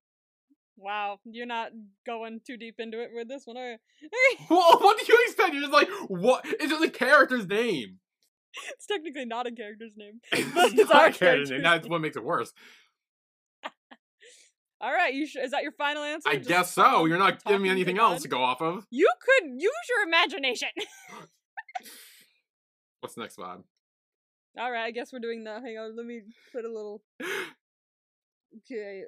Wow, 0.75 1.19
you're 1.25 1.45
not 1.45 1.69
going 2.05 2.39
too 2.47 2.57
deep 2.57 2.75
into 2.79 3.01
it 3.01 3.11
with 3.13 3.27
this 3.27 3.43
one, 3.45 3.57
are 3.57 3.71
you? 3.71 3.77
Well, 4.49 4.79
what 4.79 4.97
do 4.97 5.05
you 5.07 5.19
expect? 5.25 5.53
You're 5.53 5.63
just 5.63 5.73
like, 5.73 5.89
what? 6.07 6.45
It's 6.45 6.71
just 6.71 6.83
a 6.83 6.89
character's 6.89 7.45
name. 7.45 7.99
it's 8.73 8.87
technically 8.87 9.25
not 9.25 9.45
a 9.45 9.51
character's 9.51 9.93
name. 9.95 10.21
It's 10.31 10.51
But 10.53 10.73
it's 10.73 10.77
not 10.77 11.09
a 11.09 11.11
character's 11.11 11.17
character's 11.19 11.51
name. 11.51 11.63
That's 11.63 11.87
what 11.87 12.01
makes 12.01 12.15
it 12.15 12.23
worse. 12.23 12.53
All 14.81 14.91
right, 14.91 15.13
you 15.13 15.27
sh- 15.27 15.35
is 15.35 15.51
that 15.51 15.63
your 15.63 15.73
final 15.73 16.03
answer? 16.03 16.29
I 16.29 16.37
Just 16.37 16.47
guess 16.47 16.71
so. 16.71 17.05
You're 17.05 17.17
not 17.17 17.43
giving 17.43 17.61
me 17.61 17.69
anything 17.69 17.97
else 17.97 18.21
to 18.21 18.29
go 18.29 18.41
off 18.41 18.61
of. 18.61 18.87
You 18.89 19.09
could 19.21 19.49
use 19.57 19.71
your 19.89 20.07
imagination. 20.07 20.69
What's 23.01 23.17
next 23.17 23.37
vibe? 23.37 23.63
All 24.57 24.71
right, 24.71 24.85
I 24.85 24.91
guess 24.91 25.11
we're 25.11 25.19
doing 25.19 25.43
that. 25.43 25.63
Hang 25.63 25.77
on, 25.77 25.95
let 25.95 26.05
me 26.05 26.21
put 26.51 26.65
a 26.65 26.69
little. 26.69 27.01
Okay. 28.71 29.03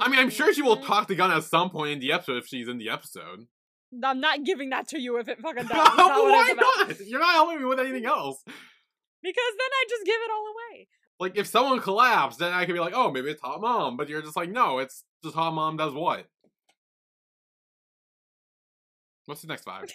I 0.00 0.08
mean, 0.08 0.20
I'm 0.20 0.30
sure 0.30 0.54
she 0.54 0.62
will 0.62 0.76
mm, 0.76 0.86
talk 0.86 1.08
to 1.08 1.16
Gun 1.16 1.32
at 1.32 1.42
some 1.42 1.70
point 1.70 1.90
in 1.90 1.98
the 1.98 2.12
episode 2.12 2.36
if 2.36 2.46
she's 2.46 2.68
in 2.68 2.78
the 2.78 2.88
episode. 2.88 3.48
I'm 4.04 4.20
not 4.20 4.44
giving 4.44 4.70
that 4.70 4.86
to 4.88 5.00
you 5.00 5.18
if 5.18 5.28
it 5.28 5.40
fucking 5.40 5.62
does. 5.66 5.88
It's 5.88 5.96
not 5.96 6.22
what 6.22 6.30
Why 6.30 6.54
not? 6.86 7.00
You're 7.06 7.20
not 7.20 7.34
helping 7.34 7.58
me 7.58 7.64
with 7.64 7.80
anything 7.80 8.06
else. 8.06 8.42
Because 8.46 9.52
then 9.58 9.70
I 9.72 9.84
just 9.88 10.06
give 10.06 10.14
it 10.14 10.30
all 10.30 10.46
away. 10.46 10.88
Like, 11.18 11.36
if 11.38 11.46
someone 11.46 11.80
collapsed, 11.80 12.38
then 12.38 12.52
I 12.52 12.66
could 12.66 12.74
be 12.74 12.80
like, 12.80 12.92
oh, 12.94 13.10
maybe 13.10 13.30
it's 13.30 13.40
Hot 13.42 13.60
Mom. 13.60 13.96
But 13.96 14.08
you're 14.08 14.22
just 14.22 14.36
like, 14.36 14.50
no, 14.50 14.78
it's 14.78 15.04
just 15.24 15.34
Hot 15.34 15.52
Mom 15.52 15.76
does 15.76 15.94
what? 15.94 16.26
What's 19.24 19.42
the 19.42 19.48
next 19.48 19.64
vibe? 19.64 19.90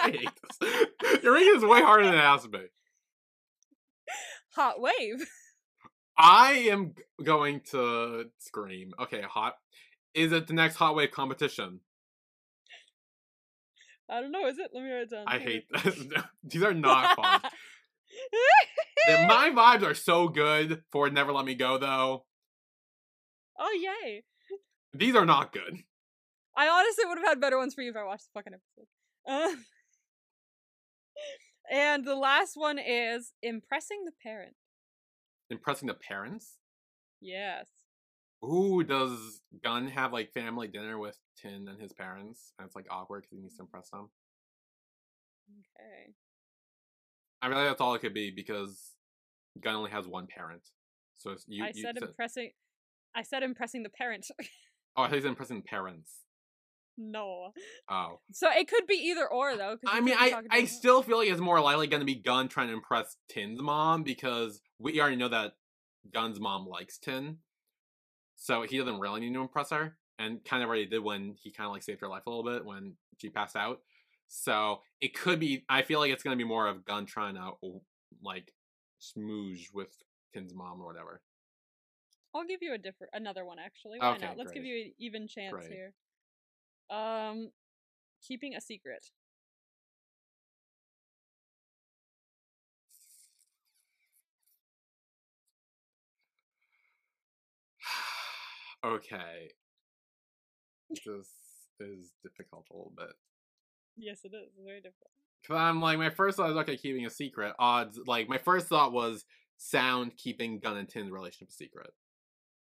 I 0.00 0.10
hate 0.10 0.28
this. 0.60 1.22
You're 1.22 1.34
making 1.34 1.54
this 1.54 1.64
way 1.64 1.82
harder 1.82 2.04
than 2.04 2.14
it 2.14 2.20
has 2.20 2.42
to 2.42 2.48
be. 2.48 2.60
Hot 4.54 4.80
wave. 4.80 5.26
I 6.16 6.52
am 6.70 6.94
going 7.22 7.62
to 7.70 8.26
scream. 8.38 8.92
Okay, 9.00 9.22
hot. 9.22 9.54
Is 10.14 10.30
it 10.32 10.46
the 10.46 10.52
next 10.52 10.76
Hot 10.76 10.94
Wave 10.94 11.10
competition? 11.10 11.80
I 14.10 14.20
don't 14.20 14.30
know. 14.30 14.46
Is 14.46 14.58
it? 14.58 14.70
Let 14.74 14.84
me 14.84 14.90
write 14.90 15.02
it 15.02 15.10
down. 15.10 15.24
I 15.26 15.38
hate 15.38 15.64
this. 15.84 16.04
These 16.44 16.62
are 16.62 16.74
not 16.74 17.16
fun. 17.16 17.40
My 19.08 19.50
vibes 19.54 19.82
are 19.82 19.94
so 19.94 20.28
good 20.28 20.82
for 20.90 21.10
Never 21.10 21.32
Let 21.32 21.44
Me 21.44 21.54
Go, 21.54 21.78
though. 21.78 22.24
oh 23.58 23.78
yay! 23.80 24.22
These 24.94 25.14
are 25.14 25.26
not 25.26 25.52
good. 25.52 25.78
I 26.56 26.68
honestly 26.68 27.04
would 27.06 27.18
have 27.18 27.26
had 27.26 27.40
better 27.40 27.58
ones 27.58 27.74
for 27.74 27.80
you 27.82 27.90
if 27.90 27.96
I 27.96 28.04
watched 28.04 28.26
the 28.32 28.38
fucking 28.38 28.52
episode. 28.54 29.56
Uh, 29.56 29.56
and 31.72 32.04
the 32.04 32.14
last 32.14 32.52
one 32.56 32.78
is 32.78 33.32
impressing 33.42 34.04
the 34.04 34.12
parent. 34.22 34.54
Impressing 35.48 35.88
the 35.88 35.94
parents. 35.94 36.58
Yes. 37.20 37.68
Ooh, 38.44 38.82
does 38.82 39.40
Gun 39.62 39.86
have 39.88 40.12
like 40.12 40.32
family 40.32 40.66
dinner 40.66 40.98
with 40.98 41.16
Tin 41.40 41.68
and 41.68 41.80
his 41.80 41.92
parents? 41.92 42.52
And 42.58 42.66
it's 42.66 42.74
like 42.76 42.86
awkward 42.90 43.22
because 43.22 43.36
he 43.38 43.42
needs 43.42 43.56
to 43.56 43.62
impress 43.62 43.88
them. 43.90 44.10
Okay. 45.58 46.12
I 47.42 47.48
mean, 47.48 47.56
that's 47.56 47.80
all 47.80 47.94
it 47.94 48.00
could 48.00 48.14
be 48.14 48.30
because 48.30 48.92
Gun 49.60 49.74
only 49.74 49.90
has 49.90 50.06
one 50.06 50.26
parent. 50.28 50.62
So 51.18 51.30
it's 51.30 51.44
you. 51.48 51.64
I 51.64 51.72
you 51.74 51.82
said 51.82 51.98
impressing. 52.00 52.50
I 53.14 53.22
said 53.22 53.42
impressing 53.42 53.82
the 53.82 53.90
parent. 53.90 54.26
oh, 54.96 55.02
I 55.02 55.08
thought 55.08 55.16
you 55.16 55.22
said 55.22 55.28
impressing 55.28 55.56
the 55.56 55.62
parents. 55.62 56.20
no. 56.96 57.52
Oh, 57.90 58.20
So 58.32 58.48
it 58.50 58.68
could 58.68 58.86
be 58.86 58.94
either 58.94 59.26
or 59.26 59.56
though. 59.56 59.76
I 59.86 60.00
mean, 60.00 60.14
I 60.16 60.40
I 60.50 60.64
still 60.66 61.02
feel 61.02 61.18
like 61.18 61.28
it's 61.28 61.40
more 61.40 61.60
likely 61.60 61.88
going 61.88 62.00
to 62.00 62.06
be 62.06 62.14
Gun 62.14 62.48
trying 62.48 62.68
to 62.68 62.74
impress 62.74 63.16
Tin's 63.28 63.60
mom 63.60 64.04
because 64.04 64.60
we 64.78 65.00
already 65.00 65.16
know 65.16 65.28
that 65.28 65.52
Gun's 66.12 66.40
mom 66.40 66.66
likes 66.66 66.98
Tin, 66.98 67.38
so 68.36 68.62
he 68.62 68.78
doesn't 68.78 69.00
really 69.00 69.20
need 69.20 69.34
to 69.34 69.40
impress 69.40 69.70
her, 69.70 69.96
and 70.18 70.44
kind 70.44 70.62
of 70.62 70.68
already 70.68 70.86
did 70.86 71.02
when 71.02 71.34
he 71.42 71.50
kind 71.50 71.66
of 71.66 71.72
like 71.72 71.82
saved 71.82 72.00
her 72.00 72.08
life 72.08 72.26
a 72.26 72.30
little 72.30 72.44
bit 72.44 72.64
when 72.64 72.94
she 73.18 73.30
passed 73.30 73.56
out. 73.56 73.80
So 74.34 74.80
it 75.02 75.12
could 75.12 75.38
be. 75.38 75.62
I 75.68 75.82
feel 75.82 76.00
like 76.00 76.10
it's 76.10 76.22
going 76.22 76.32
to 76.32 76.42
be 76.42 76.48
more 76.48 76.66
of 76.66 76.86
Gun 76.86 77.04
trying 77.04 77.34
to 77.34 77.50
like 78.24 78.54
smooge 78.98 79.66
with 79.74 79.94
Tin's 80.32 80.54
mom 80.54 80.80
or 80.80 80.86
whatever. 80.86 81.20
I'll 82.34 82.46
give 82.46 82.62
you 82.62 82.72
a 82.72 82.78
different 82.78 83.10
another 83.12 83.44
one 83.44 83.58
actually. 83.58 83.98
Why 84.00 84.14
Okay, 84.14 84.24
not? 84.24 84.38
Let's 84.38 84.52
give 84.52 84.64
you 84.64 84.86
an 84.86 84.92
even 84.98 85.28
chance 85.28 85.52
Great. 85.52 85.70
here. 85.70 85.92
Um, 86.88 87.50
keeping 88.26 88.54
a 88.54 88.60
secret. 88.62 89.06
okay, 98.82 99.50
this 100.90 101.28
is 101.80 102.12
difficult 102.22 102.66
a 102.70 102.74
little 102.74 102.94
bit. 102.96 103.12
Yes, 103.96 104.24
it 104.24 104.28
is. 104.34 104.48
It's 104.54 104.64
very 104.64 104.80
difficult. 104.80 105.10
Cause 105.46 105.56
I'm 105.56 105.80
like, 105.80 105.98
my 105.98 106.10
first 106.10 106.36
thought 106.36 106.50
is 106.50 106.56
okay, 106.58 106.76
keeping 106.76 107.04
a 107.04 107.10
secret. 107.10 107.54
Odds, 107.58 107.98
like 108.06 108.28
my 108.28 108.38
first 108.38 108.68
thought 108.68 108.92
was 108.92 109.24
Sound 109.56 110.16
keeping 110.16 110.58
Gun 110.60 110.76
and 110.76 110.88
Tin's 110.88 111.10
relationship 111.10 111.48
a 111.48 111.52
secret. 111.52 111.90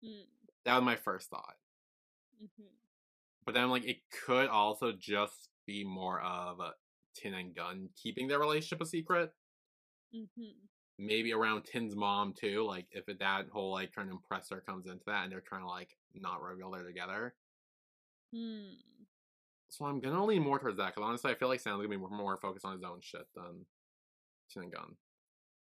Mm, 0.05 0.27
That 0.65 0.75
was 0.77 0.85
my 0.85 0.97
first 0.97 1.31
thought. 1.31 1.57
mhm. 2.43 2.69
But 3.45 3.55
then 3.55 3.65
I'm 3.65 3.71
like, 3.71 3.85
it 3.85 3.99
could 4.11 4.49
also 4.49 4.93
just 4.93 5.51
be 5.67 5.85
more 5.85 6.21
of 6.21 6.59
Tin 7.15 7.35
and 7.35 7.55
Gun 7.55 7.89
keeping 7.97 8.27
their 8.29 8.39
relationship 8.41 8.81
a 8.81 8.87
secret. 8.87 9.33
Mhm. 10.13 10.69
Maybe 10.99 11.33
around 11.33 11.65
Tin's 11.65 11.95
mom 11.95 12.33
too. 12.35 12.65
Like 12.65 12.89
if 12.91 13.09
it, 13.09 13.19
that 13.21 13.49
whole 13.51 13.71
like 13.73 13.93
trying 13.93 14.07
to 14.09 14.13
impress 14.15 14.49
her 14.51 14.61
comes 14.61 14.87
into 14.87 15.05
that, 15.07 15.25
and 15.25 15.33
they're 15.33 15.41
trying 15.41 15.63
to 15.63 15.69
like 15.69 15.97
not 16.15 16.43
reveal 16.43 16.71
they're 16.71 16.85
together. 16.85 17.37
Hmm. 18.33 18.75
So 19.69 19.85
I'm 19.85 20.01
gonna 20.01 20.25
lean 20.25 20.43
more 20.43 20.59
towards 20.59 20.79
that 20.79 20.95
because 20.95 21.07
honestly, 21.07 21.31
I 21.31 21.35
feel 21.35 21.49
like 21.49 21.61
Sam's 21.61 21.77
gonna 21.77 21.89
be 21.89 21.97
more, 21.97 22.11
more 22.11 22.37
focused 22.37 22.65
on 22.65 22.73
his 22.73 22.83
own 22.83 22.99
shit 23.01 23.27
than 23.35 23.67
Tin 24.53 24.65
and 24.65 24.73
Gun 24.73 24.97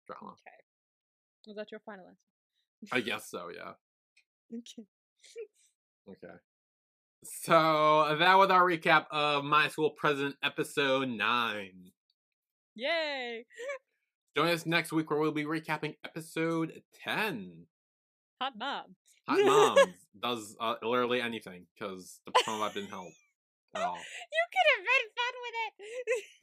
drama. 0.07 0.33
Okay. 0.33 0.57
Was 1.47 1.57
that 1.57 1.71
your 1.71 1.81
final 1.81 2.07
answer? 2.07 2.19
I 2.93 3.01
guess 3.01 3.31
so. 3.31 3.49
Yeah. 3.55 3.73
Okay. 4.53 4.87
Okay. 6.09 6.35
So 7.25 8.17
that 8.21 8.35
was 8.35 8.51
our 8.51 8.63
recap 8.63 9.07
of 9.11 9.43
My 9.43 9.67
School 9.67 9.91
President 9.91 10.37
episode 10.45 11.09
9. 11.09 11.71
Yay! 12.77 13.45
Join 14.37 14.49
us 14.49 14.67
next 14.67 14.93
week 14.93 15.11
where 15.11 15.19
we'll 15.19 15.33
be 15.33 15.45
recapping 15.45 15.97
episode 16.05 16.81
10. 17.03 17.67
Hot 18.41 18.53
mom. 18.57 18.85
Hot 19.29 19.45
mom 19.45 19.95
does 20.23 20.57
uh, 20.61 20.75
literally 20.83 21.21
anything 21.21 21.67
because 21.75 22.21
the 22.27 22.33
promo 22.47 22.73
didn't 22.73 22.91
help 22.91 23.09
You 24.37 24.43
could 24.53 24.69
have 24.73 24.85
been 24.91 25.07
fun 25.19 25.35
with 25.45 25.57
it. 25.63 25.73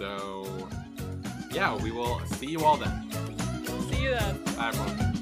So, 0.00 0.46
yeah, 1.52 1.76
we 1.82 1.90
will 1.90 2.20
see 2.38 2.46
you 2.46 2.64
all 2.64 2.78
then. 2.78 3.10
See 3.90 4.02
you 4.02 4.10
then. 4.12 4.40
Bye, 4.56 4.68
everyone. 4.68 5.19